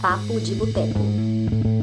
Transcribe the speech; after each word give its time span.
Papo 0.00 0.38
de 0.40 0.54
Boteco. 0.54 1.75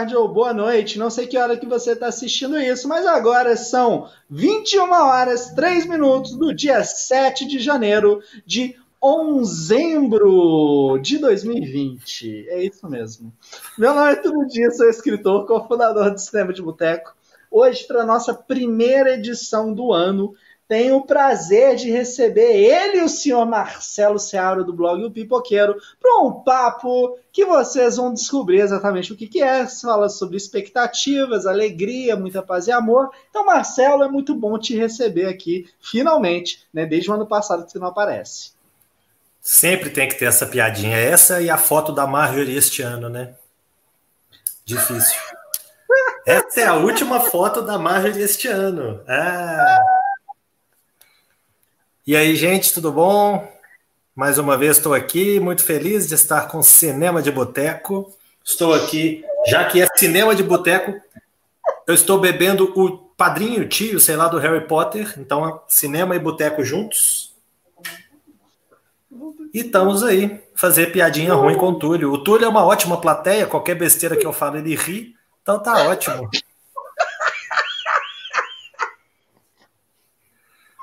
Tarde 0.00 0.16
ou 0.16 0.26
boa 0.26 0.54
noite. 0.54 0.98
Não 0.98 1.10
sei 1.10 1.26
que 1.26 1.36
hora 1.36 1.58
que 1.58 1.66
você 1.66 1.92
está 1.92 2.06
assistindo 2.06 2.58
isso, 2.58 2.88
mas 2.88 3.06
agora 3.06 3.54
são 3.54 4.08
21 4.30 4.90
horas 4.90 5.50
3 5.50 5.84
minutos 5.86 6.34
do 6.36 6.54
dia 6.54 6.82
7 6.82 7.46
de 7.46 7.58
janeiro 7.58 8.22
de 8.46 8.76
onzembro 9.02 10.98
de 11.02 11.18
2020. 11.18 12.46
É 12.48 12.64
isso 12.64 12.88
mesmo. 12.88 13.30
Meu 13.76 13.94
nome 13.94 14.12
é 14.12 14.16
Tudo 14.16 14.46
Dia, 14.46 14.70
sou 14.70 14.88
escritor, 14.88 15.46
cofundador 15.46 16.10
do 16.10 16.18
Cinema 16.18 16.54
de 16.54 16.62
Boteco. 16.62 17.14
Hoje, 17.50 17.86
para 17.86 18.06
nossa 18.06 18.32
primeira 18.32 19.14
edição 19.14 19.74
do 19.74 19.92
ano, 19.92 20.34
tenho 20.70 20.98
o 20.98 21.04
prazer 21.04 21.74
de 21.74 21.90
receber 21.90 22.52
ele, 22.52 23.02
o 23.02 23.08
senhor 23.08 23.44
Marcelo 23.44 24.20
Searo, 24.20 24.62
do 24.62 24.72
blog 24.72 25.02
O 25.02 25.10
Pipoqueiro, 25.10 25.74
para 26.00 26.22
um 26.22 26.30
papo 26.44 27.18
que 27.32 27.44
vocês 27.44 27.96
vão 27.96 28.14
descobrir 28.14 28.60
exatamente 28.60 29.12
o 29.12 29.16
que, 29.16 29.26
que 29.26 29.42
é. 29.42 29.66
Fala 29.66 30.08
sobre 30.08 30.36
expectativas, 30.36 31.44
alegria, 31.44 32.14
muita 32.14 32.40
paz 32.40 32.68
e 32.68 32.70
amor. 32.70 33.10
Então, 33.28 33.44
Marcelo, 33.44 34.04
é 34.04 34.08
muito 34.08 34.32
bom 34.32 34.56
te 34.60 34.76
receber 34.76 35.26
aqui, 35.26 35.68
finalmente, 35.80 36.64
né? 36.72 36.86
Desde 36.86 37.10
o 37.10 37.14
ano 37.14 37.26
passado 37.26 37.66
que 37.66 37.72
você 37.72 37.80
não 37.80 37.88
aparece. 37.88 38.52
Sempre 39.40 39.90
tem 39.90 40.08
que 40.08 40.14
ter 40.14 40.26
essa 40.26 40.46
piadinha. 40.46 40.96
Essa 40.96 41.42
e 41.42 41.50
a 41.50 41.58
foto 41.58 41.90
da 41.90 42.06
Marjorie 42.06 42.56
este 42.56 42.80
ano, 42.80 43.08
né? 43.08 43.34
Difícil. 44.64 45.18
Essa 46.24 46.60
é 46.60 46.66
a 46.66 46.74
última 46.74 47.18
foto 47.18 47.60
da 47.60 47.76
Marjorie 47.76 48.22
este 48.22 48.46
ano. 48.46 49.00
Ah. 49.08 49.99
E 52.10 52.16
aí, 52.16 52.34
gente, 52.34 52.74
tudo 52.74 52.90
bom? 52.90 53.48
Mais 54.16 54.36
uma 54.36 54.58
vez 54.58 54.78
estou 54.78 54.92
aqui, 54.92 55.38
muito 55.38 55.62
feliz 55.62 56.08
de 56.08 56.16
estar 56.16 56.48
com 56.48 56.60
Cinema 56.60 57.22
de 57.22 57.30
Boteco. 57.30 58.12
Estou 58.44 58.74
aqui, 58.74 59.24
já 59.46 59.64
que 59.66 59.80
é 59.80 59.86
Cinema 59.94 60.34
de 60.34 60.42
Boteco, 60.42 61.00
eu 61.86 61.94
estou 61.94 62.18
bebendo 62.18 62.64
o 62.74 62.98
padrinho, 63.16 63.68
tio, 63.68 64.00
sei 64.00 64.16
lá, 64.16 64.26
do 64.26 64.38
Harry 64.38 64.66
Potter. 64.66 65.14
Então, 65.18 65.62
cinema 65.68 66.16
e 66.16 66.18
boteco 66.18 66.64
juntos. 66.64 67.32
E 69.54 69.60
estamos 69.60 70.02
aí, 70.02 70.42
fazer 70.56 70.90
piadinha 70.90 71.32
ruim 71.34 71.54
com 71.54 71.68
o 71.68 71.78
Túlio. 71.78 72.12
O 72.12 72.24
Túlio 72.24 72.44
é 72.44 72.48
uma 72.48 72.66
ótima 72.66 73.00
plateia, 73.00 73.46
qualquer 73.46 73.76
besteira 73.76 74.16
que 74.16 74.26
eu 74.26 74.32
falo 74.32 74.56
ele 74.56 74.74
ri, 74.74 75.14
então 75.40 75.62
tá 75.62 75.88
ótimo. 75.88 76.28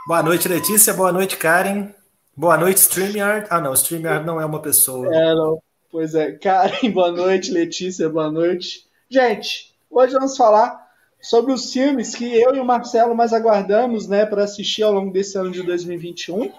Boa 0.08 0.24
noite, 0.24 0.48
Letícia. 0.48 0.94
Boa 0.94 1.12
noite, 1.12 1.36
Karen. 1.36 1.90
Boa 2.34 2.56
noite, 2.56 2.78
StreamYard. 2.78 3.46
Ah, 3.50 3.60
não, 3.60 3.74
StreamYard 3.74 4.26
não 4.26 4.40
é 4.40 4.46
uma 4.46 4.62
pessoa. 4.62 5.14
É, 5.14 5.36
não. 5.36 5.62
Pois 5.92 6.16
é. 6.16 6.32
Karen, 6.32 6.90
boa 6.96 7.12
noite. 7.12 7.52
Letícia, 7.52 8.08
boa 8.08 8.32
noite. 8.32 8.88
Gente, 9.10 9.76
hoje 9.92 10.14
vamos 10.14 10.38
falar 10.38 10.82
sobre 11.22 11.52
os 11.52 11.74
filmes 11.74 12.16
que 12.16 12.24
eu 12.24 12.56
e 12.56 12.60
o 12.62 12.64
Marcelo 12.64 13.14
mais 13.14 13.34
aguardamos, 13.34 14.08
né, 14.08 14.26
para 14.26 14.46
assistir 14.46 14.82
ao 14.82 14.94
longo 14.94 15.12
desse 15.12 15.38
ano 15.38 15.52
de 15.52 15.62
2021. 15.62 16.54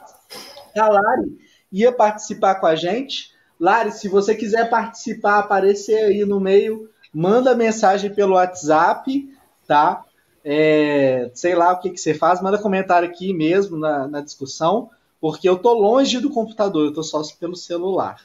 A 0.77 0.89
Lari 0.91 1.39
ia 1.73 1.91
participar 1.91 2.57
com 2.57 2.67
a 2.67 2.77
gente. 2.77 3.33
Lari, 3.59 3.93
se 3.93 4.09
você 4.09 4.35
quiser 4.35 4.69
participar, 4.69 5.39
aparecer 5.39 6.05
aí 6.05 6.23
no 6.27 6.39
meio, 6.39 6.91
manda 7.11 7.57
mensagem 7.57 8.13
pelo 8.13 8.35
WhatsApp, 8.35 9.27
tá? 9.67 10.05
É, 10.51 11.31
sei 11.35 11.55
lá 11.55 11.73
o 11.73 11.79
que, 11.79 11.91
que 11.91 11.99
você 11.99 12.15
faz, 12.15 12.41
manda 12.41 12.57
comentário 12.57 13.07
aqui 13.07 13.35
mesmo 13.35 13.77
na, 13.77 14.09
na 14.09 14.23
discussão, 14.23 14.89
porque 15.21 15.47
eu 15.47 15.59
tô 15.59 15.75
longe 15.75 16.19
do 16.21 16.31
computador, 16.31 16.87
eu 16.87 16.95
tô 16.95 17.03
só 17.03 17.21
pelo 17.39 17.55
celular, 17.55 18.19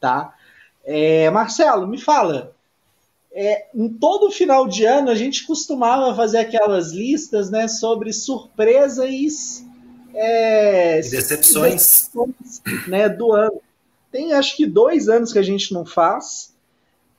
tá? 0.00 0.34
É, 0.84 1.30
Marcelo, 1.30 1.86
me 1.86 1.98
fala, 1.98 2.52
é, 3.32 3.66
em 3.72 3.88
todo 3.88 4.32
final 4.32 4.66
de 4.66 4.84
ano 4.84 5.08
a 5.08 5.14
gente 5.14 5.46
costumava 5.46 6.16
fazer 6.16 6.38
aquelas 6.38 6.90
listas, 6.90 7.48
né, 7.48 7.68
sobre 7.68 8.12
surpresas 8.12 9.64
é, 10.12 10.98
e 10.98 11.10
decepções, 11.10 12.10
né, 12.88 13.08
do 13.08 13.30
ano. 13.30 13.60
Tem 14.10 14.32
acho 14.32 14.56
que 14.56 14.66
dois 14.66 15.08
anos 15.08 15.32
que 15.32 15.38
a 15.38 15.44
gente 15.44 15.72
não 15.72 15.86
faz. 15.86 16.51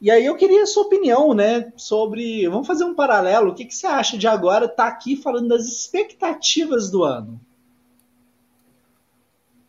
E 0.03 0.11
aí 0.11 0.25
eu 0.25 0.35
queria 0.35 0.63
a 0.63 0.65
sua 0.65 0.83
opinião, 0.83 1.33
né, 1.33 1.71
sobre. 1.77 2.45
Vamos 2.49 2.67
fazer 2.67 2.83
um 2.83 2.93
paralelo. 2.93 3.51
O 3.51 3.55
que, 3.55 3.63
que 3.63 3.73
você 3.73 3.87
acha 3.87 4.17
de 4.17 4.27
agora 4.27 4.65
estar 4.65 4.83
tá 4.83 4.89
aqui 4.89 5.15
falando 5.15 5.47
das 5.47 5.65
expectativas 5.65 6.91
do 6.91 7.05
ano? 7.05 7.39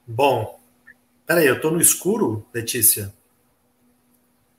Bom, 0.05 0.59
peraí, 1.25 1.47
eu 1.47 1.61
tô 1.61 1.71
no 1.71 1.81
escuro, 1.81 2.45
Letícia. 2.53 3.15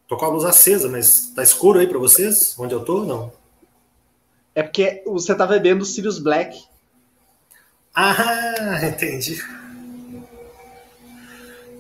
Tô 0.07 0.15
com 0.15 0.23
a 0.23 0.29
luz 0.29 0.45
acesa, 0.45 0.87
mas 0.87 1.33
tá 1.35 1.43
escuro 1.43 1.77
aí 1.77 1.87
para 1.87 1.99
vocês? 1.99 2.57
Onde 2.57 2.73
eu 2.73 2.85
tô? 2.85 3.03
Não. 3.03 3.33
É 4.55 4.63
porque 4.63 5.03
você 5.05 5.35
tá 5.35 5.45
bebendo 5.45 5.83
Sirius 5.83 6.19
Black. 6.19 6.57
Ah, 7.93 8.79
entendi. 8.87 9.43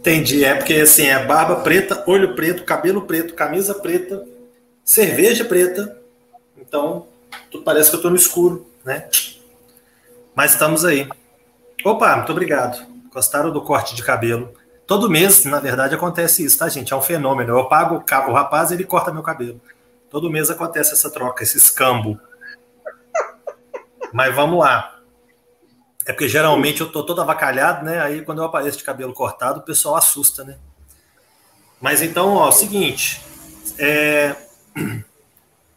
Entendi, 0.05 0.45
é 0.45 0.53
porque 0.53 0.75
assim, 0.75 1.07
é 1.07 1.25
barba 1.25 1.55
preta, 1.61 2.03
olho 2.05 2.35
preto, 2.35 2.63
cabelo 2.63 3.01
preto, 3.07 3.33
camisa 3.33 3.73
preta, 3.73 4.23
cerveja 4.83 5.43
preta. 5.43 5.99
Então, 6.55 7.07
parece 7.63 7.89
que 7.89 7.95
eu 7.95 8.01
tô 8.03 8.11
no 8.11 8.15
escuro, 8.15 8.69
né? 8.85 9.09
Mas 10.35 10.51
estamos 10.51 10.85
aí. 10.85 11.09
Opa, 11.83 12.17
muito 12.17 12.31
obrigado. 12.31 12.85
Gostaram 13.11 13.49
do 13.49 13.63
corte 13.63 13.95
de 13.95 14.03
cabelo? 14.03 14.53
Todo 14.85 15.09
mês, 15.09 15.43
na 15.43 15.59
verdade, 15.59 15.95
acontece 15.95 16.45
isso, 16.45 16.59
tá, 16.59 16.69
gente? 16.69 16.93
É 16.93 16.95
um 16.95 17.01
fenômeno. 17.01 17.57
Eu 17.57 17.65
pago 17.65 18.03
o 18.27 18.33
rapaz 18.33 18.69
e 18.69 18.75
ele 18.75 18.83
corta 18.83 19.11
meu 19.11 19.23
cabelo. 19.23 19.59
Todo 20.11 20.29
mês 20.29 20.51
acontece 20.51 20.93
essa 20.93 21.09
troca, 21.09 21.41
esse 21.41 21.57
escambo. 21.57 22.19
Mas 24.13 24.35
vamos 24.35 24.59
lá. 24.59 24.94
É 26.05 26.13
porque 26.13 26.29
geralmente 26.29 26.81
eu 26.81 26.91
tô 26.91 27.03
todo 27.03 27.21
avacalhado, 27.21 27.83
né? 27.83 27.99
Aí 27.99 28.23
quando 28.23 28.39
eu 28.39 28.45
apareço 28.45 28.77
de 28.77 28.83
cabelo 28.83 29.13
cortado, 29.13 29.59
o 29.59 29.63
pessoal 29.63 29.95
assusta, 29.95 30.43
né? 30.43 30.57
Mas 31.81 32.01
então, 32.01 32.35
ó, 32.35 32.51
seguinte. 32.51 33.21
É... 33.77 34.35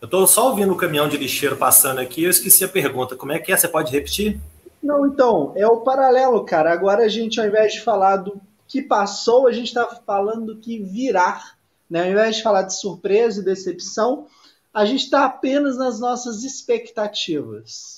Eu 0.00 0.06
tô 0.06 0.24
só 0.28 0.50
ouvindo 0.50 0.72
o 0.72 0.76
caminhão 0.76 1.08
de 1.08 1.16
lixeiro 1.16 1.56
passando 1.56 1.98
aqui, 1.98 2.22
eu 2.22 2.30
esqueci 2.30 2.62
a 2.62 2.68
pergunta. 2.68 3.16
Como 3.16 3.32
é 3.32 3.38
que 3.40 3.50
é? 3.50 3.56
Você 3.56 3.66
pode 3.66 3.90
repetir? 3.90 4.40
Não, 4.80 5.04
então, 5.08 5.52
é 5.56 5.66
o 5.66 5.78
paralelo, 5.80 6.44
cara. 6.44 6.72
Agora 6.72 7.04
a 7.04 7.08
gente, 7.08 7.40
ao 7.40 7.46
invés 7.48 7.72
de 7.72 7.80
falar 7.80 8.18
do 8.18 8.40
que 8.68 8.80
passou, 8.80 9.48
a 9.48 9.52
gente 9.52 9.74
tá 9.74 9.84
falando 10.06 10.54
do 10.54 10.60
que 10.60 10.78
virá. 10.78 11.42
Né? 11.90 12.04
Ao 12.04 12.10
invés 12.10 12.36
de 12.36 12.44
falar 12.44 12.62
de 12.62 12.78
surpresa 12.78 13.40
e 13.40 13.44
decepção, 13.44 14.28
a 14.72 14.84
gente 14.84 15.02
está 15.02 15.24
apenas 15.24 15.76
nas 15.76 15.98
nossas 15.98 16.44
expectativas. 16.44 17.97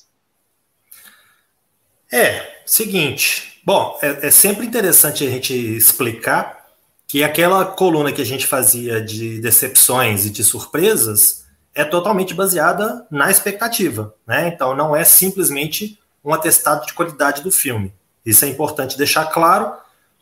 É, 2.12 2.62
seguinte. 2.66 3.60
Bom, 3.65 3.98
é, 4.03 4.26
é, 4.26 4.31
sempre 4.31 4.66
interessante 4.66 5.25
a 5.25 5.31
gente 5.31 5.54
explicar 5.54 6.66
que 7.06 7.22
aquela 7.22 7.65
coluna 7.65 8.12
que 8.12 8.22
a 8.22 8.26
gente 8.26 8.47
fazia 8.47 9.00
de 9.00 9.41
decepções 9.41 10.26
e 10.26 10.31
de 10.31 10.43
surpresas 10.43 11.44
é 11.75 11.84
totalmente 11.84 12.34
baseada 12.34 13.06
na 13.10 13.31
expectativa, 13.31 14.15
né? 14.26 14.48
Então 14.48 14.74
não 14.74 14.95
é 14.95 15.04
simplesmente 15.04 15.98
um 16.24 16.34
atestado 16.34 16.84
de 16.84 16.95
qualidade 16.95 17.42
do 17.42 17.51
filme. 17.51 17.92
Isso 18.24 18.45
é 18.45 18.48
importante 18.48 18.98
deixar 18.98 19.27
claro, 19.27 19.72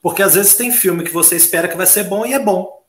porque 0.02 0.22
às 0.22 0.34
vezes 0.34 0.54
tem 0.54 0.70
filme 0.70 1.04
que 1.04 1.12
você 1.12 1.36
espera 1.36 1.68
que 1.68 1.76
vai 1.76 1.86
ser 1.86 2.04
bom 2.04 2.26
e 2.26 2.34
é 2.34 2.38
bom. 2.38 2.82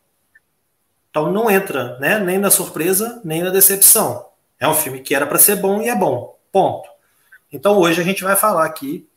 Então 1.09 1.31
não 1.31 1.49
entra, 1.49 1.97
né? 1.99 2.19
Nem 2.19 2.37
na 2.37 2.51
surpresa, 2.51 3.21
nem 3.23 3.41
na 3.43 3.49
decepção. 3.49 4.25
É 4.59 4.67
um 4.67 4.73
filme 4.73 4.99
que 4.99 5.15
era 5.15 5.25
para 5.25 5.39
ser 5.39 5.55
bom 5.55 5.81
e 5.81 5.89
é 5.89 5.95
bom. 5.95 6.37
Ponto. 6.51 6.88
Então 7.51 7.77
hoje 7.77 8.01
a 8.01 8.03
gente 8.03 8.23
vai 8.23 8.35
falar 8.35 8.65
aqui 8.65 9.07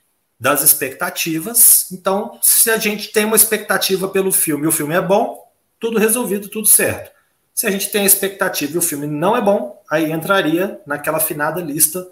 das 0.42 0.62
expectativas. 0.62 1.86
Então, 1.92 2.36
se 2.42 2.68
a 2.68 2.76
gente 2.76 3.12
tem 3.12 3.24
uma 3.24 3.36
expectativa 3.36 4.08
pelo 4.08 4.32
filme 4.32 4.64
e 4.64 4.66
o 4.66 4.72
filme 4.72 4.92
é 4.92 5.00
bom, 5.00 5.40
tudo 5.78 6.00
resolvido, 6.00 6.48
tudo 6.48 6.66
certo. 6.66 7.12
Se 7.54 7.66
a 7.66 7.70
gente 7.70 7.90
tem 7.90 8.02
a 8.02 8.06
expectativa 8.06 8.74
e 8.74 8.78
o 8.78 8.82
filme 8.82 9.06
não 9.06 9.36
é 9.36 9.40
bom, 9.40 9.80
aí 9.88 10.10
entraria 10.10 10.80
naquela 10.84 11.20
finada 11.20 11.60
lista 11.60 12.04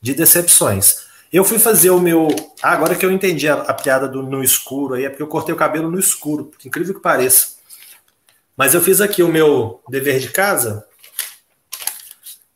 de 0.00 0.14
decepções. 0.14 1.06
Eu 1.32 1.44
fui 1.44 1.60
fazer 1.60 1.90
o 1.90 2.00
meu. 2.00 2.26
Ah, 2.60 2.72
agora 2.72 2.96
que 2.96 3.06
eu 3.06 3.12
entendi 3.12 3.48
a, 3.48 3.54
a 3.54 3.74
piada 3.74 4.08
do 4.08 4.22
no 4.22 4.42
escuro 4.42 4.94
aí, 4.94 5.04
é 5.04 5.08
porque 5.08 5.22
eu 5.22 5.28
cortei 5.28 5.54
o 5.54 5.58
cabelo 5.58 5.88
no 5.88 5.98
escuro, 5.98 6.50
incrível 6.64 6.94
que 6.94 7.00
pareça. 7.00 7.56
Mas 8.56 8.74
eu 8.74 8.80
fiz 8.80 9.00
aqui 9.00 9.22
o 9.22 9.28
meu 9.28 9.80
dever 9.88 10.18
de 10.18 10.30
casa. 10.30 10.84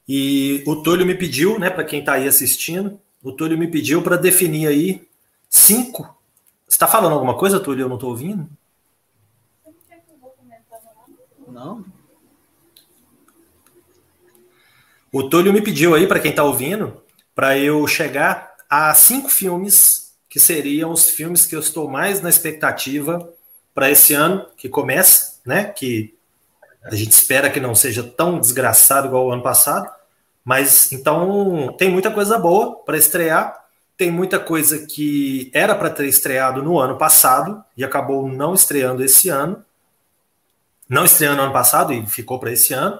E 0.08 0.64
o 0.66 0.76
Túlio 0.76 1.06
me 1.06 1.14
pediu, 1.14 1.56
né, 1.56 1.70
para 1.70 1.84
quem 1.84 2.00
está 2.00 2.14
aí 2.14 2.26
assistindo, 2.26 3.00
o 3.22 3.32
Túlio 3.32 3.58
me 3.58 3.68
pediu 3.68 4.02
para 4.02 4.16
definir 4.16 4.66
aí 4.66 5.08
cinco. 5.48 6.02
Você 6.66 6.76
está 6.76 6.86
falando 6.86 7.12
alguma 7.12 7.36
coisa, 7.36 7.60
Túlio? 7.60 7.84
Eu 7.84 7.88
não 7.88 7.96
estou 7.96 8.10
ouvindo? 8.10 8.48
Não. 11.48 11.84
O 15.12 15.28
Túlio 15.28 15.52
me 15.52 15.60
pediu 15.60 15.94
aí, 15.94 16.06
para 16.06 16.20
quem 16.20 16.30
está 16.30 16.44
ouvindo, 16.44 17.02
para 17.34 17.58
eu 17.58 17.86
chegar 17.86 18.54
a 18.68 18.94
cinco 18.94 19.28
filmes 19.28 20.14
que 20.28 20.38
seriam 20.38 20.92
os 20.92 21.10
filmes 21.10 21.44
que 21.44 21.56
eu 21.56 21.60
estou 21.60 21.90
mais 21.90 22.22
na 22.22 22.28
expectativa 22.28 23.34
para 23.74 23.90
esse 23.90 24.14
ano 24.14 24.46
que 24.56 24.68
começa, 24.68 25.40
né? 25.44 25.64
Que 25.64 26.14
a 26.84 26.94
gente 26.94 27.10
espera 27.10 27.50
que 27.50 27.58
não 27.58 27.74
seja 27.74 28.02
tão 28.02 28.38
desgraçado 28.38 29.08
igual 29.08 29.26
o 29.26 29.32
ano 29.32 29.42
passado, 29.42 29.90
mas 30.44 30.92
então 30.92 31.74
tem 31.78 31.90
muita 31.90 32.10
coisa 32.10 32.38
boa 32.38 32.76
para 32.84 32.96
estrear, 32.96 33.58
tem 33.96 34.10
muita 34.10 34.38
coisa 34.38 34.86
que 34.86 35.50
era 35.52 35.74
para 35.74 35.90
ter 35.90 36.06
estreado 36.06 36.62
no 36.62 36.78
ano 36.78 36.96
passado 36.96 37.62
e 37.76 37.84
acabou 37.84 38.26
não 38.28 38.54
estreando 38.54 39.04
esse 39.04 39.28
ano, 39.28 39.62
não 40.88 41.04
estreando 41.04 41.36
no 41.36 41.42
ano 41.44 41.52
passado 41.52 41.92
e 41.92 42.06
ficou 42.06 42.38
para 42.38 42.52
esse 42.52 42.72
ano. 42.72 42.98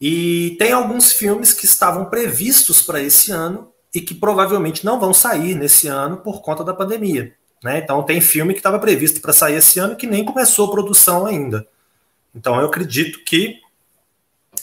E 0.00 0.56
tem 0.58 0.72
alguns 0.72 1.12
filmes 1.12 1.54
que 1.54 1.64
estavam 1.64 2.06
previstos 2.06 2.82
para 2.82 3.00
esse 3.00 3.30
ano 3.30 3.72
e 3.94 4.00
que 4.00 4.14
provavelmente 4.14 4.84
não 4.84 4.98
vão 4.98 5.14
sair 5.14 5.54
nesse 5.54 5.86
ano 5.86 6.16
por 6.16 6.42
conta 6.42 6.64
da 6.64 6.74
pandemia. 6.74 7.34
Né? 7.62 7.78
Então 7.78 8.02
tem 8.02 8.20
filme 8.20 8.52
que 8.52 8.58
estava 8.58 8.78
previsto 8.78 9.20
para 9.20 9.32
sair 9.32 9.54
esse 9.54 9.78
ano 9.78 9.94
que 9.94 10.06
nem 10.06 10.24
começou 10.24 10.66
a 10.66 10.70
produção 10.72 11.26
ainda. 11.26 11.66
Então 12.34 12.58
eu 12.58 12.66
acredito 12.66 13.22
que, 13.24 13.60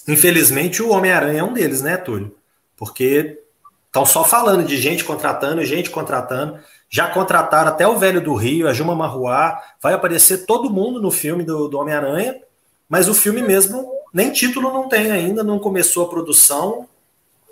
infelizmente, 0.08 0.82
o 0.82 0.90
Homem-Aranha 0.90 1.40
é 1.40 1.44
um 1.44 1.54
deles, 1.54 1.82
né, 1.82 1.98
Túlio? 1.98 2.36
Porque 2.76 3.40
estão 3.88 4.06
só 4.06 4.24
falando 4.24 4.64
de 4.64 4.78
gente 4.78 5.04
contratando, 5.04 5.64
gente 5.66 5.90
contratando. 5.90 6.60
Já 6.90 7.08
contrataram 7.08 7.70
até 7.70 7.88
o 7.88 7.98
velho 7.98 8.22
do 8.22 8.34
Rio, 8.34 8.68
a 8.68 8.74
Juma 8.74 8.96
Marruá, 8.96 9.62
vai 9.82 9.94
aparecer 9.94 10.46
todo 10.46 10.70
mundo 10.70 11.02
no 11.02 11.12
filme 11.12 11.44
do, 11.44 11.68
do 11.68 11.78
Homem-Aranha, 11.78 12.42
mas 12.88 13.08
o 13.08 13.14
filme 13.14 13.42
mesmo 13.42 13.92
nem 14.14 14.32
título 14.32 14.74
não 14.74 14.90
tem 14.90 15.12
ainda, 15.12 15.44
não 15.44 15.60
começou 15.60 16.06
a 16.06 16.10
produção, 16.10 16.88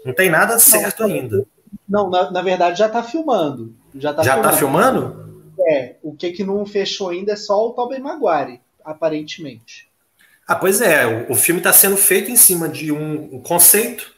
não 0.04 0.14
tem 0.14 0.30
nada 0.30 0.58
certo 0.58 1.04
não, 1.04 1.10
ainda. 1.10 1.46
Não, 1.88 2.10
na, 2.10 2.32
na, 2.32 2.42
verdade 2.42 2.80
já 2.80 2.88
está 2.88 3.04
filmando. 3.04 3.74
Já 3.94 4.12
está 4.12 4.24
já 4.24 4.34
filmando. 4.34 4.52
Tá 4.52 4.58
filmando? 4.58 5.44
É, 5.70 5.96
o 6.02 6.16
que, 6.16 6.32
que 6.32 6.44
não 6.44 6.66
fechou 6.66 7.10
ainda 7.10 7.34
é 7.34 7.36
só 7.36 7.68
o 7.68 7.74
Tobey 7.74 8.00
Maguire, 8.00 8.62
aparentemente. 8.84 9.87
Ah, 10.48 10.56
pois 10.56 10.80
é, 10.80 11.06
o, 11.06 11.34
o 11.34 11.36
filme 11.36 11.60
está 11.60 11.74
sendo 11.74 11.98
feito 11.98 12.32
em 12.32 12.38
cima 12.38 12.70
de 12.70 12.92
um, 12.92 13.36
um 13.36 13.42
conceito 13.42 14.14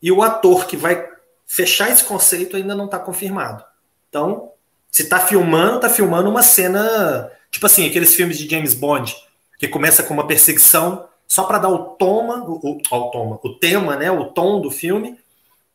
e 0.00 0.12
o 0.12 0.22
ator 0.22 0.66
que 0.66 0.76
vai 0.76 1.08
fechar 1.44 1.90
esse 1.90 2.04
conceito 2.04 2.56
ainda 2.56 2.74
não 2.74 2.84
está 2.84 2.98
confirmado. 2.98 3.64
Então, 4.08 4.52
se 4.90 5.02
está 5.02 5.18
filmando, 5.18 5.76
está 5.76 5.88
filmando 5.88 6.30
uma 6.30 6.42
cena, 6.42 7.30
tipo 7.50 7.66
assim, 7.66 7.86
aqueles 7.86 8.14
filmes 8.14 8.38
de 8.38 8.48
James 8.48 8.74
Bond, 8.74 9.14
que 9.58 9.66
começa 9.66 10.02
com 10.02 10.14
uma 10.14 10.26
perseguição 10.26 11.08
só 11.26 11.44
para 11.44 11.58
dar 11.58 11.68
o 11.68 11.78
toma, 11.96 12.44
o, 12.44 12.60
o, 12.62 13.10
toma, 13.10 13.40
o 13.42 13.54
tema, 13.58 13.96
né, 13.96 14.10
o 14.10 14.26
tom 14.26 14.60
do 14.60 14.70
filme, 14.70 15.18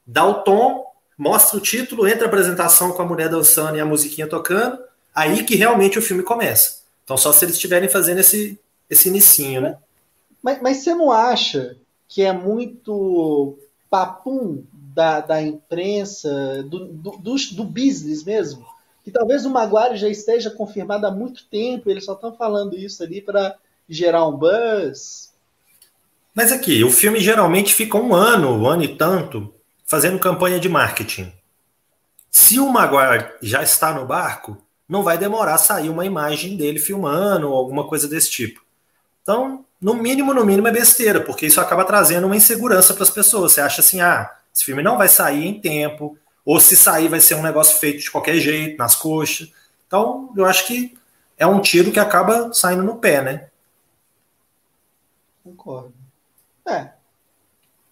dá 0.06 0.24
o 0.24 0.36
tom, 0.36 0.86
mostra 1.18 1.58
o 1.58 1.62
título, 1.62 2.08
entra 2.08 2.26
a 2.26 2.28
apresentação 2.28 2.92
com 2.92 3.02
a 3.02 3.06
mulher 3.06 3.28
dançando 3.28 3.76
e 3.76 3.82
a 3.82 3.86
musiquinha 3.86 4.28
tocando, 4.28 4.78
aí 5.14 5.44
que 5.44 5.56
realmente 5.56 5.98
o 5.98 6.02
filme 6.02 6.22
começa. 6.22 6.82
Então 7.04 7.18
só 7.18 7.34
se 7.34 7.44
eles 7.44 7.56
estiverem 7.56 7.90
fazendo 7.90 8.20
esse, 8.20 8.60
esse 8.90 9.10
inicinho, 9.10 9.62
né? 9.62 9.78
Mas, 10.42 10.62
mas 10.62 10.78
você 10.78 10.94
não 10.94 11.12
acha 11.12 11.78
que 12.08 12.22
é 12.22 12.32
muito 12.32 13.58
papum 13.90 14.64
da, 14.74 15.20
da 15.20 15.42
imprensa, 15.42 16.64
do, 16.64 16.88
do, 16.88 17.12
do, 17.18 17.36
do 17.36 17.64
business 17.64 18.24
mesmo? 18.24 18.66
Que 19.04 19.12
talvez 19.12 19.46
o 19.46 19.50
Maguire 19.50 19.98
já 19.98 20.10
esteja 20.10 20.50
confirmado 20.50 21.06
há 21.08 21.12
muito 21.12 21.46
tempo, 21.46 21.90
eles 21.90 22.06
só 22.06 22.14
estão 22.14 22.36
falando 22.36 22.76
isso 22.76 23.04
ali 23.04 23.22
para 23.22 23.56
gerar 23.88 24.28
um 24.28 24.38
buzz. 24.38 25.34
Mas 26.34 26.52
aqui, 26.52 26.84
o 26.84 26.92
filme 26.92 27.20
geralmente 27.20 27.74
fica 27.74 27.98
um 27.98 28.14
ano, 28.14 28.50
um 28.50 28.68
ano 28.68 28.84
e 28.84 28.96
tanto, 28.96 29.54
fazendo 29.86 30.20
campanha 30.20 30.60
de 30.60 30.70
marketing. 30.70 31.32
Se 32.30 32.60
o 32.60 32.70
Maguire 32.70 33.34
já 33.42 33.64
está 33.64 33.94
no 33.94 34.06
barco, 34.06 34.58
não 34.88 35.02
vai 35.02 35.18
demorar 35.18 35.56
a 35.56 35.58
sair 35.58 35.90
uma 35.90 36.06
imagem 36.06 36.56
dele 36.56 36.80
filmando 36.80 37.50
ou 37.50 37.56
alguma 37.56 37.88
coisa 37.88 38.08
desse 38.08 38.30
tipo. 38.30 38.62
Então, 39.28 39.66
no 39.82 39.94
mínimo, 39.94 40.34
no 40.34 40.46
mínimo 40.46 40.70
é 40.70 40.72
besteira, 40.72 41.20
porque 41.20 41.48
isso 41.48 41.60
acaba 41.60 41.84
trazendo 41.84 42.28
uma 42.28 42.38
insegurança 42.38 42.94
para 42.94 43.04
as 43.04 43.10
pessoas. 43.10 43.52
Você 43.52 43.60
acha 43.60 43.82
assim, 43.82 44.00
ah, 44.00 44.34
esse 44.56 44.64
filme 44.64 44.82
não 44.82 44.98
vai 44.98 45.10
sair 45.10 45.46
em 45.46 45.60
tempo, 45.60 46.18
ou 46.46 46.62
se 46.62 46.78
sair 46.78 47.10
vai 47.10 47.20
ser 47.20 47.36
um 47.36 47.42
negócio 47.42 47.78
feito 47.78 48.00
de 48.00 48.10
qualquer 48.10 48.38
jeito, 48.38 48.78
nas 48.78 48.96
coxas. 48.96 49.52
Então, 49.86 50.32
eu 50.34 50.46
acho 50.46 50.66
que 50.66 50.98
é 51.38 51.46
um 51.46 51.60
tiro 51.60 51.92
que 51.92 52.00
acaba 52.00 52.54
saindo 52.54 52.84
no 52.84 53.00
pé, 53.00 53.22
né? 53.22 53.50
Concordo. 55.44 55.94
É. 56.66 56.92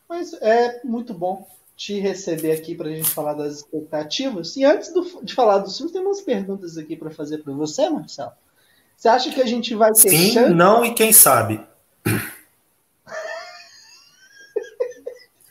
Mas 0.07 0.31
é 0.35 0.79
muito 0.85 1.13
bom 1.13 1.45
te 1.75 1.99
receber 1.99 2.53
aqui 2.53 2.75
para 2.75 2.87
a 2.87 2.95
gente 2.95 3.09
falar 3.09 3.33
das 3.33 3.57
expectativas. 3.57 4.55
E 4.55 4.63
antes 4.63 4.93
do, 4.93 5.21
de 5.21 5.33
falar 5.33 5.57
dos 5.57 5.75
filmes, 5.75 5.91
tem 5.91 6.01
umas 6.01 6.21
perguntas 6.21 6.77
aqui 6.77 6.95
para 6.95 7.11
fazer 7.11 7.39
para 7.39 7.51
você, 7.51 7.89
Marcelo. 7.89 8.31
Você 8.95 9.07
acha 9.07 9.31
que 9.31 9.41
a 9.41 9.45
gente 9.45 9.75
vai 9.75 9.91
ter 9.91 10.09
Sim, 10.09 10.31
chance? 10.31 10.53
não 10.53 10.83
e 10.85 10.93
quem 10.93 11.11
sabe. 11.13 11.59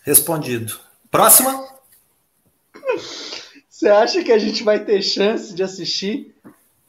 Respondido. 0.02 0.78
Próxima. 1.10 1.66
Você 3.68 3.88
acha 3.88 4.22
que 4.22 4.32
a 4.32 4.38
gente 4.38 4.62
vai 4.62 4.84
ter 4.84 5.02
chance 5.02 5.54
de 5.54 5.62
assistir 5.62 6.34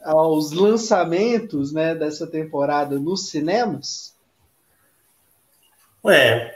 aos 0.03 0.51
lançamentos 0.51 1.71
né, 1.71 1.95
dessa 1.95 2.27
temporada 2.27 2.99
nos 2.99 3.29
cinemas? 3.29 4.13
Ué, 6.03 6.55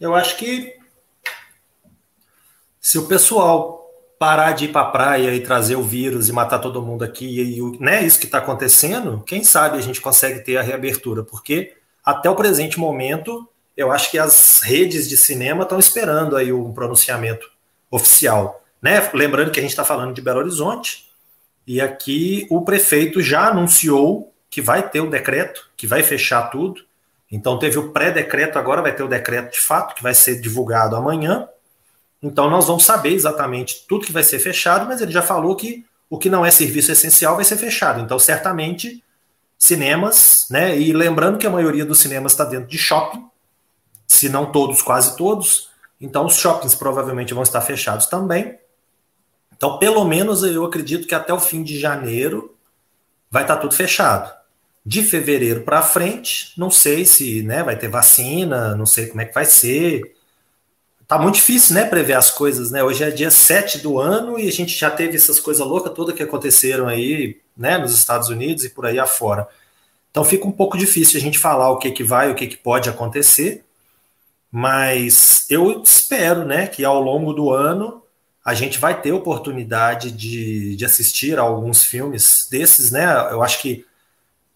eu 0.00 0.14
acho 0.14 0.36
que 0.36 0.78
se 2.80 2.98
o 2.98 3.06
pessoal 3.06 3.83
parar 4.24 4.52
de 4.52 4.64
ir 4.64 4.68
para 4.68 4.80
a 4.80 4.90
praia 4.90 5.34
e 5.34 5.40
trazer 5.40 5.76
o 5.76 5.82
vírus 5.82 6.30
e 6.30 6.32
matar 6.32 6.58
todo 6.58 6.80
mundo 6.80 7.04
aqui, 7.04 7.42
e 7.42 7.78
né, 7.78 8.02
isso 8.02 8.18
que 8.18 8.24
está 8.24 8.38
acontecendo, 8.38 9.22
quem 9.26 9.44
sabe 9.44 9.76
a 9.76 9.82
gente 9.82 10.00
consegue 10.00 10.40
ter 10.40 10.56
a 10.56 10.62
reabertura, 10.62 11.22
porque 11.22 11.74
até 12.02 12.30
o 12.30 12.34
presente 12.34 12.80
momento, 12.80 13.46
eu 13.76 13.92
acho 13.92 14.10
que 14.10 14.18
as 14.18 14.62
redes 14.62 15.10
de 15.10 15.16
cinema 15.18 15.64
estão 15.64 15.78
esperando 15.78 16.36
aí 16.38 16.50
um 16.54 16.72
pronunciamento 16.72 17.46
oficial. 17.90 18.64
Né? 18.80 19.10
Lembrando 19.12 19.50
que 19.50 19.60
a 19.60 19.62
gente 19.62 19.72
está 19.72 19.84
falando 19.84 20.14
de 20.14 20.22
Belo 20.22 20.40
Horizonte, 20.40 21.04
e 21.66 21.78
aqui 21.78 22.46
o 22.48 22.62
prefeito 22.62 23.20
já 23.20 23.48
anunciou 23.48 24.32
que 24.48 24.62
vai 24.62 24.88
ter 24.88 25.02
o 25.02 25.10
decreto, 25.10 25.68
que 25.76 25.86
vai 25.86 26.02
fechar 26.02 26.48
tudo, 26.48 26.80
então 27.30 27.58
teve 27.58 27.78
o 27.78 27.92
pré-decreto, 27.92 28.58
agora 28.58 28.80
vai 28.80 28.96
ter 28.96 29.02
o 29.02 29.08
decreto 29.08 29.52
de 29.52 29.60
fato, 29.60 29.94
que 29.94 30.02
vai 30.02 30.14
ser 30.14 30.40
divulgado 30.40 30.96
amanhã. 30.96 31.46
Então 32.24 32.48
nós 32.48 32.66
vamos 32.66 32.84
saber 32.84 33.12
exatamente 33.12 33.84
tudo 33.86 34.06
que 34.06 34.12
vai 34.12 34.22
ser 34.22 34.38
fechado, 34.38 34.86
mas 34.86 35.02
ele 35.02 35.12
já 35.12 35.20
falou 35.20 35.54
que 35.54 35.84
o 36.08 36.18
que 36.18 36.30
não 36.30 36.44
é 36.44 36.50
serviço 36.50 36.90
essencial 36.90 37.36
vai 37.36 37.44
ser 37.44 37.58
fechado. 37.58 38.00
Então 38.00 38.18
certamente 38.18 39.04
cinemas, 39.58 40.46
né? 40.50 40.76
E 40.78 40.90
lembrando 40.94 41.36
que 41.36 41.46
a 41.46 41.50
maioria 41.50 41.84
dos 41.84 42.00
cinemas 42.00 42.32
está 42.32 42.44
dentro 42.44 42.66
de 42.66 42.78
shopping, 42.78 43.26
se 44.06 44.30
não 44.30 44.50
todos, 44.50 44.80
quase 44.80 45.18
todos. 45.18 45.68
Então 46.00 46.24
os 46.24 46.36
shoppings 46.36 46.74
provavelmente 46.74 47.34
vão 47.34 47.42
estar 47.42 47.60
fechados 47.60 48.06
também. 48.06 48.58
Então 49.54 49.78
pelo 49.78 50.02
menos 50.06 50.42
eu 50.42 50.64
acredito 50.64 51.06
que 51.06 51.14
até 51.14 51.32
o 51.32 51.38
fim 51.38 51.62
de 51.62 51.78
janeiro 51.78 52.56
vai 53.30 53.42
estar 53.42 53.58
tudo 53.58 53.74
fechado. 53.74 54.32
De 54.86 55.02
fevereiro 55.02 55.60
para 55.60 55.82
frente, 55.82 56.54
não 56.56 56.70
sei 56.70 57.04
se 57.04 57.42
né, 57.42 57.62
vai 57.62 57.76
ter 57.76 57.88
vacina, 57.88 58.74
não 58.74 58.86
sei 58.86 59.08
como 59.08 59.20
é 59.20 59.26
que 59.26 59.34
vai 59.34 59.44
ser. 59.44 60.13
Tá 61.06 61.18
muito 61.18 61.34
difícil, 61.34 61.74
né, 61.74 61.84
prever 61.84 62.14
as 62.14 62.30
coisas, 62.30 62.70
né? 62.70 62.82
Hoje 62.82 63.04
é 63.04 63.10
dia 63.10 63.30
7 63.30 63.78
do 63.78 63.98
ano 63.98 64.38
e 64.38 64.48
a 64.48 64.52
gente 64.52 64.76
já 64.76 64.90
teve 64.90 65.16
essas 65.16 65.38
coisas 65.38 65.66
loucas 65.66 65.92
todas 65.92 66.14
que 66.14 66.22
aconteceram 66.22 66.88
aí, 66.88 67.40
né, 67.56 67.76
nos 67.76 67.92
Estados 67.92 68.30
Unidos 68.30 68.64
e 68.64 68.70
por 68.70 68.86
aí 68.86 68.98
afora. 68.98 69.46
Então 70.10 70.24
fica 70.24 70.46
um 70.46 70.52
pouco 70.52 70.78
difícil 70.78 71.18
a 71.18 71.22
gente 71.22 71.38
falar 71.38 71.70
o 71.70 71.78
que 71.78 71.90
que 71.90 72.02
vai, 72.02 72.30
o 72.30 72.34
que 72.34 72.46
que 72.46 72.56
pode 72.56 72.88
acontecer. 72.88 73.64
Mas 74.50 75.44
eu 75.50 75.82
espero, 75.82 76.44
né, 76.46 76.66
que 76.68 76.84
ao 76.84 77.02
longo 77.02 77.32
do 77.34 77.50
ano 77.50 78.02
a 78.44 78.54
gente 78.54 78.78
vai 78.78 79.00
ter 79.00 79.12
oportunidade 79.12 80.10
de, 80.10 80.76
de 80.76 80.84
assistir 80.84 81.38
a 81.38 81.42
alguns 81.42 81.82
filmes 81.84 82.46
desses, 82.50 82.90
né? 82.90 83.04
Eu 83.30 83.42
acho 83.42 83.60
que 83.60 83.84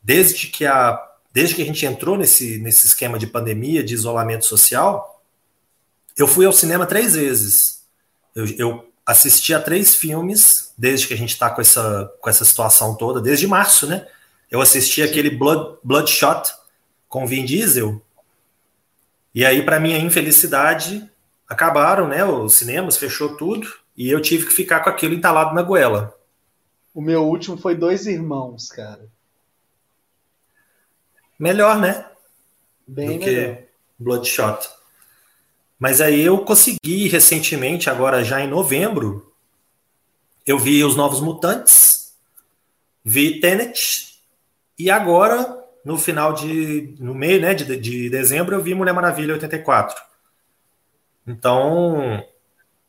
desde 0.03 0.47
que 0.47 0.65
a, 0.67 0.99
desde 1.33 1.55
que 1.55 1.63
a 1.63 1.65
gente 1.65 1.85
entrou 1.85 2.17
nesse, 2.17 2.59
nesse 2.59 2.87
esquema 2.87 3.19
de 3.19 3.27
pandemia, 3.27 3.83
de 3.83 3.95
isolamento 3.95 4.45
social, 4.47 5.18
eu 6.19 6.27
fui 6.27 6.45
ao 6.45 6.53
cinema 6.53 6.85
três 6.85 7.15
vezes. 7.15 7.87
Eu, 8.35 8.47
eu 8.59 8.93
assisti 9.07 9.55
a 9.55 9.61
três 9.61 9.95
filmes, 9.95 10.75
desde 10.77 11.07
que 11.07 11.15
a 11.15 11.17
gente 11.17 11.31
está 11.31 11.49
com 11.49 11.61
essa, 11.61 12.13
com 12.21 12.29
essa 12.29 12.45
situação 12.45 12.95
toda, 12.97 13.21
desde 13.21 13.47
março, 13.47 13.87
né? 13.87 14.07
Eu 14.51 14.61
assisti 14.61 15.01
aquele 15.01 15.31
Blood, 15.31 15.79
Bloodshot 15.83 16.53
com 17.09 17.27
Vin 17.27 17.45
Diesel. 17.45 18.03
E 19.35 19.47
aí, 19.47 19.65
para 19.65 19.79
minha 19.79 19.99
infelicidade, 19.99 21.09
acabaram, 21.49 22.09
né? 22.09 22.25
Os 22.25 22.55
cinemas, 22.55 22.97
fechou 22.97 23.37
tudo. 23.37 23.73
e 23.97 24.11
eu 24.11 24.21
tive 24.21 24.47
que 24.47 24.53
ficar 24.53 24.81
com 24.81 24.91
aquilo 24.91 25.15
entalado 25.15 25.55
na 25.55 25.63
goela. 25.63 26.17
O 26.95 27.01
meu 27.01 27.25
último 27.25 27.57
foi 27.57 27.75
Dois 27.75 28.07
Irmãos, 28.07 28.71
cara. 28.71 29.07
Melhor, 31.39 31.79
né? 31.79 32.07
Bem 32.87 33.19
do 33.19 33.25
melhor. 33.25 33.57
que 33.57 33.65
Bloodshot. 33.99 34.78
Mas 35.79 36.01
aí 36.01 36.21
eu 36.21 36.39
consegui 36.39 37.09
recentemente, 37.09 37.89
agora 37.89 38.25
já 38.25 38.41
em 38.41 38.49
novembro, 38.49 39.33
eu 40.47 40.59
vi 40.59 40.83
Os 40.83 40.97
Novos 40.97 41.21
Mutantes, 41.21 42.15
vi 43.05 43.41
Tenet, 43.41 44.09
e 44.79 44.91
agora, 44.91 45.59
no 45.85 45.99
final 45.99 46.33
de. 46.33 46.95
no 47.01 47.15
meio 47.15 47.41
né, 47.41 47.53
de, 47.53 47.77
de 47.77 48.09
dezembro, 48.09 48.55
eu 48.55 48.63
vi 48.63 48.75
Mulher 48.75 48.93
Maravilha 48.93 49.35
84. 49.35 49.97
Então, 51.27 52.25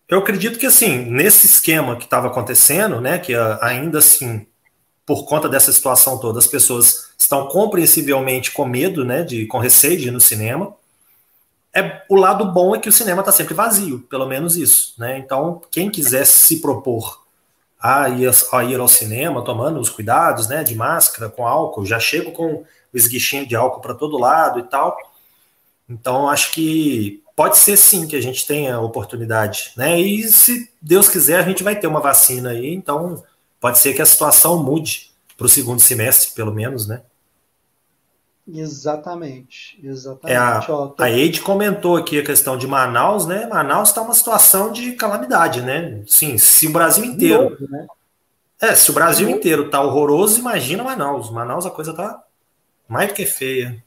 eu 0.07 0.19
acredito 0.19 0.57
que 0.57 0.65
assim, 0.65 1.05
nesse 1.05 1.47
esquema 1.47 1.95
que 1.95 2.05
estava 2.05 2.27
acontecendo, 2.27 3.01
né, 3.01 3.17
que 3.17 3.33
ainda 3.61 3.99
assim, 3.99 4.47
por 5.05 5.25
conta 5.25 5.49
dessa 5.49 5.73
situação 5.73 6.19
toda, 6.19 6.39
as 6.39 6.47
pessoas 6.47 7.11
estão 7.17 7.47
compreensivelmente 7.47 8.51
com 8.51 8.65
medo, 8.65 9.03
né, 9.03 9.23
de 9.23 9.45
com 9.47 9.57
receio 9.57 9.97
de 9.97 10.07
ir 10.07 10.11
no 10.11 10.21
cinema. 10.21 10.73
É 11.73 12.03
o 12.09 12.15
lado 12.15 12.45
bom 12.51 12.75
é 12.75 12.79
que 12.79 12.89
o 12.89 12.91
cinema 12.91 13.21
está 13.21 13.31
sempre 13.31 13.53
vazio, 13.53 13.99
pelo 14.09 14.25
menos 14.25 14.55
isso, 14.57 14.95
né? 14.97 15.17
Então, 15.19 15.61
quem 15.69 15.89
quiser 15.89 16.25
se 16.25 16.61
propor 16.61 17.23
a 17.79 18.09
ir, 18.09 18.29
a 18.51 18.63
ir 18.63 18.79
ao 18.79 18.87
cinema, 18.87 19.43
tomando 19.43 19.79
os 19.79 19.89
cuidados, 19.89 20.47
né, 20.47 20.63
de 20.63 20.75
máscara, 20.75 21.29
com 21.29 21.47
álcool, 21.47 21.85
já 21.85 21.99
chego 21.99 22.31
com 22.31 22.55
o 22.55 22.65
esguichinho 22.93 23.47
de 23.47 23.55
álcool 23.55 23.81
para 23.81 23.93
todo 23.93 24.17
lado 24.17 24.59
e 24.59 24.63
tal. 24.63 24.97
Então, 25.87 26.29
acho 26.29 26.51
que 26.51 27.23
pode 27.35 27.57
ser 27.57 27.77
sim 27.77 28.05
que 28.05 28.15
a 28.15 28.21
gente 28.21 28.45
tenha 28.45 28.79
oportunidade, 28.79 29.71
né? 29.77 29.99
E 29.99 30.27
se 30.27 30.69
Deus 30.81 31.07
quiser, 31.07 31.39
a 31.39 31.43
gente 31.43 31.63
vai 31.63 31.75
ter 31.75 31.87
uma 31.87 32.01
vacina 32.01 32.49
aí, 32.49 32.73
então 32.73 33.23
pode 33.61 33.79
ser 33.79 33.93
que 33.93 34.01
a 34.01 34.05
situação 34.05 34.61
mude 34.61 35.11
para 35.37 35.45
o 35.45 35.49
segundo 35.49 35.79
semestre, 35.79 36.31
pelo 36.31 36.53
menos, 36.53 36.85
né? 36.85 37.01
Exatamente, 38.51 39.79
exatamente. 39.83 40.35
É 40.35 40.37
a, 40.37 40.65
Ó, 40.69 40.87
tô... 40.87 41.03
a 41.03 41.09
Eide 41.09 41.41
comentou 41.41 41.95
aqui 41.95 42.19
a 42.19 42.25
questão 42.25 42.57
de 42.57 42.65
Manaus, 42.65 43.27
né? 43.27 43.45
Manaus 43.47 43.89
está 43.89 44.01
uma 44.01 44.13
situação 44.13 44.71
de 44.71 44.93
calamidade, 44.93 45.61
né? 45.61 46.03
Sim, 46.07 46.37
se 46.37 46.67
o 46.67 46.71
Brasil 46.71 47.05
inteiro. 47.05 47.51
Novo, 47.51 47.69
né? 47.69 47.87
É, 48.61 48.75
se 48.75 48.91
o 48.91 48.93
Brasil 48.93 49.29
inteiro 49.29 49.69
tá 49.69 49.81
horroroso, 49.81 50.39
imagina 50.39 50.83
Manaus. 50.83 51.29
Manaus 51.29 51.65
a 51.65 51.71
coisa 51.71 51.93
tá 51.93 52.23
mais 52.87 53.09
do 53.09 53.13
que 53.13 53.25
feia. 53.25 53.83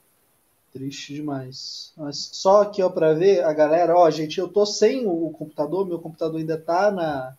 Triste 0.73 1.14
demais. 1.14 1.92
Mas 1.97 2.31
só 2.33 2.62
aqui, 2.62 2.83
ó, 2.83 2.88
para 2.88 3.12
ver, 3.12 3.45
a 3.45 3.52
galera, 3.52 3.95
ó, 3.95 4.09
gente, 4.11 4.38
eu 4.38 4.49
tô 4.49 4.64
sem 4.64 5.07
o 5.07 5.31
computador, 5.31 5.87
meu 5.87 5.99
computador 5.99 6.40
ainda 6.40 6.57
tá 6.57 6.90
na 6.90 7.35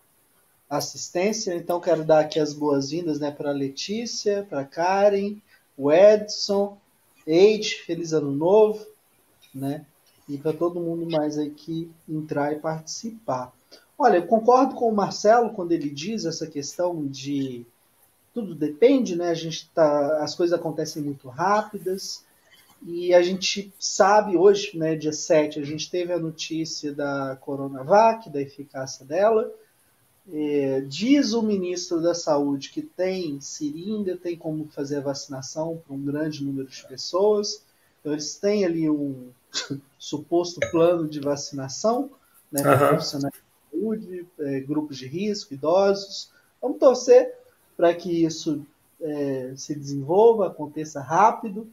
assistência, 0.69 1.55
então 1.55 1.79
quero 1.79 2.03
dar 2.03 2.19
aqui 2.19 2.39
as 2.39 2.53
boas-vindas, 2.53 3.19
né, 3.19 3.31
para 3.31 3.51
Letícia, 3.51 4.45
para 4.49 4.63
Karen, 4.63 5.37
o 5.77 5.91
Edson, 5.91 6.77
Eide, 7.25 7.75
feliz 7.85 8.13
ano 8.13 8.31
novo, 8.31 8.85
né? 9.53 9.85
E 10.27 10.37
para 10.37 10.53
todo 10.53 10.79
mundo 10.79 11.09
mais 11.09 11.37
aí 11.37 11.49
que 11.49 11.89
entrar 12.07 12.53
e 12.53 12.59
participar. 12.59 13.53
Olha, 13.97 14.17
eu 14.17 14.27
concordo 14.27 14.75
com 14.75 14.89
o 14.89 14.95
Marcelo 14.95 15.51
quando 15.51 15.71
ele 15.71 15.89
diz 15.89 16.25
essa 16.25 16.47
questão 16.47 17.05
de 17.05 17.65
tudo 18.33 18.55
depende, 18.55 19.15
né? 19.15 19.29
A 19.29 19.35
gente 19.35 19.69
tá, 19.69 20.23
as 20.23 20.33
coisas 20.33 20.57
acontecem 20.57 21.03
muito 21.03 21.29
rápidas. 21.29 22.25
E 22.85 23.13
a 23.13 23.21
gente 23.21 23.73
sabe 23.79 24.35
hoje, 24.35 24.77
né, 24.77 24.95
dia 24.95 25.13
7, 25.13 25.57
a 25.57 25.63
gente 25.63 25.89
teve 25.89 26.11
a 26.11 26.19
notícia 26.19 26.93
da 26.93 27.37
Coronavac, 27.39 28.29
da 28.29 28.41
eficácia 28.41 29.05
dela. 29.05 29.49
É, 30.31 30.81
diz 30.81 31.33
o 31.33 31.41
ministro 31.41 32.01
da 32.01 32.13
Saúde 32.13 32.69
que 32.69 32.81
tem 32.81 33.41
seringa, 33.41 34.15
tem 34.15 34.37
como 34.37 34.67
fazer 34.69 34.97
a 34.97 35.01
vacinação 35.01 35.81
para 35.85 35.95
um 35.95 36.03
grande 36.03 36.43
número 36.43 36.67
de 36.67 36.87
pessoas. 36.87 37.61
Então, 37.99 38.13
eles 38.13 38.35
têm 38.35 38.63
ali 38.65 38.89
um 38.89 39.29
suposto 39.99 40.59
plano 40.71 41.07
de 41.07 41.19
vacinação 41.19 42.09
né, 42.51 42.61
para 42.61 42.83
uhum. 42.83 42.87
profissionais 42.89 43.33
de 43.33 43.77
saúde, 43.77 44.27
é, 44.39 44.59
grupos 44.61 44.97
de 44.97 45.07
risco, 45.07 45.53
idosos. 45.53 46.31
Vamos 46.61 46.79
torcer 46.79 47.35
para 47.75 47.93
que 47.93 48.23
isso 48.23 48.65
é, 49.01 49.53
se 49.57 49.75
desenvolva, 49.75 50.47
aconteça 50.47 51.01
rápido 51.01 51.67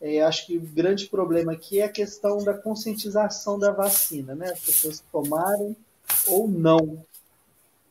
é, 0.00 0.22
acho 0.22 0.46
que 0.46 0.56
o 0.56 0.60
grande 0.60 1.06
problema 1.06 1.52
aqui 1.52 1.80
é 1.80 1.84
a 1.84 1.88
questão 1.88 2.42
da 2.42 2.54
conscientização 2.54 3.58
da 3.58 3.72
vacina, 3.72 4.34
né? 4.34 4.52
As 4.52 4.60
pessoas 4.60 5.02
tomarem 5.10 5.76
ou 6.26 6.46
não. 6.46 7.04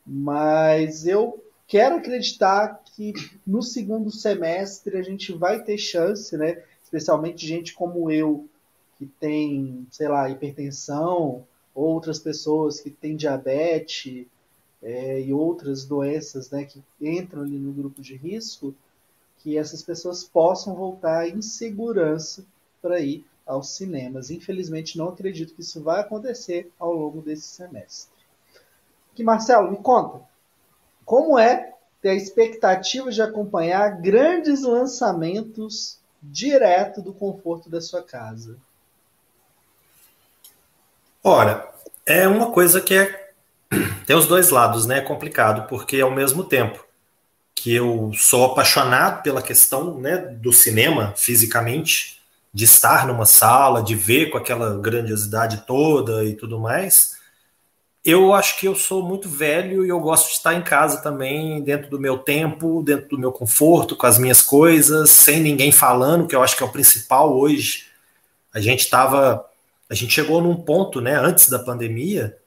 Mas 0.08 1.06
eu 1.06 1.44
quero 1.68 1.98
acreditar 1.98 2.82
que 2.96 3.14
no 3.46 3.62
segundo 3.62 4.10
semestre 4.10 4.98
a 4.98 5.02
gente 5.02 5.34
vai 5.34 5.62
ter 5.62 5.78
chance, 5.78 6.36
né? 6.38 6.64
Especialmente 6.82 7.46
gente 7.46 7.74
como 7.74 8.10
eu, 8.10 8.48
que 8.98 9.06
tem, 9.06 9.86
sei 9.92 10.08
lá, 10.08 10.30
hipertensão, 10.30 11.46
outras 11.76 12.18
pessoas 12.18 12.80
que 12.80 12.90
têm 12.90 13.16
diabetes 13.16 14.26
é, 14.82 15.22
e 15.22 15.34
outras 15.34 15.84
doenças, 15.86 16.50
né, 16.50 16.64
que 16.64 16.82
entram 17.00 17.44
ali 17.44 17.58
no 17.58 17.74
grupo 17.74 18.02
de 18.02 18.16
risco 18.16 18.74
que 19.40 19.58
essas 19.58 19.84
pessoas 19.84 20.24
possam 20.24 20.76
voltar 20.76 21.30
em 21.30 21.42
segurança 21.42 22.46
para 22.82 23.00
ir 23.00 23.26
aos 23.46 23.70
cinemas. 23.76 24.32
Infelizmente, 24.32 24.98
não 24.98 25.10
acredito 25.10 25.54
que 25.54 25.62
isso 25.62 25.82
vai 25.82 26.02
acontecer 26.02 26.72
ao 26.80 26.94
longo 26.94 27.22
desse 27.22 27.48
semestre. 27.48 28.17
Que 29.18 29.24
Marcelo, 29.24 29.72
me 29.72 29.78
conta, 29.78 30.22
como 31.04 31.40
é 31.40 31.74
ter 32.00 32.10
a 32.10 32.14
expectativa 32.14 33.10
de 33.10 33.20
acompanhar 33.20 34.00
grandes 34.00 34.62
lançamentos 34.62 35.98
direto 36.22 37.02
do 37.02 37.12
conforto 37.12 37.68
da 37.68 37.82
sua 37.82 38.04
casa? 38.04 38.58
Ora, 41.24 41.68
é 42.06 42.28
uma 42.28 42.52
coisa 42.52 42.80
que 42.80 42.94
é 42.94 43.32
tem 44.06 44.16
os 44.16 44.28
dois 44.28 44.52
lados, 44.52 44.86
né? 44.86 45.00
É 45.00 45.02
complicado, 45.02 45.68
porque 45.68 46.00
ao 46.00 46.12
mesmo 46.12 46.44
tempo 46.44 46.86
que 47.56 47.74
eu 47.74 48.12
sou 48.14 48.46
apaixonado 48.46 49.24
pela 49.24 49.42
questão 49.42 49.98
né, 49.98 50.18
do 50.18 50.54
cinema 50.54 51.16
fisicamente, 51.18 52.22
de 52.54 52.66
estar 52.66 53.08
numa 53.08 53.26
sala, 53.26 53.82
de 53.82 53.96
ver 53.96 54.30
com 54.30 54.38
aquela 54.38 54.78
grandiosidade 54.78 55.64
toda 55.66 56.24
e 56.24 56.36
tudo 56.36 56.60
mais. 56.60 57.17
Eu 58.10 58.34
acho 58.34 58.58
que 58.58 58.66
eu 58.66 58.74
sou 58.74 59.04
muito 59.04 59.28
velho 59.28 59.86
e 59.86 59.90
eu 59.90 60.00
gosto 60.00 60.28
de 60.28 60.36
estar 60.36 60.54
em 60.54 60.62
casa 60.64 61.02
também, 61.02 61.62
dentro 61.62 61.90
do 61.90 62.00
meu 62.00 62.18
tempo, 62.18 62.82
dentro 62.82 63.10
do 63.10 63.20
meu 63.20 63.34
conforto, 63.34 63.98
com 63.98 64.08
as 64.08 64.18
minhas 64.18 64.42
coisas, 64.42 65.10
sem 65.10 65.42
ninguém 65.42 65.74
falando, 65.74 66.26
que 66.26 66.34
eu 66.34 66.42
acho 66.42 66.56
que 66.56 66.64
é 66.64 66.66
o 66.66 66.72
principal 66.72 67.38
hoje. 67.38 67.88
A 68.54 68.62
gente 68.62 68.80
estava, 68.80 69.46
a 69.90 69.94
gente 69.94 70.14
chegou 70.14 70.42
num 70.42 70.56
ponto, 70.56 71.02
né, 71.02 71.16
antes 71.16 71.50
da 71.50 71.60
pandemia, 71.60 72.38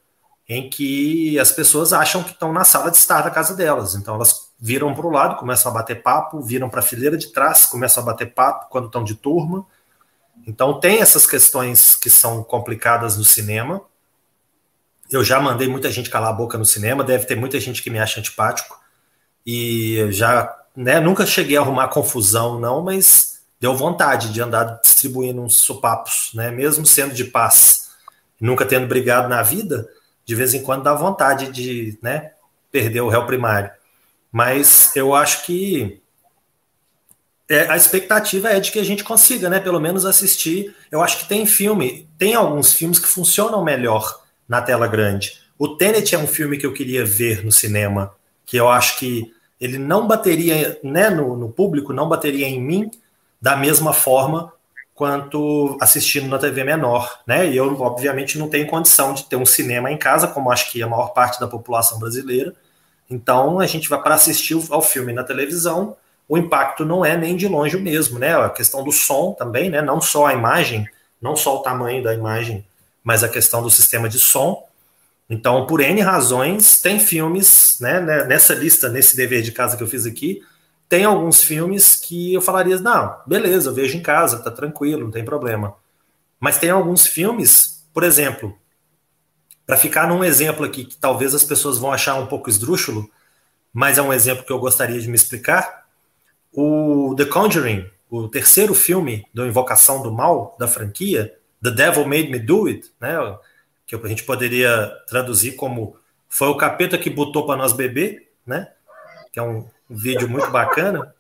em 0.49 0.71
que 0.71 1.39
as 1.39 1.53
pessoas 1.53 1.93
acham 1.93 2.23
que 2.23 2.31
estão 2.31 2.55
na 2.55 2.65
sala 2.65 2.91
de 2.91 2.97
estar 2.97 3.21
da 3.21 3.31
casa 3.31 3.55
delas. 3.55 3.95
Então 3.95 4.15
elas 4.15 4.51
viram 4.59 4.95
para 4.95 5.07
o 5.07 5.11
lado, 5.11 5.37
começam 5.37 5.71
a 5.71 5.75
bater 5.75 6.03
papo, 6.03 6.41
viram 6.41 6.71
para 6.71 6.81
a 6.81 6.83
fileira 6.83 7.19
de 7.19 7.35
trás, 7.35 7.67
começam 7.67 8.03
a 8.03 8.07
bater 8.07 8.33
papo 8.33 8.71
quando 8.71 8.87
estão 8.87 9.05
de 9.05 9.15
turma. 9.15 9.67
Então 10.47 10.81
tem 10.81 11.01
essas 11.01 11.27
questões 11.27 11.97
que 11.97 12.09
são 12.09 12.43
complicadas 12.43 13.19
no 13.19 13.25
cinema. 13.25 13.83
Eu 15.11 15.25
já 15.25 15.41
mandei 15.41 15.67
muita 15.67 15.91
gente 15.91 16.09
calar 16.09 16.31
a 16.31 16.35
boca 16.35 16.57
no 16.57 16.65
cinema, 16.65 17.03
deve 17.03 17.27
ter 17.27 17.37
muita 17.37 17.59
gente 17.59 17.83
que 17.83 17.91
me 17.91 17.99
acha 17.99 18.21
antipático. 18.21 18.79
E 19.45 20.07
já, 20.11 20.57
né, 20.77 21.01
nunca 21.01 21.27
cheguei 21.27 21.57
a 21.57 21.61
arrumar 21.61 21.89
confusão, 21.89 22.61
não, 22.61 22.83
mas 22.83 23.41
deu 23.59 23.75
vontade 23.75 24.33
de 24.33 24.41
andar 24.41 24.81
distribuindo 24.81 25.43
uns 25.43 25.57
sopapos, 25.57 26.31
né, 26.35 26.51
mesmo 26.51 26.87
sendo 26.87 27.15
de 27.15 27.25
paz, 27.25 27.91
nunca 28.41 28.65
tendo 28.65 28.87
brigado 28.87 29.29
na 29.29 29.43
vida, 29.43 29.89
de 30.25 30.35
vez 30.35 30.55
em 30.55 30.63
quando 30.63 30.85
dá 30.85 30.95
vontade 30.95 31.51
de, 31.51 31.99
né, 32.01 32.33
perder 32.71 33.01
o 33.01 33.09
réu 33.09 33.27
primário. 33.27 33.71
Mas 34.31 34.95
eu 34.95 35.15
acho 35.15 35.45
que 35.45 36.01
é, 37.49 37.69
a 37.69 37.77
expectativa 37.77 38.49
é 38.49 38.61
de 38.61 38.71
que 38.71 38.79
a 38.79 38.85
gente 38.85 39.03
consiga, 39.03 39.51
né? 39.51 39.59
Pelo 39.59 39.81
menos 39.81 40.07
assistir. 40.07 40.73
Eu 40.89 41.03
acho 41.03 41.19
que 41.19 41.29
tem 41.29 41.45
filme, 41.45 42.09
tem 42.17 42.37
alguns 42.37 42.73
filmes 42.73 43.01
que 43.01 43.09
funcionam 43.09 43.65
melhor 43.65 44.20
na 44.51 44.61
tela 44.61 44.89
grande. 44.89 45.39
O 45.57 45.69
Tenet 45.69 46.13
é 46.13 46.19
um 46.19 46.27
filme 46.27 46.59
que 46.59 46.67
eu 46.67 46.73
queria 46.73 47.05
ver 47.05 47.45
no 47.45 47.53
cinema, 47.53 48.13
que 48.45 48.57
eu 48.57 48.69
acho 48.69 48.99
que 48.99 49.33
ele 49.61 49.79
não 49.79 50.09
bateria, 50.09 50.77
né, 50.83 51.09
no, 51.09 51.37
no 51.37 51.49
público, 51.49 51.93
não 51.93 52.09
bateria 52.09 52.49
em 52.49 52.61
mim 52.61 52.91
da 53.41 53.57
mesma 53.57 53.93
forma 53.93 54.53
quanto 54.93 55.79
assistindo 55.81 56.27
na 56.27 56.37
TV 56.37 56.65
menor, 56.65 57.21
né? 57.25 57.49
E 57.49 57.57
eu, 57.57 57.81
obviamente, 57.81 58.37
não 58.37 58.49
tenho 58.49 58.67
condição 58.67 59.15
de 59.15 59.25
ter 59.25 59.37
um 59.37 59.47
cinema 59.47 59.91
em 59.91 59.97
casa, 59.97 60.27
como 60.27 60.51
acho 60.51 60.71
que 60.73 60.83
a 60.83 60.89
maior 60.89 61.15
parte 61.15 61.39
da 61.39 61.47
população 61.47 61.99
brasileira. 62.01 62.53
Então 63.09 63.61
a 63.61 63.67
gente 63.67 63.89
vai 63.89 64.03
para 64.03 64.17
assistir 64.17 64.61
ao 64.71 64.83
filme 64.83 65.13
na 65.13 65.23
televisão, 65.23 65.97
o 66.29 66.37
impacto 66.37 66.85
não 66.85 67.05
é 67.05 67.17
nem 67.17 67.37
de 67.37 67.47
longe 67.47 67.77
o 67.77 67.81
mesmo, 67.81 68.19
né? 68.19 68.37
A 68.37 68.51
questão 68.51 68.83
do 68.83 68.91
som 68.91 69.33
também, 69.33 69.71
né? 69.71 69.81
Não 69.81 70.01
só 70.01 70.27
a 70.27 70.35
imagem, 70.35 70.89
não 71.23 71.37
só 71.37 71.57
o 71.57 71.63
tamanho 71.63 72.03
da 72.03 72.13
imagem, 72.13 72.65
mas 73.03 73.25
a 73.25 73.29
questão 73.29 73.63
do 73.63 73.71
sistema 73.71 74.09
de 74.09 74.19
som. 74.19 74.67
Então, 75.29 75.67
por 75.67 75.81
N 75.81 76.01
razões, 76.01 76.81
tem 76.81 76.99
filmes, 76.99 77.79
né, 77.81 78.01
né, 78.01 78.25
nessa 78.25 78.55
lista, 78.55 78.89
nesse 78.89 79.17
dever 79.17 79.43
de 79.43 79.53
casa 79.53 79.77
que 79.77 79.83
eu 79.83 79.87
fiz 79.87 80.07
aqui, 80.07 80.43
tem 80.89 81.05
alguns 81.05 81.43
filmes 81.43 81.95
que 81.95 82.35
eu 82.35 82.43
falaria, 82.43 82.77
não, 82.81 83.17
beleza, 83.27 83.71
eu 83.71 83.75
vejo 83.75 83.97
em 83.97 84.03
casa, 84.03 84.43
tá 84.43 84.51
tranquilo, 84.51 85.05
não 85.05 85.11
tem 85.11 85.25
problema. 85.25 85.77
Mas 86.41 86.59
tem 86.59 86.71
alguns 86.71 87.07
filmes, 87.07 87.87
por 87.93 88.03
exemplo, 88.03 88.59
para 89.65 89.77
ficar 89.77 90.09
num 90.09 90.25
exemplo 90.25 90.65
aqui 90.65 90.85
que 90.85 90.97
talvez 90.97 91.33
as 91.33 91.45
pessoas 91.45 91.79
vão 91.79 91.93
achar 91.93 92.17
um 92.17 92.27
pouco 92.27 92.51
esdrúxulo, 92.51 93.09
mas 93.73 93.99
é 93.99 94.03
um 94.03 94.13
exemplo 94.13 94.45
que 94.45 94.53
eu 94.53 94.59
gostaria 94.59 95.01
de 95.01 95.07
me 95.07 95.15
explicar. 95.15 95.87
O 96.53 97.15
The 97.17 97.27
Conjuring, 97.27 97.89
o 98.11 98.27
terceiro 98.27 98.75
filme 98.75 99.25
do 99.33 99.47
Invocação 99.47 100.03
do 100.03 100.11
Mal 100.11 100.57
da 100.59 100.67
franquia, 100.67 101.39
The 101.63 101.71
Devil 101.71 102.07
Made 102.07 102.29
Me 102.29 102.39
Do 102.39 102.67
It, 102.67 102.91
né? 103.01 103.17
Que 103.87 103.97
a 103.97 104.09
gente 104.09 104.25
poderia 104.25 104.89
traduzir 105.09 105.53
como 105.53 105.97
foi 106.29 106.49
o 106.49 106.57
capeta 106.57 106.97
que 106.97 107.11
botou 107.11 107.47
para 107.47 107.57
nós 107.57 107.73
beber, 107.73 108.31
né? 108.47 108.69
Que 109.33 109.39
é 109.39 109.43
um, 109.43 109.67
vídeo 109.91 110.29
muito 110.29 110.51
bacana. 110.51 111.13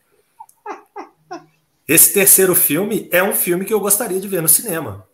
Esse 1.86 2.14
terceiro 2.14 2.54
filme 2.54 3.08
é 3.10 3.20
um 3.20 3.34
filme 3.34 3.64
que 3.64 3.74
eu 3.74 3.80
gostaria 3.80 4.20
de 4.20 4.28
ver 4.28 4.40
no 4.40 4.48
cinema. 4.48 5.06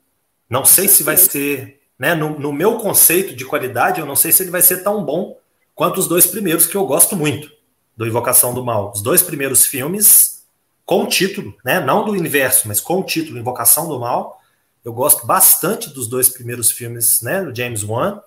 Não 0.48 0.64
sei 0.64 0.86
se 0.86 1.02
vai 1.02 1.16
ser, 1.16 1.80
né? 1.98 2.14
No, 2.14 2.38
no 2.38 2.52
meu 2.52 2.76
conceito 2.76 3.34
de 3.34 3.46
qualidade, 3.46 3.98
eu 3.98 4.06
não 4.06 4.14
sei 4.14 4.30
se 4.30 4.42
ele 4.42 4.50
vai 4.50 4.60
ser 4.60 4.82
tão 4.82 5.02
bom 5.02 5.38
quanto 5.74 5.98
os 5.98 6.06
dois 6.06 6.26
primeiros 6.26 6.66
que 6.66 6.76
eu 6.76 6.86
gosto 6.86 7.16
muito 7.16 7.50
do 7.96 8.06
Invocação 8.06 8.52
do 8.52 8.62
Mal. 8.62 8.92
Os 8.94 9.00
dois 9.00 9.22
primeiros 9.22 9.64
filmes 9.64 10.44
com 10.84 11.04
o 11.04 11.08
título, 11.08 11.56
né? 11.64 11.80
Não 11.80 12.04
do 12.04 12.12
universo, 12.12 12.68
mas 12.68 12.80
com 12.80 13.00
o 13.00 13.04
título 13.04 13.38
Invocação 13.38 13.88
do 13.88 13.98
Mal. 13.98 14.40
Eu 14.86 14.92
gosto 14.92 15.26
bastante 15.26 15.90
dos 15.90 16.06
dois 16.06 16.28
primeiros 16.28 16.70
filmes, 16.70 17.20
né? 17.20 17.42
Do 17.42 17.52
James 17.52 17.82
Wan. 17.82 18.22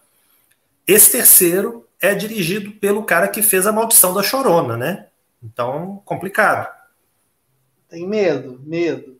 Esse 0.85 1.13
terceiro 1.13 1.87
é 2.01 2.13
dirigido 2.13 2.71
pelo 2.71 3.03
cara 3.03 3.29
que 3.29 3.41
fez 3.41 3.65
a 3.65 3.71
Maldição 3.71 4.13
da 4.13 4.21
Chorona, 4.21 4.75
né? 4.75 5.07
Então, 5.41 6.01
complicado. 6.03 6.67
Tem 7.87 8.05
medo, 8.05 8.59
medo. 8.65 9.17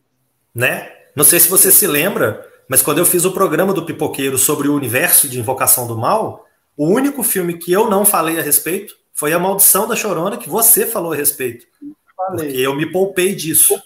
Né? 0.54 0.92
Não 1.16 1.24
sei 1.24 1.40
se 1.40 1.48
você 1.48 1.72
se 1.72 1.86
lembra, 1.86 2.46
mas 2.68 2.82
quando 2.82 2.98
eu 2.98 3.06
fiz 3.06 3.24
o 3.24 3.32
programa 3.32 3.72
do 3.72 3.86
Pipoqueiro 3.86 4.36
sobre 4.36 4.68
o 4.68 4.74
universo 4.74 5.26
de 5.26 5.40
Invocação 5.40 5.86
do 5.86 5.96
Mal, 5.96 6.46
o 6.76 6.88
único 6.88 7.22
filme 7.22 7.56
que 7.56 7.72
eu 7.72 7.88
não 7.88 8.04
falei 8.04 8.38
a 8.38 8.42
respeito 8.42 8.94
foi 9.14 9.32
A 9.32 9.38
Maldição 9.38 9.88
da 9.88 9.96
Chorona, 9.96 10.36
que 10.36 10.48
você 10.50 10.86
falou 10.86 11.14
a 11.14 11.16
respeito. 11.16 11.66
Falei. 12.14 12.48
Porque 12.48 12.60
eu 12.60 12.76
me 12.76 12.92
poupei 12.92 13.34
disso. 13.34 13.82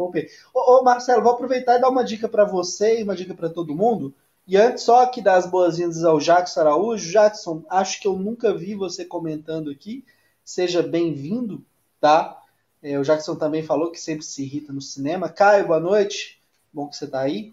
Poupei. 0.00 0.30
Ô, 0.54 0.78
ô, 0.78 0.82
Marcelo, 0.82 1.22
vou 1.22 1.32
aproveitar 1.32 1.76
e 1.76 1.78
dar 1.78 1.90
uma 1.90 2.02
dica 2.02 2.26
para 2.26 2.46
você 2.46 3.00
e 3.00 3.02
uma 3.02 3.14
dica 3.14 3.34
para 3.34 3.50
todo 3.50 3.74
mundo. 3.74 4.14
E 4.48 4.56
antes, 4.56 4.82
só 4.82 5.02
aqui 5.02 5.20
das 5.20 5.44
boas-vindas 5.44 6.02
ao 6.04 6.18
Jackson 6.18 6.60
Araújo. 6.60 7.12
Jackson, 7.12 7.62
acho 7.68 8.00
que 8.00 8.08
eu 8.08 8.16
nunca 8.16 8.54
vi 8.54 8.74
você 8.74 9.04
comentando 9.04 9.70
aqui. 9.70 10.02
Seja 10.42 10.82
bem-vindo, 10.82 11.62
tá? 12.00 12.42
É, 12.82 12.98
o 12.98 13.02
Jackson 13.02 13.36
também 13.36 13.62
falou 13.62 13.90
que 13.90 14.00
sempre 14.00 14.24
se 14.24 14.42
irrita 14.42 14.72
no 14.72 14.80
cinema. 14.80 15.28
Caio, 15.28 15.66
boa 15.66 15.78
noite. 15.78 16.40
Bom 16.72 16.88
que 16.88 16.96
você 16.96 17.04
está 17.04 17.20
aí. 17.20 17.52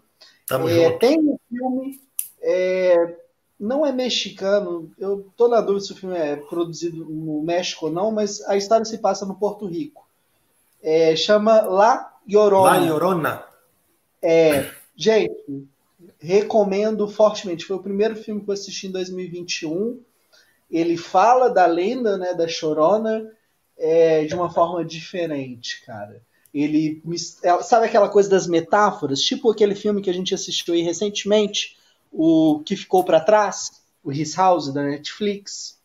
É, 0.70 0.90
tem 0.92 1.18
um 1.18 1.38
filme, 1.50 2.00
é, 2.40 3.14
não 3.60 3.84
é 3.84 3.92
mexicano, 3.92 4.90
eu 4.98 5.30
tô 5.36 5.48
na 5.48 5.60
dúvida 5.60 5.84
se 5.84 5.92
o 5.92 5.96
filme 5.96 6.16
é 6.16 6.36
produzido 6.36 7.04
no 7.04 7.42
México 7.42 7.86
ou 7.86 7.92
não, 7.92 8.10
mas 8.10 8.40
a 8.48 8.56
história 8.56 8.86
se 8.86 8.96
passa 8.96 9.26
no 9.26 9.34
Porto 9.34 9.66
Rico. 9.66 10.08
É, 10.82 11.14
chama 11.14 11.60
La 11.60 12.17
Llorona. 12.28 12.78
La 12.78 12.84
Llorona. 12.84 13.44
É, 14.22 14.70
gente, 14.94 15.66
recomendo 16.18 17.08
fortemente. 17.08 17.64
Foi 17.64 17.76
o 17.76 17.82
primeiro 17.82 18.16
filme 18.16 18.42
que 18.42 18.50
eu 18.50 18.54
assisti 18.54 18.88
em 18.88 18.92
2021. 18.92 20.00
Ele 20.70 20.96
fala 20.96 21.48
da 21.48 21.66
lenda 21.66 22.18
né, 22.18 22.34
da 22.34 22.46
Chorona 22.46 23.30
é, 23.76 24.24
de 24.24 24.34
uma 24.34 24.50
forma 24.50 24.84
diferente, 24.84 25.84
cara. 25.86 26.20
Ele 26.52 27.02
é, 27.42 27.62
sabe 27.62 27.86
aquela 27.86 28.08
coisa 28.08 28.28
das 28.28 28.46
metáforas, 28.46 29.20
tipo 29.20 29.50
aquele 29.50 29.74
filme 29.74 30.02
que 30.02 30.10
a 30.10 30.14
gente 30.14 30.34
assistiu 30.34 30.74
aí 30.74 30.82
recentemente, 30.82 31.76
o 32.10 32.62
que 32.64 32.74
ficou 32.74 33.04
para 33.04 33.20
trás, 33.20 33.82
o 34.02 34.10
His 34.10 34.34
House 34.34 34.72
da 34.72 34.82
Netflix. 34.82 35.78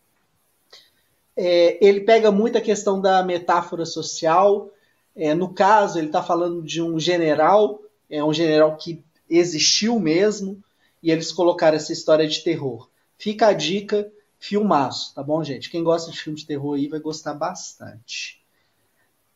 É, 1.36 1.86
ele 1.86 2.02
pega 2.02 2.32
muito 2.32 2.58
a 2.58 2.62
questão 2.62 3.00
da 3.02 3.24
metáfora 3.24 3.86
social. 3.86 4.72
É, 5.16 5.34
no 5.34 5.54
caso, 5.54 6.00
ele 6.00 6.08
está 6.08 6.24
falando 6.24 6.62
de 6.64 6.82
um 6.82 7.00
general, 7.00 7.82
é 8.10 8.24
um 8.24 8.34
general 8.34 8.76
que 8.78 9.04
existiu 9.30 10.00
mesmo, 10.00 10.62
e 11.02 11.12
eles 11.12 11.32
colocaram 11.32 11.76
essa 11.76 11.94
história 11.94 12.28
de 12.28 12.44
terror. 12.44 12.90
Fica 13.18 13.48
a 13.48 13.54
dica, 13.54 14.12
filmaço, 14.40 15.14
tá 15.14 15.22
bom, 15.22 15.44
gente? 15.44 15.70
Quem 15.70 15.84
gosta 15.84 16.12
de 16.12 16.20
filme 16.20 16.40
de 16.40 16.46
terror 16.46 16.76
aí 16.76 16.88
vai 16.88 17.00
gostar 17.00 17.34
bastante. 17.34 18.42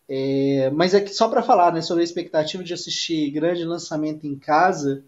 É, 0.09 0.69
mas 0.71 0.95
aqui 0.95 1.13
só 1.13 1.27
para 1.27 1.43
falar 1.43 1.73
né, 1.73 1.81
sobre 1.81 2.01
a 2.01 2.03
expectativa 2.03 2.63
de 2.63 2.73
assistir 2.73 3.29
grande 3.31 3.63
lançamento 3.65 4.25
em 4.25 4.37
casa, 4.37 5.03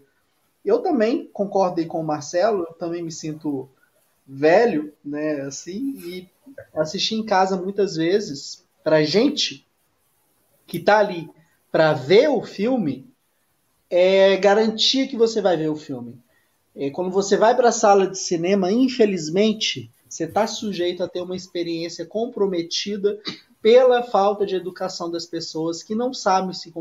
eu 0.64 0.80
também 0.80 1.28
concordei 1.32 1.86
com 1.86 2.00
o 2.00 2.04
Marcelo, 2.04 2.66
eu 2.68 2.74
também 2.74 3.02
me 3.02 3.10
sinto 3.10 3.68
velho, 4.26 4.92
né, 5.04 5.40
assim, 5.40 5.94
e 5.98 6.28
assistir 6.74 7.14
em 7.14 7.24
casa 7.24 7.56
muitas 7.56 7.96
vezes, 7.96 8.64
pra 8.84 9.02
gente 9.02 9.66
que 10.70 10.78
tá 10.78 11.00
ali 11.00 11.28
para 11.72 11.92
ver 11.92 12.28
o 12.28 12.40
filme, 12.42 13.10
é 13.90 14.36
garantia 14.36 15.08
que 15.08 15.16
você 15.16 15.42
vai 15.42 15.56
ver 15.56 15.68
o 15.68 15.74
filme. 15.74 16.16
É, 16.76 16.90
quando 16.90 17.10
você 17.10 17.36
vai 17.36 17.56
para 17.56 17.70
a 17.70 17.72
sala 17.72 18.06
de 18.06 18.16
cinema, 18.16 18.70
infelizmente, 18.70 19.90
você 20.08 20.24
está 20.24 20.46
sujeito 20.46 21.02
a 21.02 21.08
ter 21.08 21.20
uma 21.20 21.34
experiência 21.34 22.06
comprometida 22.06 23.18
pela 23.60 24.04
falta 24.04 24.46
de 24.46 24.54
educação 24.54 25.10
das 25.10 25.26
pessoas 25.26 25.82
que 25.82 25.94
não 25.94 26.14
sabem 26.14 26.52
se, 26.52 26.72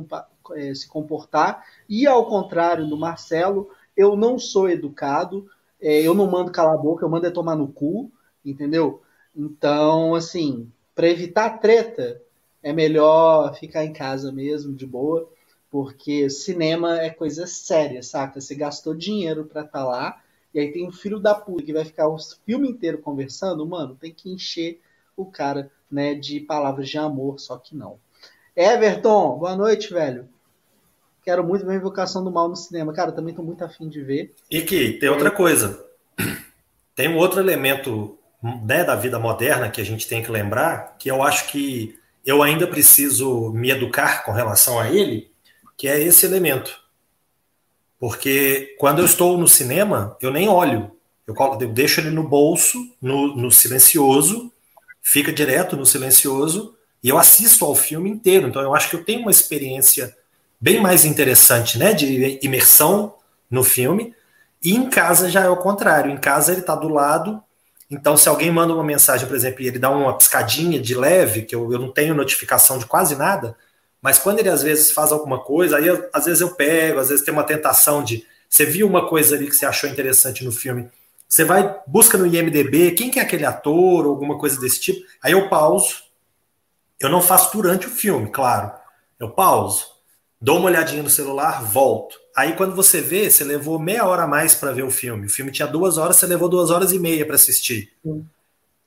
é, 0.53 0.73
se 0.75 0.87
comportar. 0.87 1.65
E 1.89 2.05
ao 2.05 2.27
contrário 2.27 2.87
do 2.87 2.95
Marcelo, 2.95 3.71
eu 3.97 4.15
não 4.15 4.37
sou 4.37 4.69
educado, 4.69 5.49
é, 5.81 5.99
eu 6.01 6.13
não 6.13 6.29
mando 6.29 6.51
calar 6.51 6.75
a 6.75 6.77
boca, 6.77 7.03
eu 7.03 7.09
mando 7.09 7.25
é 7.25 7.31
tomar 7.31 7.55
no 7.55 7.67
cu, 7.67 8.11
entendeu? 8.45 9.01
Então, 9.35 10.13
assim, 10.13 10.71
para 10.93 11.09
evitar 11.09 11.57
treta, 11.57 12.21
é 12.61 12.73
melhor 12.73 13.55
ficar 13.55 13.85
em 13.85 13.93
casa 13.93 14.31
mesmo, 14.31 14.73
de 14.73 14.85
boa, 14.85 15.29
porque 15.71 16.29
cinema 16.29 16.99
é 16.99 17.09
coisa 17.09 17.45
séria, 17.47 18.01
saca? 18.03 18.41
Você 18.41 18.55
gastou 18.55 18.93
dinheiro 18.93 19.45
para 19.45 19.61
estar 19.61 19.79
tá 19.79 19.85
lá, 19.85 20.21
e 20.53 20.59
aí 20.59 20.71
tem 20.71 20.87
um 20.87 20.91
filho 20.91 21.19
da 21.19 21.35
puta 21.35 21.63
que 21.63 21.73
vai 21.73 21.85
ficar 21.85 22.07
o 22.07 22.17
filme 22.45 22.69
inteiro 22.69 22.97
conversando, 22.97 23.65
mano, 23.65 23.95
tem 23.95 24.13
que 24.13 24.31
encher 24.31 24.81
o 25.15 25.25
cara 25.25 25.71
né, 25.91 26.15
de 26.15 26.39
palavras 26.39 26.89
de 26.89 26.97
amor, 26.97 27.39
só 27.39 27.57
que 27.57 27.75
não. 27.75 27.99
Everton, 28.55 29.37
boa 29.37 29.55
noite, 29.55 29.93
velho. 29.93 30.27
Quero 31.23 31.43
muito 31.43 31.65
ver 31.65 31.73
a 31.73 31.75
Invocação 31.75 32.23
do 32.23 32.31
Mal 32.31 32.49
no 32.49 32.55
cinema. 32.55 32.93
Cara, 32.93 33.11
também 33.11 33.35
tô 33.35 33.43
muito 33.43 33.63
afim 33.63 33.87
de 33.87 34.01
ver. 34.01 34.33
E 34.49 34.61
que 34.61 34.93
tem 34.93 35.09
outra 35.09 35.29
coisa. 35.29 35.85
Tem 36.95 37.07
um 37.07 37.17
outro 37.17 37.39
elemento 37.39 38.17
né, 38.41 38.83
da 38.83 38.95
vida 38.95 39.19
moderna 39.19 39.69
que 39.69 39.79
a 39.79 39.85
gente 39.85 40.07
tem 40.07 40.23
que 40.23 40.31
lembrar, 40.31 40.97
que 40.97 41.09
eu 41.09 41.21
acho 41.21 41.47
que 41.47 41.98
eu 42.25 42.43
ainda 42.43 42.67
preciso 42.67 43.51
me 43.51 43.71
educar 43.71 44.23
com 44.23 44.31
relação 44.31 44.79
a 44.79 44.89
ele, 44.89 45.31
que 45.77 45.87
é 45.87 46.01
esse 46.01 46.25
elemento. 46.25 46.79
Porque 47.99 48.75
quando 48.79 48.99
eu 48.99 49.05
estou 49.05 49.37
no 49.37 49.47
cinema, 49.47 50.15
eu 50.21 50.31
nem 50.31 50.47
olho. 50.47 50.91
Eu, 51.27 51.35
eu 51.59 51.69
deixo 51.69 51.99
ele 51.99 52.09
no 52.09 52.27
bolso, 52.27 52.77
no, 53.01 53.35
no 53.35 53.51
silencioso, 53.51 54.51
fica 55.01 55.31
direto 55.31 55.75
no 55.75 55.85
silencioso 55.85 56.75
e 57.03 57.09
eu 57.09 57.17
assisto 57.17 57.65
ao 57.65 57.75
filme 57.75 58.09
inteiro. 58.09 58.47
Então 58.47 58.61
eu 58.61 58.73
acho 58.73 58.89
que 58.89 58.95
eu 58.95 59.03
tenho 59.03 59.21
uma 59.21 59.31
experiência 59.31 60.15
bem 60.59 60.81
mais 60.81 61.05
interessante, 61.05 61.77
né, 61.77 61.93
de 61.93 62.39
imersão 62.41 63.15
no 63.49 63.63
filme. 63.63 64.13
E 64.63 64.75
em 64.75 64.89
casa 64.89 65.29
já 65.29 65.43
é 65.43 65.49
o 65.49 65.57
contrário. 65.57 66.11
Em 66.11 66.17
casa 66.17 66.51
ele 66.51 66.61
está 66.61 66.75
do 66.75 66.89
lado. 66.89 67.41
Então, 67.89 68.15
se 68.15 68.29
alguém 68.29 68.51
manda 68.51 68.73
uma 68.73 68.83
mensagem, 68.83 69.27
por 69.27 69.35
exemplo, 69.35 69.61
e 69.61 69.67
ele 69.67 69.79
dá 69.79 69.89
uma 69.89 70.15
piscadinha 70.15 70.79
de 70.79 70.93
leve, 70.93 71.41
que 71.41 71.55
eu, 71.55 71.71
eu 71.71 71.79
não 71.79 71.91
tenho 71.91 72.13
notificação 72.13 72.77
de 72.77 72.85
quase 72.85 73.15
nada, 73.15 73.57
mas 74.01 74.19
quando 74.19 74.39
ele 74.39 74.49
às 74.49 74.61
vezes 74.61 74.91
faz 74.91 75.11
alguma 75.11 75.39
coisa, 75.39 75.77
aí 75.77 75.87
eu, 75.87 76.07
às 76.13 76.25
vezes 76.25 76.41
eu 76.41 76.55
pego, 76.55 76.99
às 76.99 77.09
vezes 77.09 77.25
tem 77.25 77.33
uma 77.33 77.43
tentação 77.43 78.03
de. 78.03 78.25
Você 78.47 78.65
viu 78.65 78.87
uma 78.87 79.07
coisa 79.07 79.35
ali 79.35 79.47
que 79.47 79.55
você 79.55 79.65
achou 79.65 79.89
interessante 79.89 80.43
no 80.45 80.51
filme, 80.51 80.89
você 81.27 81.43
vai, 81.43 81.79
busca 81.85 82.17
no 82.17 82.25
IMDB, 82.25 82.91
quem 82.91 83.11
que 83.11 83.19
é 83.19 83.21
aquele 83.21 83.45
ator, 83.45 84.05
ou 84.05 84.11
alguma 84.11 84.37
coisa 84.37 84.59
desse 84.59 84.79
tipo. 84.79 85.05
Aí 85.21 85.33
eu 85.33 85.49
pauso. 85.49 86.03
Eu 86.99 87.09
não 87.09 87.21
faço 87.21 87.55
durante 87.55 87.87
o 87.87 87.89
filme, 87.89 88.29
claro. 88.29 88.71
Eu 89.19 89.31
pauso, 89.31 89.85
dou 90.41 90.57
uma 90.57 90.65
olhadinha 90.65 91.03
no 91.03 91.09
celular, 91.09 91.63
volto. 91.63 92.18
Aí 92.39 92.55
quando 92.55 92.73
você 92.73 93.01
vê, 93.01 93.29
você 93.29 93.43
levou 93.43 93.77
meia 93.77 94.05
hora 94.05 94.23
a 94.23 94.27
mais 94.27 94.55
para 94.55 94.71
ver 94.71 94.83
o 94.83 94.89
filme. 94.91 95.25
O 95.25 95.29
filme 95.29 95.51
tinha 95.51 95.67
duas 95.67 95.97
horas, 95.97 96.15
você 96.15 96.25
levou 96.25 96.47
duas 96.47 96.69
horas 96.69 96.93
e 96.93 96.97
meia 96.97 97.25
para 97.25 97.35
assistir. 97.35 97.91
Sim. 98.01 98.25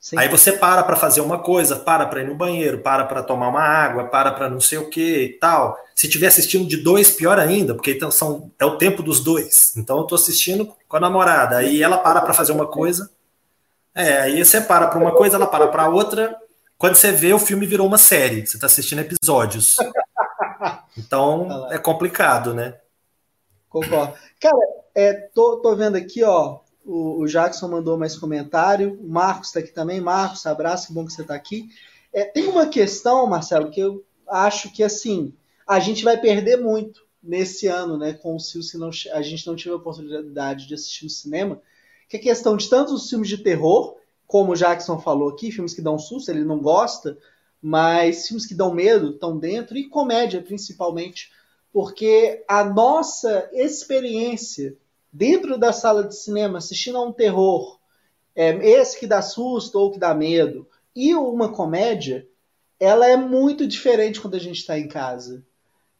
Sim. 0.00 0.18
Aí 0.18 0.26
você 0.26 0.52
para 0.52 0.82
para 0.82 0.96
fazer 0.96 1.20
uma 1.20 1.38
coisa, 1.38 1.76
para 1.76 2.06
para 2.06 2.22
ir 2.22 2.26
no 2.26 2.34
banheiro, 2.34 2.78
para 2.78 3.04
para 3.04 3.22
tomar 3.22 3.48
uma 3.48 3.60
água, 3.60 4.04
para 4.04 4.32
para 4.32 4.48
não 4.48 4.58
sei 4.58 4.78
o 4.78 4.88
que 4.88 5.24
e 5.24 5.28
tal. 5.38 5.76
Se 5.94 6.08
tiver 6.08 6.28
assistindo 6.28 6.66
de 6.66 6.78
dois, 6.78 7.10
pior 7.10 7.38
ainda, 7.38 7.74
porque 7.74 7.92
então 7.92 8.10
são, 8.10 8.50
é 8.58 8.64
o 8.64 8.78
tempo 8.78 9.02
dos 9.02 9.20
dois. 9.20 9.74
Então 9.76 9.98
eu 9.98 10.04
tô 10.04 10.14
assistindo 10.14 10.74
com 10.88 10.96
a 10.96 11.00
namorada, 11.00 11.58
aí 11.58 11.82
ela 11.82 11.98
para 11.98 12.22
para 12.22 12.32
fazer 12.34 12.52
uma 12.52 12.66
coisa, 12.66 13.10
É, 13.94 14.20
aí 14.22 14.44
você 14.44 14.60
para 14.60 14.88
para 14.88 14.98
uma 14.98 15.12
coisa, 15.12 15.36
ela 15.36 15.46
para 15.46 15.68
para 15.68 15.88
outra. 15.88 16.36
Quando 16.78 16.94
você 16.96 17.12
vê, 17.12 17.32
o 17.32 17.38
filme 17.38 17.66
virou 17.66 17.86
uma 17.86 17.98
série. 17.98 18.46
Você 18.46 18.56
está 18.56 18.66
assistindo 18.66 19.00
episódios. 19.00 19.76
Então 20.96 21.68
é 21.70 21.78
complicado, 21.78 22.54
né? 22.54 22.74
Concordo. 23.72 24.14
Cara, 24.38 24.58
é, 24.94 25.14
tô, 25.14 25.56
tô 25.56 25.74
vendo 25.74 25.96
aqui, 25.96 26.22
ó. 26.22 26.60
O, 26.84 27.22
o 27.22 27.26
Jackson 27.26 27.68
mandou 27.68 27.96
mais 27.96 28.16
comentário. 28.16 28.98
O 29.00 29.08
Marcos 29.08 29.48
está 29.48 29.60
aqui 29.60 29.72
também. 29.72 30.00
Marcos, 30.00 30.44
abraço, 30.44 30.88
que 30.88 30.92
bom 30.92 31.06
que 31.06 31.12
você 31.12 31.22
está 31.22 31.34
aqui. 31.34 31.70
É, 32.12 32.24
tem 32.24 32.46
uma 32.48 32.66
questão, 32.66 33.26
Marcelo, 33.26 33.70
que 33.70 33.80
eu 33.80 34.04
acho 34.28 34.70
que 34.72 34.82
assim 34.82 35.32
a 35.66 35.80
gente 35.80 36.04
vai 36.04 36.20
perder 36.20 36.58
muito 36.58 37.00
nesse 37.22 37.66
ano, 37.66 37.96
né? 37.96 38.12
Com 38.12 38.36
o 38.36 38.40
se 38.40 38.76
não, 38.76 38.90
a 39.12 39.22
gente 39.22 39.46
não 39.46 39.56
tiver 39.56 39.72
a 39.72 39.76
oportunidade 39.76 40.66
de 40.66 40.74
assistir 40.74 41.04
no 41.04 41.10
cinema, 41.10 41.62
que 42.08 42.16
é 42.16 42.20
questão 42.20 42.56
de 42.56 42.68
tantos 42.68 42.92
os 42.92 43.08
filmes 43.08 43.28
de 43.28 43.38
terror, 43.38 43.96
como 44.26 44.52
o 44.52 44.56
Jackson 44.56 44.98
falou 44.98 45.30
aqui, 45.30 45.50
filmes 45.50 45.72
que 45.72 45.80
dão 45.80 45.98
susto, 45.98 46.30
ele 46.30 46.44
não 46.44 46.58
gosta, 46.58 47.16
mas 47.60 48.26
filmes 48.26 48.44
que 48.44 48.54
dão 48.54 48.74
medo 48.74 49.10
estão 49.10 49.38
dentro, 49.38 49.78
e 49.78 49.88
comédia 49.88 50.42
principalmente, 50.42 51.30
porque 51.72 52.44
a 52.46 52.62
nossa 52.64 53.48
experiência 53.52 54.76
dentro 55.12 55.58
da 55.58 55.72
sala 55.72 56.04
de 56.04 56.16
cinema, 56.16 56.58
assistindo 56.58 56.98
a 56.98 57.02
um 57.02 57.12
terror, 57.12 57.78
é, 58.34 58.50
esse 58.66 58.98
que 58.98 59.06
dá 59.06 59.20
susto 59.22 59.78
ou 59.78 59.90
que 59.90 59.98
dá 59.98 60.14
medo, 60.14 60.66
e 60.94 61.14
uma 61.14 61.50
comédia, 61.50 62.26
ela 62.78 63.06
é 63.06 63.16
muito 63.16 63.66
diferente 63.66 64.20
quando 64.20 64.34
a 64.34 64.40
gente 64.40 64.58
está 64.58 64.78
em 64.78 64.88
casa. 64.88 65.42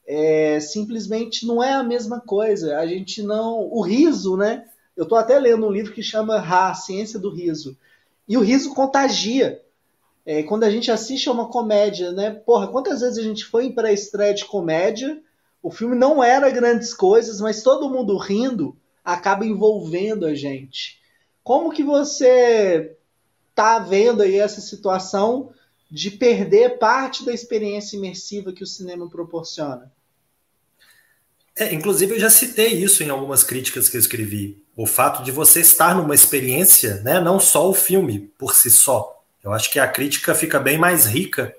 É, 0.07 0.59
simplesmente 0.61 1.47
não 1.47 1.63
é 1.63 1.73
a 1.73 1.83
mesma 1.83 2.21
coisa. 2.21 2.79
A 2.79 2.87
gente 2.87 3.23
não. 3.23 3.69
O 3.71 3.81
riso, 3.83 4.37
né? 4.37 4.65
Eu 4.97 5.05
estou 5.05 5.17
até 5.17 5.39
lendo 5.39 5.67
um 5.67 5.71
livro 5.71 5.93
que 5.93 6.03
chama 6.03 6.39
Ra, 6.39 6.75
Ciência 6.75 7.19
do 7.19 7.31
Riso. 7.31 7.79
E 8.29 8.37
o 8.37 8.41
riso 8.41 8.75
contagia. 8.75 9.63
É, 10.25 10.43
quando 10.43 10.65
a 10.65 10.71
gente 10.71 10.91
assiste 10.91 11.29
a 11.29 11.33
uma 11.33 11.49
comédia, 11.49 12.13
né? 12.13 12.31
Porra, 12.31 12.69
quantas 12.69 13.01
vezes 13.01 13.19
a 13.19 13.23
gente 13.23 13.45
foi 13.45 13.71
para 13.71 13.89
a 13.89 13.93
estreia 13.93 14.35
de 14.35 14.45
comédia, 14.45 15.21
o 15.62 15.70
filme 15.70 15.94
não 15.94 16.22
era 16.22 16.51
grandes 16.51 16.92
coisas, 16.92 17.40
mas 17.40 17.62
todo 17.62 17.88
mundo 17.88 18.16
rindo 18.16 18.77
acaba 19.05 19.46
envolvendo 19.46 20.27
a 20.27 20.35
gente. 20.35 21.01
Como 21.44 21.72
que 21.72 21.85
você 21.85 22.96
tá 23.55 23.79
vendo 23.79 24.22
aí 24.22 24.38
essa 24.38 24.61
situação 24.61 25.53
de 25.90 26.11
perder 26.11 26.79
parte 26.79 27.25
da 27.25 27.33
experiência 27.33 27.96
imersiva 27.96 28.53
que 28.53 28.64
o 28.64 28.66
cinema 28.66 29.09
proporciona? 29.09 29.92
É, 31.55 31.72
inclusive, 31.72 32.14
eu 32.14 32.18
já 32.18 32.31
citei 32.31 32.68
isso 32.68 33.03
em 33.03 33.11
algumas 33.11 33.44
críticas 33.44 33.88
que 33.88 33.96
eu 33.96 34.01
escrevi. 34.01 34.62
O 34.75 34.87
fato 34.87 35.22
de 35.22 35.31
você 35.31 35.61
estar 35.61 35.94
numa 35.94 36.14
experiência, 36.14 37.03
né, 37.03 37.20
não 37.20 37.38
só 37.38 37.68
o 37.68 37.75
filme 37.75 38.33
por 38.38 38.55
si 38.55 38.70
só. 38.70 39.22
Eu 39.44 39.53
acho 39.53 39.70
que 39.70 39.79
a 39.79 39.87
crítica 39.87 40.35
fica 40.35 40.59
bem 40.59 40.79
mais 40.79 41.05
rica 41.05 41.55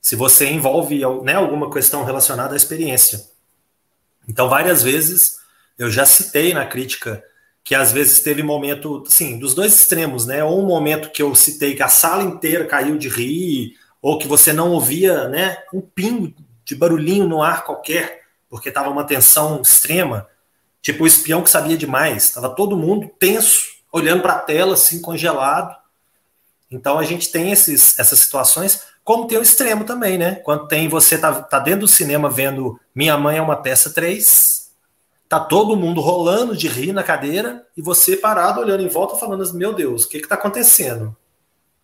se 0.00 0.16
você 0.16 0.48
envolve 0.48 1.00
né, 1.22 1.34
alguma 1.34 1.70
questão 1.70 2.04
relacionada 2.04 2.54
à 2.54 2.56
experiência. 2.56 3.33
Então, 4.28 4.48
várias 4.48 4.82
vezes 4.82 5.38
eu 5.78 5.90
já 5.90 6.06
citei 6.06 6.54
na 6.54 6.66
crítica 6.66 7.22
que 7.62 7.74
às 7.74 7.92
vezes 7.92 8.20
teve 8.20 8.42
momento, 8.42 9.04
sim, 9.08 9.38
dos 9.38 9.54
dois 9.54 9.74
extremos, 9.74 10.26
né? 10.26 10.44
Ou 10.44 10.62
um 10.62 10.66
momento 10.66 11.10
que 11.10 11.22
eu 11.22 11.34
citei 11.34 11.74
que 11.74 11.82
a 11.82 11.88
sala 11.88 12.22
inteira 12.22 12.66
caiu 12.66 12.98
de 12.98 13.08
rir, 13.08 13.74
ou 14.02 14.18
que 14.18 14.28
você 14.28 14.52
não 14.52 14.70
ouvia, 14.70 15.28
né, 15.28 15.56
um 15.72 15.80
pingo 15.80 16.34
de 16.62 16.74
barulhinho 16.74 17.26
no 17.26 17.42
ar 17.42 17.64
qualquer 17.64 18.24
porque 18.54 18.68
estava 18.68 18.88
uma 18.88 19.02
tensão 19.02 19.60
extrema, 19.60 20.28
tipo 20.80 21.02
o 21.02 21.06
espião 21.08 21.42
que 21.42 21.50
sabia 21.50 21.76
demais, 21.76 22.22
estava 22.22 22.48
todo 22.48 22.76
mundo 22.76 23.10
tenso, 23.18 23.78
olhando 23.90 24.22
para 24.22 24.34
a 24.34 24.38
tela 24.38 24.74
assim 24.74 25.00
congelado. 25.00 25.76
Então 26.70 26.96
a 26.96 27.02
gente 27.02 27.32
tem 27.32 27.50
esses, 27.50 27.98
essas 27.98 28.20
situações, 28.20 28.82
como 29.04 29.26
tem 29.26 29.38
o 29.38 29.42
extremo 29.42 29.84
também, 29.84 30.16
né? 30.18 30.36
Quando 30.36 30.66
tem 30.66 30.88
você 30.88 31.18
tá, 31.18 31.42
tá 31.42 31.58
dentro 31.58 31.80
do 31.80 31.88
cinema 31.88 32.30
vendo 32.30 32.80
Minha 32.94 33.16
Mãe 33.18 33.36
é 33.36 33.42
uma 33.42 33.56
peça 33.56 33.90
3, 33.90 34.70
tá 35.28 35.38
todo 35.38 35.76
mundo 35.76 36.00
rolando 36.00 36.56
de 36.56 36.66
rir 36.66 36.92
na 36.92 37.02
cadeira 37.02 37.66
e 37.76 37.82
você 37.82 38.16
parado 38.16 38.60
olhando 38.60 38.82
em 38.82 38.88
volta 38.88 39.16
falando 39.16 39.42
assim, 39.42 39.58
meu 39.58 39.72
Deus, 39.72 40.04
o 40.04 40.08
que 40.08 40.20
que 40.20 40.28
tá 40.28 40.34
acontecendo? 40.34 41.14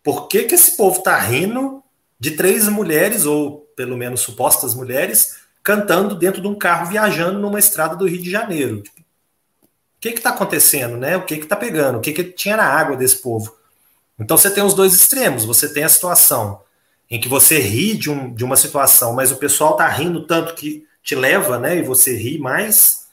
Por 0.02 0.28
que 0.28 0.44
que 0.44 0.54
esse 0.54 0.76
povo 0.76 1.02
tá 1.02 1.18
rindo 1.18 1.82
de 2.18 2.32
três 2.32 2.68
mulheres 2.68 3.26
ou 3.26 3.60
pelo 3.76 3.96
menos 3.96 4.20
supostas 4.20 4.74
mulheres 4.74 5.40
cantando 5.62 6.14
dentro 6.14 6.40
de 6.40 6.48
um 6.48 6.54
carro 6.54 6.86
viajando 6.86 7.38
numa 7.38 7.58
estrada 7.58 7.96
do 7.96 8.06
Rio 8.06 8.22
de 8.22 8.30
Janeiro. 8.30 8.82
Tipo, 8.82 9.00
o 9.00 9.04
que 10.00 10.08
está 10.08 10.30
acontecendo, 10.30 10.96
né? 10.96 11.16
O 11.16 11.24
que 11.24 11.34
está 11.34 11.56
pegando? 11.56 11.98
O 11.98 12.00
que, 12.00 12.12
que 12.12 12.24
tinha 12.24 12.56
na 12.56 12.64
água 12.64 12.96
desse 12.96 13.16
povo? 13.16 13.54
Então 14.18 14.36
você 14.36 14.50
tem 14.50 14.62
os 14.62 14.74
dois 14.74 14.94
extremos. 14.94 15.44
Você 15.44 15.72
tem 15.72 15.84
a 15.84 15.88
situação 15.88 16.62
em 17.10 17.20
que 17.20 17.28
você 17.28 17.58
ri 17.58 17.96
de, 17.96 18.08
um, 18.08 18.32
de 18.32 18.44
uma 18.44 18.56
situação, 18.56 19.14
mas 19.14 19.32
o 19.32 19.36
pessoal 19.36 19.72
está 19.72 19.88
rindo 19.88 20.26
tanto 20.26 20.54
que 20.54 20.86
te 21.02 21.14
leva, 21.14 21.58
né? 21.58 21.76
E 21.78 21.82
você 21.82 22.16
ri 22.16 22.38
mais. 22.38 23.08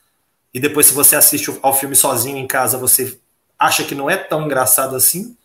E 0.53 0.59
depois, 0.59 0.85
se 0.85 0.93
você 0.93 1.15
assiste 1.15 1.57
ao 1.61 1.73
filme 1.73 1.95
sozinho 1.95 2.37
em 2.37 2.45
casa, 2.45 2.77
você 2.77 3.17
acha 3.57 3.83
que 3.83 3.95
não 3.95 4.09
é 4.09 4.15
tão 4.15 4.45
engraçado 4.45 4.95
assim. 4.95 5.35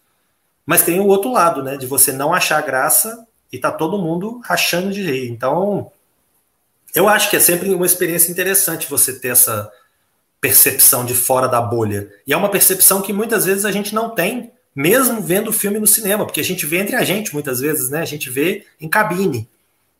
Mas 0.66 0.82
tem 0.82 1.00
o 1.00 1.06
outro 1.06 1.32
lado, 1.32 1.62
né? 1.62 1.76
De 1.76 1.86
você 1.86 2.12
não 2.12 2.34
achar 2.34 2.60
graça 2.62 3.26
e 3.50 3.58
tá 3.58 3.70
todo 3.70 3.98
mundo 3.98 4.40
rachando 4.44 4.92
de 4.92 5.02
rir. 5.02 5.30
Então, 5.30 5.90
eu 6.94 7.08
acho 7.08 7.30
que 7.30 7.36
é 7.36 7.40
sempre 7.40 7.72
uma 7.72 7.86
experiência 7.86 8.30
interessante 8.30 8.88
você 8.88 9.18
ter 9.18 9.28
essa 9.28 9.70
percepção 10.40 11.04
de 11.04 11.14
fora 11.14 11.48
da 11.48 11.60
bolha. 11.60 12.12
E 12.26 12.32
é 12.32 12.36
uma 12.36 12.50
percepção 12.50 13.00
que 13.00 13.12
muitas 13.12 13.46
vezes 13.46 13.64
a 13.64 13.70
gente 13.70 13.94
não 13.94 14.10
tem, 14.10 14.52
mesmo 14.74 15.20
vendo 15.20 15.48
o 15.48 15.52
filme 15.52 15.78
no 15.78 15.86
cinema, 15.86 16.24
porque 16.24 16.40
a 16.40 16.44
gente 16.44 16.64
vê 16.64 16.78
entre 16.78 16.96
a 16.96 17.04
gente 17.04 17.32
muitas 17.34 17.60
vezes, 17.60 17.90
né? 17.90 18.00
A 18.00 18.06
gente 18.06 18.30
vê 18.30 18.66
em 18.80 18.88
cabine. 18.88 19.48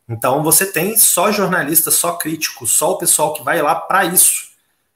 Então 0.07 0.43
você 0.43 0.65
tem 0.65 0.97
só 0.97 1.31
jornalista, 1.31 1.91
só 1.91 2.13
crítico, 2.13 2.67
só 2.67 2.91
o 2.91 2.97
pessoal 2.97 3.33
que 3.33 3.43
vai 3.43 3.61
lá 3.61 3.75
para 3.75 4.05
isso. 4.05 4.51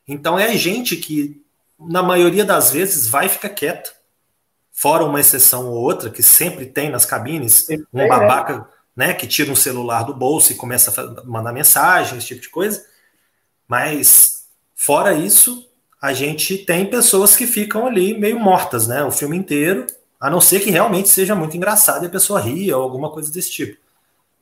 Então 0.08 0.38
é 0.38 0.56
gente 0.56 0.96
que, 0.98 1.42
na 1.80 2.02
maioria 2.02 2.44
das 2.44 2.72
vezes, 2.72 3.08
vai 3.08 3.30
ficar 3.30 3.50
quieta. 3.50 3.92
Fora 4.72 5.04
uma 5.04 5.20
exceção 5.20 5.68
ou 5.68 5.76
outra, 5.76 6.10
que 6.10 6.22
sempre 6.22 6.66
tem 6.66 6.90
nas 6.90 7.06
cabines, 7.06 7.68
um 7.94 8.08
babaca 8.08 8.68
né, 8.96 9.13
que 9.13 9.28
tira 9.28 9.52
um 9.52 9.56
celular 9.56 10.04
do 10.04 10.13
bolso 10.13 10.52
e 10.52 10.56
começa 10.56 11.02
a 11.02 11.24
mandar 11.24 11.52
mensagem, 11.52 12.18
esse 12.18 12.28
tipo 12.28 12.42
de 12.42 12.50
coisa. 12.50 12.84
Mas, 13.68 14.48
fora 14.76 15.13
isso, 15.13 15.66
a 16.01 16.13
gente 16.13 16.57
tem 16.57 16.89
pessoas 16.89 17.36
que 17.36 17.47
ficam 17.47 17.86
ali 17.86 18.17
meio 18.17 18.39
mortas, 18.39 18.88
né, 18.88 19.03
o 19.03 19.12
filme 19.12 19.36
inteiro, 19.36 19.88
a 20.19 20.29
não 20.29 20.41
ser 20.41 20.60
que 20.60 20.69
realmente 20.69 21.10
seja 21.10 21.36
muito 21.36 21.55
engraçado 21.55 22.03
e 22.03 22.07
a 22.07 22.12
pessoa 22.12 22.39
ria 22.39 22.77
ou 22.77 22.83
alguma 22.83 23.12
coisa 23.12 23.31
desse 23.31 23.51
tipo. 23.51 23.79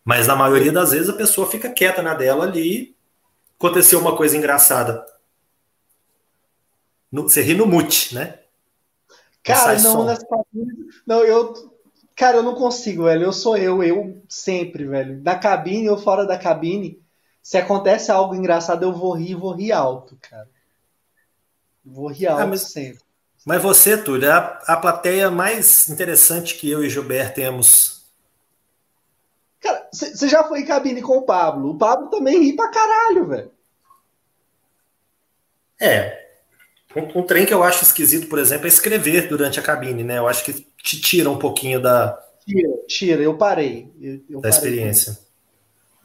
Mas 0.03 0.27
na 0.27 0.35
maioria 0.35 0.71
das 0.71 0.91
vezes 0.91 1.09
a 1.09 1.13
pessoa 1.13 1.49
fica 1.49 1.69
quieta 1.69 2.01
na 2.01 2.13
dela 2.13 2.45
ali. 2.45 2.95
Aconteceu 3.57 3.99
uma 3.99 4.15
coisa 4.15 4.37
engraçada. 4.37 5.03
No, 7.11 7.23
você 7.23 7.41
ri 7.41 7.55
no 7.55 7.65
mute, 7.65 8.13
né? 8.13 8.39
Cara, 9.43 9.79
não, 9.79 10.05
nessa, 10.05 10.25
não, 11.05 11.23
eu 11.23 11.53
Cara, 12.15 12.37
eu 12.37 12.43
não 12.43 12.55
consigo, 12.55 13.03
velho. 13.03 13.23
Eu 13.25 13.33
sou 13.33 13.57
eu, 13.57 13.83
eu 13.83 14.21
sempre, 14.29 14.85
velho. 14.85 15.21
Na 15.21 15.37
cabine 15.37 15.89
ou 15.89 15.97
fora 15.97 16.25
da 16.25 16.37
cabine, 16.37 17.03
se 17.41 17.57
acontece 17.57 18.09
algo 18.09 18.33
engraçado, 18.33 18.83
eu 18.83 18.93
vou 18.93 19.13
rir, 19.13 19.35
vou 19.35 19.53
rir 19.53 19.73
alto, 19.73 20.17
cara. 20.21 20.49
Vou 21.85 22.07
rir 22.07 22.27
ah, 22.27 22.47
mas, 22.47 22.61
sempre. 22.61 22.99
Mas 23.45 23.61
você, 23.61 23.95
Túlio, 23.95 24.27
é 24.27 24.31
a, 24.31 24.59
a 24.67 24.77
plateia 24.77 25.29
mais 25.29 25.87
interessante 25.87 26.55
que 26.55 26.69
eu 26.69 26.83
e 26.83 26.89
Gilberto 26.89 27.35
temos. 27.35 28.05
Cara, 29.61 29.87
você 29.91 30.27
já 30.27 30.43
foi 30.43 30.61
em 30.61 30.65
cabine 30.65 31.01
com 31.01 31.17
o 31.17 31.25
Pablo. 31.25 31.69
O 31.69 31.77
Pablo 31.77 32.09
também 32.09 32.39
ri 32.39 32.55
pra 32.55 32.69
caralho, 32.69 33.27
velho. 33.27 33.51
É. 35.79 36.25
Um, 36.95 37.19
um 37.19 37.23
trem 37.23 37.45
que 37.45 37.53
eu 37.53 37.61
acho 37.61 37.83
esquisito, 37.83 38.27
por 38.27 38.39
exemplo, 38.39 38.65
é 38.65 38.69
escrever 38.69 39.27
durante 39.27 39.59
a 39.59 39.63
cabine, 39.63 40.03
né? 40.03 40.17
Eu 40.17 40.27
acho 40.27 40.43
que 40.45 40.53
te 40.53 40.99
tira 40.99 41.29
um 41.29 41.37
pouquinho 41.37 41.81
da. 41.81 42.17
Tira, 42.45 42.77
tira, 42.87 43.21
eu 43.21 43.37
parei. 43.37 43.91
Eu, 43.99 44.13
eu 44.29 44.41
da 44.41 44.49
parei 44.49 44.49
experiência. 44.49 45.19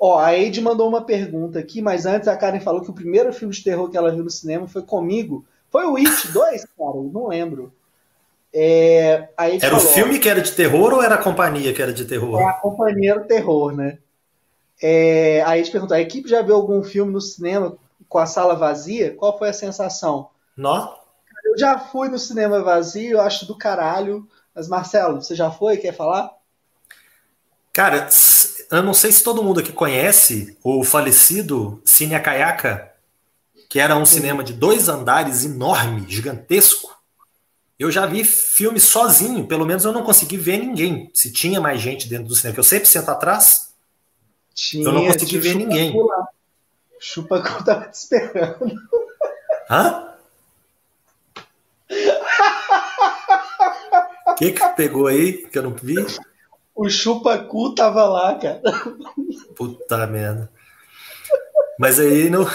Ó, 0.01 0.19
a 0.19 0.37
Eide 0.37 0.63
mandou 0.63 0.89
uma 0.89 1.05
pergunta 1.05 1.59
aqui, 1.59 1.83
mas 1.83 2.07
antes 2.07 2.27
a 2.27 2.37
Karen 2.37 2.61
falou 2.61 2.81
que 2.81 2.91
o 2.91 2.95
primeiro 2.95 3.33
filme 3.33 3.55
de 3.55 3.63
terror 3.63 3.91
que 3.91 3.97
ela 3.99 4.11
viu 4.11 4.25
no 4.25 4.31
cinema 4.31 4.67
foi 4.67 4.83
comigo. 4.83 5.45
Foi 5.71 5.85
o 5.87 5.97
It 5.97 6.29
2, 6.29 6.65
cara? 6.77 6.97
Eu 6.97 7.11
não 7.13 7.29
lembro. 7.29 7.73
É, 8.53 9.29
era 9.39 9.61
falou, 9.61 9.77
o 9.77 9.89
filme 9.95 10.19
que 10.19 10.29
era 10.29 10.41
de 10.41 10.51
terror 10.53 10.93
ou 10.93 11.03
era 11.03 11.15
a 11.15 11.23
companhia 11.23 11.73
que 11.73 11.81
era 11.81 11.93
de 11.93 12.05
terror? 12.05 12.41
É 12.41 12.45
a 12.45 12.55
companhia 12.55 13.13
era 13.13 13.21
o 13.21 13.27
terror, 13.27 13.73
né? 13.77 13.99
É, 14.83 15.43
aí 15.47 15.61
a 15.61 15.63
gente 15.63 15.71
perguntou: 15.71 15.97
a 15.97 16.01
equipe 16.01 16.29
já 16.29 16.43
viu 16.43 16.57
algum 16.57 16.83
filme 16.83 17.13
no 17.13 17.21
cinema 17.21 17.77
com 18.09 18.19
a 18.19 18.27
sala 18.27 18.57
vazia? 18.57 19.15
Qual 19.15 19.39
foi 19.39 19.51
a 19.51 19.53
sensação? 19.53 20.31
Nó? 20.57 20.95
Eu 21.45 21.57
já 21.57 21.79
fui 21.79 22.09
no 22.09 22.19
cinema 22.19 22.63
vazio, 22.63 23.13
eu 23.13 23.21
acho 23.21 23.47
do 23.47 23.57
caralho. 23.57 24.27
Mas, 24.55 24.69
Marcelo, 24.69 25.23
você 25.23 25.35
já 25.35 25.51
foi? 25.51 25.77
Quer 25.77 25.95
falar? 25.95 26.31
Cara, 27.73 28.09
eu 28.71 28.83
não 28.83 28.93
sei 28.93 29.13
se 29.13 29.23
todo 29.23 29.43
mundo 29.43 29.61
aqui 29.61 29.73
conhece 29.73 30.59
o 30.63 30.83
falecido 30.83 31.81
Cine 31.85 32.15
Acaiaca, 32.17 32.90
que 33.71 33.79
era 33.79 33.97
um 33.97 34.05
cinema 34.05 34.43
de 34.43 34.53
dois 34.53 34.89
andares 34.89 35.45
enorme, 35.45 36.05
gigantesco. 36.09 36.91
eu 37.79 37.89
já 37.89 38.05
vi 38.05 38.25
filme 38.25 38.81
sozinho, 38.81 39.47
pelo 39.47 39.65
menos 39.65 39.85
eu 39.85 39.93
não 39.93 40.03
consegui 40.03 40.37
ver 40.37 40.59
ninguém. 40.59 41.09
Se 41.15 41.33
tinha 41.33 41.61
mais 41.61 41.81
gente 41.81 42.09
dentro 42.09 42.27
do 42.27 42.35
cinema, 42.35 42.55
que 42.55 42.61
eu 42.61 42.65
sempre 42.65 42.89
sento 42.89 43.09
atrás, 43.09 43.73
tinha, 44.53 44.85
eu 44.85 44.93
não 44.93 45.07
consegui 45.07 45.39
ver 45.39 45.55
ninguém. 45.55 45.95
Chupa 46.99 47.41
cu 47.41 47.65
tava 47.65 47.87
te 47.87 47.95
esperando. 47.95 48.75
Hã? 49.71 50.15
O 54.27 54.35
que 54.35 54.51
que 54.51 54.69
pegou 54.71 55.07
aí 55.07 55.47
que 55.47 55.57
eu 55.57 55.63
não 55.63 55.75
vi? 55.75 55.95
O 56.75 56.89
chupacu 56.91 57.75
tava 57.75 58.05
lá, 58.05 58.35
cara. 58.35 58.61
Puta 59.55 60.07
merda. 60.09 60.51
Mas 61.79 62.01
aí 62.01 62.29
não. 62.29 62.47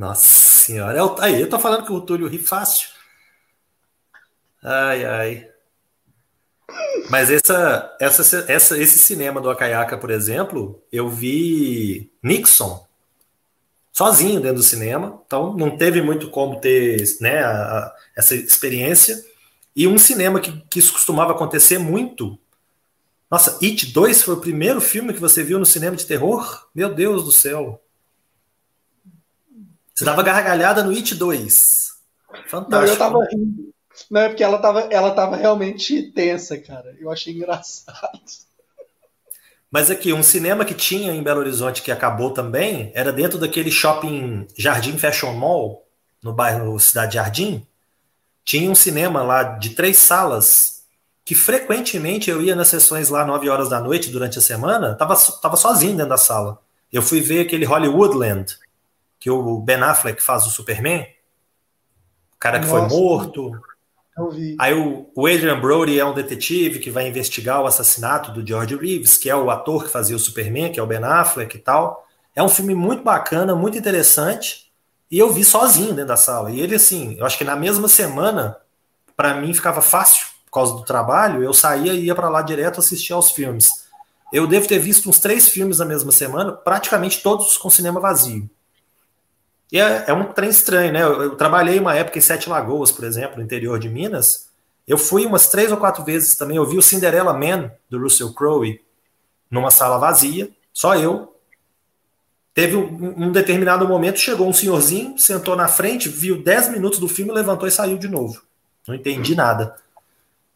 Nossa 0.00 0.24
senhora. 0.24 0.98
É 0.98 1.02
aí, 1.18 1.42
eu 1.42 1.50
tô 1.50 1.58
falando 1.58 1.84
que 1.84 1.92
o 1.92 2.00
Túlio 2.00 2.26
ri 2.26 2.38
fácil. 2.38 2.88
Ai, 4.64 5.04
ai. 5.04 5.48
Mas 7.10 7.30
essa, 7.30 7.96
essa, 8.00 8.46
essa, 8.50 8.78
esse 8.78 8.98
cinema 8.98 9.42
do 9.42 9.50
Akayaka, 9.50 9.98
por 9.98 10.10
exemplo, 10.10 10.82
eu 10.90 11.06
vi 11.10 12.10
Nixon 12.22 12.86
sozinho 13.92 14.40
dentro 14.40 14.56
do 14.56 14.62
cinema, 14.62 15.22
então 15.26 15.54
não 15.54 15.76
teve 15.76 16.00
muito 16.00 16.30
como 16.30 16.58
ter 16.58 17.04
né, 17.20 17.42
a, 17.42 17.50
a, 17.50 17.96
essa 18.16 18.34
experiência. 18.34 19.22
E 19.76 19.86
um 19.86 19.98
cinema 19.98 20.40
que, 20.40 20.62
que 20.70 20.78
isso 20.78 20.94
costumava 20.94 21.32
acontecer 21.32 21.76
muito. 21.76 22.38
Nossa, 23.30 23.58
It 23.62 23.92
2 23.92 24.22
foi 24.22 24.32
o 24.32 24.40
primeiro 24.40 24.80
filme 24.80 25.12
que 25.12 25.20
você 25.20 25.42
viu 25.42 25.58
no 25.58 25.66
cinema 25.66 25.94
de 25.94 26.06
terror? 26.06 26.68
Meu 26.74 26.88
Deus 26.88 27.22
do 27.22 27.30
céu. 27.30 27.82
Você 29.94 30.04
dava 30.04 30.22
gargalhada 30.22 30.82
no 30.82 30.90
It 30.90 31.14
2. 31.14 31.90
Fantástico. 32.48 32.70
Não, 32.70 32.84
eu 32.84 32.96
tava 32.96 33.18
rindo. 33.30 33.70
Não, 34.10 34.20
é 34.20 34.28
porque 34.28 34.42
ela 34.42 34.58
tava, 34.58 34.80
ela 34.90 35.10
tava 35.12 35.36
realmente 35.36 36.10
tensa, 36.12 36.58
cara. 36.58 36.96
Eu 36.98 37.10
achei 37.10 37.34
engraçado. 37.34 38.20
Mas 39.70 39.90
aqui, 39.90 40.12
um 40.12 40.22
cinema 40.22 40.64
que 40.64 40.74
tinha 40.74 41.12
em 41.12 41.22
Belo 41.22 41.40
Horizonte 41.40 41.82
que 41.82 41.92
acabou 41.92 42.32
também, 42.32 42.90
era 42.94 43.12
dentro 43.12 43.38
daquele 43.38 43.70
shopping 43.70 44.46
Jardim 44.56 44.98
Fashion 44.98 45.32
Mall, 45.34 45.86
no 46.22 46.32
bairro 46.32 46.78
Cidade 46.80 47.14
Jardim. 47.14 47.64
Tinha 48.44 48.68
um 48.68 48.74
cinema 48.74 49.22
lá 49.22 49.44
de 49.44 49.70
três 49.70 49.96
salas, 49.98 50.82
que 51.24 51.36
frequentemente 51.36 52.28
eu 52.28 52.42
ia 52.42 52.56
nas 52.56 52.66
sessões 52.66 53.10
lá 53.10 53.24
9 53.24 53.48
horas 53.48 53.68
da 53.68 53.80
noite 53.80 54.10
durante 54.10 54.38
a 54.38 54.42
semana, 54.42 54.96
tava, 54.96 55.14
tava 55.40 55.56
sozinho 55.56 55.92
dentro 55.92 56.08
da 56.08 56.16
sala. 56.16 56.58
Eu 56.92 57.02
fui 57.02 57.20
ver 57.20 57.42
aquele 57.42 57.64
Hollywoodland, 57.64 58.58
que 59.20 59.30
o 59.30 59.60
Ben 59.60 59.82
Affleck 59.82 60.22
faz 60.22 60.46
o 60.46 60.50
Superman, 60.50 61.06
o 62.34 62.38
cara 62.38 62.58
que 62.58 62.66
Nossa. 62.66 62.88
foi 62.88 62.98
morto. 62.98 63.52
Aí 64.58 64.74
o, 64.74 65.10
o 65.14 65.26
Adrian 65.26 65.60
Brody 65.60 66.00
é 66.00 66.04
um 66.04 66.14
detetive 66.14 66.78
que 66.78 66.90
vai 66.90 67.06
investigar 67.06 67.60
o 67.60 67.66
assassinato 67.66 68.32
do 68.32 68.46
George 68.46 68.74
Reeves, 68.74 69.18
que 69.18 69.28
é 69.28 69.36
o 69.36 69.50
ator 69.50 69.84
que 69.84 69.90
fazia 69.90 70.16
o 70.16 70.18
Superman, 70.18 70.72
que 70.72 70.80
é 70.80 70.82
o 70.82 70.86
Ben 70.86 71.04
Affleck 71.04 71.54
e 71.54 71.60
tal. 71.60 72.06
É 72.34 72.42
um 72.42 72.48
filme 72.48 72.74
muito 72.74 73.02
bacana, 73.02 73.54
muito 73.54 73.76
interessante. 73.76 74.72
E 75.10 75.18
eu 75.18 75.30
vi 75.32 75.44
sozinho 75.44 75.92
dentro 75.92 76.06
da 76.06 76.16
sala. 76.16 76.50
E 76.50 76.60
ele, 76.60 76.74
assim, 76.74 77.16
eu 77.18 77.26
acho 77.26 77.36
que 77.36 77.44
na 77.44 77.56
mesma 77.56 77.88
semana, 77.88 78.56
para 79.16 79.34
mim 79.34 79.52
ficava 79.52 79.82
fácil, 79.82 80.26
por 80.46 80.52
causa 80.52 80.74
do 80.74 80.82
trabalho, 80.82 81.42
eu 81.42 81.52
saía 81.52 81.92
e 81.92 82.06
ia 82.06 82.14
para 82.14 82.28
lá 82.28 82.42
direto 82.42 82.80
assistir 82.80 83.12
aos 83.12 83.30
filmes. 83.30 83.86
Eu 84.32 84.46
devo 84.46 84.66
ter 84.66 84.78
visto 84.78 85.08
uns 85.08 85.18
três 85.18 85.48
filmes 85.48 85.78
na 85.78 85.84
mesma 85.84 86.12
semana, 86.12 86.52
praticamente 86.52 87.22
todos 87.22 87.56
com 87.56 87.68
cinema 87.68 88.00
vazio. 88.00 88.48
E 89.72 89.78
é, 89.78 90.04
é, 90.08 90.12
um 90.12 90.24
trem 90.32 90.50
estranho, 90.50 90.92
né? 90.92 91.02
Eu, 91.02 91.22
eu, 91.22 91.36
trabalhei 91.36 91.78
uma 91.78 91.94
época 91.94 92.18
em 92.18 92.22
Sete 92.22 92.48
Lagoas, 92.48 92.90
por 92.90 93.04
exemplo, 93.04 93.36
no 93.36 93.42
interior 93.42 93.78
de 93.78 93.88
Minas. 93.88 94.48
Eu 94.86 94.98
fui 94.98 95.24
umas 95.24 95.48
três 95.48 95.70
ou 95.70 95.78
quatro 95.78 96.04
vezes 96.04 96.34
também. 96.36 96.56
Eu 96.56 96.66
vi 96.66 96.76
o 96.76 96.82
Cinderella 96.82 97.32
Man, 97.32 97.70
do 97.88 98.00
Russell 98.00 98.32
Crowe, 98.32 98.80
numa 99.50 99.70
sala 99.70 99.98
vazia, 99.98 100.50
só 100.72 100.96
eu. 100.96 101.36
Teve 102.52 102.76
um, 102.76 103.26
um, 103.26 103.32
determinado 103.32 103.86
momento, 103.86 104.18
chegou 104.18 104.48
um 104.48 104.52
senhorzinho, 104.52 105.16
sentou 105.16 105.54
na 105.54 105.68
frente, 105.68 106.08
viu 106.08 106.42
dez 106.42 106.68
minutos 106.68 106.98
do 106.98 107.06
filme, 107.06 107.32
levantou 107.32 107.68
e 107.68 107.70
saiu 107.70 107.96
de 107.96 108.08
novo. 108.08 108.42
Não 108.88 108.94
entendi 108.94 109.36
nada. 109.36 109.76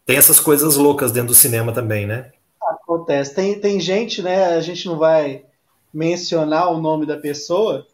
Tem 0.04 0.16
essas 0.16 0.40
coisas 0.40 0.76
loucas 0.76 1.12
dentro 1.12 1.28
do 1.28 1.34
cinema 1.34 1.72
também, 1.72 2.06
né? 2.06 2.32
Acontece. 2.60 3.34
Tem, 3.34 3.58
tem 3.58 3.80
gente, 3.80 4.20
né? 4.22 4.56
A 4.56 4.60
gente 4.60 4.86
não 4.86 4.98
vai 4.98 5.44
mencionar 5.92 6.72
o 6.72 6.80
nome 6.80 7.06
da 7.06 7.16
pessoa, 7.16 7.86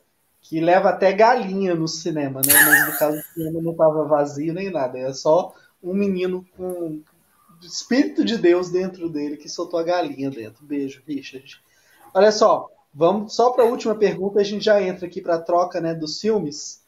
que 0.42 0.60
leva 0.60 0.90
até 0.90 1.12
galinha 1.12 1.74
no 1.74 1.86
cinema, 1.86 2.40
né? 2.44 2.52
Mas 2.52 2.92
no 2.92 2.98
caso 2.98 3.16
do 3.16 3.22
cinema 3.34 3.62
não 3.62 3.72
estava 3.72 4.04
vazio 4.04 4.54
nem 4.54 4.70
nada, 4.70 4.98
é 4.98 5.12
só 5.12 5.54
um 5.82 5.94
menino 5.94 6.44
com 6.56 7.00
espírito 7.62 8.24
de 8.24 8.38
Deus 8.38 8.70
dentro 8.70 9.08
dele 9.08 9.36
que 9.36 9.48
soltou 9.48 9.78
a 9.78 9.82
galinha 9.82 10.30
dentro. 10.30 10.64
Beijo, 10.64 11.02
Richard. 11.06 11.62
Olha 12.14 12.32
só, 12.32 12.68
vamos 12.92 13.34
só 13.34 13.50
para 13.50 13.64
a 13.64 13.68
última 13.68 13.94
pergunta, 13.94 14.40
a 14.40 14.44
gente 14.44 14.64
já 14.64 14.82
entra 14.82 15.06
aqui 15.06 15.20
para 15.20 15.36
a 15.36 15.42
troca, 15.42 15.80
né, 15.80 15.94
dos 15.94 16.20
filmes. 16.20 16.82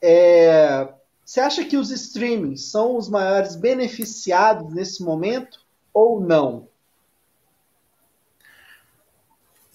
É, 0.00 0.88
você 1.24 1.40
acha 1.40 1.64
que 1.64 1.76
os 1.76 1.90
streamings 1.90 2.70
são 2.70 2.96
os 2.96 3.08
maiores 3.08 3.54
beneficiados 3.54 4.72
nesse 4.72 5.02
momento 5.02 5.60
ou 5.92 6.20
não? 6.20 6.67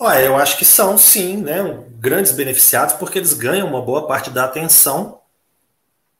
Olha, 0.05 0.19
eu 0.19 0.35
acho 0.35 0.57
que 0.57 0.65
são, 0.65 0.97
sim, 0.97 1.37
né, 1.37 1.81
grandes 1.91 2.33
beneficiados, 2.33 2.93
porque 2.95 3.17
eles 3.17 3.31
ganham 3.31 3.65
uma 3.65 3.81
boa 3.81 4.05
parte 4.05 4.29
da 4.29 4.43
atenção. 4.43 5.21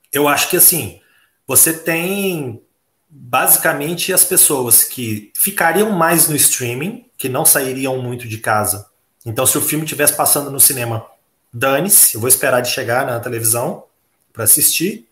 Eu 0.09 0.25
acho 0.25 0.49
que, 0.49 0.55
assim, 0.55 1.01
você 1.45 1.73
tem 1.73 2.63
basicamente 3.09 4.13
as 4.13 4.23
pessoas 4.23 4.85
que 4.85 5.33
ficariam 5.35 5.91
mais 5.91 6.29
no 6.29 6.35
streaming, 6.37 7.05
que 7.17 7.27
não 7.27 7.43
sairiam 7.43 8.01
muito 8.01 8.25
de 8.25 8.37
casa. 8.37 8.87
Então, 9.25 9.45
se 9.45 9.57
o 9.57 9.61
filme 9.61 9.83
estivesse 9.83 10.13
passando 10.15 10.49
no 10.49 10.61
cinema, 10.61 11.05
dane-se, 11.51 12.15
eu 12.15 12.21
vou 12.21 12.29
esperar 12.29 12.61
de 12.61 12.69
chegar 12.69 13.05
na 13.05 13.19
televisão 13.19 13.83
para 14.31 14.45
assistir. 14.45 15.09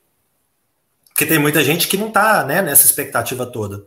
Porque 1.10 1.26
tem 1.26 1.38
muita 1.38 1.62
gente 1.62 1.90
que 1.90 1.98
não 1.98 2.08
está 2.08 2.46
né, 2.46 2.62
nessa 2.62 2.86
expectativa 2.86 3.46
toda. 3.46 3.86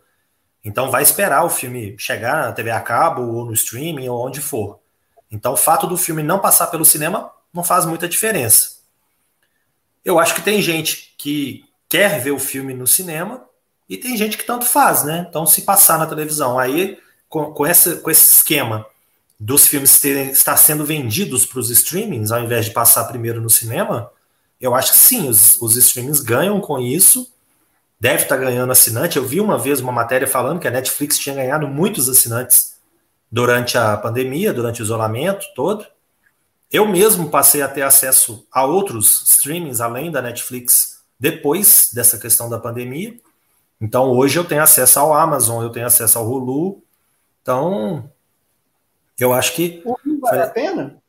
Então 0.65 0.91
vai 0.91 1.03
esperar 1.03 1.45
o 1.45 1.51
filme 1.51 1.95
chegar 1.99 2.47
na 2.47 2.53
TV 2.53 2.71
a 2.71 2.81
cabo 2.81 3.23
ou 3.23 3.45
no 3.45 3.53
streaming 3.53 4.09
ou 4.09 4.27
onde 4.27 4.41
for. 4.41 4.81
Então 5.31 5.53
o 5.53 5.57
fato 5.57 5.87
do 5.87 5.97
filme 5.97 6.23
não 6.23 6.39
passar 6.39 6.69
pelo 6.69 6.85
cinema 6.85 7.31
não 7.53 7.63
faz 7.63 7.85
muita 7.85 8.09
diferença. 8.09 8.79
Eu 10.05 10.19
acho 10.19 10.35
que 10.35 10.43
tem 10.43 10.63
gente 10.63 11.15
que 11.19 11.65
quer 11.89 12.21
ver 12.21 12.31
o 12.31 12.39
filme 12.39 12.73
no 12.73 12.87
cinema 12.87 13.45
e 13.89 13.97
tem 13.99 14.17
gente 14.17 14.39
que 14.39 14.45
tanto 14.45 14.65
faz, 14.65 15.05
né? 15.05 15.27
Então 15.29 15.47
se 15.47 15.63
passar 15.63 15.99
na 15.99 16.07
televisão, 16.07 16.59
aí 16.59 16.99
com, 17.29 17.53
com, 17.53 17.67
essa, 17.67 17.97
com 17.97 18.11
esse 18.11 18.37
esquema 18.37 18.87
dos 19.39 19.67
filmes 19.67 20.01
terem, 20.01 20.31
estar 20.31 20.57
sendo 20.57 20.85
vendidos 20.85 21.45
para 21.45 21.59
os 21.59 21.69
streamings 21.69 22.33
ao 22.33 22.43
invés 22.43 22.65
de 22.65 22.71
passar 22.71 23.05
primeiro 23.05 23.41
no 23.41 23.51
cinema, 23.51 24.11
eu 24.61 24.75
acho 24.75 24.93
que 24.93 24.99
sim, 24.99 25.29
os, 25.29 25.61
os 25.61 25.77
streamings 25.77 26.21
ganham 26.21 26.61
com 26.61 26.79
isso 26.79 27.34
deve 28.05 28.25
estar 28.25 28.37
tá 28.37 28.43
ganhando 28.43 28.71
assinante. 28.71 29.17
Eu 29.17 29.25
vi 29.25 29.41
uma 29.41 29.57
vez 29.57 29.81
uma 29.81 29.91
matéria 29.91 30.29
falando 30.29 30.61
que 30.61 30.69
a 30.69 30.71
Netflix 30.71 31.19
tinha 31.19 31.35
ganhado 31.35 31.67
muitos 31.67 32.07
assinantes 32.07 32.79
durante 33.33 33.79
a 33.79 33.97
pandemia, 33.97 34.53
durante 34.53 34.83
o 34.83 34.85
isolamento 34.85 35.47
todo. 35.57 35.87
Eu 36.71 36.87
mesmo 36.87 37.31
passei 37.31 37.63
a 37.63 37.69
ter 37.69 37.81
acesso 37.81 38.47
a 38.53 38.67
outros 38.67 39.23
streamings 39.31 39.81
além 39.81 40.11
da 40.11 40.21
Netflix 40.21 41.03
depois 41.19 41.89
dessa 41.95 42.19
questão 42.19 42.51
da 42.51 42.59
pandemia. 42.59 43.19
Então 43.81 44.11
hoje 44.11 44.39
eu 44.39 44.45
tenho 44.45 44.63
acesso 44.63 45.01
ao 45.01 45.15
Amazon, 45.15 45.65
eu 45.65 45.71
tenho 45.71 45.87
acesso 45.87 46.19
ao 46.19 46.29
Hulu. 46.29 46.83
Então 47.41 48.11
eu 49.19 49.33
acho 49.33 49.55
que. 49.55 49.83
Vale 50.21 50.43
a 50.43 50.51
pena? 50.51 51.03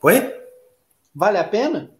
Oi? 0.00 0.32
Vale 1.12 1.38
a 1.38 1.44
pena? 1.44 1.90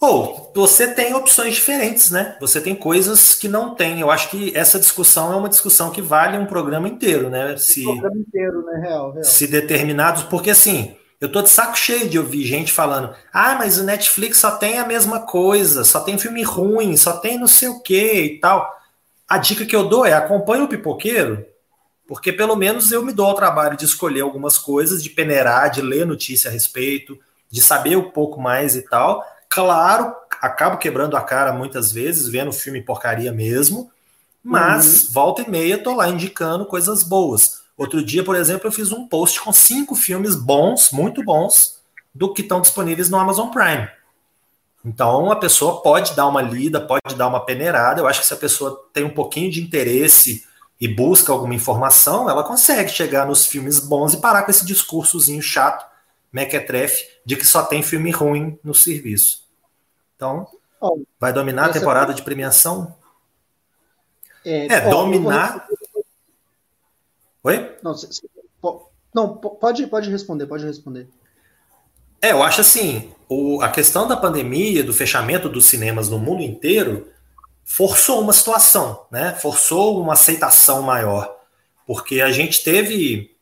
Ou 0.00 0.50
você 0.54 0.88
tem 0.94 1.12
opções 1.14 1.54
diferentes, 1.54 2.10
né? 2.10 2.34
Você 2.40 2.58
tem 2.58 2.74
coisas 2.74 3.34
que 3.34 3.46
não 3.46 3.74
tem. 3.74 4.00
Eu 4.00 4.10
acho 4.10 4.30
que 4.30 4.56
essa 4.56 4.78
discussão 4.78 5.30
é 5.30 5.36
uma 5.36 5.48
discussão 5.48 5.90
que 5.90 6.00
vale 6.00 6.38
um 6.38 6.46
programa 6.46 6.88
inteiro, 6.88 7.28
né? 7.28 7.54
Se, 7.58 7.86
um 7.86 7.98
programa 7.98 8.16
inteiro, 8.16 8.64
né? 8.64 8.80
Real, 8.80 9.12
real. 9.12 9.24
Se 9.24 9.46
determinados. 9.46 10.22
Porque 10.22 10.48
assim, 10.48 10.96
eu 11.20 11.30
tô 11.30 11.42
de 11.42 11.50
saco 11.50 11.76
cheio 11.76 12.08
de 12.08 12.18
ouvir 12.18 12.46
gente 12.46 12.72
falando: 12.72 13.14
ah, 13.30 13.56
mas 13.56 13.78
o 13.78 13.84
Netflix 13.84 14.38
só 14.38 14.52
tem 14.52 14.78
a 14.78 14.86
mesma 14.86 15.20
coisa, 15.20 15.84
só 15.84 16.00
tem 16.00 16.16
filme 16.16 16.42
ruim, 16.42 16.96
só 16.96 17.18
tem 17.18 17.38
não 17.38 17.46
sei 17.46 17.68
o 17.68 17.80
que 17.80 18.22
e 18.22 18.38
tal. 18.38 18.74
A 19.28 19.36
dica 19.36 19.66
que 19.66 19.76
eu 19.76 19.86
dou 19.86 20.06
é 20.06 20.14
acompanhe 20.14 20.62
o 20.62 20.68
pipoqueiro, 20.68 21.44
porque 22.08 22.32
pelo 22.32 22.56
menos 22.56 22.90
eu 22.90 23.04
me 23.04 23.12
dou 23.12 23.26
ao 23.26 23.34
trabalho 23.34 23.76
de 23.76 23.84
escolher 23.84 24.22
algumas 24.22 24.56
coisas, 24.56 25.02
de 25.02 25.10
peneirar, 25.10 25.70
de 25.70 25.82
ler 25.82 26.06
notícia 26.06 26.48
a 26.48 26.52
respeito, 26.52 27.18
de 27.50 27.60
saber 27.60 27.96
um 27.96 28.10
pouco 28.10 28.40
mais 28.40 28.74
e 28.74 28.80
tal 28.80 29.22
Claro, 29.50 30.14
acabo 30.40 30.78
quebrando 30.78 31.16
a 31.16 31.20
cara 31.20 31.52
muitas 31.52 31.90
vezes, 31.90 32.28
vendo 32.28 32.52
filme 32.52 32.80
porcaria 32.80 33.32
mesmo, 33.32 33.90
mas 34.42 35.08
uhum. 35.08 35.12
volta 35.12 35.42
e 35.42 35.50
meia 35.50 35.82
tô 35.82 35.92
lá 35.92 36.08
indicando 36.08 36.64
coisas 36.64 37.02
boas. 37.02 37.60
Outro 37.76 38.02
dia, 38.04 38.22
por 38.22 38.36
exemplo, 38.36 38.68
eu 38.68 38.72
fiz 38.72 38.92
um 38.92 39.08
post 39.08 39.40
com 39.40 39.52
cinco 39.52 39.96
filmes 39.96 40.36
bons, 40.36 40.90
muito 40.92 41.24
bons, 41.24 41.80
do 42.14 42.32
que 42.32 42.42
estão 42.42 42.60
disponíveis 42.60 43.10
no 43.10 43.18
Amazon 43.18 43.48
Prime. 43.48 43.88
Então 44.84 45.32
a 45.32 45.36
pessoa 45.36 45.82
pode 45.82 46.14
dar 46.14 46.28
uma 46.28 46.40
lida, 46.40 46.80
pode 46.80 47.16
dar 47.16 47.26
uma 47.26 47.44
peneirada. 47.44 48.00
Eu 48.00 48.06
acho 48.06 48.20
que 48.20 48.26
se 48.26 48.34
a 48.34 48.36
pessoa 48.36 48.88
tem 48.92 49.04
um 49.04 49.14
pouquinho 49.14 49.50
de 49.50 49.60
interesse 49.60 50.44
e 50.80 50.86
busca 50.86 51.32
alguma 51.32 51.54
informação, 51.54 52.30
ela 52.30 52.44
consegue 52.44 52.90
chegar 52.90 53.26
nos 53.26 53.46
filmes 53.46 53.80
bons 53.80 54.14
e 54.14 54.20
parar 54.20 54.44
com 54.44 54.50
esse 54.50 54.64
discursozinho 54.64 55.42
chato, 55.42 55.84
mequetrefe, 56.32 57.04
de 57.24 57.36
que 57.36 57.44
só 57.46 57.62
tem 57.62 57.82
filme 57.82 58.10
ruim 58.10 58.58
no 58.62 58.74
serviço. 58.74 59.48
Então, 60.16 60.46
vai 61.18 61.32
dominar 61.32 61.66
a 61.66 61.72
temporada 61.72 62.14
de 62.14 62.22
premiação? 62.22 62.96
É, 64.44 64.66
é 64.66 64.90
dominar. 64.90 65.66
Oi? 67.42 67.76
Não, 67.82 67.94
não, 69.14 69.36
pode, 69.36 69.86
pode 69.86 70.10
responder, 70.10 70.46
pode 70.46 70.64
responder. 70.64 71.08
É, 72.22 72.32
eu 72.32 72.42
acho 72.42 72.60
assim, 72.60 73.12
o, 73.28 73.60
a 73.62 73.68
questão 73.68 74.06
da 74.06 74.16
pandemia, 74.16 74.84
do 74.84 74.92
fechamento 74.92 75.48
dos 75.48 75.66
cinemas 75.66 76.08
no 76.08 76.18
mundo 76.18 76.42
inteiro, 76.42 77.08
forçou 77.64 78.20
uma 78.20 78.32
situação, 78.32 79.06
né? 79.10 79.34
Forçou 79.40 80.00
uma 80.00 80.12
aceitação 80.12 80.82
maior. 80.82 81.36
Porque 81.86 82.20
a 82.20 82.30
gente 82.30 82.62
teve, 82.62 83.36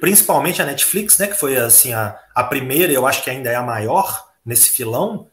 principalmente 0.00 0.60
a 0.60 0.66
Netflix, 0.66 1.18
né? 1.18 1.26
Que 1.26 1.34
foi 1.34 1.56
assim 1.56 1.92
a, 1.92 2.18
a 2.34 2.44
primeira, 2.44 2.92
eu 2.92 3.06
acho 3.06 3.22
que 3.22 3.30
ainda 3.30 3.50
é 3.50 3.54
a 3.54 3.62
maior 3.62 4.28
nesse 4.44 4.70
filão. 4.70 5.26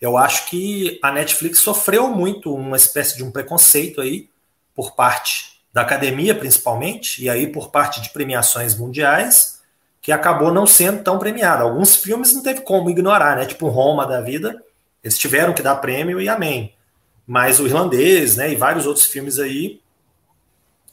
Eu 0.00 0.16
acho 0.16 0.46
que 0.50 0.98
a 1.02 1.10
Netflix 1.10 1.58
sofreu 1.60 2.08
muito 2.08 2.54
uma 2.54 2.76
espécie 2.76 3.16
de 3.16 3.24
um 3.24 3.30
preconceito 3.30 4.00
aí 4.00 4.28
por 4.74 4.94
parte 4.94 5.60
da 5.72 5.82
academia, 5.82 6.34
principalmente, 6.34 7.22
e 7.22 7.30
aí 7.30 7.46
por 7.46 7.70
parte 7.70 8.00
de 8.00 8.10
premiações 8.10 8.74
mundiais, 8.74 9.60
que 10.00 10.12
acabou 10.12 10.52
não 10.52 10.66
sendo 10.66 11.02
tão 11.02 11.18
premiada. 11.18 11.62
Alguns 11.62 11.96
filmes 11.96 12.32
não 12.32 12.42
teve 12.42 12.60
como 12.60 12.90
ignorar, 12.90 13.36
né? 13.36 13.46
Tipo 13.46 13.68
Roma 13.68 14.06
da 14.06 14.20
vida, 14.20 14.62
eles 15.02 15.18
tiveram 15.18 15.52
que 15.52 15.62
dar 15.62 15.76
prêmio 15.76 16.20
e 16.20 16.28
amém. 16.28 16.74
Mas 17.26 17.58
o 17.58 17.66
irlandês, 17.66 18.36
né, 18.36 18.52
e 18.52 18.56
vários 18.56 18.86
outros 18.86 19.06
filmes 19.06 19.38
aí 19.38 19.80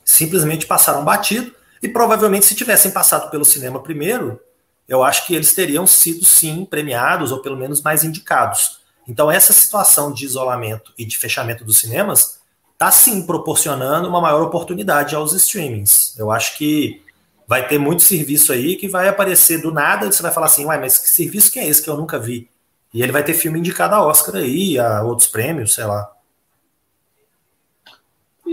simplesmente 0.03 0.65
passaram 0.65 1.05
batido 1.05 1.53
e 1.83 1.89
provavelmente 1.89 2.45
se 2.45 2.55
tivessem 2.55 2.91
passado 2.91 3.29
pelo 3.29 3.43
cinema 3.43 3.83
primeiro, 3.83 4.39
eu 4.87 5.03
acho 5.03 5.27
que 5.27 5.35
eles 5.35 5.53
teriam 5.53 5.85
sido 5.85 6.23
sim 6.23 6.63
premiados 6.63 7.33
ou 7.33 7.39
pelo 7.39 7.57
menos 7.57 7.81
mais 7.81 8.05
indicados. 8.05 8.79
Então 9.05 9.29
essa 9.29 9.51
situação 9.51 10.13
de 10.13 10.23
isolamento 10.23 10.93
e 10.97 11.05
de 11.05 11.17
fechamento 11.17 11.65
dos 11.65 11.77
cinemas 11.79 12.39
está 12.71 12.89
sim 12.89 13.25
proporcionando 13.25 14.07
uma 14.07 14.21
maior 14.21 14.41
oportunidade 14.43 15.13
aos 15.13 15.33
streamings. 15.33 16.17
Eu 16.17 16.31
acho 16.31 16.57
que 16.57 17.03
vai 17.45 17.67
ter 17.67 17.77
muito 17.77 18.01
serviço 18.01 18.53
aí 18.53 18.77
que 18.77 18.87
vai 18.87 19.09
aparecer 19.09 19.61
do 19.61 19.69
nada 19.69 20.05
e 20.05 20.13
você 20.13 20.21
vai 20.21 20.31
falar 20.31 20.45
assim, 20.45 20.65
uai, 20.65 20.79
mas 20.79 20.97
que 20.97 21.09
serviço 21.09 21.51
que 21.51 21.59
é 21.59 21.67
esse 21.67 21.81
que 21.81 21.89
eu 21.89 21.97
nunca 21.97 22.17
vi? 22.17 22.49
E 22.93 23.03
ele 23.03 23.11
vai 23.11 23.23
ter 23.23 23.33
filme 23.33 23.59
indicado 23.59 23.93
a 23.93 24.05
Oscar 24.05 24.35
aí, 24.35 24.79
a 24.79 25.03
outros 25.03 25.27
prêmios, 25.27 25.73
sei 25.73 25.83
lá. 25.83 26.09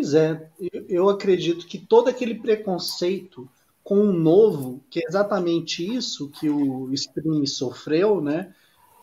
Pois 0.00 0.14
é, 0.14 0.48
eu 0.88 1.10
acredito 1.10 1.66
que 1.66 1.76
todo 1.76 2.08
aquele 2.08 2.34
preconceito 2.34 3.46
com 3.84 3.98
o 3.98 4.14
novo, 4.14 4.80
que 4.88 4.98
é 4.98 5.02
exatamente 5.06 5.84
isso 5.84 6.30
que 6.30 6.48
o 6.48 6.90
streaming 6.94 7.44
sofreu, 7.44 8.18
né? 8.18 8.54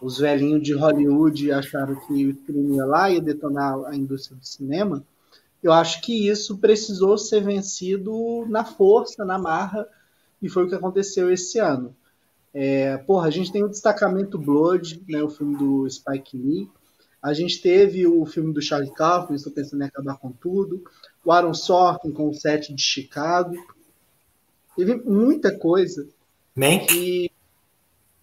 Os 0.02 0.18
velhinhos 0.18 0.64
de 0.64 0.74
Hollywood 0.74 1.52
acharam 1.52 1.96
que 2.00 2.26
o 2.26 2.32
streaming 2.32 2.78
ia 2.78 2.86
lá 2.86 3.12
e 3.12 3.22
detonar 3.22 3.80
a 3.86 3.96
indústria 3.96 4.36
do 4.38 4.44
cinema. 4.44 5.06
Eu 5.62 5.72
acho 5.72 6.02
que 6.02 6.28
isso 6.28 6.58
precisou 6.58 7.16
ser 7.16 7.44
vencido 7.44 8.48
na 8.50 8.66
força, 8.66 9.24
na 9.24 9.38
marra, 9.38 9.88
e 10.42 10.50
foi 10.50 10.66
o 10.66 10.68
que 10.68 10.74
aconteceu 10.74 11.32
esse 11.32 11.60
ano. 11.60 11.96
É, 12.52 12.98
porra, 12.98 13.28
a 13.28 13.32
gente 13.32 13.52
tem 13.52 13.64
o 13.64 13.70
Destacamento 13.70 14.40
Blood, 14.40 15.04
né, 15.08 15.22
o 15.22 15.30
filme 15.30 15.56
do 15.58 15.88
Spike 15.88 16.36
Lee. 16.36 16.68
A 17.28 17.34
gente 17.34 17.62
teve 17.62 18.08
o 18.08 18.26
filme 18.26 18.54
do 18.54 18.62
Charlie 18.62 18.94
Kaufman, 18.94 19.36
estou 19.36 19.52
pensando 19.52 19.82
em 19.82 19.86
acabar 19.86 20.18
com 20.18 20.32
tudo. 20.32 20.84
O 21.24 21.32
Aaron 21.32 21.54
Sorkin 21.54 22.12
com 22.12 22.30
o 22.30 22.34
set 22.34 22.74
de 22.74 22.82
Chicago. 22.82 23.56
Teve 24.76 24.96
muita 24.96 25.58
coisa. 25.58 26.08
Mank? 26.56 26.94
E 26.94 27.32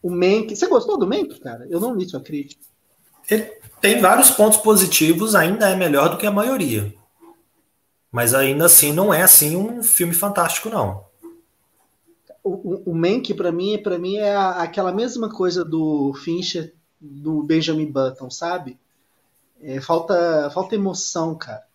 o 0.03 0.11
Mank. 0.11 0.55
Você 0.55 0.67
gostou 0.67 0.99
do 0.99 1.07
Mank, 1.07 1.38
cara? 1.40 1.67
Eu 1.69 1.81
não 1.81 1.95
li 1.95 2.09
sua 2.09 2.21
crítica. 2.21 2.62
Ele 3.31 3.43
tem 3.81 4.01
vários 4.01 4.31
pontos 4.31 4.59
positivos, 4.59 5.35
ainda 5.35 5.69
é 5.69 5.77
melhor 5.77 6.11
do 6.11 6.17
que 6.19 6.27
a 6.27 6.31
maioria. 6.31 6.93
Mas 8.11 8.33
ainda 8.33 8.67
assim 8.67 8.93
não 8.93 9.12
é 9.12 9.23
assim 9.23 9.57
um 9.57 9.83
filme 9.83 10.14
fantástico, 10.14 10.69
não 10.69 11.05
o, 12.45 12.90
o 12.90 12.95
Mank 12.95 13.33
para 13.33 13.51
mim, 13.51 13.83
para 13.83 13.99
mim 13.99 14.17
é 14.17 14.37
a, 14.37 14.62
aquela 14.62 14.93
mesma 14.93 15.31
coisa 15.31 15.64
do 15.64 16.12
Fincher 16.12 16.75
do 17.01 17.43
Benjamin 17.43 17.90
Button, 17.90 18.31
sabe? 18.31 18.79
É, 19.64 19.81
falta 19.81 20.50
falta 20.50 20.74
emoção, 20.74 21.35
cara. 21.35 21.66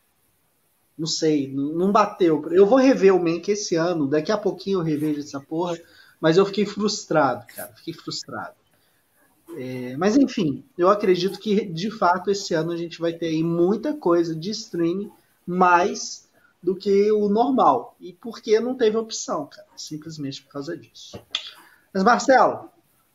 Não 0.97 1.08
sei, 1.08 1.52
não, 1.52 1.91
bateu. 1.91 2.45
Eu 2.52 2.65
vou 2.65 2.78
rever 2.78 3.15
o 3.15 3.23
Mank 3.23 3.49
esse 3.49 3.75
ano, 3.75 4.06
daqui 4.06 4.32
a 4.32 4.38
pouquinho 4.38 4.80
eu 4.80 4.84
revejo 4.84 5.21
essa 5.21 5.39
porra, 5.39 5.80
mas 6.19 6.38
eu 6.38 6.45
fiquei 6.45 6.65
frustrado, 6.65 7.45
cara, 7.56 7.73
fiquei 7.75 7.93
frustrado. 7.93 8.54
É, 9.58 9.97
mas 9.97 10.15
enfim, 10.15 10.63
eu 10.78 10.89
acredito 10.89 11.39
que 11.39 11.65
de 11.65 11.89
fato 11.89 12.30
esse 12.30 12.54
ano 12.54 12.71
a 12.71 12.78
gente 12.78 12.99
vai 12.99 13.13
ter 13.13 13.41
muita 13.43 13.93
coisa 13.93 14.36
de 14.36 14.52
streaming, 14.52 15.12
mas 15.47 16.30
do 16.62 16.75
que 16.75 17.12
o 17.12 17.28
normal. 17.28 17.95
E 17.99 18.13
porque 18.13 18.60
não 18.60 18.75
teve 18.75 18.97
opção, 18.97 19.47
cara. 19.47 19.67
Simplesmente 19.75 20.43
por 20.43 20.52
causa 20.52 20.78
disso. 20.78 21.19
Mas, 21.93 22.04
Marcelo, 22.04 22.68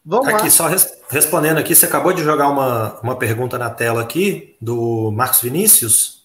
vamos 0.04 0.28
aqui, 0.28 0.44
lá. 0.44 0.50
só 0.50 0.66
res 0.66 0.92
respondendo 1.08 1.58
aqui, 1.58 1.74
você 1.74 1.86
acabou 1.86 2.12
de 2.12 2.22
jogar 2.22 2.48
uma, 2.48 3.00
uma 3.00 3.16
pergunta 3.16 3.56
na 3.56 3.70
tela 3.70 4.02
aqui 4.02 4.56
do 4.60 5.10
Marcos 5.12 5.40
Vinícius. 5.40 6.24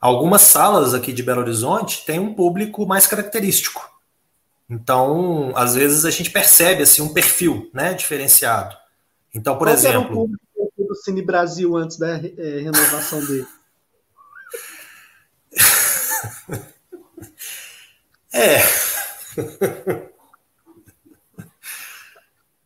Algumas 0.00 0.42
salas 0.42 0.94
aqui 0.94 1.12
de 1.12 1.22
Belo 1.22 1.40
Horizonte 1.40 2.04
têm 2.04 2.18
um 2.18 2.34
público 2.34 2.86
mais 2.86 3.06
característico. 3.06 3.90
Então, 4.68 5.52
às 5.54 5.74
vezes 5.74 6.04
a 6.04 6.10
gente 6.10 6.30
percebe 6.30 6.82
assim 6.82 7.02
um 7.02 7.12
perfil, 7.12 7.70
né, 7.72 7.94
diferenciado. 7.94 8.74
Então, 9.34 9.56
por 9.56 9.66
Qual 9.66 9.74
exemplo, 9.74 9.98
era 9.98 10.06
o 10.06 10.14
público 10.14 10.44
do 10.78 10.94
Cine 10.96 11.22
Brasil 11.22 11.76
antes 11.76 11.98
da 11.98 12.16
é, 12.16 12.60
renovação 12.60 13.24
dele. 13.24 13.46
É. 18.36 18.60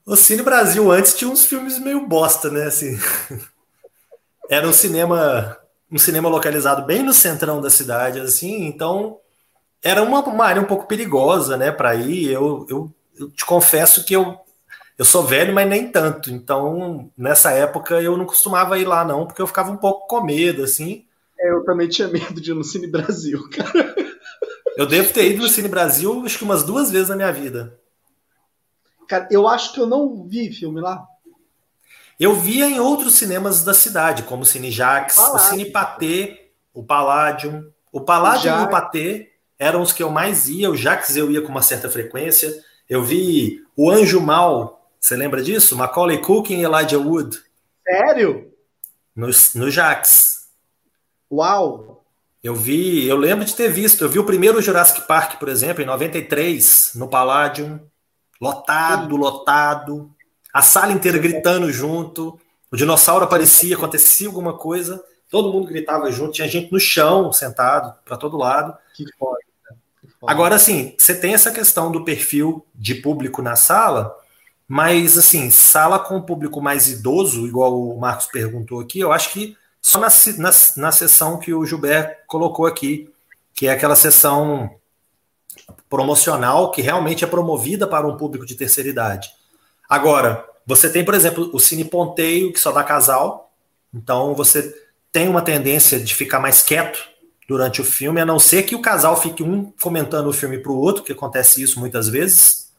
O 0.08 0.16
Cine 0.16 0.40
Brasil 0.40 0.90
antes 0.90 1.12
tinha 1.12 1.30
uns 1.30 1.44
filmes 1.44 1.78
meio 1.78 2.06
bosta, 2.06 2.48
né? 2.50 2.64
Assim, 2.64 2.98
era 4.48 4.66
um 4.66 4.72
cinema, 4.72 5.54
um 5.92 5.98
cinema 5.98 6.30
localizado 6.30 6.86
bem 6.86 7.02
no 7.02 7.12
centrão 7.12 7.60
da 7.60 7.68
cidade, 7.68 8.18
assim. 8.18 8.64
Então 8.64 9.18
era 9.84 10.02
uma, 10.02 10.20
uma 10.20 10.46
área 10.46 10.62
um 10.62 10.64
pouco 10.64 10.86
perigosa, 10.86 11.58
né? 11.58 11.70
Para 11.70 11.94
ir. 11.94 12.32
Eu, 12.32 12.66
eu, 12.70 12.90
eu 13.20 13.30
te 13.30 13.44
confesso 13.44 14.02
que 14.02 14.16
eu 14.16 14.38
eu 14.96 15.04
sou 15.04 15.22
velho, 15.22 15.54
mas 15.54 15.68
nem 15.68 15.92
tanto. 15.92 16.30
Então, 16.30 17.10
nessa 17.16 17.50
época, 17.52 18.00
eu 18.00 18.16
não 18.16 18.24
costumava 18.24 18.78
ir 18.78 18.86
lá, 18.86 19.04
não, 19.04 19.26
porque 19.26 19.42
eu 19.42 19.46
ficava 19.46 19.70
um 19.70 19.76
pouco 19.76 20.08
com 20.08 20.24
medo, 20.24 20.64
assim. 20.64 21.04
É, 21.38 21.52
eu 21.52 21.64
também 21.64 21.86
tinha 21.86 22.08
medo 22.08 22.40
de 22.40 22.50
ir 22.50 22.54
no 22.54 22.64
Cine 22.64 22.86
Brasil, 22.86 23.46
cara. 23.52 23.94
Eu 24.74 24.86
devo 24.86 25.12
ter 25.12 25.30
ido 25.30 25.42
no 25.42 25.48
Cine 25.48 25.68
Brasil 25.68 26.22
acho 26.24 26.38
que 26.38 26.44
umas 26.44 26.64
duas 26.64 26.90
vezes 26.90 27.10
na 27.10 27.16
minha 27.16 27.30
vida. 27.30 27.78
Cara, 29.08 29.26
eu 29.30 29.48
acho 29.48 29.72
que 29.72 29.80
eu 29.80 29.86
não 29.86 30.28
vi 30.28 30.52
filme 30.52 30.80
lá. 30.80 31.04
Eu 32.20 32.34
via 32.34 32.66
em 32.66 32.78
outros 32.78 33.14
cinemas 33.14 33.64
da 33.64 33.72
cidade, 33.72 34.24
como 34.24 34.42
o 34.42 34.46
Cine 34.46 34.70
Jax, 34.70 35.16
o, 35.16 35.36
o 35.36 35.38
Cine 35.38 35.66
Patê, 35.66 36.50
o 36.74 36.84
Palladium. 36.84 37.64
O 37.90 38.00
Palladium 38.02 38.60
e 38.60 38.64
o 38.64 38.68
Patê 38.68 39.32
eram 39.58 39.80
os 39.80 39.92
que 39.92 40.02
eu 40.02 40.10
mais 40.10 40.48
ia. 40.48 40.70
O 40.70 40.76
Jax 40.76 41.16
eu 41.16 41.30
ia 41.30 41.40
com 41.40 41.48
uma 41.48 41.62
certa 41.62 41.88
frequência. 41.88 42.52
Eu 42.88 43.02
vi 43.02 43.64
o 43.76 43.90
Anjo 43.90 44.20
Mal, 44.20 44.90
você 45.00 45.16
lembra 45.16 45.42
disso? 45.42 45.76
Macaulay 45.76 46.18
Culkin 46.18 46.58
e 46.58 46.64
Elijah 46.64 46.98
Wood. 46.98 47.38
Sério? 47.86 48.52
No, 49.16 49.28
no 49.54 49.70
Jax. 49.70 50.48
Uau! 51.30 52.04
Eu 52.42 52.54
vi, 52.54 53.06
eu 53.06 53.16
lembro 53.16 53.44
de 53.44 53.54
ter 53.54 53.68
visto, 53.68 54.04
eu 54.04 54.08
vi 54.08 54.18
o 54.18 54.24
primeiro 54.24 54.62
Jurassic 54.62 55.06
Park, 55.06 55.38
por 55.38 55.48
exemplo, 55.48 55.82
em 55.82 55.86
93, 55.86 56.92
no 56.94 57.08
Palladium, 57.08 57.80
lotado, 58.40 59.16
lotado, 59.16 60.10
a 60.52 60.62
sala 60.62 60.92
inteira 60.92 61.18
gritando 61.18 61.70
junto, 61.72 62.38
o 62.70 62.76
dinossauro 62.76 63.24
aparecia, 63.24 63.76
acontecia 63.76 64.26
alguma 64.26 64.54
coisa, 64.54 65.02
todo 65.30 65.52
mundo 65.52 65.68
gritava 65.68 66.10
junto, 66.10 66.32
tinha 66.32 66.48
gente 66.48 66.72
no 66.72 66.80
chão, 66.80 67.32
sentado, 67.32 67.94
para 68.04 68.16
todo 68.16 68.36
lado. 68.36 68.76
Que 68.94 69.04
foda. 69.18 69.38
Agora, 70.26 70.56
assim, 70.56 70.94
você 70.98 71.14
tem 71.14 71.34
essa 71.34 71.50
questão 71.50 71.92
do 71.92 72.04
perfil 72.04 72.66
de 72.74 72.96
público 72.96 73.40
na 73.40 73.54
sala, 73.54 74.14
mas, 74.66 75.16
assim, 75.16 75.50
sala 75.50 75.98
com 75.98 76.20
público 76.20 76.60
mais 76.60 76.88
idoso, 76.88 77.46
igual 77.46 77.80
o 77.80 77.98
Marcos 77.98 78.26
perguntou 78.26 78.80
aqui, 78.80 79.00
eu 79.00 79.12
acho 79.12 79.32
que 79.32 79.56
só 79.80 79.98
na, 79.98 80.08
na, 80.38 80.50
na 80.76 80.92
sessão 80.92 81.38
que 81.38 81.54
o 81.54 81.64
Gilberto 81.64 82.16
colocou 82.26 82.66
aqui, 82.66 83.10
que 83.54 83.66
é 83.66 83.70
aquela 83.70 83.96
sessão 83.96 84.77
promocional 85.88 86.70
que 86.70 86.82
realmente 86.82 87.24
é 87.24 87.26
promovida 87.26 87.86
para 87.86 88.06
um 88.06 88.16
público 88.16 88.46
de 88.46 88.54
terceira 88.54 88.88
idade. 88.88 89.30
Agora, 89.88 90.44
Você 90.68 90.90
tem, 90.90 91.02
por 91.02 91.14
exemplo, 91.14 91.48
o 91.54 91.58
Cine 91.58 91.82
Ponteio, 91.82 92.52
que 92.52 92.60
só 92.60 92.70
dá 92.70 92.84
casal. 92.84 93.50
Então 93.92 94.34
você 94.34 94.70
tem 95.10 95.26
uma 95.26 95.40
tendência 95.40 95.98
de 95.98 96.14
ficar 96.14 96.40
mais 96.40 96.62
quieto 96.62 96.98
durante 97.48 97.80
o 97.80 97.84
filme, 97.84 98.20
a 98.20 98.26
não 98.26 98.38
ser 98.38 98.64
que 98.64 98.74
o 98.74 98.82
casal 98.82 99.18
fique 99.18 99.42
um 99.42 99.72
comentando 99.82 100.26
o 100.26 100.32
filme 100.34 100.58
para 100.58 100.70
o 100.70 100.78
outro, 100.78 101.02
que 101.02 101.12
acontece 101.12 101.62
isso 101.62 101.80
muitas 101.80 102.06
vezes. 102.06 102.70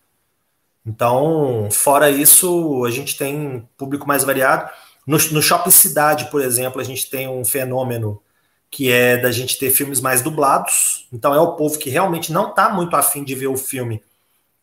Então, 0.86 1.67
fora 1.71 2.11
isso, 2.11 2.86
a 2.86 2.91
gente 2.91 3.17
tem 3.17 3.67
público 3.75 4.07
mais 4.07 4.23
variado. 4.23 4.69
No, 5.07 5.17
no 5.32 5.41
Shopping 5.41 5.71
Cidade, 5.71 6.30
por 6.30 6.41
exemplo, 6.41 6.80
a 6.80 6.84
gente 6.84 7.09
tem 7.09 7.27
um 7.27 7.43
fenômeno 7.43 8.21
que 8.69 8.91
é 8.91 9.17
da 9.17 9.32
gente 9.32 9.57
ter 9.57 9.71
filmes 9.71 9.99
mais 9.99 10.21
dublados. 10.21 10.99
Então, 11.12 11.34
é 11.34 11.39
o 11.39 11.53
povo 11.53 11.78
que 11.78 11.89
realmente 11.89 12.32
não 12.32 12.49
está 12.49 12.70
muito 12.70 12.95
afim 12.95 13.24
de 13.24 13.34
ver 13.36 13.47
o 13.47 13.57
filme, 13.57 14.03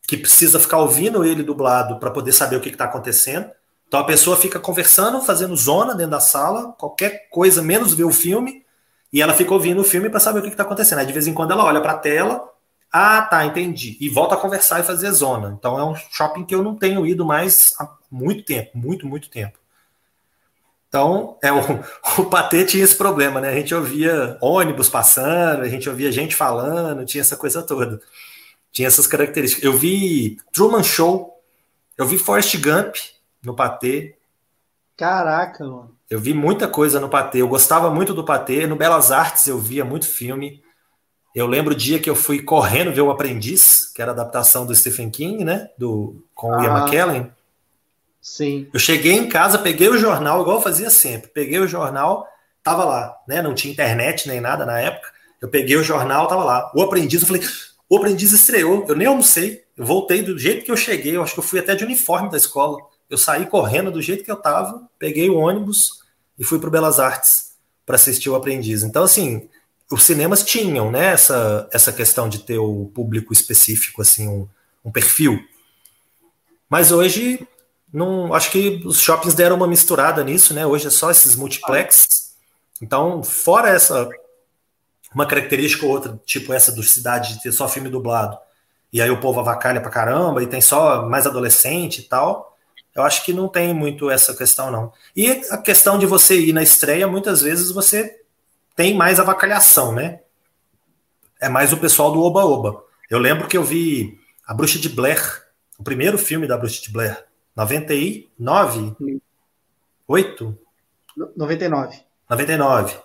que 0.07 0.17
precisa 0.17 0.59
ficar 0.59 0.77
ouvindo 0.77 1.25
ele 1.25 1.43
dublado 1.43 1.99
para 1.99 2.11
poder 2.11 2.31
saber 2.31 2.55
o 2.55 2.61
que 2.61 2.69
está 2.69 2.85
acontecendo. 2.85 3.49
Então, 3.87 3.99
a 3.99 4.03
pessoa 4.03 4.37
fica 4.37 4.59
conversando, 4.59 5.21
fazendo 5.21 5.55
zona 5.55 5.93
dentro 5.93 6.11
da 6.11 6.19
sala, 6.19 6.73
qualquer 6.73 7.29
coisa 7.29 7.61
menos 7.61 7.93
ver 7.93 8.05
o 8.05 8.11
filme, 8.11 8.65
e 9.11 9.21
ela 9.21 9.33
fica 9.33 9.53
ouvindo 9.53 9.81
o 9.81 9.85
filme 9.85 10.09
para 10.09 10.19
saber 10.19 10.39
o 10.39 10.43
que 10.43 10.49
está 10.49 10.63
acontecendo. 10.63 10.99
Aí, 10.99 11.05
de 11.05 11.13
vez 11.13 11.27
em 11.27 11.33
quando, 11.33 11.51
ela 11.51 11.63
olha 11.63 11.81
para 11.81 11.93
a 11.93 11.97
tela, 11.97 12.43
ah, 12.91 13.21
tá, 13.21 13.45
entendi. 13.45 13.97
E 13.99 14.09
volta 14.09 14.35
a 14.35 14.37
conversar 14.37 14.79
e 14.79 14.83
fazer 14.83 15.11
zona. 15.11 15.55
Então, 15.57 15.77
é 15.77 15.83
um 15.83 15.95
shopping 15.95 16.45
que 16.45 16.55
eu 16.55 16.63
não 16.63 16.75
tenho 16.75 17.05
ido 17.05 17.25
mais 17.25 17.73
há 17.79 17.89
muito 18.09 18.43
tempo 18.43 18.77
muito, 18.77 19.05
muito 19.05 19.29
tempo. 19.29 19.57
Então, 20.97 21.37
é, 21.43 21.51
o, 21.51 21.59
o 22.21 22.25
Patê 22.25 22.65
tinha 22.65 22.83
esse 22.83 22.95
problema, 22.95 23.39
né? 23.39 23.49
A 23.49 23.53
gente 23.53 23.73
ouvia 23.75 24.35
ônibus 24.41 24.89
passando, 24.89 25.61
a 25.61 25.69
gente 25.69 25.87
ouvia 25.87 26.11
gente 26.11 26.35
falando, 26.35 27.05
tinha 27.05 27.21
essa 27.21 27.37
coisa 27.37 27.61
toda. 27.61 28.01
Tinha 28.71 28.87
essas 28.87 29.05
características. 29.05 29.63
Eu 29.63 29.77
vi 29.77 30.37
Truman 30.51 30.83
Show, 30.83 31.39
eu 31.95 32.05
vi 32.07 32.17
Forrest 32.17 32.57
Gump 32.57 32.95
no 33.43 33.55
Patê. 33.55 34.15
Caraca, 34.97 35.63
mano. 35.63 35.95
Eu 36.09 36.19
vi 36.19 36.33
muita 36.33 36.67
coisa 36.67 36.99
no 36.99 37.09
Patê. 37.09 37.41
Eu 37.41 37.47
gostava 37.47 37.91
muito 37.91 38.13
do 38.13 38.23
Patê. 38.23 38.65
No 38.65 38.75
Belas 38.75 39.11
Artes 39.11 39.45
eu 39.45 39.59
via 39.59 39.85
muito 39.85 40.07
filme. 40.07 40.63
Eu 41.35 41.45
lembro 41.45 41.73
o 41.73 41.77
dia 41.77 41.99
que 41.99 42.09
eu 42.09 42.15
fui 42.15 42.41
correndo 42.41 42.93
ver 42.93 43.01
O 43.01 43.11
Aprendiz, 43.11 43.91
que 43.93 44.01
era 44.01 44.11
a 44.11 44.13
adaptação 44.13 44.65
do 44.65 44.73
Stephen 44.73 45.11
King, 45.11 45.43
né? 45.43 45.69
Do, 45.77 46.25
com 46.33 46.49
o 46.49 46.63
Ian 46.63 46.73
ah. 46.73 46.79
McKellen. 46.79 47.31
Sim. 48.27 48.67
Eu 48.73 48.79
cheguei 48.79 49.13
em 49.13 49.29
casa, 49.29 49.57
peguei 49.57 49.87
o 49.87 49.97
jornal, 49.97 50.41
igual 50.41 50.57
eu 50.57 50.61
fazia 50.61 50.89
sempre. 50.89 51.29
Peguei 51.29 51.59
o 51.59 51.67
jornal, 51.67 52.27
tava 52.61 52.83
lá, 52.83 53.15
né? 53.25 53.41
Não 53.41 53.55
tinha 53.55 53.71
internet 53.71 54.27
nem 54.27 54.41
nada 54.41 54.65
na 54.65 54.77
época. 54.81 55.07
Eu 55.41 55.47
peguei 55.47 55.77
o 55.77 55.83
jornal, 55.83 56.27
tava 56.27 56.43
lá. 56.43 56.69
O 56.75 56.81
aprendiz, 56.81 57.21
eu 57.21 57.27
falei, 57.27 57.41
o 57.89 57.95
aprendiz 57.95 58.33
estreou. 58.33 58.85
Eu 58.85 58.97
nem 58.97 59.07
almocei. 59.07 59.63
Eu 59.77 59.85
voltei 59.85 60.21
do 60.21 60.37
jeito 60.37 60.65
que 60.65 60.69
eu 60.69 60.75
cheguei. 60.75 61.15
Eu 61.15 61.23
acho 61.23 61.33
que 61.33 61.39
eu 61.39 61.43
fui 61.43 61.57
até 61.57 61.73
de 61.73 61.85
uniforme 61.85 62.29
da 62.29 62.35
escola. 62.35 62.77
Eu 63.09 63.17
saí 63.17 63.45
correndo 63.45 63.91
do 63.91 64.01
jeito 64.01 64.25
que 64.25 64.31
eu 64.31 64.35
tava, 64.35 64.89
peguei 64.99 65.29
o 65.29 65.37
ônibus 65.37 66.03
e 66.37 66.43
fui 66.43 66.59
para 66.59 66.69
Belas 66.69 66.99
Artes 66.99 67.53
para 67.85 67.95
assistir 67.95 68.29
o 68.29 68.35
aprendiz. 68.35 68.83
Então, 68.83 69.03
assim, 69.03 69.47
os 69.89 70.03
cinemas 70.03 70.43
tinham, 70.43 70.91
né? 70.91 71.13
Essa, 71.13 71.69
essa 71.71 71.93
questão 71.93 72.27
de 72.27 72.39
ter 72.39 72.57
o 72.57 72.91
público 72.93 73.31
específico, 73.31 74.01
assim, 74.01 74.27
um, 74.27 74.49
um 74.83 74.91
perfil. 74.91 75.39
Mas 76.69 76.91
hoje 76.91 77.47
não, 77.91 78.33
acho 78.33 78.51
que 78.51 78.81
os 78.85 78.99
shoppings 78.99 79.33
deram 79.33 79.55
uma 79.55 79.67
misturada 79.67 80.23
nisso, 80.23 80.53
né? 80.53 80.65
Hoje 80.65 80.87
é 80.87 80.89
só 80.89 81.09
esses 81.09 81.35
multiplex. 81.35 82.35
Então, 82.81 83.23
fora 83.23 83.69
essa 83.69 84.09
uma 85.13 85.25
característica 85.25 85.85
ou 85.85 85.91
outra, 85.91 86.19
tipo 86.25 86.53
essa 86.53 86.71
do 86.71 86.83
cidade 86.83 87.33
de 87.33 87.41
ter 87.41 87.51
só 87.51 87.67
filme 87.67 87.89
dublado, 87.89 88.37
e 88.91 89.01
aí 89.01 89.09
o 89.09 89.19
povo 89.19 89.39
avacalha 89.39 89.81
pra 89.81 89.89
caramba, 89.89 90.43
e 90.43 90.47
tem 90.47 90.61
só 90.61 91.07
mais 91.07 91.25
adolescente 91.25 92.01
e 92.01 92.03
tal. 92.03 92.55
Eu 92.93 93.03
acho 93.03 93.23
que 93.23 93.33
não 93.33 93.47
tem 93.47 93.73
muito 93.73 94.09
essa 94.09 94.35
questão, 94.35 94.71
não. 94.71 94.91
E 95.15 95.29
a 95.51 95.57
questão 95.57 95.99
de 95.99 96.05
você 96.05 96.39
ir 96.39 96.53
na 96.53 96.63
estreia, 96.63 97.07
muitas 97.07 97.41
vezes 97.41 97.71
você 97.71 98.21
tem 98.75 98.95
mais 98.95 99.19
avacalhação, 99.19 99.93
né? 99.93 100.19
É 101.39 101.47
mais 101.47 101.71
o 101.71 101.77
pessoal 101.77 102.11
do 102.11 102.21
Oba-Oba. 102.21 102.83
Eu 103.09 103.19
lembro 103.19 103.47
que 103.47 103.57
eu 103.57 103.63
vi 103.63 104.19
A 104.45 104.53
Bruxa 104.53 104.79
de 104.79 104.89
Blair, 104.89 105.43
o 105.77 105.83
primeiro 105.83 106.17
filme 106.17 106.47
da 106.47 106.57
Bruxa 106.57 106.81
de 106.81 106.91
Blair, 106.91 107.23
99? 107.57 108.95
8? 110.07 110.57
99. 111.35 111.99
99. 112.29 112.95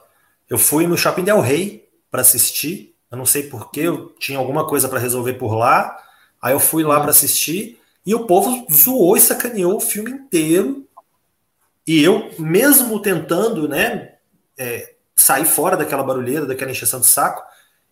Eu 0.50 0.58
fui 0.58 0.86
no 0.86 0.98
Shopping 0.98 1.24
Del 1.24 1.40
Rey 1.40 1.88
para 2.10 2.20
assistir. 2.20 2.94
Eu 3.10 3.16
não 3.16 3.24
sei 3.24 3.44
porquê, 3.44 3.80
eu 3.80 4.10
tinha 4.18 4.38
alguma 4.38 4.66
coisa 4.66 4.90
para 4.90 4.98
resolver 4.98 5.34
por 5.34 5.54
lá. 5.54 5.98
Aí 6.40 6.52
eu 6.52 6.60
fui 6.60 6.84
lá 6.84 7.00
para 7.00 7.10
assistir 7.10 7.80
e 8.04 8.14
o 8.14 8.26
povo 8.26 8.66
zoou 8.70 9.16
e 9.16 9.20
sacaneou 9.20 9.76
o 9.76 9.80
filme 9.80 10.10
inteiro. 10.10 10.86
E 11.86 12.02
eu, 12.02 12.30
mesmo 12.38 13.00
tentando, 13.00 13.66
né, 13.66 14.16
é, 14.58 14.94
sair 15.16 15.46
fora 15.46 15.78
daquela 15.78 16.02
barulheira, 16.02 16.44
daquela 16.44 16.70
encheção 16.70 17.00
de 17.00 17.06
saco, 17.06 17.42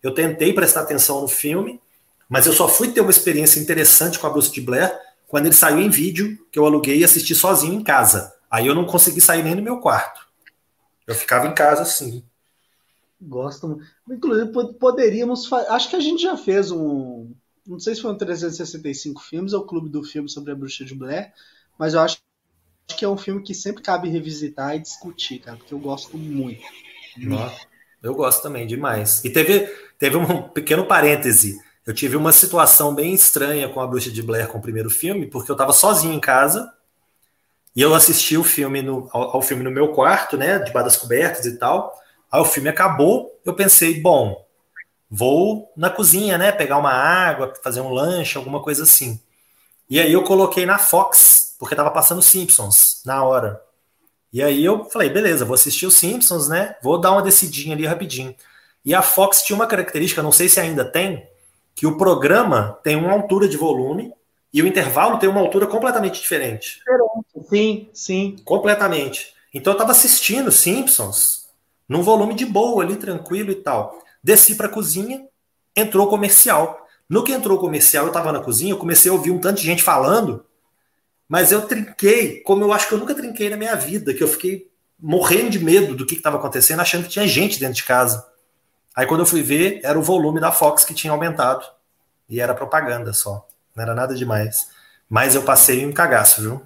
eu 0.03 0.13
tentei 0.13 0.53
prestar 0.53 0.81
atenção 0.81 1.21
no 1.21 1.27
filme, 1.27 1.81
mas 2.29 2.45
eu 2.45 2.53
só 2.53 2.67
fui 2.67 2.91
ter 2.91 3.01
uma 3.01 3.09
experiência 3.09 3.59
interessante 3.59 4.19
com 4.19 4.27
a 4.27 4.29
Bruce 4.29 4.51
de 4.51 4.61
Blair 4.61 4.95
quando 5.31 5.45
ele 5.45 5.55
saiu 5.55 5.79
em 5.79 5.89
vídeo, 5.89 6.45
que 6.51 6.59
eu 6.59 6.65
aluguei 6.65 6.97
e 6.99 7.05
assisti 7.05 7.33
sozinho 7.33 7.75
em 7.75 7.83
casa. 7.83 8.35
Aí 8.51 8.67
eu 8.67 8.75
não 8.75 8.83
consegui 8.85 9.21
sair 9.21 9.41
nem 9.41 9.55
do 9.55 9.61
meu 9.61 9.79
quarto. 9.79 10.27
Eu 11.07 11.15
ficava 11.15 11.47
em 11.47 11.55
casa 11.55 11.83
assim. 11.83 12.21
Gosto. 13.21 13.79
Inclusive, 14.09 14.51
poderíamos. 14.73 15.49
Acho 15.53 15.89
que 15.89 15.95
a 15.95 16.01
gente 16.01 16.21
já 16.21 16.35
fez 16.35 16.69
um. 16.69 17.31
Não 17.65 17.79
sei 17.79 17.95
se 17.95 18.01
foi 18.01 18.11
um 18.11 18.17
365 18.17 19.21
filmes 19.21 19.53
ou 19.53 19.61
o 19.61 19.65
Clube 19.65 19.87
do 19.87 20.03
Filme 20.03 20.27
sobre 20.27 20.51
a 20.51 20.55
Bruxa 20.55 20.83
de 20.83 20.93
Blair, 20.93 21.31
mas 21.79 21.93
eu 21.93 22.01
acho 22.01 22.17
que 22.97 23.05
é 23.05 23.07
um 23.07 23.15
filme 23.15 23.41
que 23.41 23.53
sempre 23.53 23.81
cabe 23.81 24.09
revisitar 24.09 24.75
e 24.75 24.79
discutir, 24.79 25.39
cara, 25.39 25.55
porque 25.55 25.73
eu 25.73 25.79
gosto 25.79 26.17
muito. 26.17 26.61
Nossa, 27.15 27.57
eu 28.03 28.13
gosto 28.13 28.41
também 28.43 28.67
demais. 28.67 29.23
E 29.23 29.29
teve, 29.29 29.65
teve 29.97 30.17
um 30.17 30.49
pequeno 30.49 30.85
parêntese. 30.85 31.57
Eu 31.85 31.93
tive 31.93 32.15
uma 32.15 32.31
situação 32.31 32.93
bem 32.93 33.13
estranha 33.13 33.67
com 33.67 33.81
a 33.81 33.87
Bruxa 33.87 34.11
de 34.11 34.21
Blair 34.21 34.47
com 34.47 34.59
o 34.59 34.61
primeiro 34.61 34.89
filme, 34.89 35.25
porque 35.25 35.49
eu 35.49 35.55
estava 35.55 35.73
sozinho 35.73 36.13
em 36.13 36.19
casa 36.19 36.71
e 37.75 37.81
eu 37.81 37.95
assisti 37.95 38.37
o 38.37 38.43
filme 38.43 38.81
no, 38.81 39.09
ao, 39.11 39.37
ao, 39.37 39.41
filme 39.41 39.63
no 39.63 39.71
meu 39.71 39.91
quarto, 39.93 40.37
né, 40.37 40.59
debaixo 40.59 40.85
das 40.85 40.97
cobertas 40.97 41.45
e 41.45 41.57
tal. 41.57 41.97
Aí 42.31 42.39
o 42.39 42.45
filme 42.45 42.69
acabou, 42.69 43.39
eu 43.43 43.53
pensei, 43.53 43.99
bom, 43.99 44.45
vou 45.09 45.71
na 45.75 45.89
cozinha, 45.89 46.37
né, 46.37 46.51
pegar 46.51 46.77
uma 46.77 46.91
água, 46.91 47.53
fazer 47.63 47.81
um 47.81 47.89
lanche, 47.89 48.37
alguma 48.37 48.61
coisa 48.61 48.83
assim. 48.83 49.19
E 49.89 49.99
aí 49.99 50.13
eu 50.13 50.23
coloquei 50.23 50.65
na 50.65 50.77
Fox, 50.77 51.55
porque 51.57 51.73
estava 51.73 51.91
passando 51.91 52.21
Simpsons 52.21 53.01
na 53.05 53.23
hora. 53.23 53.61
E 54.31 54.41
aí 54.41 54.63
eu 54.63 54.85
falei, 54.85 55.09
beleza, 55.09 55.45
vou 55.45 55.55
assistir 55.55 55.85
os 55.85 55.95
Simpsons, 55.95 56.47
né? 56.47 56.75
Vou 56.81 56.99
dar 56.99 57.11
uma 57.11 57.21
decidinha 57.21 57.75
ali 57.75 57.85
rapidinho. 57.85 58.35
E 58.85 58.93
a 58.95 59.01
Fox 59.01 59.43
tinha 59.43 59.55
uma 59.55 59.67
característica, 59.67 60.23
não 60.23 60.31
sei 60.31 60.47
se 60.47 60.59
ainda 60.59 60.85
tem, 60.85 61.27
que 61.75 61.87
o 61.87 61.97
programa 61.97 62.79
tem 62.83 62.95
uma 62.95 63.11
altura 63.11 63.47
de 63.47 63.57
volume 63.57 64.13
e 64.53 64.61
o 64.61 64.67
intervalo 64.67 65.17
tem 65.17 65.29
uma 65.29 65.39
altura 65.39 65.65
completamente 65.65 66.21
diferente. 66.21 66.81
Sim, 67.49 67.89
sim. 67.93 68.35
Completamente. 68.43 69.33
Então 69.53 69.73
eu 69.73 69.75
estava 69.75 69.91
assistindo 69.91 70.51
Simpsons 70.51 71.49
num 71.87 72.01
volume 72.01 72.33
de 72.33 72.45
boa 72.45 72.83
ali, 72.83 72.95
tranquilo 72.95 73.51
e 73.51 73.55
tal. 73.55 74.01
Desci 74.23 74.55
para 74.55 74.67
a 74.67 74.69
cozinha, 74.69 75.25
entrou 75.75 76.07
comercial. 76.07 76.87
No 77.09 77.23
que 77.23 77.33
entrou 77.33 77.59
comercial, 77.59 78.05
eu 78.05 78.09
estava 78.09 78.31
na 78.31 78.39
cozinha, 78.39 78.71
eu 78.71 78.77
comecei 78.77 79.11
a 79.11 79.13
ouvir 79.13 79.31
um 79.31 79.39
tanto 79.39 79.57
de 79.57 79.65
gente 79.65 79.83
falando, 79.83 80.45
mas 81.27 81.51
eu 81.51 81.61
trinquei, 81.63 82.39
como 82.41 82.63
eu 82.63 82.71
acho 82.71 82.87
que 82.87 82.93
eu 82.93 82.97
nunca 82.97 83.13
trinquei 83.13 83.49
na 83.49 83.57
minha 83.57 83.75
vida, 83.75 84.13
que 84.13 84.23
eu 84.23 84.27
fiquei 84.27 84.69
morrendo 84.97 85.49
de 85.49 85.59
medo 85.59 85.95
do 85.95 86.05
que 86.05 86.15
estava 86.15 86.37
acontecendo, 86.37 86.79
achando 86.79 87.03
que 87.03 87.09
tinha 87.09 87.27
gente 87.27 87.59
dentro 87.59 87.75
de 87.75 87.83
casa. 87.83 88.30
Aí 88.95 89.05
quando 89.05 89.21
eu 89.21 89.25
fui 89.25 89.41
ver, 89.41 89.79
era 89.83 89.97
o 89.97 90.03
volume 90.03 90.39
da 90.39 90.51
Fox 90.51 90.83
que 90.83 90.93
tinha 90.93 91.13
aumentado. 91.13 91.65
E 92.29 92.39
era 92.39 92.53
propaganda 92.53 93.13
só. 93.13 93.47
Não 93.75 93.83
era 93.83 93.93
nada 93.95 94.13
demais. 94.15 94.69
Mas 95.09 95.35
eu 95.35 95.43
passei 95.43 95.85
um 95.85 95.93
cagaço, 95.93 96.41
viu? 96.41 96.61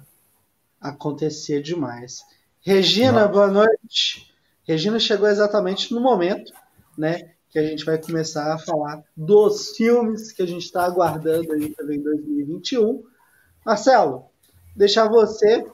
Acontecia 0.80 1.62
demais. 1.62 2.22
Regina, 2.60 3.22
Não. 3.26 3.32
boa 3.32 3.46
noite. 3.48 4.32
Regina 4.64 4.98
chegou 4.98 5.28
exatamente 5.28 5.92
no 5.92 6.00
momento, 6.00 6.52
né? 6.96 7.30
Que 7.50 7.58
a 7.58 7.62
gente 7.62 7.84
vai 7.84 7.98
começar 7.98 8.52
a 8.54 8.58
falar 8.58 9.02
dos 9.16 9.70
filmes 9.76 10.32
que 10.32 10.42
a 10.42 10.46
gente 10.46 10.64
está 10.64 10.84
aguardando 10.84 11.52
aí 11.52 11.70
também 11.74 11.98
em 11.98 12.02
2021. 12.02 13.02
Marcelo, 13.64 14.26
deixar 14.74 15.08
você 15.08 15.64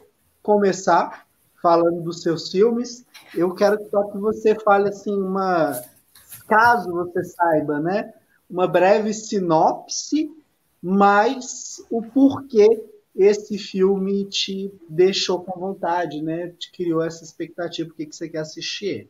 começar 0.43 1.27
falando 1.63 2.03
dos 2.03 2.23
seus 2.23 2.51
filmes. 2.51 3.05
Eu 3.35 3.55
quero 3.55 3.79
só 3.91 4.05
que 4.11 4.19
você 4.19 4.55
fale 4.57 4.89
assim 4.89 5.15
uma 5.15 5.83
caso 6.47 6.91
você 6.91 7.25
saiba, 7.25 7.81
né? 7.81 8.13
Uma 8.49 8.67
breve 8.67 9.13
sinopse, 9.15 10.31
mas 10.83 11.83
o 11.91 12.03
porquê 12.03 12.85
esse 13.15 13.59
filme 13.59 14.25
te 14.25 14.73
deixou 14.89 15.43
com 15.43 15.59
vontade, 15.59 16.23
né? 16.23 16.49
Te 16.59 16.71
criou 16.73 17.03
essa 17.03 17.25
expectativa, 17.25 17.89
por 17.89 17.97
que 17.97 18.11
você 18.11 18.29
quer 18.29 18.39
assistir 18.39 19.09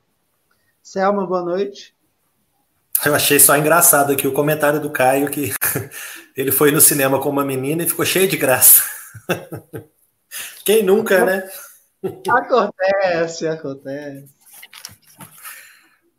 Selma, 0.82 1.24
boa 1.24 1.42
noite. 1.42 1.94
Eu 3.06 3.14
achei 3.14 3.38
só 3.38 3.56
engraçado 3.56 4.12
aqui 4.12 4.26
o 4.26 4.32
comentário 4.32 4.80
do 4.80 4.90
Caio 4.90 5.30
que 5.30 5.52
ele 6.36 6.50
foi 6.50 6.72
no 6.72 6.80
cinema 6.80 7.20
com 7.20 7.28
uma 7.28 7.44
menina 7.44 7.84
e 7.84 7.88
ficou 7.88 8.04
cheio 8.04 8.26
de 8.26 8.36
graça. 8.36 8.82
Quem 10.64 10.82
nunca, 10.82 11.24
né? 11.24 11.48
Acontece, 12.28 13.46
acontece. 13.46 14.28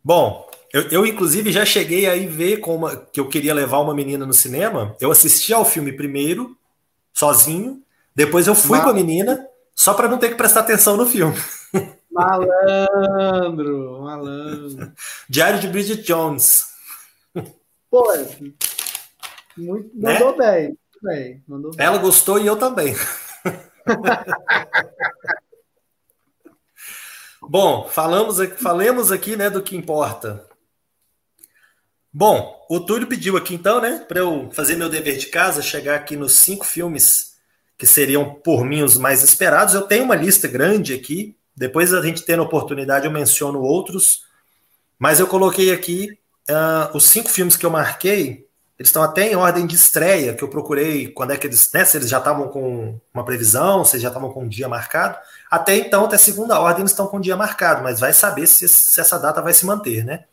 Bom, 0.02 0.48
eu, 0.74 0.88
eu, 0.88 1.06
inclusive 1.06 1.52
já 1.52 1.64
cheguei 1.64 2.04
aí 2.08 2.26
ver 2.26 2.56
como 2.56 2.88
que 3.12 3.20
eu 3.20 3.28
queria 3.28 3.54
levar 3.54 3.78
uma 3.78 3.94
menina 3.94 4.26
no 4.26 4.32
cinema. 4.32 4.96
Eu 5.00 5.12
assisti 5.12 5.54
ao 5.54 5.64
filme 5.64 5.92
primeiro, 5.92 6.58
sozinho. 7.12 7.80
Depois 8.12 8.48
eu 8.48 8.56
fui 8.56 8.78
Mal... 8.78 8.86
com 8.86 8.90
a 8.90 8.94
menina, 8.94 9.46
só 9.72 9.94
para 9.94 10.08
não 10.08 10.18
ter 10.18 10.30
que 10.30 10.34
prestar 10.34 10.58
atenção 10.60 10.96
no 10.96 11.06
filme. 11.06 11.36
Malandro, 12.10 14.02
malandro. 14.02 14.92
Diário 15.30 15.60
de 15.60 15.68
Bridget 15.68 16.02
Jones. 16.02 16.64
Pô, 17.88 18.12
muito, 19.56 19.90
né? 19.94 20.14
mandou 20.18 20.36
né? 20.36 20.52
bem, 20.52 20.76
bem, 21.00 21.44
mandou 21.46 21.70
bem. 21.70 21.86
Ela 21.86 21.98
gostou 21.98 22.40
e 22.40 22.48
eu 22.48 22.56
também. 22.56 22.96
Bom, 27.40 27.86
falamos, 27.88 28.38
falemos 28.56 29.12
aqui 29.12 29.36
né, 29.36 29.48
do 29.48 29.62
que 29.62 29.76
importa. 29.76 30.52
Bom, 32.16 32.64
o 32.70 32.78
Túlio 32.78 33.08
pediu 33.08 33.36
aqui 33.36 33.56
então, 33.56 33.80
né, 33.80 34.04
para 34.06 34.20
eu 34.20 34.48
fazer 34.52 34.76
meu 34.76 34.88
dever 34.88 35.18
de 35.18 35.26
casa, 35.26 35.60
chegar 35.60 35.96
aqui 35.96 36.16
nos 36.16 36.36
cinco 36.36 36.64
filmes 36.64 37.34
que 37.76 37.86
seriam 37.86 38.32
por 38.32 38.64
mim 38.64 38.84
os 38.84 38.96
mais 38.96 39.24
esperados. 39.24 39.74
Eu 39.74 39.82
tenho 39.82 40.04
uma 40.04 40.14
lista 40.14 40.46
grande 40.46 40.94
aqui, 40.94 41.36
depois 41.56 41.92
a 41.92 42.00
gente 42.00 42.22
tendo 42.22 42.44
oportunidade 42.44 43.06
eu 43.06 43.10
menciono 43.10 43.60
outros, 43.60 44.26
mas 44.96 45.18
eu 45.18 45.26
coloquei 45.26 45.72
aqui 45.72 46.16
uh, 46.48 46.96
os 46.96 47.02
cinco 47.02 47.28
filmes 47.28 47.56
que 47.56 47.66
eu 47.66 47.70
marquei 47.70 48.46
eles 48.78 48.88
estão 48.88 49.02
até 49.02 49.32
em 49.32 49.36
ordem 49.36 49.66
de 49.66 49.74
estreia, 49.74 50.34
que 50.34 50.42
eu 50.42 50.48
procurei 50.48 51.08
quando 51.08 51.32
é 51.32 51.36
que 51.36 51.46
eles, 51.46 51.70
né, 51.72 51.84
se 51.84 51.96
eles 51.96 52.08
já 52.08 52.18
estavam 52.18 52.48
com 52.48 52.98
uma 53.12 53.24
previsão, 53.24 53.84
se 53.84 53.94
eles 53.94 54.02
já 54.02 54.08
estavam 54.08 54.32
com 54.32 54.44
um 54.44 54.48
dia 54.48 54.68
marcado. 54.68 55.16
Até 55.48 55.76
então, 55.76 56.04
até 56.04 56.18
segunda 56.18 56.58
ordem, 56.58 56.80
eles 56.82 56.90
estão 56.90 57.06
com 57.06 57.18
um 57.18 57.20
dia 57.20 57.36
marcado, 57.36 57.84
mas 57.84 58.00
vai 58.00 58.12
saber 58.12 58.46
se, 58.48 58.68
se 58.68 59.00
essa 59.00 59.18
data 59.18 59.40
vai 59.40 59.54
se 59.54 59.64
manter, 59.64 60.04
né? 60.04 60.24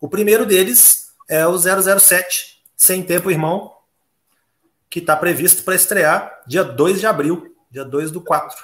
O 0.00 0.08
primeiro 0.08 0.44
deles 0.44 1.07
é 1.28 1.46
o 1.46 1.56
007, 1.58 2.62
Sem 2.76 3.02
Tempo 3.02 3.30
Irmão, 3.30 3.72
que 4.88 5.00
está 5.00 5.14
previsto 5.14 5.62
para 5.62 5.74
estrear 5.74 6.42
dia 6.46 6.64
2 6.64 7.00
de 7.00 7.06
abril, 7.06 7.54
dia 7.70 7.84
2 7.84 8.10
do 8.10 8.20
4. 8.20 8.56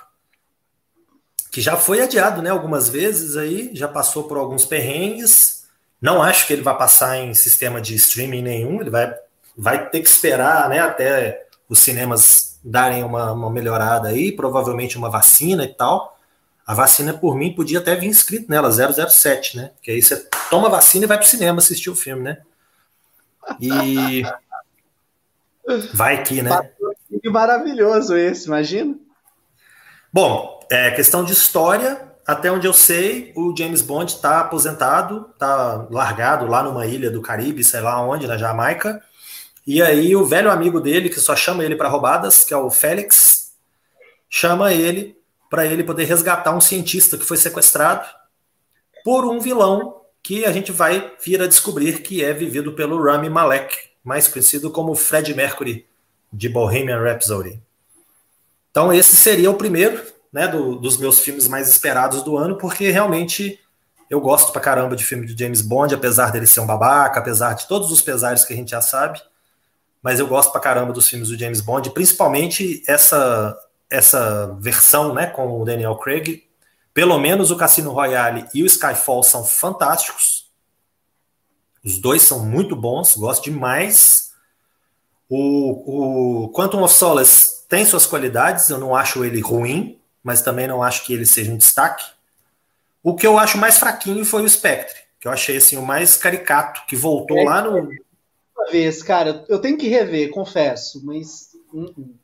Que 1.50 1.60
já 1.60 1.76
foi 1.76 2.00
adiado, 2.00 2.42
né, 2.42 2.50
algumas 2.50 2.88
vezes 2.88 3.36
aí, 3.36 3.70
já 3.74 3.86
passou 3.86 4.24
por 4.24 4.38
alguns 4.38 4.64
perrengues, 4.64 5.66
não 6.00 6.22
acho 6.22 6.46
que 6.46 6.52
ele 6.52 6.62
vai 6.62 6.76
passar 6.76 7.18
em 7.18 7.34
sistema 7.34 7.80
de 7.80 7.94
streaming 7.94 8.42
nenhum, 8.42 8.80
ele 8.80 8.90
vai, 8.90 9.14
vai 9.56 9.88
ter 9.88 10.00
que 10.00 10.08
esperar 10.08 10.68
né, 10.68 10.80
até 10.80 11.46
os 11.68 11.78
cinemas 11.78 12.58
darem 12.64 13.04
uma, 13.04 13.32
uma 13.32 13.50
melhorada 13.50 14.08
aí, 14.08 14.32
provavelmente 14.32 14.96
uma 14.96 15.10
vacina 15.10 15.64
e 15.64 15.74
tal. 15.74 16.18
A 16.66 16.72
vacina, 16.72 17.12
por 17.12 17.36
mim, 17.36 17.54
podia 17.54 17.78
até 17.78 17.94
vir 17.94 18.08
escrito 18.08 18.50
nela, 18.50 18.70
007, 18.70 19.56
né? 19.56 19.70
Que 19.82 19.90
aí 19.90 20.00
você 20.00 20.26
toma 20.48 20.70
vacina 20.70 21.04
e 21.04 21.08
vai 21.08 21.18
pro 21.18 21.26
cinema 21.26 21.58
assistir 21.58 21.90
o 21.90 21.96
filme, 21.96 22.22
né? 22.22 22.38
E. 23.60 24.22
Vai 25.94 26.22
que, 26.22 26.42
né? 26.42 26.70
Que 27.22 27.30
maravilhoso 27.30 28.16
esse, 28.16 28.46
imagina. 28.46 28.94
Bom, 30.12 30.60
é 30.70 30.90
questão 30.90 31.24
de 31.24 31.32
história 31.32 32.14
até 32.26 32.50
onde 32.50 32.66
eu 32.66 32.72
sei, 32.72 33.32
o 33.36 33.54
James 33.56 33.82
Bond 33.82 34.10
está 34.10 34.40
aposentado, 34.40 35.30
está 35.32 35.86
largado 35.90 36.46
lá 36.46 36.62
numa 36.62 36.86
ilha 36.86 37.10
do 37.10 37.20
Caribe, 37.20 37.62
sei 37.62 37.80
lá 37.80 38.00
onde, 38.00 38.26
na 38.26 38.38
Jamaica. 38.38 39.02
E 39.66 39.82
aí 39.82 40.16
o 40.16 40.24
velho 40.24 40.50
amigo 40.50 40.80
dele, 40.80 41.10
que 41.10 41.20
só 41.20 41.36
chama 41.36 41.64
ele 41.64 41.76
para 41.76 41.88
roubadas, 41.88 42.42
que 42.42 42.54
é 42.54 42.56
o 42.56 42.70
Félix, 42.70 43.52
chama 44.28 44.72
ele 44.72 45.18
para 45.50 45.66
ele 45.66 45.84
poder 45.84 46.04
resgatar 46.04 46.54
um 46.56 46.60
cientista 46.60 47.18
que 47.18 47.24
foi 47.24 47.36
sequestrado 47.36 48.06
por 49.04 49.26
um 49.26 49.38
vilão 49.38 50.00
que 50.24 50.46
a 50.46 50.50
gente 50.50 50.72
vai 50.72 51.12
vir 51.22 51.42
a 51.42 51.46
descobrir 51.46 52.00
que 52.00 52.24
é 52.24 52.32
vivido 52.32 52.72
pelo 52.72 53.00
Rami 53.00 53.28
Malek, 53.28 53.76
mais 54.02 54.26
conhecido 54.26 54.70
como 54.70 54.94
Fred 54.94 55.34
Mercury 55.34 55.86
de 56.32 56.48
Bohemian 56.48 56.98
Rhapsody. 56.98 57.60
Então 58.70 58.90
esse 58.90 59.14
seria 59.14 59.50
o 59.50 59.54
primeiro, 59.54 60.02
né, 60.32 60.48
do, 60.48 60.76
dos 60.76 60.96
meus 60.96 61.20
filmes 61.20 61.46
mais 61.46 61.68
esperados 61.68 62.22
do 62.22 62.38
ano, 62.38 62.56
porque 62.56 62.90
realmente 62.90 63.60
eu 64.08 64.18
gosto 64.18 64.50
pra 64.50 64.62
caramba 64.62 64.96
de 64.96 65.04
filme 65.04 65.26
de 65.26 65.38
James 65.38 65.60
Bond, 65.60 65.94
apesar 65.94 66.32
dele 66.32 66.46
ser 66.46 66.60
um 66.60 66.66
babaca, 66.66 67.20
apesar 67.20 67.52
de 67.52 67.68
todos 67.68 67.92
os 67.92 68.00
pesares 68.00 68.46
que 68.46 68.54
a 68.54 68.56
gente 68.56 68.70
já 68.70 68.80
sabe. 68.80 69.20
Mas 70.02 70.18
eu 70.18 70.26
gosto 70.26 70.50
pra 70.50 70.60
caramba 70.60 70.94
dos 70.94 71.06
filmes 71.06 71.28
do 71.28 71.38
James 71.38 71.60
Bond, 71.60 71.90
principalmente 71.90 72.82
essa 72.88 73.56
essa 73.90 74.56
versão, 74.58 75.14
né, 75.14 75.26
com 75.26 75.60
o 75.60 75.64
Daniel 75.66 75.96
Craig. 75.96 76.42
Pelo 76.94 77.18
menos 77.18 77.50
o 77.50 77.56
Cassino 77.56 77.90
Royale 77.90 78.46
e 78.54 78.62
o 78.62 78.66
Skyfall 78.66 79.24
são 79.24 79.44
fantásticos. 79.44 80.48
Os 81.84 81.98
dois 81.98 82.22
são 82.22 82.46
muito 82.46 82.76
bons, 82.76 83.16
gosto 83.16 83.42
demais. 83.42 84.32
O, 85.28 86.44
o 86.44 86.52
Quantum 86.52 86.84
of 86.84 86.94
Solace 86.94 87.66
tem 87.68 87.84
suas 87.84 88.06
qualidades, 88.06 88.70
eu 88.70 88.78
não 88.78 88.94
acho 88.94 89.24
ele 89.24 89.40
ruim, 89.40 89.98
mas 90.22 90.40
também 90.40 90.68
não 90.68 90.84
acho 90.84 91.04
que 91.04 91.12
ele 91.12 91.26
seja 91.26 91.52
um 91.52 91.58
destaque. 91.58 92.04
O 93.02 93.16
que 93.16 93.26
eu 93.26 93.38
acho 93.38 93.58
mais 93.58 93.76
fraquinho 93.76 94.24
foi 94.24 94.44
o 94.44 94.48
Spectre, 94.48 95.00
que 95.18 95.26
eu 95.26 95.32
achei 95.32 95.56
assim 95.56 95.76
o 95.76 95.84
mais 95.84 96.16
caricato, 96.16 96.86
que 96.86 96.94
voltou 96.94 97.36
é, 97.38 97.44
lá 97.44 97.60
no. 97.60 97.90
Uma 98.56 98.70
vez, 98.70 99.02
cara, 99.02 99.44
eu 99.48 99.58
tenho 99.58 99.76
que 99.76 99.88
rever, 99.88 100.30
confesso, 100.30 101.04
mas. 101.04 101.50
Uh 101.72 101.86
-uh. 101.86 102.23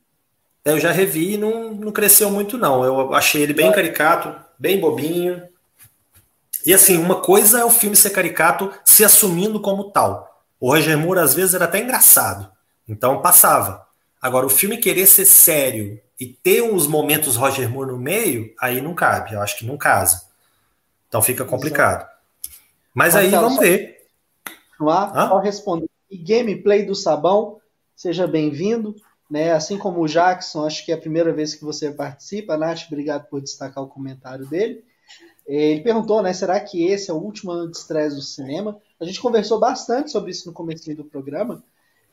Eu 0.64 0.78
já 0.78 0.92
revi 0.92 1.34
e 1.34 1.36
não, 1.38 1.74
não 1.74 1.92
cresceu 1.92 2.30
muito, 2.30 2.58
não. 2.58 2.84
Eu 2.84 3.14
achei 3.14 3.42
ele 3.42 3.54
bem 3.54 3.72
caricato, 3.72 4.34
bem 4.58 4.78
bobinho. 4.78 5.42
E 6.64 6.74
assim, 6.74 6.98
uma 6.98 7.22
coisa 7.22 7.61
é 7.61 7.64
o 7.64 7.70
filme 7.70 7.96
ser 7.96 8.11
caricato 8.11 8.72
se 8.84 9.04
assumindo 9.04 9.61
como 9.61 9.90
tal. 9.90 10.44
O 10.58 10.70
Roger 10.70 10.98
Moore, 10.98 11.20
às 11.20 11.34
vezes, 11.34 11.54
era 11.54 11.64
até 11.64 11.80
engraçado. 11.80 12.50
Então 12.86 13.22
passava. 13.22 13.86
Agora, 14.20 14.44
o 14.44 14.50
filme 14.50 14.76
querer 14.76 15.06
ser 15.06 15.24
sério 15.24 15.98
e 16.18 16.26
ter 16.26 16.62
uns 16.62 16.86
momentos 16.86 17.36
Roger 17.36 17.70
Moore 17.70 17.92
no 17.92 17.98
meio, 17.98 18.54
aí 18.61 18.82
não 18.82 18.94
cabe, 18.94 19.32
eu 19.32 19.40
acho 19.40 19.56
que 19.56 19.64
não 19.64 19.78
casa. 19.78 20.28
Então 21.08 21.22
fica 21.22 21.44
complicado. 21.44 22.06
Mas 22.92 23.16
aí 23.16 23.30
vamos 23.30 23.58
ver. 23.58 24.06
Lá, 24.78 25.28
só 25.28 25.38
responder. 25.38 25.88
E 26.11 26.18
gameplay 26.18 26.84
do 26.84 26.94
Sabão, 26.94 27.61
seja 27.96 28.26
bem-vindo. 28.26 28.94
Né? 29.30 29.52
Assim 29.52 29.78
como 29.78 30.00
o 30.00 30.08
Jackson, 30.08 30.66
acho 30.66 30.84
que 30.84 30.90
é 30.90 30.94
a 30.94 31.00
primeira 31.00 31.32
vez 31.32 31.54
que 31.54 31.64
você 31.64 31.90
participa. 31.90 32.56
Nath, 32.56 32.86
obrigado 32.88 33.28
por 33.28 33.40
destacar 33.40 33.84
o 33.84 33.88
comentário 33.88 34.46
dele. 34.46 34.84
Ele 35.46 35.80
perguntou, 35.80 36.22
né? 36.22 36.32
Será 36.32 36.60
que 36.60 36.84
esse 36.84 37.10
é 37.10 37.14
o 37.14 37.18
último 37.18 37.50
ano 37.50 37.70
de 37.70 37.76
estresse 37.76 38.16
do 38.16 38.22
cinema? 38.22 38.80
A 39.00 39.04
gente 39.04 39.20
conversou 39.20 39.58
bastante 39.58 40.10
sobre 40.10 40.30
isso 40.30 40.46
no 40.46 40.52
começo 40.52 40.94
do 40.94 41.04
programa. 41.04 41.62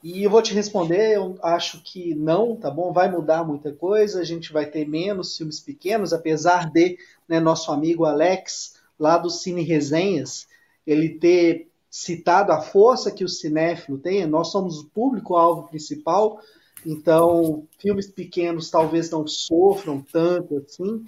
E 0.03 0.23
eu 0.23 0.29
vou 0.29 0.41
te 0.41 0.53
responder, 0.53 1.15
eu 1.15 1.37
acho 1.41 1.81
que 1.83 2.13
não, 2.13 2.55
tá 2.55 2.69
bom? 2.69 2.93
Vai 2.93 3.11
mudar 3.11 3.43
muita 3.43 3.71
coisa, 3.73 4.21
a 4.21 4.23
gente 4.23 4.53
vai 4.53 4.65
ter 4.65 4.87
menos 4.87 5.35
filmes 5.35 5.59
pequenos, 5.59 6.13
apesar 6.13 6.69
de 6.71 6.97
né, 7.27 7.39
nosso 7.39 7.71
amigo 7.71 8.05
Alex, 8.05 8.75
lá 8.99 9.17
do 9.17 9.29
Cine 9.29 9.63
Resenhas, 9.63 10.47
ele 10.85 11.09
ter 11.09 11.67
citado 11.89 12.51
a 12.51 12.61
força 12.61 13.11
que 13.11 13.23
o 13.23 13.29
cinéfilo 13.29 13.97
tem, 13.97 14.25
nós 14.27 14.51
somos 14.51 14.79
o 14.79 14.85
público-alvo 14.85 15.67
principal, 15.67 16.39
então 16.89 17.67
filmes 17.77 18.09
pequenos 18.09 18.69
talvez 18.69 19.09
não 19.09 19.27
sofram 19.27 20.01
tanto 20.01 20.57
assim, 20.57 21.03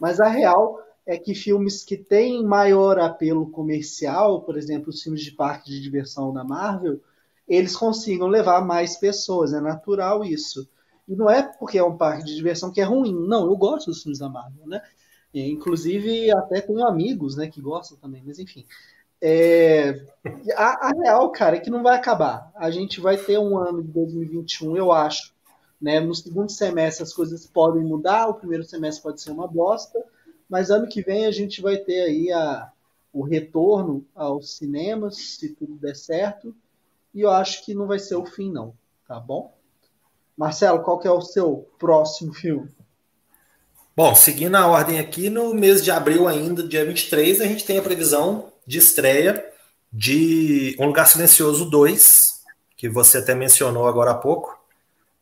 mas 0.00 0.20
a 0.20 0.28
real 0.28 0.78
é 1.06 1.18
que 1.18 1.34
filmes 1.34 1.84
que 1.84 1.96
têm 1.96 2.44
maior 2.44 2.98
apelo 2.98 3.50
comercial, 3.50 4.42
por 4.42 4.56
exemplo, 4.56 4.90
os 4.90 5.02
filmes 5.02 5.22
de 5.22 5.32
parque 5.32 5.70
de 5.70 5.80
diversão 5.80 6.32
da 6.32 6.44
Marvel, 6.44 7.00
eles 7.48 7.76
consigam 7.76 8.26
levar 8.26 8.64
mais 8.64 8.96
pessoas. 8.96 9.52
É 9.52 9.60
natural 9.60 10.24
isso. 10.24 10.66
E 11.06 11.14
não 11.14 11.28
é 11.30 11.42
porque 11.42 11.76
é 11.76 11.84
um 11.84 11.96
parque 11.96 12.24
de 12.24 12.34
diversão 12.34 12.70
que 12.70 12.80
é 12.80 12.84
ruim. 12.84 13.12
Não, 13.28 13.44
eu 13.46 13.56
gosto 13.56 13.90
dos 13.90 14.02
filmes 14.02 14.18
da 14.18 14.28
Marvel, 14.28 14.66
né? 14.66 14.80
Inclusive, 15.34 16.30
até 16.30 16.60
tenho 16.60 16.86
amigos 16.86 17.36
né, 17.36 17.48
que 17.48 17.60
gostam 17.60 17.98
também, 17.98 18.22
mas 18.24 18.38
enfim. 18.38 18.64
É, 19.26 20.04
a, 20.54 20.88
a, 20.88 20.90
real, 20.90 21.32
cara, 21.32 21.56
é 21.56 21.60
que 21.60 21.70
não 21.70 21.82
vai 21.82 21.96
acabar. 21.96 22.52
A 22.54 22.70
gente 22.70 23.00
vai 23.00 23.16
ter 23.16 23.38
um 23.38 23.56
ano 23.56 23.82
de 23.82 23.88
2021, 23.88 24.76
eu 24.76 24.92
acho. 24.92 25.32
Né? 25.80 25.98
No 25.98 26.14
segundo 26.14 26.52
semestre 26.52 27.02
as 27.02 27.12
coisas 27.14 27.46
podem 27.46 27.82
mudar, 27.82 28.28
o 28.28 28.34
primeiro 28.34 28.64
semestre 28.64 29.02
pode 29.02 29.22
ser 29.22 29.30
uma 29.30 29.48
bosta, 29.48 29.98
mas 30.46 30.70
ano 30.70 30.86
que 30.86 31.00
vem 31.00 31.24
a 31.24 31.30
gente 31.30 31.62
vai 31.62 31.78
ter 31.78 32.02
aí 32.02 32.30
a, 32.32 32.70
o 33.14 33.22
retorno 33.22 34.04
aos 34.14 34.58
cinemas, 34.58 35.16
se 35.16 35.54
tudo 35.54 35.76
der 35.76 35.96
certo, 35.96 36.54
e 37.14 37.22
eu 37.22 37.30
acho 37.30 37.64
que 37.64 37.74
não 37.74 37.86
vai 37.86 37.98
ser 37.98 38.16
o 38.16 38.26
fim, 38.26 38.52
não. 38.52 38.74
Tá 39.08 39.18
bom? 39.18 39.56
Marcelo, 40.36 40.82
qual 40.82 40.98
que 40.98 41.08
é 41.08 41.10
o 41.10 41.22
seu 41.22 41.66
próximo 41.78 42.34
filme? 42.34 42.68
Bom, 43.96 44.14
seguindo 44.14 44.56
a 44.56 44.66
ordem 44.66 44.98
aqui, 44.98 45.30
no 45.30 45.54
mês 45.54 45.82
de 45.82 45.90
abril 45.90 46.28
ainda, 46.28 46.62
dia 46.62 46.84
23, 46.84 47.40
a 47.40 47.46
gente 47.46 47.64
tem 47.64 47.78
a 47.78 47.82
previsão 47.82 48.52
de 48.66 48.78
estreia 48.78 49.44
de 49.92 50.76
Um 50.78 50.86
Lugar 50.86 51.06
Silencioso 51.06 51.64
2, 51.66 52.42
que 52.76 52.88
você 52.88 53.18
até 53.18 53.34
mencionou 53.34 53.86
agora 53.86 54.10
há 54.10 54.14
pouco, 54.14 54.58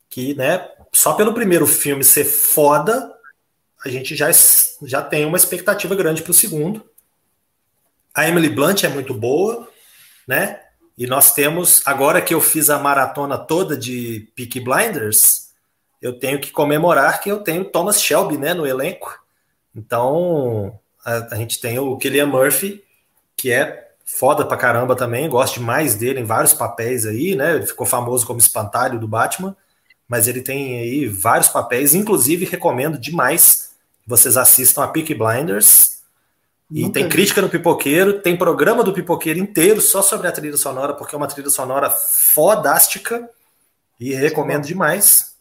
que, 0.08 0.34
né, 0.34 0.68
só 0.92 1.14
pelo 1.14 1.34
primeiro 1.34 1.66
filme 1.66 2.02
ser 2.02 2.24
foda, 2.24 3.12
a 3.84 3.88
gente 3.88 4.14
já, 4.14 4.30
já 4.82 5.02
tem 5.02 5.24
uma 5.26 5.36
expectativa 5.36 5.94
grande 5.94 6.22
para 6.22 6.30
o 6.30 6.34
segundo. 6.34 6.88
A 8.14 8.28
Emily 8.28 8.48
Blunt 8.48 8.84
é 8.84 8.88
muito 8.88 9.12
boa, 9.14 9.68
né? 10.26 10.60
E 10.96 11.06
nós 11.06 11.34
temos, 11.34 11.82
agora 11.86 12.20
que 12.20 12.34
eu 12.34 12.40
fiz 12.40 12.70
a 12.70 12.78
maratona 12.78 13.38
toda 13.38 13.76
de 13.76 14.28
Peaky 14.36 14.60
Blinders, 14.60 15.50
eu 16.00 16.18
tenho 16.18 16.40
que 16.40 16.50
comemorar 16.50 17.20
que 17.20 17.30
eu 17.30 17.40
tenho 17.40 17.64
Thomas 17.64 18.00
Shelby 18.02 18.36
né, 18.36 18.52
no 18.52 18.66
elenco. 18.66 19.22
Então, 19.74 20.78
a, 21.04 21.34
a 21.34 21.36
gente 21.36 21.60
tem 21.60 21.78
o 21.78 21.96
Killian 21.96 22.26
Murphy, 22.26 22.82
que 23.42 23.50
é 23.50 23.88
foda 24.04 24.44
pra 24.46 24.56
caramba 24.56 24.94
também, 24.94 25.28
gosto 25.28 25.54
demais 25.54 25.96
dele 25.96 26.20
em 26.20 26.24
vários 26.24 26.52
papéis 26.52 27.04
aí, 27.04 27.34
né? 27.34 27.56
Ele 27.56 27.66
ficou 27.66 27.84
famoso 27.84 28.24
como 28.24 28.38
espantalho 28.38 29.00
do 29.00 29.08
Batman, 29.08 29.56
mas 30.06 30.28
ele 30.28 30.40
tem 30.40 30.78
aí 30.78 31.08
vários 31.08 31.48
papéis, 31.48 31.92
inclusive 31.92 32.44
recomendo 32.44 32.96
demais 32.96 33.72
que 34.00 34.08
vocês 34.08 34.36
assistam 34.36 34.84
a 34.84 34.88
Peaky 34.88 35.16
Blinders. 35.16 36.02
E 36.70 36.82
Nunca 36.82 36.94
tem 36.94 37.02
vi. 37.02 37.08
crítica 37.08 37.42
no 37.42 37.48
Pipoqueiro, 37.48 38.20
tem 38.20 38.36
programa 38.36 38.84
do 38.84 38.92
Pipoqueiro 38.92 39.40
inteiro 39.40 39.80
só 39.80 40.02
sobre 40.02 40.28
a 40.28 40.32
trilha 40.32 40.56
sonora, 40.56 40.94
porque 40.94 41.16
é 41.16 41.18
uma 41.18 41.26
trilha 41.26 41.50
sonora 41.50 41.90
fodástica 41.90 43.28
e 43.98 44.14
recomendo 44.14 44.66
demais. 44.66 45.34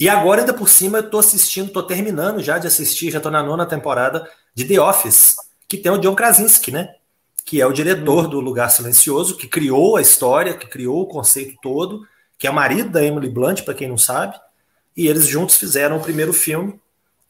E 0.00 0.08
agora, 0.08 0.40
ainda 0.40 0.54
por 0.54 0.70
cima, 0.70 0.98
eu 0.98 1.10
tô 1.10 1.18
assistindo, 1.18 1.70
tô 1.70 1.82
terminando 1.82 2.42
já 2.42 2.56
de 2.56 2.66
assistir, 2.66 3.10
já 3.10 3.20
tô 3.20 3.30
na 3.30 3.42
nona 3.42 3.66
temporada 3.66 4.26
de 4.54 4.64
The 4.64 4.80
Office, 4.80 5.36
que 5.68 5.78
tem 5.78 5.90
o 5.90 5.98
John 5.98 6.14
Krasinski, 6.14 6.70
né? 6.70 6.94
Que 7.44 7.60
é 7.60 7.66
o 7.66 7.72
diretor 7.72 8.28
do 8.28 8.40
Lugar 8.40 8.70
Silencioso, 8.70 9.36
que 9.36 9.46
criou 9.46 9.96
a 9.96 10.02
história, 10.02 10.54
que 10.54 10.66
criou 10.66 11.02
o 11.02 11.06
conceito 11.06 11.58
todo, 11.62 12.06
que 12.38 12.46
é 12.46 12.50
o 12.50 12.54
marido 12.54 12.90
da 12.90 13.04
Emily 13.04 13.28
Blunt, 13.28 13.62
para 13.62 13.74
quem 13.74 13.88
não 13.88 13.98
sabe. 13.98 14.38
E 14.96 15.08
eles 15.08 15.26
juntos 15.26 15.56
fizeram 15.56 15.96
o 15.96 16.02
primeiro 16.02 16.32
filme, 16.32 16.80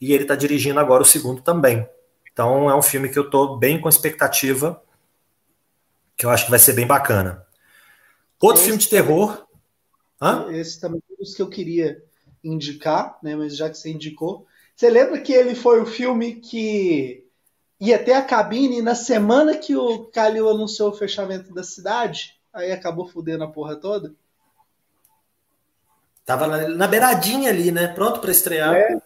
e 0.00 0.12
ele 0.12 0.24
tá 0.24 0.36
dirigindo 0.36 0.78
agora 0.78 1.02
o 1.02 1.06
segundo 1.06 1.42
também. 1.42 1.88
Então 2.32 2.68
é 2.68 2.76
um 2.76 2.82
filme 2.82 3.08
que 3.08 3.18
eu 3.18 3.30
tô 3.30 3.56
bem 3.56 3.80
com 3.80 3.88
expectativa, 3.88 4.82
que 6.16 6.26
eu 6.26 6.30
acho 6.30 6.44
que 6.44 6.50
vai 6.50 6.58
ser 6.58 6.74
bem 6.74 6.86
bacana. 6.86 7.44
Outro 8.40 8.58
esse 8.58 8.66
filme 8.66 8.78
de 8.78 8.88
terror. 8.88 9.46
Hã? 10.20 10.52
Esse 10.52 10.78
também 10.78 11.00
é 11.08 11.12
um 11.12 11.16
dos 11.16 11.34
que 11.34 11.40
eu 11.40 11.48
queria 11.48 12.02
indicar, 12.42 13.18
né? 13.22 13.34
Mas 13.34 13.56
já 13.56 13.70
que 13.70 13.78
você 13.78 13.90
indicou, 13.90 14.46
você 14.76 14.90
lembra 14.90 15.20
que 15.20 15.32
ele 15.32 15.54
foi 15.54 15.80
o 15.80 15.86
filme 15.86 16.34
que 16.34 17.23
ia 17.80 18.02
ter 18.02 18.12
a 18.12 18.22
cabine 18.22 18.80
na 18.82 18.94
semana 18.94 19.56
que 19.56 19.76
o 19.76 20.04
Calil 20.06 20.48
anunciou 20.48 20.90
o 20.90 20.96
fechamento 20.96 21.52
da 21.52 21.62
cidade? 21.62 22.34
Aí 22.52 22.70
acabou 22.70 23.06
fudendo 23.06 23.44
a 23.44 23.50
porra 23.50 23.76
toda? 23.76 24.14
Tava 26.24 26.46
na, 26.46 26.68
na 26.68 26.86
beiradinha 26.86 27.50
ali, 27.50 27.70
né? 27.70 27.88
Pronto 27.88 28.20
para 28.20 28.30
estrear. 28.30 28.74
É. 28.74 28.98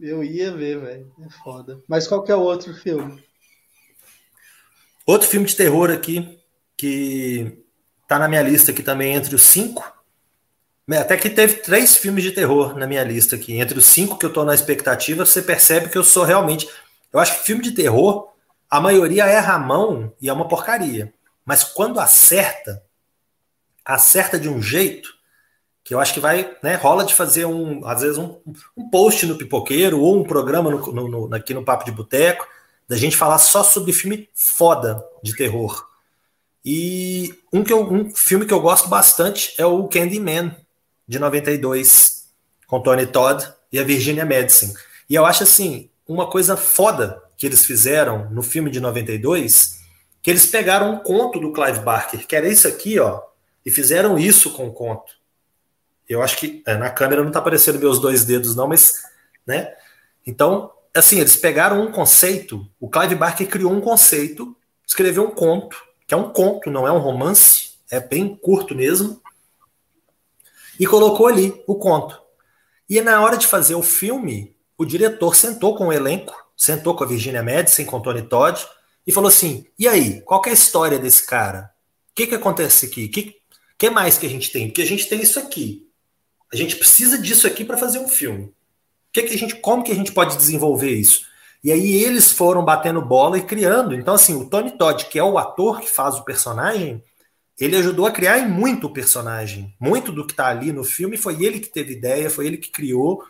Eu 0.00 0.24
ia 0.24 0.50
ver, 0.50 0.80
velho. 0.80 1.12
É 1.24 1.30
foda. 1.44 1.80
Mas 1.86 2.08
qual 2.08 2.22
que 2.22 2.32
é 2.32 2.34
o 2.34 2.40
outro 2.40 2.72
filme? 2.74 3.22
Outro 5.06 5.28
filme 5.28 5.46
de 5.46 5.56
terror 5.56 5.90
aqui, 5.90 6.40
que 6.76 7.64
tá 8.08 8.18
na 8.18 8.28
minha 8.28 8.42
lista 8.42 8.70
aqui 8.70 8.82
também 8.82 9.14
entre 9.14 9.34
os 9.34 9.42
cinco, 9.42 9.92
até 10.88 11.16
que 11.16 11.28
teve 11.28 11.56
três 11.56 11.96
filmes 11.96 12.24
de 12.24 12.32
terror 12.32 12.76
na 12.76 12.86
minha 12.86 13.04
lista 13.04 13.36
aqui. 13.36 13.54
Entre 13.54 13.78
os 13.78 13.84
cinco 13.84 14.18
que 14.18 14.24
eu 14.24 14.32
tô 14.32 14.44
na 14.44 14.54
expectativa, 14.54 15.26
você 15.26 15.42
percebe 15.42 15.88
que 15.88 15.98
eu 15.98 16.02
sou 16.02 16.24
realmente. 16.24 16.68
Eu 17.12 17.20
acho 17.20 17.38
que 17.38 17.46
filme 17.46 17.62
de 17.62 17.72
terror, 17.72 18.28
a 18.68 18.80
maioria 18.80 19.26
erra 19.26 19.54
a 19.54 19.58
mão 19.58 20.12
e 20.20 20.28
é 20.28 20.32
uma 20.32 20.48
porcaria. 20.48 21.12
Mas 21.44 21.64
quando 21.64 21.98
acerta, 21.98 22.82
acerta 23.84 24.38
de 24.38 24.48
um 24.48 24.62
jeito 24.62 25.10
que 25.82 25.94
eu 25.94 25.98
acho 25.98 26.14
que 26.14 26.20
vai, 26.20 26.56
né? 26.62 26.76
Rola 26.76 27.04
de 27.04 27.14
fazer 27.14 27.46
um, 27.46 27.84
às 27.84 28.02
vezes, 28.02 28.16
um, 28.16 28.40
um 28.76 28.88
post 28.88 29.26
no 29.26 29.36
pipoqueiro 29.36 30.00
ou 30.00 30.20
um 30.20 30.24
programa 30.24 30.70
no, 30.70 30.92
no, 30.92 31.08
no, 31.08 31.34
aqui 31.34 31.52
no 31.52 31.64
Papo 31.64 31.84
de 31.84 31.90
Boteco, 31.90 32.46
da 32.86 32.96
gente 32.96 33.16
falar 33.16 33.38
só 33.38 33.64
sobre 33.64 33.92
filme 33.92 34.28
foda 34.34 35.04
de 35.22 35.34
terror. 35.34 35.88
E 36.64 37.34
um, 37.52 37.64
que 37.64 37.72
eu, 37.72 37.82
um 37.92 38.14
filme 38.14 38.46
que 38.46 38.52
eu 38.52 38.60
gosto 38.60 38.88
bastante 38.88 39.54
é 39.58 39.64
o 39.66 39.88
Candyman, 39.88 40.54
de 41.08 41.18
92, 41.18 42.28
com 42.66 42.80
Tony 42.80 43.06
Todd 43.06 43.52
e 43.72 43.78
a 43.78 43.82
Virginia 43.82 44.24
Madison. 44.24 44.72
E 45.08 45.14
eu 45.16 45.26
acho 45.26 45.42
assim, 45.42 45.90
uma 46.12 46.28
coisa 46.28 46.56
foda 46.56 47.22
que 47.36 47.46
eles 47.46 47.64
fizeram 47.64 48.28
no 48.30 48.42
filme 48.42 48.68
de 48.68 48.80
92, 48.80 49.78
que 50.20 50.28
eles 50.28 50.44
pegaram 50.44 50.92
um 50.92 50.98
conto 50.98 51.38
do 51.38 51.52
Clive 51.52 51.78
Barker, 51.80 52.26
que 52.26 52.34
era 52.34 52.48
isso 52.48 52.66
aqui, 52.66 52.98
ó, 52.98 53.22
e 53.64 53.70
fizeram 53.70 54.18
isso 54.18 54.52
com 54.52 54.66
o 54.66 54.72
conto. 54.72 55.12
Eu 56.08 56.20
acho 56.20 56.36
que 56.36 56.62
é, 56.66 56.76
na 56.76 56.90
câmera 56.90 57.22
não 57.22 57.30
tá 57.30 57.38
aparecendo 57.38 57.78
meus 57.78 58.00
dois 58.00 58.24
dedos 58.24 58.56
não, 58.56 58.66
mas, 58.66 59.02
né? 59.46 59.72
Então, 60.26 60.72
assim, 60.92 61.20
eles 61.20 61.36
pegaram 61.36 61.80
um 61.80 61.92
conceito, 61.92 62.68
o 62.80 62.90
Clive 62.90 63.14
Barker 63.14 63.48
criou 63.48 63.72
um 63.72 63.80
conceito, 63.80 64.56
escreveu 64.84 65.24
um 65.24 65.30
conto, 65.30 65.80
que 66.08 66.12
é 66.12 66.16
um 66.16 66.32
conto, 66.32 66.70
não 66.70 66.88
é 66.88 66.92
um 66.92 66.98
romance, 66.98 67.74
é 67.88 68.00
bem 68.00 68.34
curto 68.34 68.74
mesmo, 68.74 69.22
e 70.78 70.86
colocou 70.86 71.28
ali 71.28 71.62
o 71.68 71.76
conto. 71.76 72.20
E 72.88 73.00
na 73.00 73.22
hora 73.22 73.36
de 73.36 73.46
fazer 73.46 73.76
o 73.76 73.82
filme, 73.82 74.56
o 74.80 74.86
diretor 74.86 75.36
sentou 75.36 75.76
com 75.76 75.88
o 75.88 75.92
elenco, 75.92 76.34
sentou 76.56 76.94
com 76.96 77.04
a 77.04 77.06
Virginia 77.06 77.42
Madison, 77.42 77.84
com 77.84 77.98
o 77.98 78.00
Tony 78.00 78.22
Todd, 78.22 78.66
e 79.06 79.12
falou 79.12 79.28
assim: 79.28 79.66
e 79.78 79.86
aí, 79.86 80.22
qual 80.22 80.40
é 80.46 80.48
a 80.48 80.54
história 80.54 80.98
desse 80.98 81.26
cara? 81.26 81.70
O 82.10 82.14
que, 82.14 82.26
que 82.26 82.34
acontece 82.34 82.86
aqui? 82.86 83.04
O 83.04 83.10
que, 83.10 83.36
que 83.76 83.90
mais 83.90 84.16
que 84.16 84.24
a 84.24 84.28
gente 84.30 84.50
tem? 84.50 84.68
Porque 84.68 84.80
a 84.80 84.86
gente 84.86 85.06
tem 85.06 85.20
isso 85.20 85.38
aqui. 85.38 85.86
A 86.50 86.56
gente 86.56 86.76
precisa 86.76 87.18
disso 87.18 87.46
aqui 87.46 87.62
para 87.62 87.76
fazer 87.76 87.98
um 87.98 88.08
filme. 88.08 88.54
Que 89.12 89.22
que 89.24 89.34
a 89.34 89.36
gente, 89.36 89.56
como 89.56 89.84
que 89.84 89.92
a 89.92 89.94
gente 89.94 90.12
pode 90.12 90.38
desenvolver 90.38 90.94
isso? 90.94 91.26
E 91.62 91.70
aí 91.70 92.02
eles 92.02 92.32
foram 92.32 92.64
batendo 92.64 93.02
bola 93.02 93.36
e 93.36 93.42
criando. 93.42 93.94
Então, 93.94 94.14
assim, 94.14 94.34
o 94.34 94.48
Tony 94.48 94.70
Todd, 94.78 95.04
que 95.10 95.18
é 95.18 95.22
o 95.22 95.36
ator 95.36 95.78
que 95.78 95.90
faz 95.90 96.14
o 96.14 96.24
personagem, 96.24 97.04
ele 97.58 97.76
ajudou 97.76 98.06
a 98.06 98.10
criar 98.10 98.48
muito 98.48 98.86
o 98.86 98.92
personagem. 98.94 99.74
Muito 99.78 100.10
do 100.10 100.26
que 100.26 100.32
está 100.32 100.46
ali 100.46 100.72
no 100.72 100.84
filme 100.84 101.18
foi 101.18 101.44
ele 101.44 101.60
que 101.60 101.68
teve 101.68 101.92
ideia, 101.92 102.30
foi 102.30 102.46
ele 102.46 102.56
que 102.56 102.70
criou, 102.70 103.22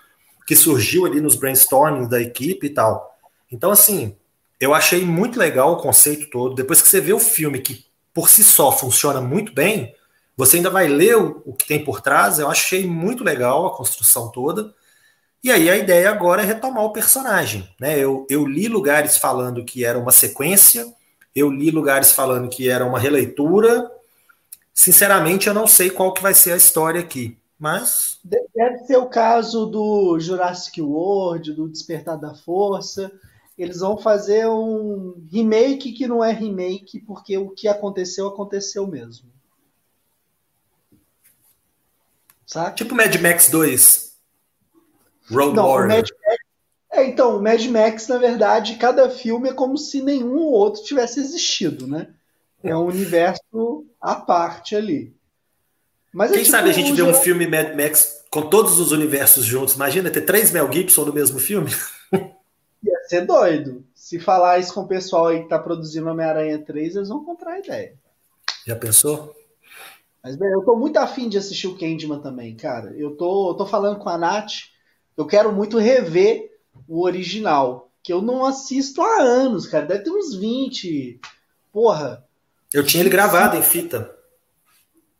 que 0.51 0.57
surgiu 0.57 1.07
ali 1.07 1.21
nos 1.21 1.37
brainstorming 1.37 2.09
da 2.09 2.21
equipe 2.21 2.67
e 2.67 2.71
tal. 2.71 3.17
Então, 3.53 3.71
assim, 3.71 4.17
eu 4.59 4.75
achei 4.75 5.05
muito 5.05 5.39
legal 5.39 5.75
o 5.75 5.77
conceito 5.77 6.29
todo. 6.29 6.57
Depois 6.57 6.83
que 6.83 6.89
você 6.89 7.01
vê 7.01 7.13
o 7.13 7.21
filme, 7.21 7.61
que 7.61 7.87
por 8.13 8.29
si 8.29 8.43
só 8.43 8.73
funciona 8.73 9.21
muito 9.21 9.53
bem, 9.53 9.95
você 10.37 10.57
ainda 10.57 10.69
vai 10.69 10.89
ler 10.89 11.17
o, 11.17 11.41
o 11.47 11.53
que 11.53 11.69
tem 11.69 11.85
por 11.85 12.01
trás. 12.01 12.41
Eu 12.41 12.51
achei 12.51 12.85
muito 12.85 13.23
legal 13.23 13.65
a 13.65 13.77
construção 13.77 14.29
toda. 14.33 14.75
E 15.41 15.53
aí 15.53 15.71
a 15.71 15.77
ideia 15.77 16.11
agora 16.11 16.43
é 16.43 16.45
retomar 16.45 16.83
o 16.83 16.93
personagem. 16.93 17.73
Né? 17.81 17.97
Eu, 17.97 18.27
eu 18.29 18.45
li 18.45 18.67
lugares 18.67 19.19
falando 19.19 19.65
que 19.65 19.85
era 19.85 20.01
uma 20.01 20.11
sequência, 20.11 20.85
eu 21.33 21.49
li 21.49 21.71
lugares 21.71 22.11
falando 22.11 22.49
que 22.49 22.69
era 22.69 22.85
uma 22.85 22.99
releitura, 22.99 23.89
Sinceramente, 24.81 25.47
eu 25.47 25.53
não 25.53 25.67
sei 25.67 25.91
qual 25.91 26.15
que 26.15 26.23
vai 26.23 26.33
ser 26.33 26.53
a 26.53 26.57
história 26.57 27.01
aqui, 27.01 27.37
mas... 27.61 28.19
Deve 28.25 28.79
ser 28.87 28.97
o 28.97 29.11
caso 29.11 29.67
do 29.67 30.19
Jurassic 30.19 30.81
World, 30.81 31.53
do 31.53 31.69
Despertar 31.69 32.19
da 32.19 32.35
Força. 32.35 33.13
Eles 33.57 33.81
vão 33.81 33.99
fazer 33.99 34.47
um 34.49 35.23
remake 35.31 35.93
que 35.93 36.09
não 36.09 36.25
é 36.25 36.33
remake, 36.33 37.01
porque 37.01 37.37
o 37.37 37.51
que 37.51 37.69
aconteceu, 37.69 38.27
aconteceu 38.27 38.87
mesmo. 38.87 39.29
Saca? 42.47 42.75
Tipo 42.75 42.95
Mad 42.95 43.15
Max 43.17 43.51
2. 43.51 44.17
Road 45.31 45.55
não, 45.55 45.69
Warrior. 45.69 45.89
Mad 45.89 46.09
Max... 46.09 46.41
É, 46.93 47.07
então, 47.07 47.37
o 47.37 47.43
Mad 47.43 47.65
Max, 47.67 48.09
na 48.09 48.17
verdade, 48.17 48.77
cada 48.77 49.11
filme 49.11 49.51
é 49.51 49.53
como 49.53 49.77
se 49.77 50.03
nenhum 50.03 50.47
outro 50.47 50.83
tivesse 50.83 51.21
existido, 51.21 51.87
né? 51.87 52.09
É 52.65 52.75
um 52.75 52.87
universo 52.87 53.87
à 54.01 54.17
parte 54.17 54.75
ali. 54.75 55.15
Mas 56.13 56.31
é 56.31 56.35
Quem 56.35 56.43
é 56.43 56.45
tipo 56.45 56.57
sabe 56.57 56.71
a 56.71 56.73
gente 56.73 56.93
vê 56.93 57.03
um 57.03 57.15
filme 57.15 57.47
Mad 57.47 57.75
Max 57.75 58.25
com 58.31 58.43
todos 58.43 58.79
os 58.79 58.93
universos 58.93 59.45
juntos? 59.45 59.75
Imagina 59.75 60.11
ter 60.11 60.23
três 60.23 60.51
Mel 60.51 60.71
Gibson 60.73 61.05
no 61.05 61.13
mesmo 61.13 61.39
filme. 61.39 61.71
Ia 62.13 62.99
ser 63.09 63.27
doido. 63.27 63.85
Se 63.95 64.19
falar 64.19 64.59
isso 64.59 64.75
com 64.75 64.81
o 64.81 64.89
pessoal 64.89 65.29
aí 65.29 65.43
que 65.43 65.49
tá 65.49 65.59
produzindo 65.59 66.09
Homem-Aranha 66.09 66.59
3, 66.59 66.97
eles 66.97 67.09
vão 67.09 67.25
comprar 67.25 67.53
a 67.53 67.59
ideia. 67.59 67.95
Já 68.67 68.75
pensou? 68.75 69.35
Mas 70.23 70.37
bem, 70.37 70.51
eu 70.51 70.63
tô 70.63 70.77
muito 70.77 70.99
afim 70.99 71.29
de 71.29 71.39
assistir 71.39 71.67
o 71.67 71.79
Candyman 71.79 72.21
também, 72.21 72.55
cara. 72.57 72.93
Eu 72.97 73.17
tô, 73.17 73.51
eu 73.51 73.55
tô 73.55 73.67
falando 73.67 73.99
com 73.99 74.09
a 74.09 74.19
Nath, 74.19 74.53
eu 75.17 75.27
quero 75.27 75.53
muito 75.53 75.79
rever 75.79 76.51
o 76.89 77.03
original, 77.03 77.91
que 78.03 78.13
eu 78.13 78.21
não 78.21 78.45
assisto 78.45 79.01
há 79.03 79.23
anos, 79.23 79.67
cara. 79.67 79.87
Deve 79.87 80.05
ter 80.05 80.11
uns 80.11 80.35
20. 80.35 81.21
Porra, 81.73 82.25
eu 82.73 82.85
tinha 82.85 83.03
ele 83.03 83.11
gravado 83.11 83.57
em 83.57 83.63
fita. 83.63 84.15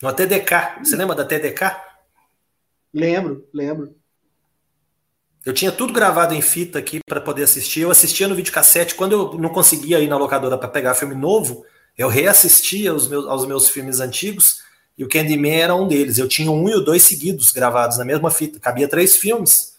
No 0.03 0.13
TDK. 0.13 0.79
Você 0.83 0.97
lembra 0.97 1.15
da 1.15 1.25
TDK? 1.25 1.77
Lembro, 2.93 3.47
lembro. 3.53 3.95
Eu 5.45 5.55
tinha 5.55 5.73
tudo 5.73 5.93
gravado 5.93 6.35
em 6.35 6.43
fita 6.43 6.79
aqui 6.79 7.01
para 7.07 7.21
poder 7.21 7.45
assistir. 7.45 7.81
Eu 7.81 7.91
assistia 7.91 8.29
no 8.29 8.35
videocassete. 8.35 8.95
Quando 8.95 9.13
eu 9.13 9.39
não 9.39 9.51
conseguia 9.51 10.01
ir 10.01 10.09
na 10.09 10.17
locadora 10.17 10.59
para 10.59 10.69
pegar 10.69 10.95
filme 10.95 11.15
novo, 11.15 11.65
eu 11.97 12.09
reassistia 12.09 12.91
aos 12.91 13.09
meus, 13.09 13.27
aos 13.27 13.47
meus 13.47 13.69
filmes 13.69 14.01
antigos 14.01 14.63
e 14.97 15.05
o 15.05 15.09
Candyman 15.09 15.61
era 15.61 15.75
um 15.75 15.89
deles. 15.89 16.19
Eu 16.19 16.29
tinha 16.29 16.51
um 16.51 16.69
e 16.69 16.75
o 16.75 16.81
dois 16.81 17.03
seguidos 17.03 17.53
gravados 17.53 17.97
na 17.97 18.05
mesma 18.05 18.31
fita. 18.31 18.61
Cabia 18.61 18.89
três 18.89 19.17
filmes. 19.17 19.71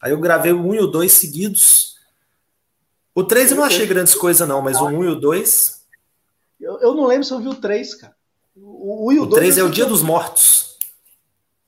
Aí 0.00 0.12
eu 0.12 0.20
gravei 0.20 0.52
o 0.52 0.64
1 0.64 0.74
e 0.74 0.78
o 0.80 0.86
2 0.86 1.10
seguidos. 1.10 1.96
O 3.14 3.24
3 3.24 3.50
eu 3.50 3.56
não 3.56 3.64
achei 3.64 3.84
grandes 3.84 4.14
coisas, 4.14 4.46
não, 4.46 4.62
mas 4.62 4.80
o 4.80 4.86
1 4.86 5.04
e 5.04 5.08
o 5.08 5.14
2. 5.16 5.84
Eu, 6.60 6.78
eu 6.80 6.94
não 6.94 7.06
lembro 7.06 7.24
se 7.24 7.32
eu 7.32 7.40
vi 7.40 7.48
o 7.48 7.54
3, 7.54 7.94
cara. 7.94 8.16
O 8.88 9.10
1 9.10 9.12
e 9.12 9.18
o, 9.18 9.22
o 9.24 9.26
2. 9.26 9.40
3 9.40 9.58
é 9.58 9.62
o 9.62 9.70
Dia 9.70 9.84
dos 9.84 10.00
Mortos. 10.00 10.78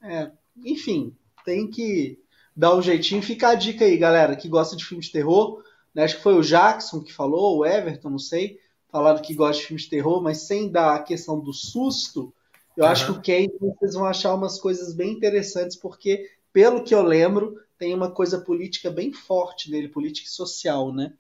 É, 0.02 0.30
enfim, 0.64 1.14
tem 1.44 1.70
que 1.70 2.18
dar 2.56 2.74
um 2.74 2.80
jeitinho. 2.80 3.22
Fica 3.22 3.48
a 3.48 3.54
dica 3.54 3.84
aí, 3.84 3.98
galera, 3.98 4.34
que 4.34 4.48
gosta 4.48 4.74
de 4.74 4.86
filme 4.86 5.04
de 5.04 5.12
terror. 5.12 5.62
Né? 5.94 6.04
Acho 6.04 6.16
que 6.16 6.22
foi 6.22 6.32
o 6.32 6.40
Jackson 6.40 7.02
que 7.02 7.12
falou, 7.12 7.58
o 7.58 7.66
Everton, 7.66 8.08
não 8.08 8.18
sei. 8.18 8.58
Falaram 8.88 9.20
que 9.20 9.34
gosta 9.34 9.60
de 9.60 9.66
filme 9.66 9.82
de 9.82 9.90
terror, 9.90 10.22
mas 10.22 10.46
sem 10.46 10.70
dar 10.70 10.94
a 10.94 11.02
questão 11.02 11.38
do 11.38 11.52
susto. 11.52 12.32
Eu 12.74 12.84
uhum. 12.84 12.90
acho 12.90 13.04
que 13.04 13.12
o 13.12 13.22
Kane, 13.22 13.52
vocês 13.60 13.92
vão 13.92 14.06
achar 14.06 14.34
umas 14.34 14.58
coisas 14.58 14.94
bem 14.94 15.12
interessantes, 15.12 15.76
porque, 15.76 16.26
pelo 16.54 16.82
que 16.82 16.94
eu 16.94 17.02
lembro, 17.02 17.54
tem 17.78 17.92
uma 17.92 18.10
coisa 18.10 18.40
política 18.40 18.90
bem 18.90 19.12
forte 19.12 19.70
nele, 19.70 19.88
política 19.88 20.26
e 20.26 20.32
social, 20.32 20.90
né? 20.90 21.12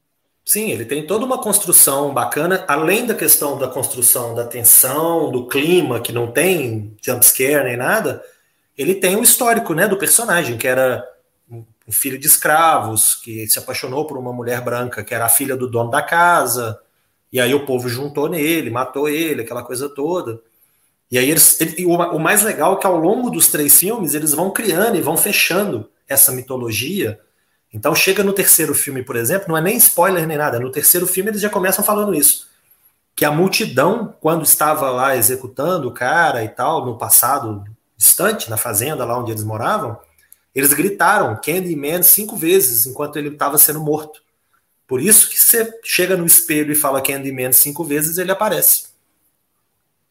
Sim, 0.44 0.70
ele 0.70 0.84
tem 0.84 1.06
toda 1.06 1.24
uma 1.24 1.40
construção 1.40 2.12
bacana, 2.12 2.64
além 2.66 3.06
da 3.06 3.14
questão 3.14 3.58
da 3.58 3.68
construção 3.68 4.34
da 4.34 4.46
tensão, 4.46 5.30
do 5.30 5.46
clima, 5.46 6.00
que 6.00 6.12
não 6.12 6.32
tem 6.32 6.96
jumpscare 7.00 7.64
nem 7.64 7.76
nada, 7.76 8.22
ele 8.76 8.94
tem 8.94 9.16
o 9.16 9.22
histórico 9.22 9.74
né, 9.74 9.86
do 9.86 9.98
personagem, 9.98 10.56
que 10.56 10.66
era 10.66 11.06
um 11.90 11.92
filho 11.92 12.16
de 12.18 12.26
escravos, 12.28 13.16
que 13.16 13.48
se 13.48 13.58
apaixonou 13.58 14.06
por 14.06 14.16
uma 14.16 14.32
mulher 14.32 14.60
branca, 14.60 15.02
que 15.02 15.12
era 15.12 15.26
a 15.26 15.28
filha 15.28 15.56
do 15.56 15.68
dono 15.68 15.90
da 15.90 16.00
casa, 16.00 16.80
e 17.32 17.40
aí 17.40 17.52
o 17.52 17.66
povo 17.66 17.88
juntou 17.88 18.28
nele, 18.28 18.70
matou 18.70 19.08
ele, 19.08 19.42
aquela 19.42 19.64
coisa 19.64 19.88
toda. 19.88 20.40
E 21.10 21.18
aí 21.18 21.28
eles, 21.28 21.60
ele, 21.60 21.84
o 21.86 22.18
mais 22.18 22.42
legal 22.44 22.74
é 22.74 22.80
que 22.80 22.86
ao 22.86 22.96
longo 22.96 23.28
dos 23.28 23.48
três 23.48 23.76
filmes 23.76 24.14
eles 24.14 24.32
vão 24.32 24.52
criando 24.52 24.96
e 24.96 25.00
vão 25.00 25.16
fechando 25.16 25.90
essa 26.08 26.30
mitologia. 26.30 27.20
Então 27.72 27.94
chega 27.94 28.24
no 28.24 28.32
terceiro 28.32 28.74
filme, 28.74 29.02
por 29.02 29.16
exemplo, 29.16 29.48
não 29.48 29.56
é 29.56 29.60
nem 29.60 29.76
spoiler 29.76 30.26
nem 30.26 30.36
nada. 30.36 30.58
No 30.58 30.72
terceiro 30.72 31.06
filme 31.06 31.30
eles 31.30 31.40
já 31.40 31.48
começam 31.48 31.84
falando 31.84 32.14
isso, 32.14 32.48
que 33.14 33.24
a 33.24 33.30
multidão 33.30 34.14
quando 34.20 34.42
estava 34.42 34.90
lá 34.90 35.16
executando 35.16 35.88
o 35.88 35.94
cara 35.94 36.42
e 36.42 36.48
tal 36.48 36.84
no 36.84 36.98
passado 36.98 37.64
distante, 37.96 38.50
na 38.50 38.56
fazenda 38.56 39.04
lá 39.04 39.18
onde 39.18 39.30
eles 39.30 39.44
moravam, 39.44 39.98
eles 40.54 40.72
gritaram 40.72 41.38
Candyman 41.40 42.02
cinco 42.02 42.36
vezes 42.36 42.86
enquanto 42.86 43.16
ele 43.16 43.28
estava 43.28 43.56
sendo 43.56 43.80
morto. 43.80 44.20
Por 44.86 45.00
isso 45.00 45.28
que 45.28 45.40
você 45.40 45.72
chega 45.84 46.16
no 46.16 46.26
espelho 46.26 46.72
e 46.72 46.74
fala 46.74 47.00
Candyman 47.00 47.52
cinco 47.52 47.84
vezes, 47.84 48.18
ele 48.18 48.32
aparece. 48.32 48.90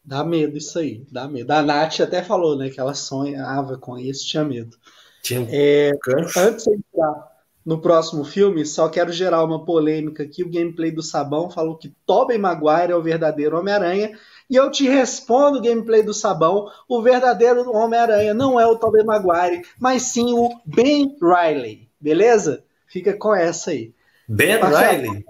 Dá 0.02 0.24
medo 0.24 0.56
isso 0.56 0.78
aí, 0.78 1.04
dá 1.10 1.28
medo. 1.28 1.50
A 1.50 1.60
Nath 1.60 2.00
até 2.00 2.22
falou, 2.22 2.56
né, 2.56 2.70
que 2.70 2.80
ela 2.80 2.94
sonhava 2.94 3.76
com 3.76 3.98
isso, 3.98 4.26
tinha 4.26 4.42
medo. 4.42 4.78
Tinha 5.22 5.46
é, 5.50 5.92
antes 6.38 6.64
de 6.64 6.72
entrar 6.72 7.29
no 7.64 7.80
próximo 7.80 8.24
filme, 8.24 8.64
só 8.64 8.88
quero 8.88 9.12
gerar 9.12 9.44
uma 9.44 9.64
polêmica 9.64 10.22
aqui. 10.22 10.42
O 10.42 10.50
gameplay 10.50 10.90
do 10.90 11.02
Sabão 11.02 11.50
falou 11.50 11.76
que 11.76 11.94
Tobey 12.06 12.38
Maguire 12.38 12.92
é 12.92 12.96
o 12.96 13.02
verdadeiro 13.02 13.58
Homem-Aranha 13.58 14.18
e 14.50 14.56
eu 14.56 14.68
te 14.68 14.88
respondo, 14.88 15.62
gameplay 15.62 16.02
do 16.02 16.12
Sabão, 16.12 16.68
o 16.88 17.00
verdadeiro 17.00 17.70
Homem-Aranha 17.70 18.34
não 18.34 18.58
é 18.58 18.66
o 18.66 18.76
Tobey 18.76 19.04
Maguire, 19.04 19.62
mas 19.78 20.02
sim 20.02 20.34
o 20.34 20.60
Ben 20.66 21.16
Riley, 21.22 21.88
beleza? 22.00 22.64
Fica 22.88 23.12
com 23.14 23.32
essa 23.32 23.70
aí. 23.70 23.94
Ben 24.26 24.58
Riley? 24.58 25.24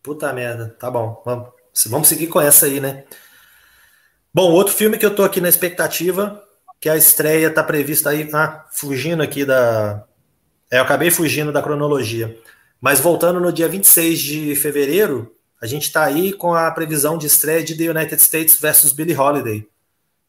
Puta 0.00 0.32
merda, 0.32 0.76
tá 0.78 0.88
bom, 0.88 1.20
vamos, 1.24 1.48
vamos 1.86 2.06
seguir 2.06 2.28
com 2.28 2.40
essa 2.40 2.66
aí, 2.66 2.78
né? 2.78 3.04
Bom, 4.32 4.52
outro 4.52 4.72
filme 4.72 4.96
que 4.96 5.04
eu 5.04 5.14
tô 5.14 5.24
aqui 5.24 5.40
na 5.40 5.48
expectativa, 5.48 6.40
que 6.80 6.88
a 6.88 6.96
estreia 6.96 7.52
tá 7.52 7.64
prevista 7.64 8.10
aí, 8.10 8.30
ah, 8.32 8.64
fugindo 8.70 9.24
aqui 9.24 9.44
da... 9.44 10.06
É, 10.70 10.78
eu 10.78 10.82
acabei 10.82 11.10
fugindo 11.10 11.52
da 11.52 11.62
cronologia, 11.62 12.36
mas 12.80 13.00
voltando 13.00 13.40
no 13.40 13.52
dia 13.52 13.68
26 13.68 14.18
de 14.18 14.56
fevereiro, 14.56 15.34
a 15.60 15.66
gente 15.66 15.84
está 15.84 16.04
aí 16.04 16.32
com 16.32 16.54
a 16.54 16.70
previsão 16.70 17.16
de 17.16 17.26
estreia 17.26 17.62
de 17.62 17.76
The 17.76 17.90
United 17.90 18.20
States 18.20 18.60
versus 18.60 18.92
Billie 18.92 19.16
Holiday, 19.16 19.66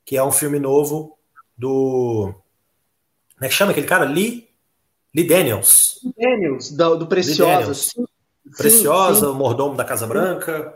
que 0.06 0.16
é 0.16 0.24
um 0.24 0.32
filme 0.32 0.60
novo 0.60 1.18
do. 1.58 2.34
Como 3.36 3.46
é 3.46 3.48
que 3.48 3.54
chama 3.54 3.72
aquele 3.72 3.88
cara? 3.88 4.06
Lee, 4.06 4.48
Lee 5.14 5.28
Daniels. 5.28 6.00
Daniels, 6.18 6.72
do, 6.72 6.96
do 6.96 7.08
Preciosa. 7.08 7.74
Sim, 7.74 8.06
Preciosa, 8.56 9.26
sim. 9.26 9.32
o 9.32 9.36
mordomo 9.36 9.76
da 9.76 9.84
Casa 9.84 10.08
Branca. 10.08 10.74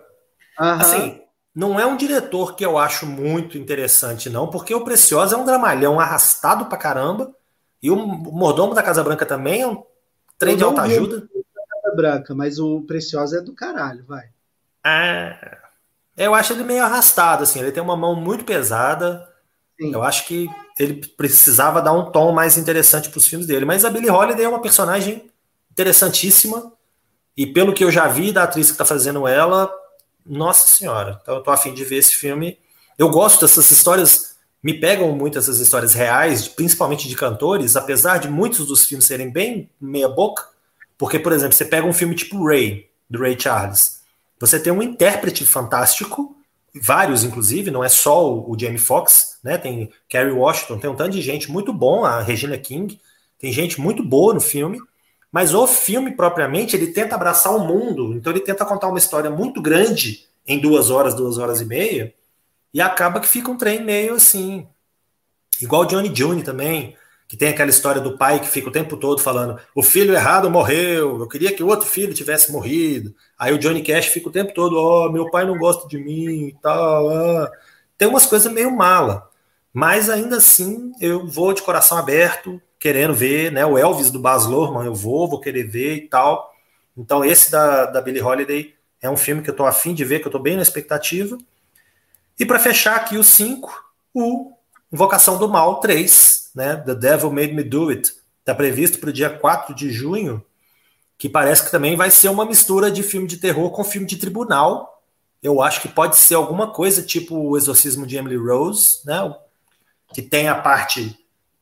Assim, 0.57 1.22
não 1.55 1.80
é 1.80 1.86
um 1.86 1.97
diretor 1.97 2.55
que 2.55 2.66
eu 2.66 2.78
acho 2.78 3.05
muito 3.05 3.57
interessante, 3.57 4.30
não, 4.30 4.47
porque 4.47 4.76
o 4.76 4.84
Preciosa 4.84 5.36
é 5.36 5.39
um 5.39 5.45
dramalhão 5.45 5.99
arrastado 5.99 6.66
pra 6.66 6.78
caramba. 6.78 7.34
E 7.82 7.89
o 7.89 7.95
mordomo 7.95 8.73
da 8.73 8.84
Casa 8.84 9.03
Branca 9.03 9.25
também 9.25 9.61
é 9.61 9.67
um 9.67 9.84
trem 10.38 10.55
de 10.55 10.63
alta 10.63 10.84
ajuda. 10.84 11.27
Casa 11.84 11.95
Branca, 11.95 12.36
mas 12.36 12.59
o 12.59 12.82
Preciosa 12.82 13.39
é 13.39 13.41
do 13.41 13.53
caralho, 13.53 14.03
vai. 14.05 14.29
É, 14.86 15.57
eu 16.17 16.36
acho 16.36 16.53
ele 16.53 16.63
meio 16.63 16.84
arrastado, 16.84 17.43
assim. 17.43 17.59
Ele 17.59 17.71
tem 17.71 17.82
uma 17.82 17.95
mão 17.95 18.15
muito 18.15 18.43
pesada. 18.43 19.27
Sim. 19.79 19.93
Eu 19.93 20.03
acho 20.03 20.27
que 20.27 20.47
ele 20.77 21.05
precisava 21.17 21.82
dar 21.82 21.93
um 21.93 22.11
tom 22.11 22.32
mais 22.32 22.57
interessante 22.57 23.09
para 23.09 23.17
os 23.17 23.25
filmes 23.25 23.47
dele. 23.47 23.65
Mas 23.65 23.86
a 23.86 23.89
Billie 23.89 24.09
Holiday 24.09 24.45
é 24.45 24.49
uma 24.49 24.61
personagem 24.61 25.29
interessantíssima. 25.71 26.71
E 27.36 27.47
pelo 27.47 27.73
que 27.73 27.84
eu 27.84 27.91
já 27.91 28.07
vi 28.07 28.32
da 28.32 28.43
atriz 28.43 28.67
que 28.67 28.73
está 28.73 28.86
fazendo 28.86 29.27
ela, 29.27 29.73
nossa 30.25 30.67
senhora. 30.67 31.19
Então 31.21 31.36
eu 31.36 31.43
tô 31.43 31.49
afim 31.49 31.73
de 31.73 31.84
ver 31.84 31.97
esse 31.97 32.13
filme. 32.13 32.59
Eu 32.97 33.09
gosto 33.09 33.41
dessas 33.41 33.71
histórias, 33.71 34.30
me 34.64 34.74
pegam 34.74 35.12
muito 35.14 35.38
essas 35.38 35.59
histórias 35.59 35.93
reais, 35.93 36.47
principalmente 36.47 37.07
de 37.07 37.16
cantores, 37.16 37.76
apesar 37.76 38.20
de 38.20 38.30
muitos 38.30 38.68
dos 38.68 38.86
filmes 38.86 39.05
serem 39.05 39.30
bem 39.30 39.70
meia 39.80 40.07
boca. 40.07 40.43
Porque, 40.97 41.18
por 41.18 41.32
exemplo, 41.32 41.53
você 41.53 41.66
pega 41.66 41.88
um 41.88 41.93
filme 41.93 42.14
tipo 42.14 42.45
Ray, 42.45 42.88
do 43.09 43.20
Ray 43.20 43.39
Charles. 43.39 44.01
Você 44.39 44.59
tem 44.59 44.72
um 44.72 44.82
intérprete 44.82 45.45
fantástico, 45.45 46.36
vários 46.80 47.24
inclusive, 47.24 47.72
não 47.72 47.84
é 47.84 47.89
só 47.89 48.32
o, 48.32 48.51
o 48.51 48.59
Jamie 48.59 48.78
Foxx, 48.78 49.39
né? 49.43 49.57
Tem 49.57 49.91
Kerry 50.07 50.32
Washington, 50.32 50.78
tem 50.78 50.89
um 50.89 50.95
tanto 50.95 51.12
de 51.12 51.22
gente 51.22 51.51
muito 51.51 51.74
bom, 51.74 52.05
a 52.05 52.22
Regina 52.22 52.57
King, 52.57 52.99
tem 53.39 53.51
gente 53.51 53.82
muito 53.82 54.03
boa 54.03 54.34
no 54.34 54.39
filme, 54.39 54.80
mas 55.32 55.53
o 55.55 55.66
filme 55.66 56.12
propriamente 56.12 56.76
ele 56.76 56.88
tenta 56.88 57.16
abraçar 57.16 57.55
o 57.55 57.66
mundo, 57.66 58.14
então 58.14 58.32
ele 58.32 58.41
tenta 58.41 58.66
contar 58.66 58.88
uma 58.88 58.99
história 58.99 59.30
muito 59.30 59.62
grande 59.62 60.26
em 60.47 60.59
duas 60.59 60.89
horas, 60.89 61.16
duas 61.16 61.38
horas 61.38 61.62
e 61.62 61.66
meia, 61.66 62.14
e 62.74 62.82
acaba 62.82 63.19
que 63.19 63.28
fica 63.28 63.51
um 63.51 63.57
trem 63.57 63.84
meio 63.84 64.15
assim, 64.15 64.67
igual 65.61 65.86
Johnny 65.86 66.11
June 66.13 66.43
também 66.43 66.95
que 67.32 67.38
tem 67.38 67.47
aquela 67.47 67.69
história 67.69 68.01
do 68.01 68.17
pai 68.17 68.41
que 68.41 68.47
fica 68.49 68.67
o 68.67 68.72
tempo 68.74 68.97
todo 68.97 69.22
falando: 69.22 69.57
o 69.74 69.82
filho 69.82 70.13
errado 70.13 70.51
morreu, 70.51 71.17
eu 71.17 71.28
queria 71.30 71.55
que 71.55 71.63
o 71.63 71.67
outro 71.67 71.88
filho 71.88 72.13
tivesse 72.13 72.51
morrido. 72.51 73.15
Aí 73.39 73.53
o 73.53 73.57
Johnny 73.57 73.82
Cash 73.82 74.07
fica 74.07 74.28
o 74.28 74.32
tempo 74.34 74.53
todo: 74.53 74.76
ó, 74.76 75.07
oh, 75.07 75.11
meu 75.13 75.32
pai 75.32 75.45
não 75.45 75.57
gosta 75.57 75.88
de 75.88 75.97
mim 75.97 76.47
e 76.47 76.55
tal. 76.61 77.09
Ah. 77.09 77.49
Tem 77.97 78.05
umas 78.05 78.26
coisas 78.26 78.51
meio 78.51 78.76
mala, 78.76 79.30
mas 79.72 80.09
ainda 80.09 80.36
assim 80.36 80.91
eu 80.99 81.26
vou 81.26 81.53
de 81.53 81.61
coração 81.61 81.97
aberto, 81.97 82.61
querendo 82.78 83.13
ver, 83.13 83.49
né? 83.49 83.65
O 83.65 83.78
Elvis 83.78 84.11
do 84.11 84.19
Baz 84.19 84.45
Luhrmann 84.45 84.86
eu 84.86 84.93
vou, 84.93 85.30
vou 85.30 85.39
querer 85.39 85.63
ver 85.63 85.95
e 85.95 86.07
tal. 86.09 86.53
Então 86.97 87.24
esse 87.24 87.49
da, 87.49 87.86
da 87.86 88.01
Billie 88.01 88.22
Holiday 88.22 88.74
é 89.01 89.09
um 89.09 89.15
filme 89.15 89.41
que 89.41 89.49
eu 89.49 89.55
tô 89.55 89.65
afim 89.65 89.93
de 89.93 90.03
ver, 90.03 90.19
que 90.19 90.28
eu 90.28 90.32
tô 90.34 90.39
bem 90.39 90.57
na 90.57 90.63
expectativa. 90.63 91.38
E 92.39 92.45
para 92.45 92.59
fechar 92.59 92.95
aqui 92.95 93.17
os 93.17 93.27
cinco, 93.27 93.71
o 94.13 94.51
Invocação 94.91 95.38
do 95.38 95.47
Mal 95.47 95.79
3, 95.79 96.51
né? 96.55 96.75
The 96.77 96.95
Devil 96.95 97.32
Made 97.32 97.53
Me 97.53 97.63
Do 97.63 97.89
It. 97.89 98.13
Está 98.39 98.53
previsto 98.53 98.99
para 98.99 99.09
o 99.09 99.13
dia 99.13 99.29
4 99.29 99.73
de 99.73 99.91
junho, 99.91 100.43
que 101.17 101.29
parece 101.29 101.63
que 101.63 101.71
também 101.71 101.95
vai 101.95 102.11
ser 102.11 102.29
uma 102.29 102.45
mistura 102.45 102.91
de 102.91 103.03
filme 103.03 103.27
de 103.27 103.38
terror 103.38 103.69
com 103.71 103.84
filme 103.84 104.07
de 104.07 104.17
tribunal. 104.17 105.01
Eu 105.41 105.61
acho 105.61 105.82
que 105.82 105.88
pode 105.88 106.17
ser 106.17 106.36
alguma 106.36 106.71
coisa 106.71 107.01
tipo 107.01 107.36
o 107.36 107.57
Exorcismo 107.57 108.05
de 108.05 108.17
Emily 108.17 108.38
Rose, 108.38 108.99
né? 109.05 109.34
Que 110.13 110.21
tem 110.21 110.49
a 110.49 110.55
parte 110.55 111.17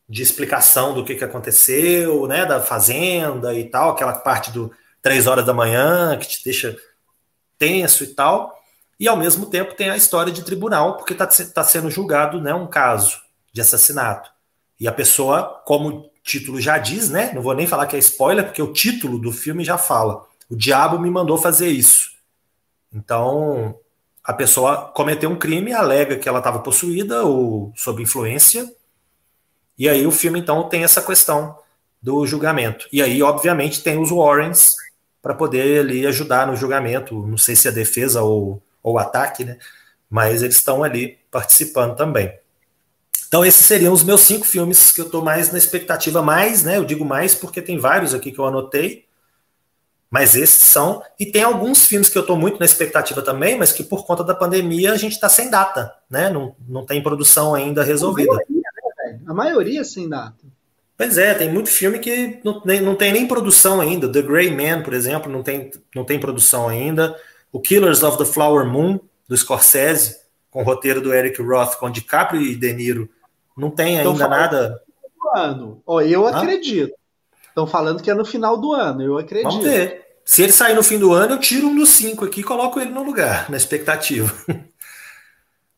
de 0.08 0.22
explicação 0.22 0.92
do 0.92 1.04
que, 1.04 1.14
que 1.14 1.24
aconteceu, 1.24 2.26
né? 2.26 2.44
Da 2.44 2.60
fazenda 2.60 3.54
e 3.54 3.64
tal, 3.64 3.90
aquela 3.90 4.14
parte 4.14 4.50
do 4.50 4.72
3 5.02 5.26
horas 5.26 5.46
da 5.46 5.54
manhã 5.54 6.18
que 6.18 6.26
te 6.26 6.42
deixa 6.44 6.76
tenso 7.58 8.02
e 8.02 8.08
tal 8.08 8.59
e 9.00 9.08
ao 9.08 9.16
mesmo 9.16 9.46
tempo 9.46 9.74
tem 9.74 9.88
a 9.88 9.96
história 9.96 10.30
de 10.30 10.44
tribunal, 10.44 10.98
porque 10.98 11.14
está 11.14 11.26
tá 11.26 11.64
sendo 11.64 11.90
julgado 11.90 12.38
né, 12.38 12.52
um 12.52 12.66
caso 12.66 13.18
de 13.50 13.62
assassinato. 13.62 14.30
E 14.78 14.86
a 14.86 14.92
pessoa, 14.92 15.62
como 15.64 15.88
o 15.88 16.10
título 16.22 16.60
já 16.60 16.76
diz, 16.76 17.08
né? 17.08 17.32
Não 17.34 17.40
vou 17.40 17.54
nem 17.54 17.66
falar 17.66 17.86
que 17.86 17.96
é 17.96 17.98
spoiler, 17.98 18.44
porque 18.44 18.60
o 18.60 18.74
título 18.74 19.18
do 19.18 19.32
filme 19.32 19.64
já 19.64 19.78
fala. 19.78 20.26
O 20.50 20.54
diabo 20.54 20.98
me 20.98 21.10
mandou 21.10 21.38
fazer 21.38 21.68
isso. 21.68 22.10
Então, 22.92 23.74
a 24.22 24.34
pessoa 24.34 24.90
cometeu 24.94 25.30
um 25.30 25.38
crime, 25.38 25.72
alega 25.72 26.16
que 26.16 26.28
ela 26.28 26.38
estava 26.38 26.58
possuída 26.58 27.24
ou 27.24 27.72
sob 27.76 28.02
influência. 28.02 28.70
E 29.78 29.88
aí 29.88 30.06
o 30.06 30.10
filme 30.10 30.38
então 30.38 30.68
tem 30.68 30.84
essa 30.84 31.00
questão 31.00 31.56
do 32.02 32.26
julgamento. 32.26 32.86
E 32.92 33.00
aí, 33.00 33.22
obviamente, 33.22 33.82
tem 33.82 33.98
os 33.98 34.10
Warrens 34.10 34.76
para 35.22 35.34
poder 35.34 35.80
ali 35.80 36.06
ajudar 36.06 36.46
no 36.46 36.56
julgamento. 36.56 37.26
Não 37.26 37.38
sei 37.38 37.56
se 37.56 37.66
a 37.66 37.70
defesa 37.70 38.22
ou 38.22 38.62
ou 38.82 38.98
ataque, 38.98 39.44
né? 39.44 39.58
Mas 40.08 40.42
eles 40.42 40.56
estão 40.56 40.82
ali 40.82 41.18
participando 41.30 41.96
também. 41.96 42.32
Então, 43.28 43.44
esses 43.44 43.64
seriam 43.64 43.92
os 43.92 44.02
meus 44.02 44.22
cinco 44.22 44.44
filmes 44.44 44.90
que 44.90 45.00
eu 45.00 45.06
estou 45.06 45.22
mais 45.22 45.52
na 45.52 45.58
expectativa, 45.58 46.20
mais, 46.20 46.64
né? 46.64 46.78
Eu 46.78 46.84
digo 46.84 47.04
mais 47.04 47.32
porque 47.32 47.62
tem 47.62 47.78
vários 47.78 48.12
aqui 48.12 48.32
que 48.32 48.40
eu 48.40 48.44
anotei, 48.44 49.04
mas 50.10 50.34
esses 50.34 50.58
são. 50.58 51.00
E 51.18 51.24
tem 51.24 51.44
alguns 51.44 51.86
filmes 51.86 52.08
que 52.08 52.18
eu 52.18 52.22
estou 52.22 52.36
muito 52.36 52.58
na 52.58 52.66
expectativa 52.66 53.22
também, 53.22 53.56
mas 53.56 53.70
que 53.70 53.84
por 53.84 54.04
conta 54.04 54.24
da 54.24 54.34
pandemia 54.34 54.92
a 54.92 54.96
gente 54.96 55.12
está 55.12 55.28
sem 55.28 55.48
data, 55.48 55.94
né? 56.10 56.28
Não, 56.28 56.56
não 56.68 56.84
tem 56.84 57.00
produção 57.00 57.54
ainda 57.54 57.84
resolvida. 57.84 58.32
A 58.32 58.34
maioria, 58.34 58.62
né, 59.04 59.20
A 59.28 59.34
maioria 59.34 59.84
sem 59.84 60.08
data. 60.08 60.44
Pois 60.96 61.16
é, 61.16 61.32
tem 61.32 61.50
muito 61.50 61.70
filme 61.70 61.98
que 62.00 62.40
não, 62.44 62.60
nem, 62.64 62.80
não 62.80 62.96
tem 62.96 63.12
nem 63.12 63.28
produção 63.28 63.80
ainda. 63.80 64.10
The 64.10 64.22
Grey 64.22 64.50
Man, 64.50 64.82
por 64.82 64.92
exemplo, 64.92 65.30
não 65.30 65.42
tem, 65.42 65.70
não 65.94 66.04
tem 66.04 66.18
produção 66.18 66.68
ainda. 66.68 67.16
O 67.52 67.60
Killers 67.60 68.02
of 68.02 68.18
the 68.18 68.24
Flower 68.24 68.64
Moon, 68.66 69.00
do 69.28 69.36
Scorsese, 69.36 70.16
com 70.50 70.60
o 70.60 70.64
roteiro 70.64 71.00
do 71.00 71.12
Eric 71.12 71.40
Roth, 71.42 71.76
com 71.76 71.90
DiCaprio 71.90 72.42
e 72.42 72.54
De 72.54 72.72
Niro, 72.72 73.08
não 73.56 73.70
tem 73.70 73.98
ainda 73.98 74.28
nada. 74.28 74.82
Ano. 75.34 75.82
Oh, 75.86 76.00
eu 76.00 76.26
Hã? 76.26 76.36
acredito. 76.36 76.92
Estão 77.48 77.66
falando 77.66 78.02
que 78.02 78.10
é 78.10 78.14
no 78.14 78.24
final 78.24 78.56
do 78.56 78.72
ano, 78.72 79.02
eu 79.02 79.18
acredito. 79.18 79.50
Vamos 79.50 79.64
ver. 79.64 80.04
Se 80.24 80.42
ele 80.42 80.52
sair 80.52 80.74
no 80.74 80.82
fim 80.82 80.98
do 80.98 81.12
ano, 81.12 81.34
eu 81.34 81.40
tiro 81.40 81.66
um 81.66 81.74
dos 81.74 81.90
cinco 81.90 82.24
aqui 82.24 82.40
e 82.40 82.44
coloco 82.44 82.80
ele 82.80 82.90
no 82.90 83.02
lugar, 83.02 83.48
na 83.50 83.56
expectativa. 83.56 84.32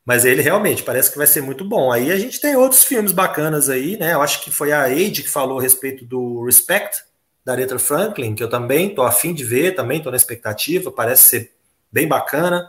Mas 0.04 0.24
ele 0.24 0.42
realmente 0.42 0.82
parece 0.82 1.10
que 1.10 1.16
vai 1.16 1.26
ser 1.26 1.42
muito 1.42 1.64
bom. 1.64 1.92
Aí 1.92 2.10
a 2.10 2.18
gente 2.18 2.40
tem 2.40 2.56
outros 2.56 2.82
filmes 2.82 3.12
bacanas 3.12 3.68
aí, 3.68 3.96
né? 3.96 4.14
Eu 4.14 4.20
acho 4.20 4.42
que 4.42 4.50
foi 4.50 4.72
a 4.72 4.82
Age 4.82 5.22
que 5.22 5.30
falou 5.30 5.58
a 5.58 5.62
respeito 5.62 6.04
do 6.04 6.44
Respect, 6.44 7.04
da 7.44 7.52
Aretha 7.52 7.78
Franklin, 7.78 8.34
que 8.34 8.42
eu 8.42 8.50
também 8.50 8.94
tô 8.94 9.02
afim 9.02 9.32
de 9.32 9.44
ver, 9.44 9.74
também 9.74 10.02
tô 10.02 10.10
na 10.10 10.16
expectativa, 10.16 10.90
parece 10.90 11.22
ser 11.22 11.52
bem 11.92 12.08
bacana. 12.08 12.68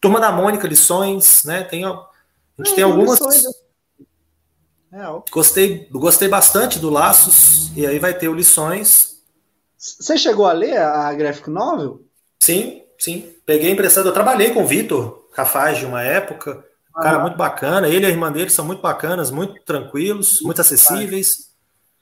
Turma 0.00 0.18
da 0.18 0.32
Mônica, 0.32 0.66
lições, 0.66 1.44
né? 1.44 1.62
Tem, 1.62 1.84
a 1.84 1.90
gente 2.58 2.72
é, 2.72 2.74
tem 2.74 2.84
algumas. 2.84 3.20
Lições, 3.20 3.44
é, 4.92 5.30
gostei, 5.30 5.88
gostei 5.90 6.28
bastante 6.28 6.78
do 6.78 6.90
Laços, 6.90 7.70
e 7.76 7.86
aí 7.86 7.98
vai 7.98 8.12
ter 8.12 8.28
o 8.28 8.34
Lições. 8.34 9.12
Você 9.78 10.16
chegou 10.16 10.46
a 10.46 10.52
ler 10.52 10.76
a 10.78 11.12
Graphic 11.14 11.48
Novel? 11.50 12.02
Sim, 12.40 12.82
sim. 12.98 13.34
Peguei 13.44 13.70
emprestado. 13.70 14.08
Eu 14.08 14.12
trabalhei 14.12 14.50
com 14.50 14.62
o 14.62 14.66
Vitor 14.66 15.28
Rafaz 15.32 15.78
de 15.78 15.86
uma 15.86 16.02
época. 16.02 16.64
Ah, 16.94 17.02
cara 17.02 17.18
muito 17.20 17.36
bacana. 17.36 17.88
Ele 17.88 18.04
e 18.04 18.06
a 18.06 18.10
irmã 18.10 18.30
dele 18.30 18.50
são 18.50 18.64
muito 18.64 18.82
bacanas, 18.82 19.30
muito 19.30 19.60
tranquilos, 19.64 20.40
muito 20.42 20.60
acessíveis. 20.60 21.52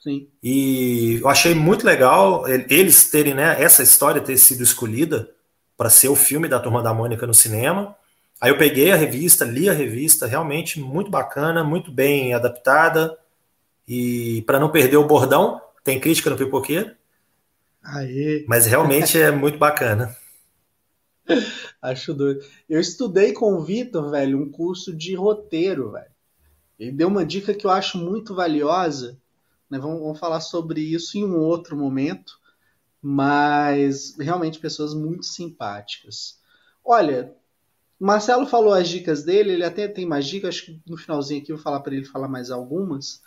Sim. 0.02 0.28
E 0.42 1.20
eu 1.22 1.28
achei 1.28 1.54
muito 1.54 1.86
legal 1.86 2.48
eles 2.48 3.10
terem, 3.10 3.34
né, 3.34 3.62
essa 3.62 3.82
história 3.82 4.20
ter 4.20 4.36
sido 4.38 4.62
escolhida 4.62 5.30
para 5.81 5.89
ser 5.89 6.11
o 6.11 6.14
filme 6.14 6.47
da 6.47 6.61
Turma 6.61 6.83
da 6.83 6.93
Mônica 6.93 7.26
no 7.26 7.33
cinema. 7.33 7.97
Aí 8.39 8.51
eu 8.51 8.59
peguei 8.59 8.93
a 8.93 8.97
revista, 8.97 9.47
li 9.47 9.66
a 9.66 9.72
revista, 9.72 10.26
realmente 10.26 10.78
muito 10.78 11.11
bacana, 11.11 11.64
muito 11.64 11.91
bem 11.91 12.35
adaptada. 12.35 13.16
E 13.89 14.43
para 14.43 14.61
não 14.61 14.70
perder 14.70 14.99
o 14.99 15.07
bordão, 15.07 15.59
tem 15.83 15.99
crítica 15.99 16.28
no 16.28 16.37
Pipoqueiro. 16.37 16.95
Aê. 17.83 18.45
Mas 18.47 18.66
realmente 18.66 19.18
é 19.18 19.31
muito 19.31 19.57
bacana. 19.57 20.14
Acho 21.81 22.12
doido. 22.12 22.45
Eu 22.68 22.78
estudei 22.78 23.33
com 23.33 23.55
o 23.55 23.64
Vitor, 23.64 24.11
velho, 24.11 24.39
um 24.39 24.51
curso 24.51 24.95
de 24.95 25.14
roteiro, 25.14 25.93
velho. 25.93 26.12
Ele 26.78 26.93
deu 26.93 27.09
uma 27.09 27.24
dica 27.24 27.55
que 27.55 27.64
eu 27.64 27.70
acho 27.70 27.97
muito 27.97 28.35
valiosa. 28.35 29.16
Né? 29.70 29.78
Vamos, 29.78 30.01
vamos 30.01 30.20
falar 30.20 30.41
sobre 30.41 30.83
isso 30.83 31.16
em 31.16 31.24
um 31.24 31.39
outro 31.39 31.74
momento. 31.74 32.39
Mas 33.03 34.16
realmente 34.18 34.59
pessoas 34.59 34.94
muito 34.94 35.26
simpáticas. 35.26 36.38
Olha, 36.84 37.34
Marcelo 37.98 38.46
falou 38.46 38.72
as 38.72 38.88
dicas 38.88 39.22
dele, 39.22 39.53
ele 39.53 39.64
até 39.64 39.86
tem 39.86 40.07
mais 40.07 40.26
dicas, 40.26 40.55
acho 40.57 40.66
que 40.66 40.80
no 40.86 40.96
finalzinho 40.96 41.42
aqui 41.42 41.53
eu 41.53 41.57
vou 41.57 41.62
falar 41.62 41.80
para 41.80 41.94
ele 41.94 42.05
falar 42.07 42.28
mais 42.28 42.51
algumas. 42.51 43.22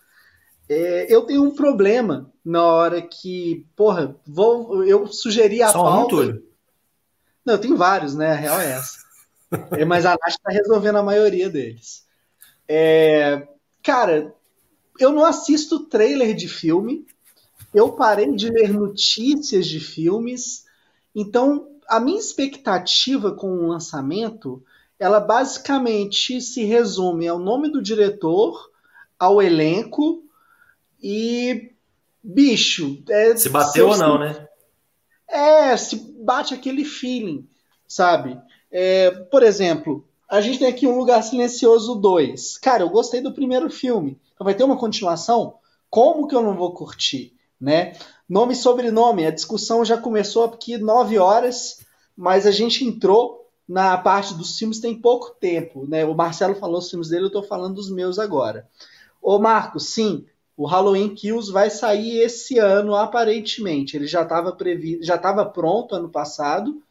É, 0.68 1.14
eu 1.14 1.26
tenho 1.26 1.44
um 1.44 1.54
problema 1.54 2.32
na 2.44 2.64
hora 2.64 3.02
que, 3.02 3.68
porra, 3.76 4.16
vou, 4.26 4.84
eu 4.84 5.08
sugeri 5.08 5.62
a 5.62 5.70
Só 5.70 5.84
pauta. 5.84 6.16
Um, 6.16 6.44
Não, 7.46 7.54
eu 7.56 7.60
tenho 7.60 7.78
vários, 7.78 8.16
né? 8.16 8.32
A 8.32 8.36
real 8.36 8.60
é 8.60 8.72
essa. 8.72 8.98
é, 9.78 9.86
mas 9.86 10.06
a 10.06 10.12
Nath 10.12 10.30
está 10.30 10.50
resolvendo 10.50 10.98
a 10.98 11.04
maioria 11.04 11.50
deles. 11.50 12.04
É, 12.68 13.48
cara, 13.84 14.34
eu 15.00 15.12
não 15.12 15.26
assisto 15.26 15.88
trailer 15.88 16.34
de 16.34 16.48
filme, 16.48 17.06
eu 17.74 17.92
parei 17.94 18.34
de 18.36 18.50
ler 18.50 18.74
notícias 18.74 19.68
de 19.68 19.80
filmes, 19.80 20.66
então 21.16 21.68
a 21.88 22.00
minha 22.00 22.20
expectativa 22.20 23.32
com 23.32 23.48
o 23.48 23.68
lançamento, 23.68 24.64
ela 25.00 25.20
basicamente 25.20 26.40
se 26.42 26.64
resume 26.64 27.28
ao 27.28 27.40
nome 27.40 27.70
do 27.70 27.82
diretor, 27.82 28.72
ao 29.20 29.42
elenco 29.42 30.24
e 31.02 31.72
bicho. 32.24 33.04
É, 33.10 33.36
se 33.36 33.50
bateu 33.50 33.90
ou 33.90 33.98
não, 33.98 34.18
né? 34.18 34.48
É, 35.28 35.76
se 35.76 35.96
bate 36.20 36.54
aquele 36.54 36.86
feeling, 36.86 37.48
sabe? 37.88 38.40
É, 38.72 39.12
por 39.12 39.44
exemplo, 39.44 40.08
a 40.30 40.42
gente 40.42 40.60
tem 40.60 40.68
aqui 40.68 40.88
um 40.88 40.98
Lugar 40.98 41.22
Silencioso 41.22 41.96
2. 41.96 42.58
Cara, 42.58 42.84
eu 42.84 42.90
gostei 42.90 43.22
do 43.22 43.34
primeiro 43.34 43.70
filme. 43.70 44.20
Então 44.34 44.46
vai 44.46 44.56
ter 44.56 44.64
uma 44.64 44.78
continuação? 44.78 45.56
Como 45.90 46.28
que 46.28 46.36
eu 46.36 46.42
não 46.42 46.56
vou 46.56 46.74
curtir, 46.74 47.36
né? 47.64 47.94
Nome 48.28 48.54
e 48.54 48.58
sobrenome, 48.58 49.26
a 49.26 49.32
discussão 49.32 49.86
já 49.86 49.98
começou 49.98 50.44
aqui 50.44 50.78
nove 50.78 51.18
horas, 51.18 51.80
mas 52.16 52.46
a 52.46 52.52
gente 52.52 52.84
entrou 52.84 53.50
na 53.68 53.98
parte 53.98 54.34
dos 54.34 54.58
filmes 54.58 54.80
tem 54.80 54.94
pouco 54.94 55.32
tempo, 55.40 55.88
né? 55.88 56.04
O 56.04 56.14
Marcelo 56.14 56.56
falou 56.56 56.80
os 56.80 56.90
filmes 56.90 57.08
dele, 57.08 57.24
eu 57.24 57.28
estou 57.28 57.44
falando 57.44 57.76
dos 57.76 57.90
meus 57.90 58.20
agora. 58.20 58.68
Ô 59.22 59.40
Marcos, 59.40 59.88
sim, 59.88 60.26
o 60.58 60.66
Halloween 60.66 61.16
Kills 61.16 61.52
vai 61.52 61.70
sair 61.70 62.20
esse 62.20 62.60
ano 62.60 62.94
aparentemente. 62.96 63.96
Ele 63.96 64.06
já 64.06 64.24
estava 64.24 64.52
previsto, 64.52 65.06
já 65.06 65.16
estava 65.16 65.46
pronto 65.46 65.96
ano 65.96 66.10
passado, 66.10 66.84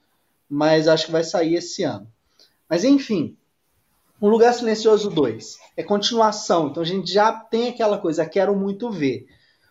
mas 0.49 0.89
acho 0.89 1.07
que 1.07 1.13
vai 1.13 1.23
sair 1.23 1.57
esse 1.57 1.83
ano. 1.83 2.07
Mas 2.69 2.83
enfim, 2.83 3.37
Um 4.23 4.29
Lugar 4.29 4.55
Silencioso 4.55 5.11
2 5.11 5.59
é 5.77 5.83
continuação, 5.83 6.69
então 6.69 6.81
a 6.81 6.87
gente 6.87 7.13
já 7.13 7.33
tem 7.33 7.69
aquela 7.69 7.99
coisa, 7.99 8.25
quero 8.25 8.57
muito 8.57 8.89
ver. 8.89 9.27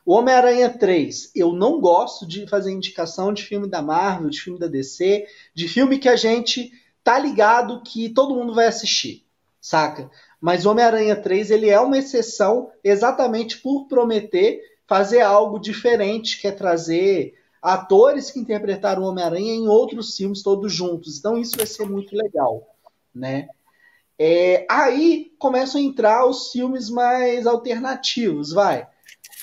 O 0.06 0.14
Homem-Aranha 0.14 0.70
3, 0.70 1.32
eu 1.36 1.54
não 1.54 1.80
gosto 1.80 2.26
de 2.26 2.48
fazer 2.48 2.72
indicação 2.72 3.32
de 3.32 3.44
filme 3.44 3.68
da 3.68 3.82
Marvel, 3.82 4.30
de 4.30 4.42
filme 4.42 4.60
da 4.60 4.68
DC, 4.68 5.28
de 5.54 5.68
filme 5.68 6.00
que 6.00 6.10
a 6.10 6.16
gente 6.16 6.72
tá 7.04 7.20
ligado 7.20 7.84
que 7.84 8.10
todo 8.10 8.36
mundo 8.36 8.54
vai 8.54 8.68
assistir, 8.68 9.24
saca? 9.60 10.10
Mas 10.40 10.66
Homem-Aranha 10.66 11.16
3, 11.16 11.52
ele 11.52 11.70
é 11.70 11.80
uma 11.80 11.98
exceção 11.98 12.72
exatamente 12.84 13.58
por 13.60 13.88
prometer 13.88 14.62
fazer 14.88 15.22
algo 15.22 15.60
diferente, 15.60 16.42
que 16.42 16.48
é 16.48 16.52
trazer 16.52 17.36
atores 17.62 18.32
que 18.32 18.40
interpretaram 18.40 19.04
o 19.04 19.06
Homem-Aranha 19.06 19.54
em 19.54 19.68
outros 19.68 20.18
filmes 20.18 20.42
todos 20.42 20.74
juntos. 20.74 21.20
Então 21.20 21.38
isso 21.38 21.56
vai 21.56 21.68
ser 21.68 21.88
muito 21.88 22.16
legal, 22.16 22.68
né? 23.14 23.48
É, 24.18 24.66
aí 24.70 25.32
começam 25.40 25.80
a 25.80 25.84
entrar 25.84 26.26
os 26.26 26.52
filmes 26.52 26.90
mais 26.90 27.48
alternativos, 27.48 28.52
vai. 28.52 28.88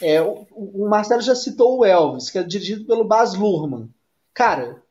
É, 0.02 0.22
o, 0.22 0.46
o, 0.52 0.88
Marcelo 0.88 1.20
já 1.20 1.34
citou 1.34 1.78
o 1.78 1.84
Elvis, 1.84 2.30
que 2.30 2.38
é 2.38 2.42
dirigido 2.42 2.84
pelo 2.84 3.04
Baz 3.04 3.34
Luhrmann. 3.34 3.88
Cara, 4.32 4.82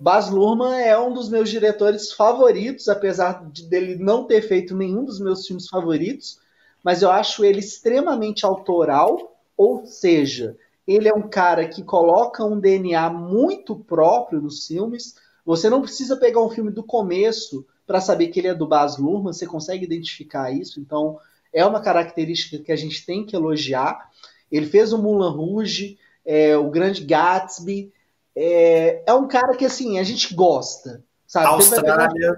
Baz 0.00 0.30
Luhrmann 0.30 0.80
é 0.80 0.98
um 0.98 1.12
dos 1.12 1.28
meus 1.28 1.50
diretores 1.50 2.12
favoritos, 2.12 2.88
apesar 2.88 3.50
de 3.50 3.64
dele 3.64 3.96
não 3.96 4.24
ter 4.24 4.42
feito 4.42 4.74
nenhum 4.76 5.04
dos 5.04 5.20
meus 5.20 5.46
filmes 5.46 5.68
favoritos, 5.68 6.38
mas 6.82 7.02
eu 7.02 7.10
acho 7.10 7.44
ele 7.44 7.58
extremamente 7.58 8.46
autoral, 8.46 9.36
ou 9.56 9.84
seja, 9.84 10.56
ele 10.86 11.08
é 11.08 11.12
um 11.12 11.28
cara 11.28 11.68
que 11.68 11.82
coloca 11.82 12.44
um 12.44 12.58
DNA 12.58 13.10
muito 13.10 13.76
próprio 13.76 14.40
nos 14.40 14.66
filmes. 14.66 15.16
Você 15.44 15.68
não 15.68 15.82
precisa 15.82 16.16
pegar 16.16 16.40
um 16.40 16.48
filme 16.48 16.70
do 16.70 16.82
começo 16.82 17.66
para 17.86 18.00
saber 18.00 18.28
que 18.28 18.40
ele 18.40 18.48
é 18.48 18.54
do 18.54 18.66
Baz 18.66 18.96
Luhrmann, 18.96 19.32
você 19.32 19.46
consegue 19.46 19.84
identificar 19.84 20.50
isso, 20.50 20.80
então 20.80 21.18
é 21.52 21.64
uma 21.64 21.80
característica 21.80 22.62
que 22.62 22.72
a 22.72 22.76
gente 22.76 23.04
tem 23.04 23.24
que 23.24 23.34
elogiar. 23.34 24.10
Ele 24.50 24.66
fez 24.66 24.92
o 24.92 24.98
Mulan 24.98 25.30
Rouge, 25.30 25.98
é, 26.24 26.56
o 26.56 26.70
Grande 26.70 27.04
Gatsby. 27.04 27.92
É, 28.34 29.02
é, 29.06 29.14
um 29.14 29.26
cara 29.26 29.56
que, 29.56 29.64
assim, 29.64 29.98
a 29.98 30.02
gente 30.02 30.34
gosta. 30.34 31.04
Sabe? 31.26 31.46
Austrália. 31.46 32.36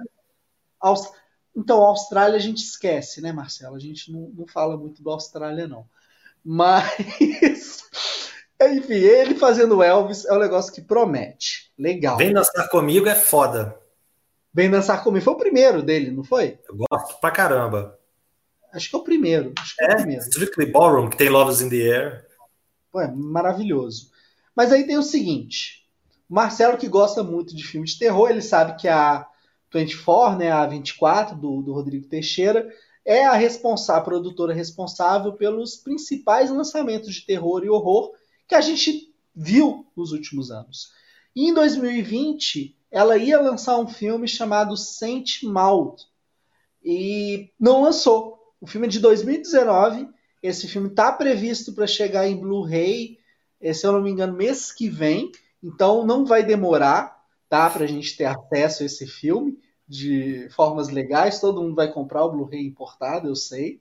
Aust... 0.81 1.13
Então, 1.57 1.85
a 1.85 1.89
Austrália 1.89 2.37
a 2.37 2.41
gente 2.41 2.59
esquece, 2.59 3.21
né, 3.21 3.33
Marcelo? 3.33 3.77
A 3.77 3.81
gente 3.81 4.13
não, 4.13 4.31
não 4.37 4.47
fala 4.47 4.77
muito 4.77 5.03
da 5.03 5.13
Austrália, 5.13 5.69
não. 5.69 5.85
Mas. 6.45 7.85
Enfim, 8.63 8.95
ele 8.95 9.35
fazendo 9.37 9.83
Elvis 9.83 10.27
é 10.27 10.33
um 10.35 10.39
negócio 10.39 10.73
que 10.73 10.83
promete. 10.83 11.73
Legal. 11.79 12.19
Vem 12.19 12.33
dançar 12.33 12.69
comigo 12.69 13.09
é 13.09 13.15
foda. 13.15 13.79
Vem 14.53 14.71
dançar 14.71 15.03
comigo. 15.03 15.25
Foi 15.25 15.35
o 15.35 15.39
primeiro 15.39 15.83
dele, 15.83 16.11
não 16.11 16.23
foi? 16.25 16.59
Eu 16.69 16.77
gosto 16.91 17.19
pra 17.21 17.31
caramba. 17.31 17.99
Acho 18.73 18.91
que 18.91 18.97
é 18.97 18.99
o 18.99 19.05
primeiro. 19.05 19.53
Acho 19.59 19.77
que 19.77 19.85
é, 19.85 19.89
é 19.89 19.93
o 19.93 19.97
primeiro. 19.97 20.23
Strictly 20.23 20.66
Ballroom, 20.66 21.11
que 21.11 21.16
tem 21.16 21.29
Loves 21.29 21.61
in 21.61 21.68
the 21.68 21.77
Air. 21.77 22.27
Pô, 22.91 23.01
é 23.01 23.11
maravilhoso. 23.11 24.11
Mas 24.55 24.73
aí 24.73 24.85
tem 24.85 24.99
o 24.99 25.03
seguinte: 25.03 25.87
Marcelo, 26.29 26.79
que 26.79 26.89
gosta 26.89 27.23
muito 27.23 27.55
de 27.55 27.64
filme 27.64 27.87
de 27.87 27.99
terror, 27.99 28.31
ele 28.31 28.43
sabe 28.43 28.81
que 28.81 28.89
a 28.89 29.27
24, 29.73 30.39
né, 30.39 30.51
a 30.51 30.66
24 30.66 31.37
do, 31.37 31.62
do 31.62 31.73
Rodrigo 31.73 32.07
Teixeira, 32.07 32.68
é 33.05 33.25
a 33.25 33.33
responsável, 33.33 34.03
a 34.03 34.05
produtora 34.05 34.55
responsável 34.55 35.33
pelos 35.33 35.77
principais 35.77 36.51
lançamentos 36.51 37.14
de 37.14 37.27
terror 37.27 37.64
e 37.64 37.71
horror 37.71 38.12
que 38.47 38.55
a 38.55 38.61
gente 38.61 39.14
viu 39.35 39.87
nos 39.97 40.12
últimos 40.12 40.51
anos. 40.51 40.93
E 41.35 41.49
em 41.49 41.55
2020, 41.55 42.77
ela 42.91 43.16
ia 43.16 43.41
lançar 43.41 43.79
um 43.79 43.87
filme 43.87 44.27
chamado 44.27 44.77
Saint 44.77 45.43
Maud 45.45 46.03
e 46.85 47.51
não 47.59 47.83
lançou. 47.83 48.39
O 48.61 48.67
filme 48.67 48.87
é 48.87 48.91
de 48.91 49.01
2019. 49.01 50.09
Esse 50.43 50.69
filme 50.69 50.89
está 50.89 51.11
previsto 51.13 51.73
para 51.73 51.87
chegar 51.87 52.27
em 52.27 52.37
Blu-ray, 52.37 53.19
eh, 53.61 53.73
se 53.73 53.87
eu 53.87 53.93
não 53.93 54.03
me 54.03 54.11
engano, 54.11 54.37
mês 54.37 54.73
que 54.73 54.89
vem. 54.89 55.33
Então 55.63 56.07
não 56.07 56.25
vai 56.25 56.43
demorar, 56.43 57.23
tá, 57.49 57.69
para 57.69 57.85
a 57.85 57.89
gente 57.89 58.17
ter 58.17 58.25
acesso 58.25 58.83
a 58.83 58.87
esse 58.87 59.07
filme 59.07 59.59
de 59.89 60.49
formas 60.51 60.89
legais. 60.89 61.41
Todo 61.41 61.63
mundo 61.63 61.75
vai 61.75 61.93
comprar 61.93 62.25
o 62.25 62.31
Blu-ray 62.31 62.67
importado, 62.67 63.29
eu 63.29 63.37
sei. 63.37 63.81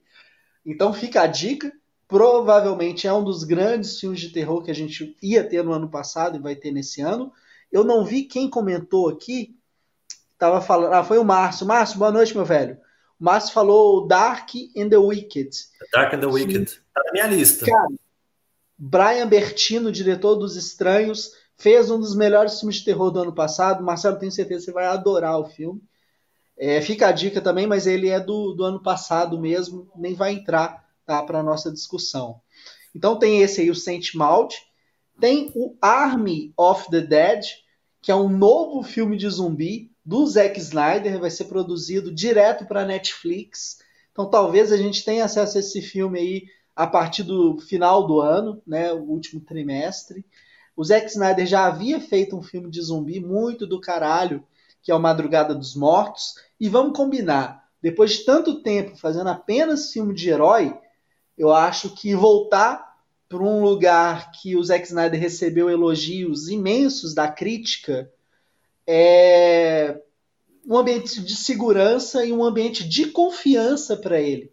Então 0.64 0.92
fica 0.92 1.22
a 1.22 1.26
dica. 1.26 1.72
Provavelmente 2.08 3.06
é 3.06 3.12
um 3.12 3.22
dos 3.22 3.44
grandes 3.44 4.00
filmes 4.00 4.20
de 4.20 4.30
terror 4.30 4.62
que 4.62 4.70
a 4.70 4.74
gente 4.74 5.16
ia 5.22 5.44
ter 5.44 5.62
no 5.62 5.72
ano 5.72 5.88
passado 5.88 6.36
e 6.36 6.40
vai 6.40 6.56
ter 6.56 6.72
nesse 6.72 7.00
ano. 7.00 7.32
Eu 7.70 7.84
não 7.84 8.04
vi 8.04 8.24
quem 8.24 8.50
comentou 8.50 9.08
aqui. 9.08 9.56
Tava 10.36 10.60
falando. 10.60 10.92
Ah, 10.92 11.04
foi 11.04 11.18
o 11.18 11.24
Márcio. 11.24 11.66
Márcio, 11.66 11.98
boa 11.98 12.10
noite, 12.10 12.34
meu 12.34 12.44
velho. 12.44 12.76
Márcio 13.20 13.52
falou 13.52 14.06
Dark 14.06 14.48
and 14.74 14.88
the 14.88 14.96
Wicked. 14.96 15.50
Dark 15.92 16.14
and 16.14 16.20
the 16.20 16.26
Wicked. 16.26 16.80
Tá 16.94 17.02
na 17.04 17.12
minha 17.12 17.26
lista. 17.26 17.66
Cara, 17.66 17.88
Brian 18.78 19.28
Bertino, 19.28 19.92
diretor 19.92 20.36
dos 20.36 20.56
Estranhos, 20.56 21.32
fez 21.58 21.90
um 21.90 22.00
dos 22.00 22.16
melhores 22.16 22.58
filmes 22.58 22.76
de 22.76 22.84
terror 22.86 23.10
do 23.10 23.20
ano 23.20 23.34
passado. 23.34 23.84
Marcelo, 23.84 24.18
tenho 24.18 24.32
certeza 24.32 24.60
que 24.60 24.64
você 24.64 24.72
vai 24.72 24.86
adorar 24.86 25.38
o 25.38 25.44
filme. 25.44 25.82
É, 26.56 26.80
fica 26.80 27.08
a 27.08 27.12
dica 27.12 27.42
também, 27.42 27.66
mas 27.66 27.86
ele 27.86 28.08
é 28.08 28.18
do, 28.18 28.54
do 28.54 28.64
ano 28.64 28.82
passado 28.82 29.38
mesmo, 29.38 29.90
nem 29.96 30.14
vai 30.14 30.32
entrar 30.32 30.88
tá, 31.04 31.22
para 31.22 31.40
a 31.40 31.42
nossa 31.42 31.70
discussão. 31.70 32.40
Então 32.94 33.18
tem 33.18 33.42
esse 33.42 33.60
aí, 33.60 33.70
o 33.70 33.74
Saint 33.74 34.14
Maud. 34.14 34.54
Tem 35.20 35.52
o 35.54 35.76
Army 35.82 36.54
of 36.56 36.90
the 36.90 37.02
Dead, 37.02 37.44
que 38.00 38.10
é 38.10 38.14
um 38.14 38.30
novo 38.30 38.82
filme 38.82 39.18
de 39.18 39.28
zumbi 39.28 39.89
do 40.04 40.26
Zack 40.26 40.58
Snyder, 40.58 41.18
vai 41.18 41.30
ser 41.30 41.44
produzido 41.44 42.12
direto 42.12 42.66
para 42.66 42.84
Netflix. 42.84 43.78
Então 44.12 44.28
talvez 44.28 44.72
a 44.72 44.76
gente 44.76 45.04
tenha 45.04 45.24
acesso 45.24 45.56
a 45.56 45.60
esse 45.60 45.82
filme 45.82 46.18
aí 46.18 46.46
a 46.74 46.86
partir 46.86 47.22
do 47.22 47.58
final 47.58 48.06
do 48.06 48.20
ano, 48.20 48.62
né, 48.66 48.92
o 48.92 49.02
último 49.02 49.40
trimestre. 49.40 50.24
O 50.76 50.84
Zack 50.84 51.08
Snyder 51.08 51.46
já 51.46 51.66
havia 51.66 52.00
feito 52.00 52.36
um 52.36 52.42
filme 52.42 52.70
de 52.70 52.80
zumbi 52.80 53.20
muito 53.20 53.66
do 53.66 53.80
caralho, 53.80 54.42
que 54.82 54.90
é 54.90 54.94
o 54.94 55.00
Madrugada 55.00 55.54
dos 55.54 55.74
Mortos, 55.74 56.34
e 56.58 56.68
vamos 56.68 56.96
combinar, 56.96 57.68
depois 57.82 58.12
de 58.12 58.24
tanto 58.24 58.62
tempo 58.62 58.96
fazendo 58.96 59.28
apenas 59.28 59.92
filme 59.92 60.14
de 60.14 60.30
herói, 60.30 60.74
eu 61.36 61.52
acho 61.52 61.94
que 61.94 62.14
voltar 62.14 62.96
para 63.28 63.42
um 63.42 63.62
lugar 63.62 64.32
que 64.32 64.56
o 64.56 64.64
Zack 64.64 64.86
Snyder 64.86 65.20
recebeu 65.20 65.70
elogios 65.70 66.48
imensos 66.48 67.14
da 67.14 67.28
crítica 67.28 68.10
é 68.86 70.00
um 70.66 70.76
ambiente 70.76 71.20
de 71.20 71.34
segurança 71.36 72.24
e 72.24 72.32
um 72.32 72.44
ambiente 72.44 72.88
de 72.88 73.06
confiança 73.06 73.96
para 73.96 74.20
ele. 74.20 74.52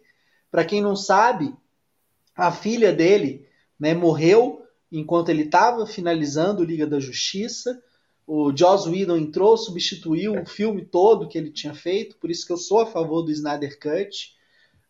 Para 0.50 0.64
quem 0.64 0.80
não 0.80 0.96
sabe, 0.96 1.54
a 2.34 2.50
filha 2.50 2.92
dele 2.92 3.46
né, 3.78 3.94
morreu 3.94 4.62
enquanto 4.90 5.28
ele 5.28 5.42
estava 5.42 5.86
finalizando 5.86 6.64
Liga 6.64 6.86
da 6.86 6.98
Justiça. 6.98 7.82
O 8.26 8.54
Joss 8.56 8.88
Whedon 8.88 9.16
entrou, 9.16 9.56
substituiu 9.56 10.40
o 10.40 10.46
filme 10.46 10.84
todo 10.84 11.28
que 11.28 11.38
ele 11.38 11.50
tinha 11.50 11.74
feito, 11.74 12.16
por 12.16 12.30
isso 12.30 12.46
que 12.46 12.52
eu 12.52 12.56
sou 12.56 12.80
a 12.80 12.86
favor 12.86 13.22
do 13.22 13.30
Snyder 13.30 13.78
Cut. 13.78 14.36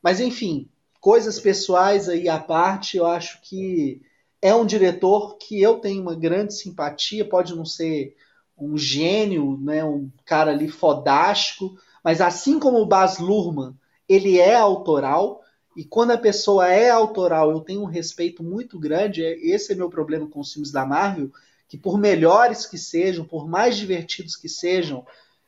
Mas 0.03 0.21
enfim, 0.21 0.69
coisas 1.01 1.39
pessoais 1.39 2.09
aí 2.09 2.29
à 2.29 2.39
parte, 2.39 2.97
eu 2.97 3.07
acho 3.07 3.41
que 3.43 4.03
é 4.41 4.55
um 4.55 4.67
diretor 4.67 5.37
que 5.37 5.61
eu 5.61 5.79
tenho 5.79 6.03
uma 6.03 6.15
grande 6.15 6.55
simpatia, 6.55 7.25
pode 7.25 7.55
não 7.55 7.65
ser 7.65 8.17
um 8.59 8.77
gênio, 8.77 9.59
né, 9.61 9.85
um 9.85 10.11
cara 10.25 10.51
ali 10.51 10.69
fodástico, 10.69 11.77
mas 12.03 12.21
assim 12.21 12.59
como 12.59 12.79
o 12.79 12.87
Baz 12.87 13.19
Luhrmann, 13.19 13.75
ele 14.09 14.39
é 14.39 14.55
autoral, 14.55 15.43
e 15.77 15.85
quando 15.85 16.11
a 16.11 16.19
pessoa 16.19 16.69
é 16.69 16.91
autoral, 16.91 17.51
eu 17.51 17.61
tenho 17.61 17.83
um 17.83 17.87
respeito 17.87 18.43
muito 18.43 18.79
grande, 18.79 19.25
é, 19.25 19.39
esse 19.39 19.73
é 19.73 19.77
meu 19.77 19.89
problema 19.89 20.27
com 20.27 20.41
os 20.41 20.53
filmes 20.53 20.73
da 20.73 20.85
Marvel, 20.85 21.31
que 21.69 21.77
por 21.77 21.99
melhores 21.99 22.67
que 22.67 22.79
sejam, 22.79 23.25
por 23.25 23.47
mais 23.47 23.77
divertidos 23.77 24.35
que 24.35 24.49
sejam, 24.49 25.07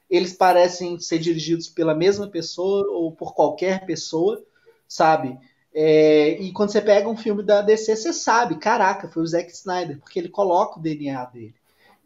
eles 0.08 0.32
parecem 0.32 0.98
ser 0.98 1.18
dirigidos 1.18 1.68
pela 1.68 1.94
mesma 1.94 2.28
pessoa 2.28 2.86
ou 2.90 3.12
por 3.12 3.34
qualquer 3.34 3.86
pessoa, 3.86 4.42
sabe? 4.86 5.38
É, 5.72 6.40
e 6.40 6.52
quando 6.52 6.70
você 6.72 6.80
pega 6.80 7.08
um 7.08 7.16
filme 7.16 7.42
da 7.42 7.62
DC, 7.62 7.96
você 7.96 8.12
sabe, 8.12 8.58
caraca, 8.58 9.08
foi 9.08 9.22
o 9.22 9.26
Zack 9.26 9.50
Snyder, 9.52 9.98
porque 10.00 10.18
ele 10.18 10.28
coloca 10.28 10.78
o 10.78 10.82
DNA 10.82 11.24
dele. 11.26 11.54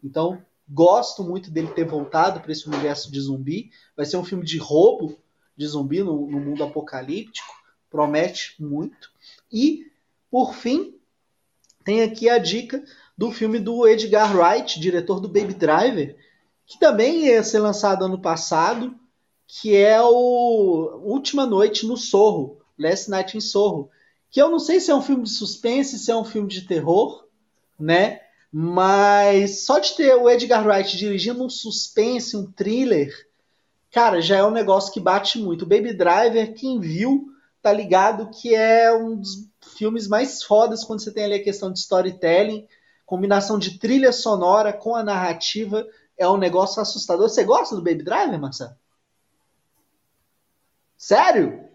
Então, 0.03 0.39
gosto 0.67 1.23
muito 1.23 1.51
dele 1.51 1.67
ter 1.69 1.85
voltado 1.85 2.39
para 2.39 2.51
esse 2.51 2.67
universo 2.67 3.11
de 3.11 3.19
zumbi. 3.19 3.71
Vai 3.95 4.05
ser 4.05 4.17
um 4.17 4.23
filme 4.23 4.43
de 4.43 4.57
roubo 4.57 5.17
de 5.55 5.67
zumbi 5.67 6.01
no, 6.01 6.29
no 6.29 6.39
mundo 6.39 6.63
apocalíptico. 6.63 7.53
Promete 7.89 8.55
muito. 8.59 9.11
E, 9.51 9.85
por 10.29 10.53
fim, 10.53 10.95
tem 11.83 12.01
aqui 12.01 12.27
a 12.27 12.37
dica 12.37 12.83
do 13.17 13.31
filme 13.31 13.59
do 13.59 13.87
Edgar 13.87 14.35
Wright, 14.35 14.79
diretor 14.79 15.19
do 15.19 15.29
Baby 15.29 15.53
Driver, 15.53 16.17
que 16.65 16.79
também 16.79 17.27
ia 17.27 17.43
ser 17.43 17.59
lançado 17.59 18.03
ano 18.03 18.19
passado, 18.19 18.93
que 19.47 19.75
é 19.75 20.01
o 20.01 20.99
Última 21.03 21.45
Noite 21.45 21.85
no 21.85 21.95
Sorro, 21.95 22.59
Last 22.77 23.09
Night 23.09 23.37
in 23.37 23.41
Sorro, 23.41 23.89
que 24.29 24.41
eu 24.41 24.49
não 24.49 24.59
sei 24.59 24.79
se 24.79 24.91
é 24.91 24.95
um 24.95 25.01
filme 25.01 25.23
de 25.23 25.29
suspense, 25.29 25.99
se 25.99 26.11
é 26.11 26.15
um 26.15 26.25
filme 26.25 26.49
de 26.49 26.63
terror, 26.63 27.25
né? 27.79 28.21
Mas 28.57 29.65
só 29.65 29.79
de 29.79 29.97
ter 29.97 30.15
o 30.15 30.29
Edgar 30.29 30.65
Wright 30.65 30.95
dirigindo 30.95 31.43
um 31.43 31.49
suspense, 31.49 32.37
um 32.37 32.49
thriller, 32.49 33.13
cara, 33.91 34.21
já 34.21 34.37
é 34.37 34.45
um 34.45 34.49
negócio 34.49 34.93
que 34.93 34.99
bate 35.01 35.37
muito. 35.37 35.63
O 35.63 35.67
Baby 35.67 35.93
Driver, 35.93 36.53
quem 36.53 36.79
viu, 36.79 37.27
tá 37.61 37.73
ligado 37.73 38.29
que 38.29 38.55
é 38.55 38.95
um 38.95 39.17
dos 39.17 39.49
filmes 39.77 40.07
mais 40.07 40.41
fodas 40.41 40.85
quando 40.85 41.01
você 41.01 41.11
tem 41.11 41.25
ali 41.25 41.33
a 41.33 41.43
questão 41.43 41.69
de 41.69 41.79
storytelling, 41.79 42.65
combinação 43.05 43.59
de 43.59 43.77
trilha 43.77 44.13
sonora 44.13 44.71
com 44.71 44.95
a 44.95 45.03
narrativa, 45.03 45.85
é 46.17 46.25
um 46.25 46.37
negócio 46.37 46.81
assustador. 46.81 47.27
Você 47.27 47.43
gosta 47.43 47.75
do 47.75 47.83
Baby 47.83 48.03
Driver, 48.03 48.39
Marcelo? 48.39 48.77
Sério? 50.95 51.67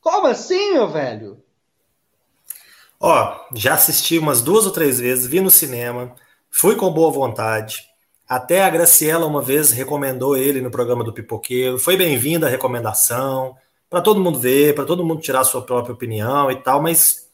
Como 0.00 0.26
assim, 0.26 0.72
meu 0.72 0.88
velho? 0.88 1.44
Ó, 3.00 3.46
já 3.54 3.74
assisti 3.74 4.18
umas 4.18 4.42
duas 4.42 4.66
ou 4.66 4.72
três 4.72 4.98
vezes, 4.98 5.26
vi 5.26 5.40
no 5.40 5.50
cinema, 5.50 6.14
fui 6.50 6.74
com 6.74 6.92
boa 6.92 7.12
vontade. 7.12 7.86
Até 8.28 8.62
a 8.62 8.70
Graciela 8.70 9.24
uma 9.24 9.40
vez 9.40 9.70
recomendou 9.70 10.36
ele 10.36 10.60
no 10.60 10.70
programa 10.70 11.04
do 11.04 11.12
Pipoqueiro. 11.12 11.78
Foi 11.78 11.96
bem-vinda 11.96 12.46
a 12.46 12.50
recomendação, 12.50 13.56
para 13.88 14.02
todo 14.02 14.20
mundo 14.20 14.38
ver, 14.38 14.74
para 14.74 14.84
todo 14.84 15.04
mundo 15.04 15.22
tirar 15.22 15.44
sua 15.44 15.62
própria 15.62 15.94
opinião 15.94 16.50
e 16.50 16.56
tal, 16.56 16.82
mas 16.82 17.28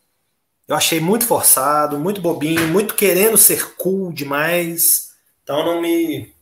eu 0.68 0.76
achei 0.76 1.00
muito 1.00 1.26
forçado, 1.26 1.98
muito 1.98 2.20
bobinho, 2.20 2.68
muito 2.68 2.94
querendo 2.94 3.36
ser 3.36 3.74
cool 3.76 4.12
demais. 4.12 5.14
Então 5.42 5.64
não 5.64 5.80
me 5.80 6.32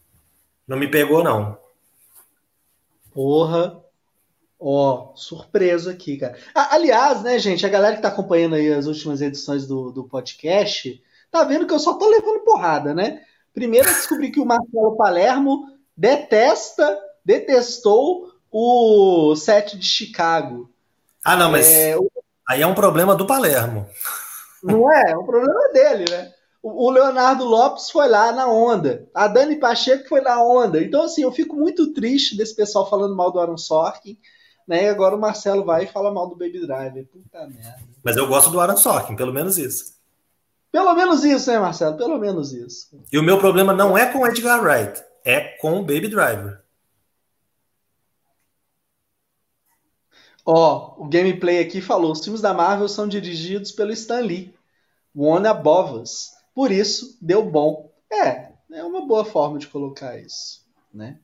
não 0.67 0.79
me 0.79 0.89
pegou 0.89 1.25
não. 1.25 1.59
Porra, 3.13 3.82
Ó, 4.65 5.11
oh, 5.11 5.17
surpreso 5.17 5.91
aqui, 5.91 6.17
cara. 6.17 6.39
Ah, 6.55 6.77
aliás, 6.77 7.21
né, 7.23 7.37
gente, 7.37 7.67
a 7.67 7.69
galera 7.69 7.97
que 7.97 8.03
tá 8.03 8.07
acompanhando 8.07 8.55
aí 8.55 8.73
as 8.73 8.87
últimas 8.87 9.21
edições 9.21 9.67
do, 9.67 9.91
do 9.91 10.05
podcast, 10.05 11.03
tá 11.33 11.43
vendo 11.43 11.67
que 11.67 11.75
eu 11.75 11.81
só 11.81 11.95
tô 11.95 12.09
levando 12.09 12.45
porrada, 12.45 12.95
né? 12.95 13.23
Primeiro 13.53 13.89
eu 13.89 13.95
descobri 13.95 14.31
que 14.31 14.39
o 14.39 14.47
Marcelo 14.47 14.97
Palermo 14.97 15.67
detesta, 15.97 16.97
detestou 17.25 18.33
o 18.53 19.35
set 19.35 19.77
de 19.77 19.85
Chicago. 19.85 20.71
Ah, 21.25 21.35
não, 21.35 21.51
mas 21.51 21.67
é, 21.67 21.97
o... 21.99 22.09
aí 22.49 22.63
é 22.63 22.67
um 22.67 22.75
problema 22.75 23.17
do 23.17 23.27
Palermo. 23.27 23.89
Não 24.63 24.93
é? 24.93 25.11
É 25.11 25.17
um 25.17 25.27
problema 25.27 25.73
dele, 25.73 26.05
né? 26.09 26.33
O 26.63 26.89
Leonardo 26.89 27.45
Lopes 27.45 27.91
foi 27.91 28.09
lá 28.09 28.31
na 28.31 28.47
onda. 28.47 29.09
A 29.13 29.27
Dani 29.27 29.57
Pacheco 29.57 30.09
foi 30.09 30.21
na 30.21 30.41
onda. 30.41 30.81
Então, 30.81 31.03
assim, 31.03 31.23
eu 31.23 31.33
fico 31.33 31.57
muito 31.57 31.93
triste 31.93 32.37
desse 32.37 32.55
pessoal 32.55 32.89
falando 32.89 33.17
mal 33.17 33.33
do 33.33 33.41
Aaron 33.41 33.59
Sorkin. 33.59 34.17
Né? 34.67 34.85
E 34.85 34.89
agora 34.89 35.17
o 35.17 35.21
Marcelo 35.21 35.65
vai 35.65 35.85
e 35.85 35.89
fala 35.89 36.13
mal 36.13 36.29
do 36.29 36.37
Baby 36.37 36.67
Driver. 36.67 37.07
Puta 37.07 37.47
merda. 37.47 37.79
Mas 38.03 38.17
eu 38.17 38.27
gosto 38.27 38.51
do 38.51 38.61
Aaron 38.61 38.77
Sorkin, 38.77 39.17
pelo 39.17 39.33
menos 39.33 39.59
isso. 39.59 40.01
Pelo 40.71 40.95
menos 40.95 41.23
isso, 41.23 41.51
né, 41.51 41.59
Marcelo? 41.59 41.97
Pelo 41.97 42.19
menos 42.19 42.53
isso. 42.53 42.99
E 43.13 43.19
o 43.19 43.23
meu 43.23 43.39
problema 43.39 43.75
não 43.75 43.97
é 43.97 44.11
com 44.11 44.21
o 44.21 44.27
Edgar 44.27 44.63
Wright, 44.63 45.03
é 45.25 45.41
com 45.59 45.79
o 45.79 45.83
Baby 45.83 46.09
Driver. 46.09 46.63
Ó, 50.45 50.97
oh, 50.99 51.05
o 51.05 51.09
gameplay 51.09 51.61
aqui 51.61 51.81
falou: 51.81 52.13
os 52.13 52.25
filmes 52.25 52.41
da 52.41 52.55
Marvel 52.55 52.89
são 52.89 53.07
dirigidos 53.07 53.71
pelo 53.71 53.93
Stan 53.93 54.21
Lee, 54.21 54.55
One 55.15 55.47
Above 55.47 56.01
Us. 56.01 56.33
Por 56.55 56.73
isso, 56.73 57.17
deu 57.21 57.45
bom. 57.45 57.93
É, 58.11 58.53
é 58.73 58.83
uma 58.83 59.07
boa 59.07 59.25
forma 59.25 59.59
de 59.59 59.69
colocar 59.69 60.19
isso, 60.19 60.67
né? 60.93 61.19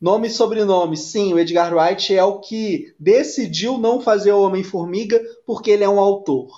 Nome 0.00 0.28
e 0.28 0.30
sobrenome. 0.30 0.96
Sim, 0.96 1.32
o 1.32 1.38
Edgar 1.38 1.74
Wright 1.74 2.14
é 2.14 2.22
o 2.22 2.40
que 2.40 2.94
decidiu 2.98 3.78
não 3.78 4.00
fazer 4.00 4.32
o 4.32 4.42
Homem-Formiga 4.42 5.20
porque 5.46 5.70
ele 5.70 5.84
é 5.84 5.88
um 5.88 5.98
autor. 5.98 6.50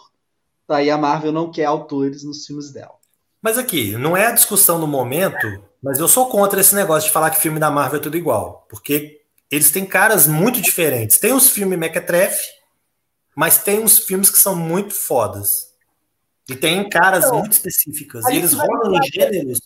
Aí 0.68 0.91
a 0.91 0.99
Marvel 0.99 1.32
não 1.32 1.51
quer 1.51 1.64
autores 1.64 2.24
nos 2.24 2.45
filmes 2.45 2.72
dela. 2.72 2.95
Mas 3.41 3.57
aqui, 3.57 3.93
não 3.93 4.16
é 4.16 4.26
a 4.26 4.32
discussão 4.32 4.78
no 4.78 4.86
momento, 4.86 5.47
mas 5.82 5.99
eu 5.99 6.09
sou 6.09 6.26
contra 6.26 6.61
esse 6.61 6.74
negócio 6.74 7.09
de 7.09 7.12
falar 7.12 7.30
que 7.30 7.39
filme 7.39 7.61
da 7.61 7.70
Marvel 7.70 8.01
é 8.01 8.03
tudo 8.03 8.16
igual. 8.16 8.66
Porque 8.68 9.20
eles 9.51 9.70
têm 9.70 9.86
caras 9.86 10.26
muito 10.26 10.61
diferentes. 10.61 11.18
Tem 11.18 11.32
os 11.32 11.49
filmes 11.49 11.78
Mequetrefe, 11.78 12.47
mas 13.36 13.59
tem 13.59 13.78
uns 13.78 14.01
filmes 14.01 14.28
que 14.28 14.39
são 14.39 14.55
muito 14.55 14.93
fodas. 14.93 15.68
E 16.49 16.57
tem 16.57 16.89
caras 16.89 17.26
então, 17.26 17.39
muito 17.39 17.53
específicas. 17.53 18.24
E 18.26 18.36
eles 18.36 18.53
rolam 18.53 18.95
em 18.95 19.07
gêneros. 19.07 19.61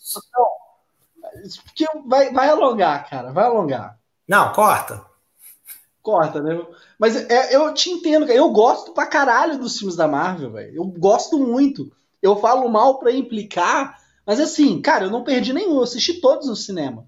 Que 1.75 1.85
vai, 2.05 2.31
vai 2.31 2.49
alongar, 2.49 3.09
cara. 3.09 3.31
Vai 3.31 3.45
alongar. 3.45 3.99
Não, 4.27 4.51
corta. 4.53 5.05
Corta, 6.01 6.41
né? 6.41 6.61
Mas 6.99 7.15
é, 7.15 7.55
eu 7.55 7.73
te 7.73 7.89
entendo, 7.89 8.25
cara. 8.25 8.37
Eu 8.37 8.49
gosto 8.51 8.93
pra 8.93 9.07
caralho 9.07 9.57
dos 9.57 9.77
filmes 9.77 9.95
da 9.95 10.07
Marvel, 10.07 10.51
velho. 10.51 10.75
Eu 10.75 10.85
gosto 10.85 11.39
muito. 11.39 11.91
Eu 12.21 12.35
falo 12.37 12.69
mal 12.69 12.99
pra 12.99 13.11
implicar, 13.11 13.97
mas 14.25 14.39
assim, 14.39 14.81
cara, 14.81 15.05
eu 15.05 15.11
não 15.11 15.23
perdi 15.23 15.53
nenhum. 15.53 15.75
Eu 15.75 15.83
assisti 15.83 16.21
todos 16.21 16.47
no 16.47 16.55
cinema. 16.55 17.07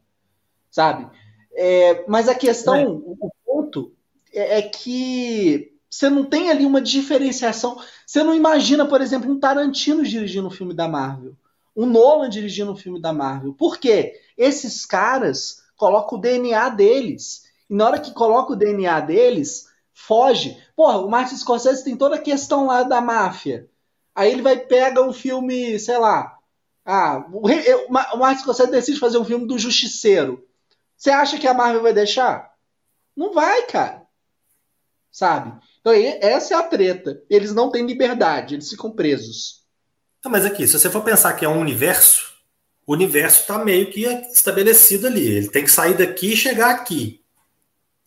Sabe? 0.69 1.09
É, 1.53 2.03
mas 2.07 2.27
a 2.27 2.35
questão, 2.35 2.75
é. 2.75 2.87
o 2.87 3.31
ponto, 3.45 3.93
é, 4.33 4.59
é 4.59 4.61
que 4.61 5.73
você 5.89 6.09
não 6.09 6.25
tem 6.25 6.51
ali 6.51 6.65
uma 6.65 6.81
diferenciação. 6.81 7.81
Você 8.05 8.21
não 8.23 8.35
imagina, 8.35 8.85
por 8.85 8.99
exemplo, 8.99 9.31
um 9.31 9.39
Tarantino 9.39 10.03
dirigindo 10.03 10.47
um 10.47 10.51
filme 10.51 10.73
da 10.73 10.87
Marvel. 10.87 11.35
Um 11.75 11.85
Nolan 11.85 12.29
dirigindo 12.29 12.71
um 12.71 12.75
filme 12.75 13.01
da 13.01 13.11
Marvel. 13.11 13.53
Por 13.53 13.77
quê? 13.77 14.21
Esses 14.37 14.85
caras 14.85 15.63
colocam 15.75 16.17
o 16.17 16.21
DNA 16.21 16.69
deles. 16.69 17.43
E 17.69 17.75
na 17.75 17.87
hora 17.87 17.99
que 17.99 18.13
coloca 18.13 18.53
o 18.53 18.55
DNA 18.55 19.01
deles, 19.01 19.67
foge. 19.93 20.57
Porra, 20.75 20.99
o 20.99 21.09
Martin 21.09 21.35
Scorsese 21.35 21.83
tem 21.83 21.97
toda 21.97 22.15
a 22.15 22.21
questão 22.21 22.67
lá 22.67 22.83
da 22.83 23.01
máfia. 23.01 23.69
Aí 24.13 24.31
ele 24.31 24.41
vai 24.41 24.57
pega 24.57 25.01
um 25.01 25.11
filme, 25.11 25.77
sei 25.79 25.97
lá. 25.97 26.37
Ah, 26.85 27.25
o, 27.31 27.47
o 27.47 28.17
Martin 28.17 28.41
Scorsese 28.41 28.71
decide 28.71 28.99
fazer 28.99 29.17
um 29.17 29.25
filme 29.25 29.47
do 29.47 29.57
Justiceiro. 29.57 30.47
Você 30.95 31.09
acha 31.09 31.37
que 31.37 31.47
a 31.47 31.53
Marvel 31.53 31.81
vai 31.81 31.93
deixar? 31.93 32.53
Não 33.15 33.33
vai, 33.33 33.63
cara. 33.63 34.05
Sabe? 35.11 35.59
Então, 35.79 35.93
essa 35.93 36.53
é 36.53 36.57
a 36.57 36.63
treta. 36.63 37.21
Eles 37.29 37.53
não 37.53 37.69
têm 37.69 37.85
liberdade, 37.85 38.55
eles 38.55 38.69
ficam 38.69 38.91
presos. 38.91 39.64
Não, 40.25 40.31
mas 40.31 40.43
aqui, 40.43 40.67
se 40.67 40.73
você 40.73 40.89
for 40.89 41.03
pensar 41.03 41.33
que 41.33 41.45
é 41.45 41.47
um 41.47 41.59
universo, 41.59 42.33
o 42.87 42.93
universo 42.93 43.41
está 43.41 43.63
meio 43.63 43.91
que 43.91 44.05
estabelecido 44.33 45.05
ali. 45.05 45.23
Ele 45.23 45.47
tem 45.47 45.63
que 45.63 45.69
sair 45.71 45.95
daqui 45.95 46.33
e 46.33 46.35
chegar 46.35 46.71
aqui. 46.71 47.21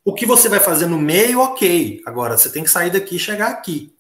O 0.04 0.12
que 0.12 0.26
você 0.26 0.48
vai 0.48 0.58
fazer 0.58 0.86
no 0.86 0.98
meio, 0.98 1.38
ok. 1.38 2.02
Agora, 2.04 2.36
você 2.36 2.50
tem 2.50 2.64
que 2.64 2.70
sair 2.70 2.90
daqui 2.90 3.14
e 3.14 3.20
chegar 3.20 3.52
aqui. 3.52 3.94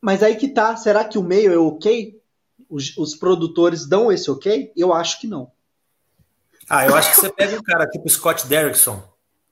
Mas 0.00 0.22
aí 0.22 0.36
que 0.36 0.46
tá. 0.46 0.76
Será 0.76 1.02
que 1.04 1.18
o 1.18 1.24
meio 1.24 1.52
é 1.52 1.58
ok? 1.58 2.22
Os, 2.70 2.96
os 2.96 3.16
produtores 3.16 3.84
dão 3.84 4.12
esse 4.12 4.30
ok? 4.30 4.72
Eu 4.76 4.92
acho 4.92 5.20
que 5.20 5.26
não. 5.26 5.50
Ah, 6.70 6.86
eu 6.86 6.94
acho 6.94 7.10
que 7.10 7.20
você 7.20 7.32
pega 7.32 7.58
um 7.58 7.62
cara 7.64 7.88
tipo 7.88 8.08
Scott 8.08 8.46
Derrickson, 8.46 9.02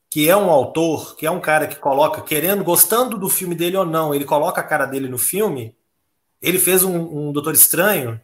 que 0.08 0.28
é 0.28 0.36
um 0.36 0.50
autor, 0.50 1.16
que 1.16 1.26
é 1.26 1.30
um 1.32 1.40
cara 1.40 1.66
que 1.66 1.80
coloca, 1.80 2.22
querendo, 2.22 2.62
gostando 2.62 3.18
do 3.18 3.28
filme 3.28 3.56
dele 3.56 3.76
ou 3.76 3.84
não, 3.84 4.14
ele 4.14 4.24
coloca 4.24 4.60
a 4.60 4.64
cara 4.64 4.86
dele 4.86 5.08
no 5.08 5.18
filme. 5.18 5.74
Ele 6.44 6.58
fez 6.58 6.82
um, 6.82 7.28
um 7.28 7.32
Doutor 7.32 7.54
Estranho. 7.54 8.20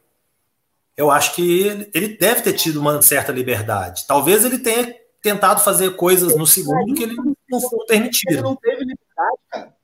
Eu 0.97 1.11
acho 1.11 1.35
que 1.35 1.63
ele, 1.63 1.91
ele 1.95 2.09
deve 2.09 2.43
ter 2.43 2.53
tido 2.53 2.79
uma 2.79 3.01
certa 3.01 3.33
liberdade. 3.33 4.07
Talvez 4.07 4.45
ele 4.45 4.59
tenha 4.59 4.95
tentado 5.23 5.63
fazer 5.63 5.97
coisas 5.97 6.37
no 6.37 6.47
segundo 6.47 6.95
que 6.95 7.03
ele 7.03 7.17
não 7.49 7.61
foi 7.61 7.87
permitido. 7.87 8.33
Ele 8.33 8.43
não 8.43 8.57
teve 8.57 8.81
liberdade, 8.85 9.39
cara. 9.51 9.75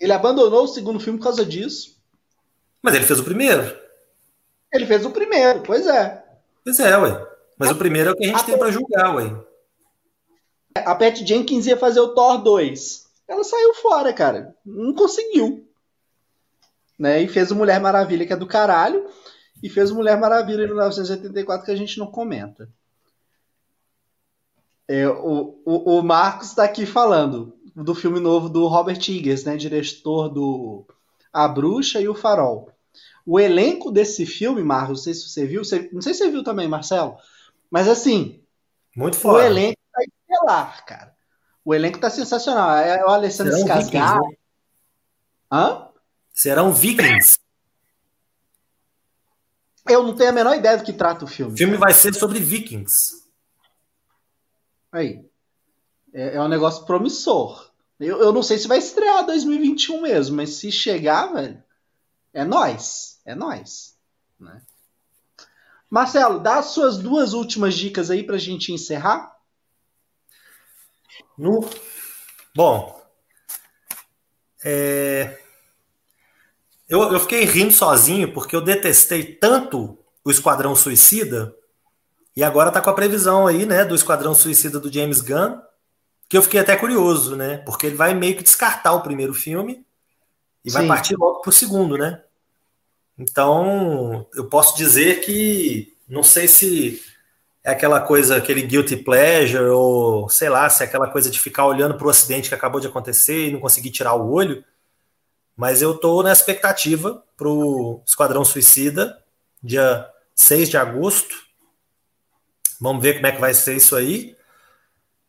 Ele 0.00 0.12
abandonou 0.12 0.64
o 0.64 0.68
segundo 0.68 0.98
filme 0.98 1.18
por 1.18 1.24
causa 1.24 1.44
disso. 1.44 2.00
Mas 2.80 2.94
ele 2.94 3.04
fez 3.04 3.20
o 3.20 3.24
primeiro. 3.24 3.78
Ele 4.72 4.86
fez 4.86 5.04
o 5.04 5.10
primeiro, 5.10 5.62
pois 5.62 5.86
é. 5.86 6.24
Pois 6.64 6.80
é, 6.80 6.96
ué. 6.96 7.26
Mas 7.58 7.70
o 7.70 7.76
primeiro 7.76 8.10
é 8.10 8.12
o 8.12 8.16
que 8.16 8.24
a 8.24 8.28
gente 8.28 8.40
a 8.40 8.44
tem 8.44 8.58
para 8.58 8.70
julgar, 8.70 9.14
ué. 9.16 9.36
A 10.76 10.94
Pat 10.94 11.18
Jenkins 11.18 11.66
ia 11.66 11.76
fazer 11.76 12.00
o 12.00 12.14
Thor 12.14 12.38
2. 12.38 13.09
Ela 13.30 13.44
saiu 13.44 13.72
fora, 13.74 14.12
cara. 14.12 14.56
Não 14.66 14.92
conseguiu. 14.92 15.64
Né? 16.98 17.22
E 17.22 17.28
fez 17.28 17.52
o 17.52 17.54
Mulher 17.54 17.80
Maravilha, 17.80 18.26
que 18.26 18.32
é 18.32 18.36
do 18.36 18.44
caralho. 18.44 19.06
E 19.62 19.70
fez 19.70 19.92
o 19.92 19.94
Mulher 19.94 20.18
Maravilha 20.18 20.64
em 20.64 20.66
1984, 20.66 21.64
que 21.64 21.70
a 21.70 21.76
gente 21.76 21.96
não 21.96 22.08
comenta. 22.08 22.68
É, 24.88 25.06
o, 25.08 25.62
o, 25.64 25.98
o 25.98 26.02
Marcos 26.02 26.48
está 26.48 26.64
aqui 26.64 26.84
falando 26.84 27.56
do 27.76 27.94
filme 27.94 28.18
novo 28.18 28.48
do 28.48 28.66
Robert 28.66 28.98
Eggers, 29.08 29.44
né? 29.44 29.56
Diretor 29.56 30.28
do 30.28 30.84
A 31.32 31.46
Bruxa 31.46 32.00
e 32.00 32.08
o 32.08 32.16
Farol. 32.16 32.68
O 33.24 33.38
elenco 33.38 33.92
desse 33.92 34.26
filme, 34.26 34.60
Marcos, 34.64 34.88
não 34.88 34.96
sei 34.96 35.14
se 35.14 35.28
você 35.28 35.46
viu, 35.46 35.62
você, 35.62 35.88
não 35.92 36.02
sei 36.02 36.14
se 36.14 36.24
você 36.24 36.30
viu 36.32 36.42
também, 36.42 36.66
Marcelo, 36.66 37.16
mas 37.70 37.86
assim. 37.86 38.42
Muito 38.96 39.16
foda. 39.16 39.38
O 39.38 39.42
elenco 39.42 39.78
tá 39.92 40.00
estelar, 40.02 40.84
cara. 40.84 41.19
O 41.70 41.74
elenco 41.74 42.00
tá 42.00 42.10
sensacional. 42.10 42.78
É 42.78 43.04
o 43.04 43.08
Alessandro 43.10 43.54
Skarsgård. 43.54 44.28
Né? 44.28 44.36
Hã? 45.52 45.88
Serão 46.34 46.72
vikings. 46.72 47.38
Eu 49.88 50.02
não 50.02 50.16
tenho 50.16 50.30
a 50.30 50.32
menor 50.32 50.56
ideia 50.56 50.76
do 50.76 50.82
que 50.82 50.92
trata 50.92 51.24
o 51.24 51.28
filme. 51.28 51.54
O 51.54 51.56
filme 51.56 51.76
vai 51.76 51.92
ser 51.94 52.12
sobre 52.12 52.40
vikings. 52.40 53.22
Aí. 54.90 55.24
É, 56.12 56.34
é 56.34 56.42
um 56.42 56.48
negócio 56.48 56.84
promissor. 56.86 57.70
Eu, 58.00 58.18
eu 58.20 58.32
não 58.32 58.42
sei 58.42 58.58
se 58.58 58.66
vai 58.66 58.78
estrear 58.78 59.24
2021 59.24 60.02
mesmo, 60.02 60.38
mas 60.38 60.56
se 60.56 60.72
chegar, 60.72 61.32
velho, 61.32 61.62
é 62.34 62.44
nós. 62.44 63.20
É 63.24 63.36
nós. 63.36 63.96
Né? 64.40 64.60
Marcelo, 65.88 66.40
dá 66.40 66.58
as 66.58 66.66
suas 66.66 66.98
duas 66.98 67.32
últimas 67.32 67.76
dicas 67.76 68.10
aí 68.10 68.24
para 68.24 68.34
a 68.34 68.40
gente 68.40 68.72
encerrar. 68.72 69.38
No... 71.36 71.68
Bom, 72.54 73.00
é... 74.64 75.38
eu, 76.88 77.02
eu 77.12 77.20
fiquei 77.20 77.44
rindo 77.44 77.72
sozinho 77.72 78.32
porque 78.32 78.54
eu 78.54 78.60
detestei 78.60 79.24
tanto 79.24 79.98
o 80.24 80.30
Esquadrão 80.30 80.74
Suicida 80.74 81.54
e 82.36 82.42
agora 82.44 82.70
tá 82.70 82.80
com 82.80 82.90
a 82.90 82.94
previsão 82.94 83.46
aí, 83.46 83.66
né, 83.66 83.84
do 83.84 83.94
Esquadrão 83.94 84.34
Suicida 84.34 84.78
do 84.78 84.92
James 84.92 85.20
Gunn, 85.20 85.60
que 86.28 86.36
eu 86.36 86.42
fiquei 86.42 86.60
até 86.60 86.76
curioso, 86.76 87.36
né, 87.36 87.58
porque 87.58 87.86
ele 87.86 87.96
vai 87.96 88.14
meio 88.14 88.36
que 88.36 88.42
descartar 88.42 88.92
o 88.92 89.02
primeiro 89.02 89.34
filme 89.34 89.84
e 90.64 90.70
Sim. 90.70 90.78
vai 90.78 90.86
partir 90.86 91.16
logo 91.16 91.40
pro 91.40 91.50
segundo, 91.50 91.96
né? 91.96 92.22
Então, 93.18 94.26
eu 94.34 94.46
posso 94.46 94.76
dizer 94.76 95.20
que 95.20 95.94
não 96.08 96.22
sei 96.22 96.48
se 96.48 97.02
é 97.62 97.70
aquela 97.70 98.00
coisa, 98.00 98.36
aquele 98.36 98.62
guilty 98.62 98.96
pleasure, 98.96 99.64
ou 99.64 100.28
sei 100.28 100.48
lá, 100.48 100.68
se 100.70 100.82
é 100.82 100.86
aquela 100.86 101.08
coisa 101.08 101.30
de 101.30 101.38
ficar 101.38 101.66
olhando 101.66 101.94
para 101.94 102.06
o 102.06 102.10
acidente 102.10 102.48
que 102.48 102.54
acabou 102.54 102.80
de 102.80 102.86
acontecer 102.86 103.48
e 103.48 103.52
não 103.52 103.60
conseguir 103.60 103.90
tirar 103.90 104.14
o 104.14 104.30
olho. 104.30 104.64
Mas 105.56 105.82
eu 105.82 105.94
estou 105.94 106.22
na 106.22 106.32
expectativa 106.32 107.22
para 107.36 107.48
o 107.48 108.02
Esquadrão 108.06 108.44
Suicida, 108.44 109.22
dia 109.62 110.06
6 110.34 110.70
de 110.70 110.76
agosto. 110.76 111.36
Vamos 112.80 113.02
ver 113.02 113.14
como 113.14 113.26
é 113.26 113.32
que 113.32 113.40
vai 113.40 113.52
ser 113.52 113.76
isso 113.76 113.94
aí. 113.94 114.34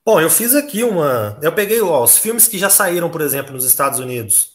Bom, 0.06 0.22
eu 0.22 0.30
fiz 0.30 0.56
aqui 0.56 0.84
uma. 0.84 1.38
Eu 1.42 1.52
peguei 1.52 1.82
ó, 1.82 2.04
os 2.04 2.18
filmes 2.18 2.48
que 2.48 2.58
já 2.58 2.70
saíram, 2.70 3.10
por 3.10 3.22
exemplo, 3.22 3.54
nos 3.54 3.66
Estados 3.66 4.00
Unidos 4.00 4.52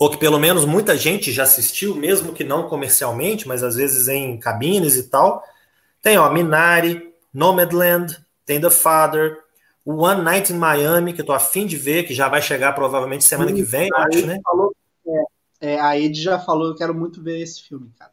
ou 0.00 0.08
que 0.08 0.16
pelo 0.16 0.38
menos 0.38 0.64
muita 0.64 0.96
gente 0.96 1.30
já 1.30 1.42
assistiu, 1.42 1.94
mesmo 1.94 2.32
que 2.32 2.42
não 2.42 2.66
comercialmente, 2.66 3.46
mas 3.46 3.62
às 3.62 3.76
vezes 3.76 4.08
em 4.08 4.38
cabines 4.38 4.96
e 4.96 5.02
tal. 5.10 5.44
Tem, 6.02 6.18
ó, 6.18 6.30
Minari, 6.30 7.12
Nomadland, 7.32 8.16
tem 8.46 8.60
The 8.60 8.70
Father, 8.70 9.38
One 9.84 10.22
Night 10.22 10.52
in 10.52 10.56
Miami, 10.56 11.12
que 11.12 11.20
eu 11.20 11.26
tô 11.26 11.32
afim 11.32 11.66
de 11.66 11.76
ver, 11.76 12.04
que 12.04 12.14
já 12.14 12.28
vai 12.28 12.40
chegar 12.40 12.72
provavelmente 12.72 13.24
semana 13.24 13.50
Sim, 13.50 13.56
que 13.56 13.62
vem, 13.62 13.88
acho, 13.94 14.26
né? 14.26 14.38
Falou, 14.44 14.74
é, 15.06 15.74
é, 15.74 15.80
a 15.80 15.98
Ed 15.98 16.20
já 16.20 16.38
falou, 16.38 16.68
eu 16.68 16.74
quero 16.74 16.94
muito 16.94 17.22
ver 17.22 17.40
esse 17.40 17.62
filme, 17.62 17.90
cara. 17.98 18.10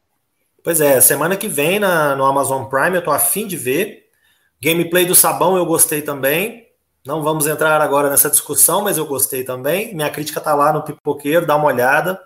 Pois 0.62 0.80
é, 0.80 1.00
semana 1.00 1.36
que 1.36 1.48
vem 1.48 1.78
na, 1.78 2.14
no 2.14 2.24
Amazon 2.24 2.64
Prime 2.64 2.96
eu 2.96 3.04
tô 3.04 3.10
afim 3.10 3.46
de 3.46 3.56
ver. 3.56 4.06
Gameplay 4.60 5.06
do 5.06 5.14
Sabão 5.14 5.56
eu 5.56 5.64
gostei 5.64 6.02
também. 6.02 6.66
Não 7.06 7.22
vamos 7.22 7.46
entrar 7.46 7.80
agora 7.80 8.10
nessa 8.10 8.28
discussão, 8.28 8.82
mas 8.82 8.98
eu 8.98 9.06
gostei 9.06 9.44
também. 9.44 9.94
Minha 9.94 10.10
crítica 10.10 10.40
está 10.40 10.54
lá 10.54 10.72
no 10.72 10.82
Pipoqueiro, 10.82 11.46
dá 11.46 11.56
uma 11.56 11.68
olhada. 11.68 12.20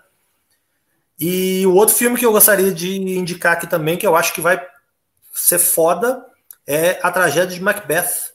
E 1.17 1.65
o 1.65 1.75
outro 1.75 1.95
filme 1.95 2.17
que 2.17 2.25
eu 2.25 2.31
gostaria 2.31 2.71
de 2.71 3.17
indicar 3.17 3.53
aqui 3.53 3.67
também, 3.67 3.97
que 3.97 4.05
eu 4.05 4.15
acho 4.15 4.33
que 4.33 4.41
vai 4.41 4.59
ser 5.33 5.59
foda, 5.59 6.23
é 6.65 6.99
A 7.01 7.11
Tragédia 7.11 7.55
de 7.57 7.61
Macbeth. 7.61 8.31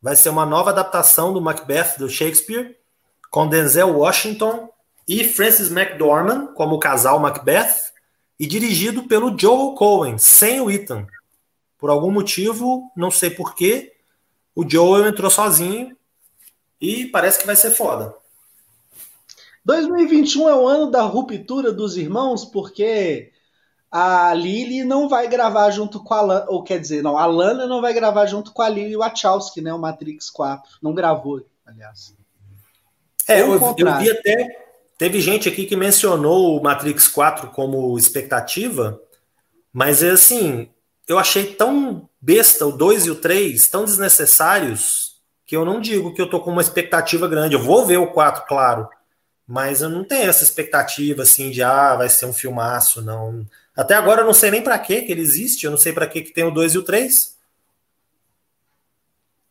Vai 0.00 0.14
ser 0.14 0.28
uma 0.28 0.44
nova 0.44 0.70
adaptação 0.70 1.32
do 1.32 1.40
Macbeth 1.40 1.96
do 1.98 2.08
Shakespeare, 2.08 2.76
com 3.30 3.48
Denzel 3.48 3.96
Washington 3.96 4.68
e 5.08 5.24
Francis 5.24 5.70
McDormand 5.70 6.48
como 6.54 6.76
o 6.76 6.78
casal 6.78 7.18
Macbeth, 7.18 7.92
e 8.38 8.46
dirigido 8.46 9.04
pelo 9.04 9.36
Joel 9.38 9.74
Cohen, 9.74 10.18
sem 10.18 10.60
o 10.60 10.70
Ethan. 10.70 11.06
por 11.78 11.90
algum 11.90 12.12
motivo, 12.12 12.92
não 12.96 13.10
sei 13.10 13.30
porquê, 13.30 13.92
o 14.54 14.68
Joel 14.68 15.08
entrou 15.08 15.28
sozinho 15.28 15.96
e 16.80 17.06
parece 17.06 17.40
que 17.40 17.46
vai 17.46 17.56
ser 17.56 17.72
foda. 17.72 18.14
2021 19.64 20.48
é 20.48 20.54
o 20.54 20.68
ano 20.68 20.90
da 20.90 21.02
ruptura 21.02 21.72
dos 21.72 21.96
irmãos, 21.96 22.44
porque 22.44 23.31
a 23.92 24.32
Lily 24.32 24.84
não 24.84 25.06
vai 25.06 25.28
gravar 25.28 25.70
junto 25.70 26.02
com 26.02 26.14
a 26.14 26.22
Lana, 26.22 26.46
ou 26.48 26.64
quer 26.64 26.80
dizer, 26.80 27.02
não, 27.02 27.18
a 27.18 27.26
Lana 27.26 27.66
não 27.66 27.82
vai 27.82 27.92
gravar 27.92 28.24
junto 28.24 28.50
com 28.50 28.62
a 28.62 28.68
Lily 28.68 28.96
Wachowski, 28.96 29.60
né, 29.60 29.72
o 29.74 29.78
Matrix 29.78 30.30
4. 30.30 30.78
Não 30.80 30.94
gravou, 30.94 31.44
aliás. 31.66 32.14
É, 33.28 33.42
eu, 33.42 33.52
eu 33.52 33.98
vi 33.98 34.10
até, 34.10 34.66
teve 34.96 35.20
gente 35.20 35.46
aqui 35.46 35.66
que 35.66 35.76
mencionou 35.76 36.58
o 36.58 36.62
Matrix 36.62 37.06
4 37.06 37.50
como 37.50 37.98
expectativa, 37.98 38.98
mas 39.70 40.02
é 40.02 40.10
assim, 40.10 40.70
eu 41.06 41.18
achei 41.18 41.54
tão 41.54 42.08
besta 42.18 42.66
o 42.66 42.72
2 42.72 43.06
e 43.06 43.10
o 43.10 43.16
3, 43.16 43.68
tão 43.68 43.84
desnecessários, 43.84 45.20
que 45.44 45.54
eu 45.54 45.66
não 45.66 45.82
digo 45.82 46.14
que 46.14 46.22
eu 46.22 46.30
tô 46.30 46.40
com 46.40 46.50
uma 46.50 46.62
expectativa 46.62 47.28
grande. 47.28 47.54
Eu 47.54 47.62
vou 47.62 47.84
ver 47.84 47.98
o 47.98 48.10
4, 48.10 48.46
claro, 48.48 48.88
mas 49.46 49.82
eu 49.82 49.90
não 49.90 50.02
tenho 50.02 50.30
essa 50.30 50.44
expectativa 50.44 51.22
assim 51.24 51.50
de 51.50 51.62
ah, 51.62 51.94
vai 51.94 52.08
ser 52.08 52.24
um 52.24 52.32
filmaço, 52.32 53.02
não. 53.02 53.44
Até 53.76 53.94
agora 53.94 54.22
eu 54.22 54.26
não 54.26 54.34
sei 54.34 54.50
nem 54.50 54.62
para 54.62 54.78
que 54.78 54.92
ele 54.92 55.20
existe, 55.20 55.64
eu 55.64 55.70
não 55.70 55.78
sei 55.78 55.92
para 55.92 56.06
que 56.06 56.22
tem 56.22 56.44
o 56.44 56.50
2 56.50 56.74
e 56.74 56.78
o 56.78 56.82
3. 56.82 57.38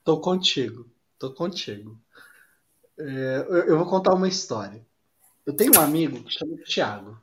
Tô 0.04 0.20
contigo, 0.20 0.88
tô 1.18 1.32
contigo. 1.32 1.98
É, 3.00 3.46
eu, 3.50 3.58
eu, 3.68 3.78
vou 3.78 3.88
contar 3.88 4.14
uma 4.14 4.28
história. 4.28 4.86
Eu 5.46 5.54
tenho 5.54 5.76
um 5.76 5.82
amigo 5.82 6.24
que 6.24 6.32
chama 6.32 6.56
Thiago. 6.58 7.18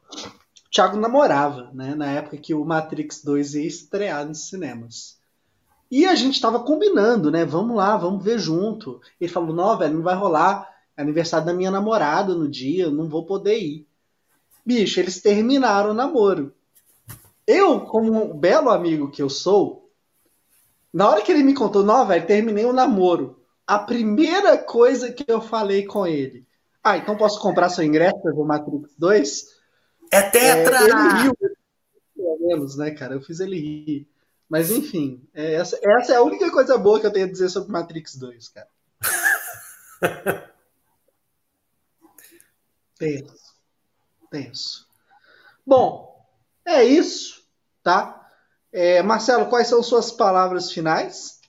O 0.66 0.70
Thiago 0.70 0.96
namorava, 0.96 1.70
né, 1.72 1.94
na 1.94 2.06
época 2.06 2.36
que 2.36 2.52
o 2.52 2.64
Matrix 2.64 3.22
2 3.22 3.54
ia 3.54 3.66
estrear 3.66 4.26
nos 4.26 4.48
cinemas. 4.48 5.18
E 5.90 6.04
a 6.04 6.14
gente 6.14 6.40
tava 6.40 6.60
combinando, 6.60 7.30
né? 7.30 7.44
Vamos 7.44 7.76
lá, 7.76 7.96
vamos 7.96 8.22
ver 8.22 8.38
junto. 8.38 9.00
Ele 9.20 9.32
falou: 9.32 9.54
Não, 9.54 9.78
velho, 9.78 9.94
não 9.94 10.02
vai 10.02 10.14
rolar 10.14 10.68
é 10.98 11.02
aniversário 11.02 11.46
da 11.46 11.54
minha 11.54 11.70
namorada 11.70 12.34
no 12.34 12.48
dia, 12.48 12.90
não 12.90 13.08
vou 13.08 13.24
poder 13.24 13.56
ir. 13.56 13.86
Bicho, 14.66 14.98
eles 14.98 15.22
terminaram 15.22 15.92
o 15.92 15.94
namoro. 15.94 16.52
Eu, 17.48 17.80
como 17.80 18.12
um 18.12 18.38
belo 18.38 18.68
amigo 18.68 19.10
que 19.10 19.22
eu 19.22 19.30
sou, 19.30 19.90
na 20.92 21.08
hora 21.08 21.22
que 21.22 21.32
ele 21.32 21.42
me 21.42 21.54
contou, 21.54 21.82
não, 21.82 22.06
velho, 22.06 22.26
terminei 22.26 22.66
o 22.66 22.74
namoro. 22.74 23.42
A 23.66 23.78
primeira 23.78 24.58
coisa 24.58 25.10
que 25.10 25.24
eu 25.26 25.40
falei 25.40 25.86
com 25.86 26.06
ele, 26.06 26.46
ah, 26.84 26.98
então 26.98 27.16
posso 27.16 27.40
comprar 27.40 27.70
seu 27.70 27.82
ingresso 27.82 28.20
para 28.20 28.34
o 28.34 28.44
Matrix 28.44 28.94
2? 28.98 29.46
É 30.12 30.22
tetra! 30.22 30.76
É, 30.76 30.84
ele 30.84 31.22
riu, 31.22 31.34
pelo 32.14 32.38
menos, 32.38 32.76
né, 32.76 32.90
cara? 32.90 33.14
Eu 33.14 33.22
fiz 33.22 33.40
ele 33.40 33.58
rir. 33.58 34.06
Mas 34.46 34.70
enfim, 34.70 35.26
é, 35.32 35.54
essa, 35.54 35.80
essa 35.82 36.12
é 36.12 36.16
a 36.16 36.22
única 36.22 36.50
coisa 36.50 36.76
boa 36.76 37.00
que 37.00 37.06
eu 37.06 37.12
tenho 37.12 37.24
a 37.24 37.30
dizer 37.30 37.48
sobre 37.48 37.72
Matrix 37.72 38.14
2, 38.16 38.48
cara. 38.50 38.68
Tenso. 42.98 43.54
Tenso. 44.30 44.86
Bom, 45.66 46.08
é 46.66 46.84
isso, 46.84 47.38
tá? 47.82 48.28
É, 48.72 49.02
Marcelo, 49.02 49.46
quais 49.46 49.68
são 49.68 49.82
suas 49.82 50.10
palavras 50.10 50.72
finais? 50.72 51.40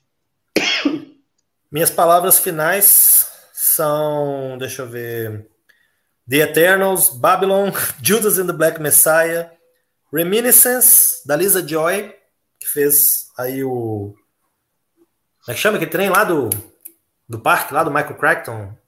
Minhas 1.70 1.90
palavras 1.90 2.38
finais 2.38 3.30
são, 3.52 4.56
deixa 4.58 4.82
eu 4.82 4.88
ver, 4.88 5.48
The 6.28 6.36
Eternals, 6.36 7.08
Babylon, 7.10 7.70
Judas 8.02 8.38
and 8.38 8.46
the 8.46 8.52
Black 8.52 8.80
Messiah, 8.80 9.50
Reminiscence, 10.12 11.26
da 11.26 11.36
Lisa 11.36 11.66
Joy, 11.66 12.14
que 12.58 12.66
fez 12.66 13.30
aí 13.38 13.62
o. 13.62 14.14
Como 15.44 15.52
é 15.52 15.54
que 15.54 15.60
chama 15.60 15.76
aquele 15.76 15.90
trem 15.90 16.10
lá 16.10 16.24
do, 16.24 16.50
do 17.28 17.38
parque, 17.38 17.72
lá 17.72 17.84
do 17.84 17.90
Michael 17.90 18.16
Crichton? 18.16 18.80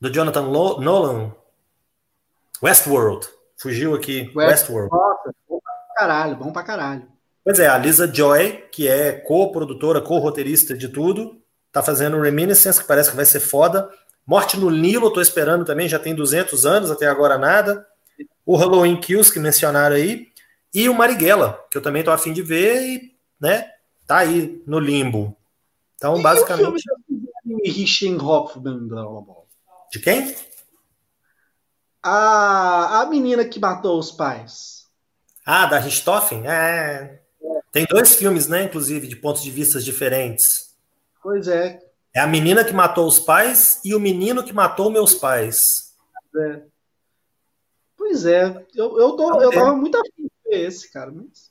do 0.00 0.10
Jonathan 0.10 0.42
Nolan, 0.42 1.34
Westworld. 2.62 3.26
Fugiu 3.56 3.94
aqui, 3.94 4.30
West, 4.34 4.50
Westworld. 4.50 4.90
Nossa, 4.90 5.34
bom 5.48 5.60
pra 5.60 5.94
caralho, 5.96 6.36
bom 6.36 6.52
pra 6.52 6.62
caralho. 6.62 7.08
Pois 7.42 7.58
é, 7.58 7.66
a 7.66 7.78
Lisa 7.78 8.12
Joy, 8.12 8.64
que 8.72 8.88
é 8.88 9.12
co-produtora, 9.12 10.00
co-roteirista 10.00 10.76
de 10.76 10.88
tudo, 10.88 11.40
tá 11.72 11.82
fazendo 11.82 12.20
Reminiscence, 12.20 12.80
que 12.80 12.86
parece 12.86 13.10
que 13.10 13.16
vai 13.16 13.24
ser 13.24 13.40
foda. 13.40 13.88
Morte 14.26 14.58
no 14.58 14.68
Nilo, 14.70 15.12
tô 15.12 15.20
esperando 15.20 15.64
também, 15.64 15.88
já 15.88 15.98
tem 15.98 16.14
200 16.14 16.66
anos, 16.66 16.90
até 16.90 17.06
agora 17.06 17.38
nada. 17.38 17.86
O 18.44 18.56
Halloween 18.56 19.00
Kills, 19.00 19.32
que 19.32 19.38
mencionaram 19.38 19.94
aí. 19.94 20.26
E 20.74 20.88
o 20.88 20.94
Marighella, 20.94 21.64
que 21.70 21.78
eu 21.78 21.82
também 21.82 22.02
tô 22.02 22.10
afim 22.10 22.32
de 22.32 22.42
ver 22.42 22.82
e, 22.82 23.12
né, 23.40 23.70
tá 24.06 24.18
aí 24.18 24.62
no 24.66 24.78
limbo. 24.78 25.36
Então, 25.94 26.18
e 26.18 26.22
basicamente... 26.22 26.66
O 26.66 26.76
filme. 26.76 26.96
De 29.92 30.00
quem? 30.00 30.34
A, 32.08 33.00
a 33.00 33.06
menina 33.06 33.44
que 33.44 33.58
matou 33.58 33.98
os 33.98 34.12
pais. 34.12 34.86
Ah, 35.44 35.66
da 35.66 35.80
Richthofen? 35.80 36.46
É. 36.46 37.20
Tem 37.72 37.84
dois 37.84 38.14
filmes, 38.14 38.46
né, 38.46 38.62
inclusive, 38.62 39.08
de 39.08 39.16
pontos 39.16 39.42
de 39.42 39.50
vista 39.50 39.80
diferentes. 39.80 40.76
Pois 41.20 41.48
é. 41.48 41.80
É 42.14 42.20
a 42.20 42.26
menina 42.28 42.64
que 42.64 42.72
matou 42.72 43.08
os 43.08 43.18
pais 43.18 43.80
e 43.84 43.92
o 43.92 43.98
menino 43.98 44.44
que 44.44 44.52
matou 44.52 44.88
meus 44.88 45.14
pais. 45.14 45.96
É. 46.36 46.62
Pois 47.96 48.24
é. 48.24 48.64
Eu, 48.72 48.98
eu, 49.00 49.12
tô, 49.16 49.40
eu 49.42 49.50
tava 49.50 49.74
muito 49.74 49.98
afim 49.98 50.12
de 50.22 50.30
ver 50.48 50.66
esse, 50.68 50.92
cara. 50.92 51.10
Mas... 51.10 51.50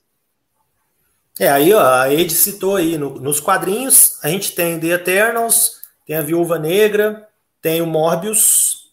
É, 1.37 1.49
aí 1.49 1.73
ó, 1.73 1.85
a 1.85 2.13
Ed 2.13 2.33
citou 2.33 2.77
aí, 2.77 2.97
no, 2.97 3.19
nos 3.19 3.41
quadrinhos, 3.41 4.23
a 4.23 4.29
gente 4.29 4.55
tem 4.55 4.79
The 4.79 4.87
Eternals, 4.87 5.81
tem 6.05 6.15
a 6.15 6.21
Viúva 6.21 6.57
Negra, 6.57 7.27
tem 7.61 7.81
o 7.81 7.85
Morbius. 7.85 8.84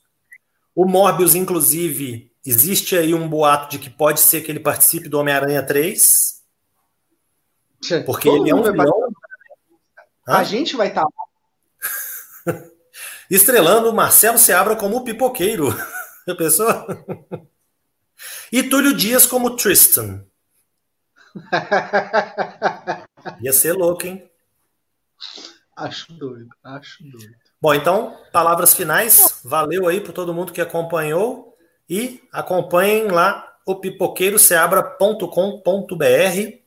O 0.75 0.87
Morbius, 0.87 1.35
inclusive, 1.35 2.33
existe 2.45 2.97
aí 2.97 3.15
um 3.15 3.29
boato 3.29 3.71
de 3.71 3.79
que 3.79 3.91
pode 3.91 4.21
ser 4.21 4.43
que 4.43 4.51
ele 4.51 4.61
participe 4.61 5.09
do 5.09 5.19
Homem-Aranha 5.19 5.65
3. 5.65 6.43
Porque 8.07 8.29
Todo 8.29 8.43
ele 8.43 8.51
é 8.51 8.55
um 8.55 8.63
vilão. 8.63 9.13
A 10.27 10.45
gente 10.45 10.77
vai 10.77 10.89
estar 10.89 11.05
tá... 11.05 11.09
Estrelando 13.31 13.91
o 13.91 13.95
Marcelo 13.95 14.39
Seabra 14.39 14.77
como 14.77 14.97
o 14.97 15.05
pipoqueiro. 15.05 15.69
A 16.29 16.37
pessoa? 16.37 16.87
E 18.53 18.63
Túlio 18.63 18.97
Dias 18.97 19.27
como 19.27 19.57
Tristan. 19.57 20.25
Ia 23.41 23.53
ser 23.53 23.73
louco, 23.73 24.07
hein? 24.07 24.31
Acho 25.75 26.13
doido, 26.13 26.55
acho 26.63 27.03
doido. 27.03 27.42
Bom, 27.63 27.73
então, 27.73 28.17
palavras 28.33 28.75
finais. 28.75 29.41
Valeu 29.45 29.87
aí 29.87 30.01
para 30.01 30.13
todo 30.13 30.35
mundo 30.35 30.51
que 30.51 30.61
acompanhou 30.61 31.57
e 31.89 32.21
acompanhem 32.33 33.07
lá 33.07 33.55
o 33.65 33.77
pipoqueiroceabra.com.br. 33.77 36.59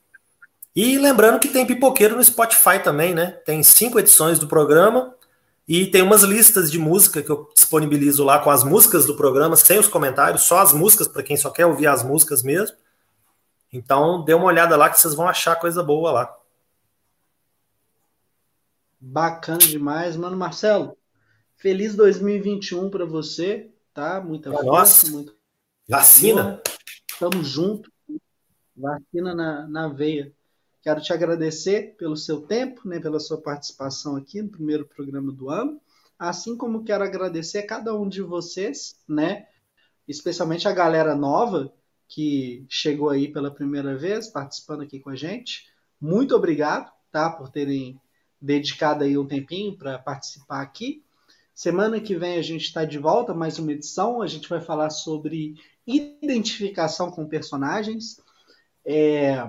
E 0.74 0.96
lembrando 0.96 1.38
que 1.38 1.48
tem 1.48 1.66
pipoqueiro 1.66 2.16
no 2.16 2.24
Spotify 2.24 2.78
também, 2.82 3.14
né? 3.14 3.32
Tem 3.44 3.62
cinco 3.62 4.00
edições 4.00 4.38
do 4.38 4.48
programa 4.48 5.14
e 5.68 5.84
tem 5.84 6.00
umas 6.00 6.22
listas 6.22 6.72
de 6.72 6.78
música 6.78 7.22
que 7.22 7.28
eu 7.28 7.46
disponibilizo 7.54 8.24
lá 8.24 8.38
com 8.38 8.48
as 8.48 8.64
músicas 8.64 9.04
do 9.04 9.16
programa, 9.16 9.54
sem 9.54 9.78
os 9.78 9.88
comentários, 9.88 10.44
só 10.44 10.60
as 10.60 10.72
músicas 10.72 11.08
para 11.08 11.22
quem 11.22 11.36
só 11.36 11.50
quer 11.50 11.66
ouvir 11.66 11.88
as 11.88 12.02
músicas 12.02 12.42
mesmo. 12.42 12.74
Então, 13.70 14.24
dê 14.24 14.32
uma 14.32 14.46
olhada 14.46 14.74
lá 14.78 14.88
que 14.88 14.98
vocês 14.98 15.12
vão 15.12 15.28
achar 15.28 15.56
coisa 15.56 15.82
boa 15.82 16.10
lá. 16.10 16.34
Bacana 19.00 19.58
demais, 19.58 20.16
mano. 20.16 20.36
Marcelo, 20.36 20.96
feliz 21.56 21.94
2021 21.94 22.90
para 22.90 23.04
você, 23.04 23.70
tá? 23.92 24.20
Muita 24.20 24.50
força, 24.50 24.66
Nossa. 24.66 25.10
muito. 25.10 25.36
Vacina. 25.88 26.60
Tamo 27.18 27.42
junto. 27.44 27.90
Vacina 28.76 29.34
na, 29.34 29.66
na 29.68 29.88
veia. 29.88 30.32
Quero 30.82 31.00
te 31.00 31.12
agradecer 31.12 31.96
pelo 31.96 32.16
seu 32.16 32.42
tempo, 32.42 32.86
né, 32.86 33.00
pela 33.00 33.18
sua 33.18 33.40
participação 33.40 34.16
aqui 34.16 34.40
no 34.40 34.50
primeiro 34.50 34.86
programa 34.86 35.32
do 35.32 35.50
ano. 35.50 35.80
Assim 36.18 36.56
como 36.56 36.84
quero 36.84 37.04
agradecer 37.04 37.58
a 37.58 37.66
cada 37.66 37.94
um 37.94 38.08
de 38.08 38.22
vocês, 38.22 38.96
né? 39.08 39.46
Especialmente 40.06 40.68
a 40.68 40.72
galera 40.72 41.14
nova 41.14 41.72
que 42.08 42.64
chegou 42.68 43.10
aí 43.10 43.28
pela 43.28 43.50
primeira 43.50 43.96
vez, 43.96 44.28
participando 44.28 44.82
aqui 44.82 45.00
com 45.00 45.10
a 45.10 45.16
gente. 45.16 45.66
Muito 46.00 46.34
obrigado, 46.34 46.92
tá, 47.10 47.30
por 47.30 47.50
terem 47.50 48.00
dedicado 48.46 49.04
aí 49.04 49.18
um 49.18 49.26
tempinho 49.26 49.76
para 49.76 49.98
participar 49.98 50.62
aqui. 50.62 51.02
Semana 51.52 52.00
que 52.00 52.14
vem 52.14 52.38
a 52.38 52.42
gente 52.42 52.64
está 52.64 52.84
de 52.84 52.98
volta, 52.98 53.34
mais 53.34 53.58
uma 53.58 53.72
edição. 53.72 54.22
A 54.22 54.26
gente 54.26 54.48
vai 54.48 54.60
falar 54.60 54.90
sobre 54.90 55.56
identificação 55.86 57.10
com 57.10 57.26
personagens. 57.26 58.20
É... 58.84 59.46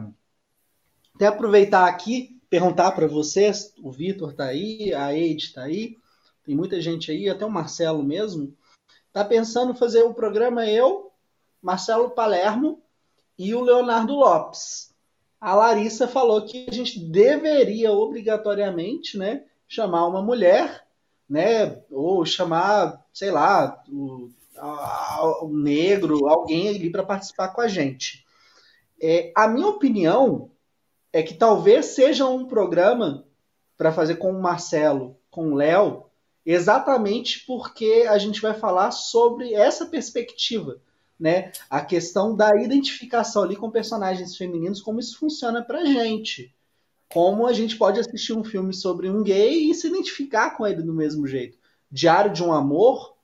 Até 1.14 1.28
aproveitar 1.28 1.88
aqui, 1.88 2.40
perguntar 2.50 2.92
para 2.92 3.08
vocês: 3.08 3.74
o 3.84 3.92
Vitor 3.92 4.32
está 4.32 4.46
aí, 4.46 4.94
a 4.94 5.14
Eide 5.14 5.46
está 5.46 5.64
aí, 5.64 5.98
tem 6.44 6.56
muita 6.56 6.82
gente 6.82 7.12
aí, 7.12 7.30
até 7.30 7.46
o 7.46 7.52
Marcelo 7.52 8.04
mesmo. 8.04 8.56
Está 9.08 9.24
pensando 9.24 9.76
fazer 9.76 10.04
o 10.04 10.14
programa 10.14 10.66
eu, 10.66 11.12
Marcelo 11.62 12.12
Palermo 12.12 12.82
e 13.38 13.54
o 13.54 13.62
Leonardo 13.62 14.14
Lopes. 14.14 14.96
A 15.48 15.56
Larissa 15.56 16.10
falou 16.10 16.46
que 16.46 16.66
a 16.70 16.74
gente 16.74 17.00
deveria 17.00 17.94
obrigatoriamente, 17.94 19.18
né, 19.18 19.46
chamar 19.66 20.06
uma 20.06 20.22
mulher, 20.22 20.86
né, 21.30 21.82
ou 21.90 22.26
chamar, 22.26 23.02
sei 23.14 23.32
lá, 23.32 23.82
o, 23.88 24.30
a, 24.58 25.44
o 25.44 25.48
negro, 25.48 26.28
alguém 26.28 26.68
ali 26.68 26.90
para 26.90 27.02
participar 27.02 27.48
com 27.54 27.62
a 27.62 27.68
gente. 27.70 28.26
É, 29.02 29.32
a 29.34 29.48
minha 29.48 29.70
opinião 29.70 30.52
é 31.14 31.24
que 31.24 31.34
talvez 31.34 31.86
seja 31.86 32.26
um 32.26 32.46
programa 32.46 33.24
para 33.78 33.94
fazer 33.94 34.18
com 34.18 34.32
o 34.32 34.42
Marcelo, 34.42 35.18
com 35.32 35.54
o 35.54 35.56
Léo, 35.56 36.08
exatamente 36.46 37.46
porque 37.48 38.06
a 38.10 38.18
gente 38.18 38.42
vai 38.42 38.54
falar 38.54 38.92
sobre 38.92 39.54
essa 39.54 39.86
perspectiva, 39.86 40.82
né? 41.20 41.52
A 41.70 41.82
questão 41.82 42.36
da 42.36 42.56
identificação 42.62 43.44
ali 43.44 43.56
com 43.56 43.72
personagens 43.72 44.36
femininos, 44.36 44.82
como 44.82 45.00
isso 45.00 45.18
funciona 45.18 45.64
pra 45.64 45.86
gente. 45.86 46.54
Como 47.10 47.48
a 47.48 47.54
gente 47.54 47.78
pode 47.78 48.00
assistir 48.00 48.34
um 48.34 48.44
filme 48.44 48.74
sobre 48.74 49.10
um 49.10 49.24
gay 49.24 49.70
e 49.70 49.74
se 49.74 49.88
identificar 49.88 50.52
com 50.52 50.68
ele 50.68 50.84
do 50.84 50.94
mesmo 50.94 51.26
jeito. 51.26 51.58
Diário 51.90 52.34
de 52.34 52.44
um 52.44 52.52
Amor. 52.52 53.16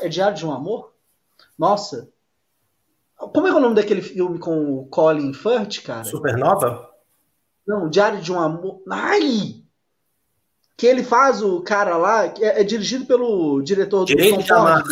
É 0.00 0.08
Diário 0.08 0.36
de 0.36 0.44
um 0.44 0.52
Amor? 0.52 0.92
Nossa. 1.58 2.10
Como 3.16 3.46
é, 3.46 3.50
é 3.50 3.54
o 3.54 3.60
nome 3.60 3.74
daquele 3.74 4.02
filme 4.02 4.38
com 4.38 4.74
o 4.74 4.86
Colin 4.86 5.32
Firth, 5.32 5.82
cara? 5.82 6.04
Supernova? 6.04 6.90
Não, 7.66 7.88
Diário 7.88 8.20
de 8.20 8.32
um 8.32 8.38
Amor. 8.38 8.82
Ai! 8.90 9.62
Que 10.76 10.86
ele 10.86 11.02
faz 11.02 11.42
o 11.42 11.62
cara 11.62 11.96
lá, 11.96 12.28
que 12.28 12.44
é, 12.44 12.60
é 12.60 12.64
dirigido 12.64 13.06
pelo 13.06 13.62
diretor 13.62 14.00
do 14.00 14.06
Direito 14.06 14.42
de 14.42 14.52
Amar. 14.52 14.82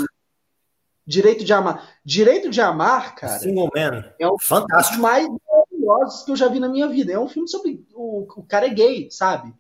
Direito 1.07 1.45
de 1.45 1.53
Amar. 1.53 1.89
Direito 2.05 2.51
de 2.51 2.61
Amar, 2.61 3.15
cara. 3.15 3.39
Single 3.39 3.71
Man. 3.75 4.05
É 4.19 4.29
um 4.29 4.39
Fantástico. 4.39 5.01
mais 5.01 5.29
maravilhosos 5.29 6.25
que 6.25 6.31
eu 6.31 6.37
já 6.37 6.49
vi 6.49 6.59
na 6.59 6.69
minha 6.69 6.89
vida. 6.89 7.13
É 7.13 7.19
um 7.19 7.29
filme 7.29 7.49
sobre. 7.49 7.87
O, 7.95 8.27
o 8.37 8.43
cara 8.43 8.67
é 8.67 8.71
gay, 8.71 9.11
sabe? 9.11 9.55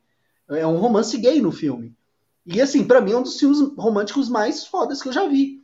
É 0.48 0.66
um 0.66 0.78
romance 0.78 1.16
gay 1.18 1.40
no 1.40 1.52
filme. 1.52 1.94
E 2.46 2.60
assim, 2.60 2.84
para 2.84 3.00
mim 3.00 3.12
é 3.12 3.16
um 3.16 3.22
dos 3.22 3.38
filmes 3.38 3.58
românticos 3.76 4.28
mais 4.28 4.66
fodas 4.66 5.02
que 5.02 5.08
eu 5.08 5.12
já 5.12 5.26
vi. 5.26 5.62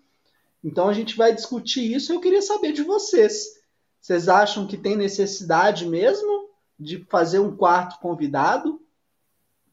Então 0.63 0.89
a 0.89 0.93
gente 0.93 1.17
vai 1.17 1.35
discutir 1.35 1.95
isso. 1.95 2.13
Eu 2.13 2.21
queria 2.21 2.43
saber 2.43 2.73
de 2.73 2.83
vocês. 2.83 3.61
Vocês 4.01 4.29
acham 4.29 4.67
que 4.67 4.77
tem 4.77 4.97
necessidade 4.97 5.87
mesmo 5.87 6.49
de 6.79 7.05
fazer 7.11 7.39
um 7.39 7.55
quarto 7.55 8.01
convidado? 8.01 8.81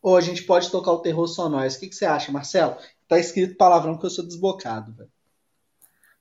Ou 0.02 0.16
a 0.16 0.22
gente 0.22 0.44
pode 0.44 0.70
tocar 0.70 0.92
o 0.92 1.00
terror 1.00 1.28
só 1.28 1.50
nós? 1.50 1.76
O 1.76 1.80
que, 1.80 1.88
que 1.88 1.96
você 1.96 2.06
acha, 2.06 2.32
Marcelo? 2.32 2.78
Tá 3.08 3.18
escrito 3.18 3.58
palavrão 3.58 3.98
que 3.98 4.06
eu 4.06 4.10
sou 4.10 4.26
desbocado, 4.26 4.94
velho. 4.94 5.10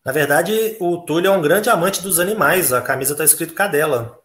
Na 0.06 0.12
verdade, 0.12 0.76
o 0.78 0.98
Túlio 0.98 1.32
é 1.32 1.36
um 1.36 1.42
grande 1.42 1.68
amante 1.68 2.00
dos 2.00 2.20
animais. 2.20 2.72
A 2.72 2.80
camisa 2.80 3.16
tá 3.16 3.24
escrito 3.24 3.54
cadela. 3.54 4.22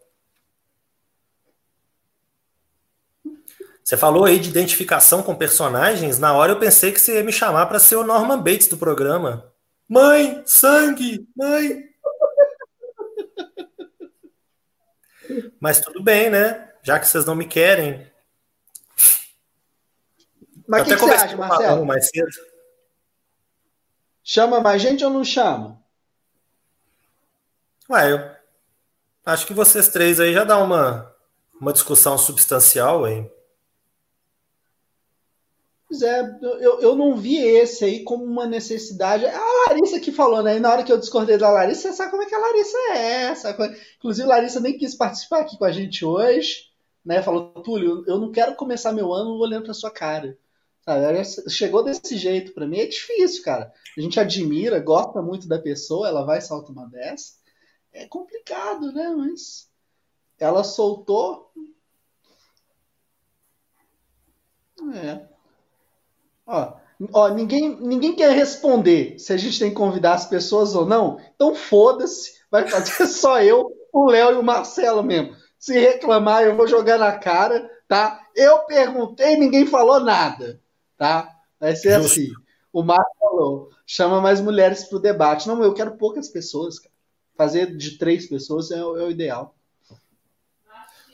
Você 3.82 3.96
falou 3.96 4.24
aí 4.24 4.38
de 4.38 4.48
identificação 4.48 5.24
com 5.24 5.34
personagens. 5.34 6.20
Na 6.20 6.34
hora 6.34 6.52
eu 6.52 6.60
pensei 6.60 6.92
que 6.92 7.00
você 7.00 7.16
ia 7.16 7.24
me 7.24 7.32
chamar 7.32 7.66
para 7.66 7.80
ser 7.80 7.96
o 7.96 8.04
Norman 8.04 8.38
Bates 8.38 8.68
do 8.68 8.78
programa. 8.78 9.52
Mãe, 9.88 10.40
sangue, 10.46 11.28
mãe. 11.36 11.88
Mas 15.58 15.80
tudo 15.80 16.00
bem, 16.00 16.30
né? 16.30 16.70
Já 16.84 17.00
que 17.00 17.08
vocês 17.08 17.24
não 17.24 17.34
me 17.34 17.44
querem, 17.44 18.06
mas 20.68 20.82
o 20.82 20.84
que, 20.84 20.94
que, 20.94 21.00
você 21.00 21.12
acha, 21.12 21.36
Marcelo? 21.36 21.84
Mais 21.84 22.08
cedo. 22.08 22.51
Chama 24.24 24.60
mais 24.60 24.80
gente 24.80 25.04
ou 25.04 25.10
não 25.10 25.24
chama? 25.24 25.82
Ué, 27.90 28.12
eu 28.12 28.20
acho 29.26 29.46
que 29.46 29.52
vocês 29.52 29.88
três 29.88 30.20
aí 30.20 30.32
já 30.32 30.44
dá 30.44 30.58
uma, 30.58 31.12
uma 31.60 31.72
discussão 31.72 32.16
substancial 32.16 33.04
aí. 33.04 33.28
Pois 35.92 36.00
é, 36.00 36.38
eu, 36.40 36.80
eu 36.80 36.96
não 36.96 37.16
vi 37.16 37.36
esse 37.36 37.84
aí 37.84 38.02
como 38.02 38.24
uma 38.24 38.46
necessidade. 38.46 39.26
A 39.26 39.68
Larissa 39.68 40.00
que 40.00 40.10
falou, 40.10 40.42
né? 40.42 40.56
E 40.56 40.60
na 40.60 40.72
hora 40.72 40.82
que 40.82 40.90
eu 40.90 40.96
discordei 40.96 41.36
da 41.36 41.50
Larissa, 41.50 41.90
você 41.90 41.92
sabe 41.92 42.10
como 42.10 42.22
é 42.22 42.26
que 42.26 42.34
a 42.34 42.38
Larissa 42.38 42.78
é. 42.94 43.34
Sabe? 43.34 43.78
Inclusive, 43.98 44.26
a 44.26 44.36
Larissa 44.36 44.58
nem 44.58 44.78
quis 44.78 44.94
participar 44.94 45.40
aqui 45.40 45.58
com 45.58 45.66
a 45.66 45.70
gente 45.70 46.02
hoje. 46.02 46.70
Né? 47.04 47.20
Falou, 47.22 47.50
Túlio, 47.62 48.04
eu 48.06 48.18
não 48.18 48.32
quero 48.32 48.54
começar 48.54 48.90
meu 48.92 49.12
ano 49.12 49.32
olhando 49.38 49.64
pra 49.64 49.74
sua 49.74 49.90
cara. 49.90 50.38
Sabe? 50.84 51.50
chegou 51.50 51.84
desse 51.84 52.16
jeito, 52.16 52.52
para 52.52 52.66
mim 52.66 52.78
é 52.78 52.86
difícil, 52.86 53.44
cara. 53.44 53.72
A 53.96 54.00
gente 54.00 54.18
admira, 54.18 54.80
gosta 54.80 55.22
muito 55.22 55.46
da 55.46 55.58
pessoa, 55.58 56.08
ela 56.08 56.24
vai 56.24 56.40
saltar 56.40 56.72
uma 56.72 56.88
dessa. 56.88 57.34
É 57.92 58.06
complicado, 58.06 58.92
né? 58.92 59.08
Mas 59.10 59.70
ela 60.40 60.64
soltou. 60.64 61.52
É. 64.94 65.24
Ó, 66.44 66.72
ó 67.12 67.28
ninguém, 67.28 67.76
ninguém 67.80 68.16
quer 68.16 68.32
responder 68.32 69.18
se 69.20 69.32
a 69.32 69.36
gente 69.36 69.60
tem 69.60 69.70
que 69.70 69.76
convidar 69.76 70.14
as 70.14 70.26
pessoas 70.26 70.74
ou 70.74 70.84
não. 70.84 71.20
Então 71.34 71.54
foda-se, 71.54 72.40
vai 72.50 72.68
fazer 72.68 73.06
só 73.06 73.40
eu, 73.40 73.70
o 73.92 74.06
Léo 74.06 74.32
e 74.32 74.38
o 74.38 74.42
Marcelo 74.42 75.02
mesmo. 75.04 75.36
Se 75.60 75.78
reclamar, 75.78 76.42
eu 76.42 76.56
vou 76.56 76.66
jogar 76.66 76.98
na 76.98 77.16
cara, 77.16 77.70
tá? 77.86 78.20
Eu 78.34 78.64
perguntei, 78.64 79.36
ninguém 79.36 79.64
falou 79.64 80.00
nada 80.00 80.60
tá? 81.02 81.36
Vai 81.58 81.74
ser 81.74 82.00
Justo. 82.00 82.20
assim. 82.20 82.32
O 82.72 82.80
Marco 82.84 83.10
falou: 83.18 83.70
chama 83.84 84.20
mais 84.20 84.40
mulheres 84.40 84.84
para 84.84 84.98
o 84.98 85.00
debate. 85.00 85.48
Não, 85.48 85.60
eu 85.64 85.74
quero 85.74 85.96
poucas 85.96 86.28
pessoas, 86.28 86.78
cara. 86.78 86.92
Fazer 87.36 87.76
de 87.76 87.98
três 87.98 88.28
pessoas 88.28 88.70
é, 88.70 88.78
é 88.78 88.84
o 88.84 89.10
ideal. 89.10 89.56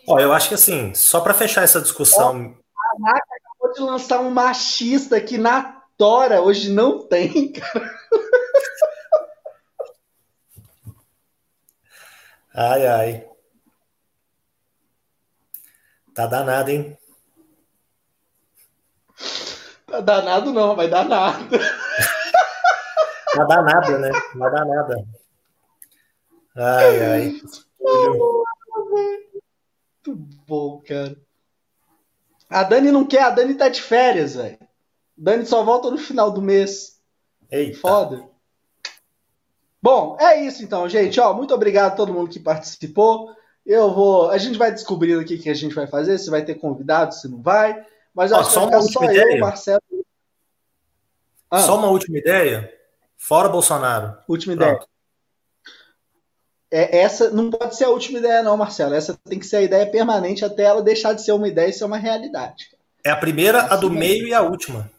Ó, 0.07 0.19
eu 0.19 0.31
acho 0.33 0.49
que 0.49 0.55
assim, 0.55 0.93
só 0.95 1.21
para 1.21 1.33
fechar 1.33 1.63
essa 1.63 1.81
discussão. 1.81 2.33
a 2.33 3.01
NAC 3.01 3.23
acabou 3.47 3.73
de 3.73 3.81
lançar 3.81 4.21
um 4.21 4.31
machista 4.31 5.19
que 5.23 5.39
na 5.39 5.83
Tora 5.97 6.43
hoje 6.43 6.71
não 6.71 7.07
tem, 7.07 7.53
cara. 7.53 7.99
Ai, 12.55 12.87
ai. 12.87 13.29
Tá 16.15 16.27
danado, 16.27 16.71
hein? 16.71 16.99
Danado 20.01 20.53
não, 20.53 20.77
vai 20.77 20.89
dar 20.89 21.05
nada. 21.05 21.59
Vai 23.37 23.47
dar 23.47 23.63
nada, 23.63 23.99
né? 23.99 24.11
Vai 24.35 24.51
dar 24.51 24.65
nada. 24.65 25.05
Ai, 26.57 27.05
ai. 27.05 27.41
Muito 30.09 30.17
bom, 30.47 30.83
cara. 30.87 31.17
A 32.49 32.63
Dani 32.63 32.91
não 32.91 33.07
quer, 33.07 33.23
a 33.23 33.31
Dani 33.31 33.55
tá 33.55 33.69
de 33.69 33.83
férias, 33.83 34.35
velho. 34.35 34.59
Dani 35.17 35.45
só 35.45 35.63
volta 35.63 35.91
no 35.91 35.99
final 35.99 36.31
do 36.31 36.41
mês. 36.41 36.99
Eita. 37.51 37.79
Foda. 37.79 38.29
Bom, 39.81 40.17
é 40.19 40.43
isso 40.45 40.65
então, 40.65 40.89
gente. 40.89 41.21
Ó, 41.21 41.33
muito 41.35 41.55
obrigado 41.55 41.93
a 41.93 41.97
todo 41.97 42.13
mundo 42.13 42.31
que 42.31 42.41
participou. 42.41 43.31
Eu 43.65 43.93
vou. 43.93 44.31
A 44.31 44.39
gente 44.39 44.59
vai 44.59 44.73
descobrindo 44.73 45.21
aqui 45.21 45.35
o 45.35 45.41
que 45.41 45.51
a 45.51 45.55
gente 45.55 45.75
vai 45.75 45.87
fazer, 45.87 46.19
se 46.19 46.31
vai 46.31 46.45
ter 46.45 46.55
convidado, 46.55 47.15
se 47.15 47.29
não 47.29 47.43
vai. 47.43 47.85
Mas 48.19 48.33
acho 48.33 48.51
só 48.51 48.63
que 48.63 48.75
uma 48.75 48.83
última 48.83 49.05
só 49.05 49.13
ideia. 49.13 49.35
eu, 49.37 49.39
Marcelo. 49.39 49.83
Ah. 51.49 51.61
Só 51.61 51.79
uma 51.79 51.87
última 51.87 52.19
ideia. 52.19 52.75
Fora 53.17 53.49
Bolsonaro. 53.49 54.19
Última 54.27 54.57
Pronto. 54.57 54.73
ideia. 54.73 54.89
É, 56.69 56.99
essa 56.99 57.31
não 57.31 57.49
pode 57.49 57.77
ser 57.77 57.85
a 57.85 57.91
última 57.91 58.19
ideia, 58.19 58.43
não, 58.43 58.57
Marcelo. 58.57 58.93
Essa 58.93 59.17
tem 59.25 59.39
que 59.39 59.47
ser 59.47 59.59
a 59.59 59.63
ideia 59.63 59.87
permanente 59.89 60.45
até 60.45 60.65
ela 60.65 60.83
deixar 60.83 61.13
de 61.13 61.23
ser 61.23 61.31
uma 61.31 61.47
ideia 61.47 61.69
e 61.69 61.73
ser 61.73 61.85
uma 61.85 61.97
realidade. 61.97 62.77
É 63.05 63.11
a 63.11 63.17
primeira, 63.17 63.63
assim 63.63 63.75
a 63.75 63.77
do 63.77 63.89
mesmo. 63.89 64.01
meio 64.01 64.27
e 64.27 64.35
a 64.35 64.43
última. 64.43 64.91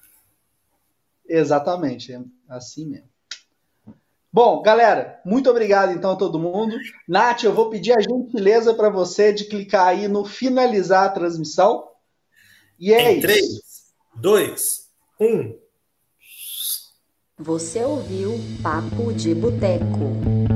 Exatamente, 1.28 2.14
é 2.14 2.22
assim 2.48 2.86
mesmo. 2.86 3.10
Bom, 4.32 4.62
galera, 4.62 5.20
muito 5.26 5.50
obrigado 5.50 5.91
então 5.91 6.12
a 6.12 6.16
todo 6.16 6.40
mundo. 6.40 6.78
Nath, 7.06 7.44
eu 7.44 7.52
vou 7.54 7.70
pedir 7.70 7.91
a 7.91 8.02
gentileza 8.02 8.74
para 8.74 8.90
você 8.90 9.34
de 9.34 9.44
clicar 9.44 9.88
aí 9.88 10.08
no 10.08 10.24
finalizar 10.24 11.04
a 11.04 11.10
transmissão. 11.10 11.89
E 12.80 12.93
é 12.93 13.11
em 13.11 13.18
isso. 13.18 13.27
3, 13.27 13.61
2, 14.15 14.88
1. 15.19 15.60
Você 17.39 17.84
ouviu 17.84 18.39
Papo 18.64 19.14
de 19.14 19.35
Boteco. 19.35 20.49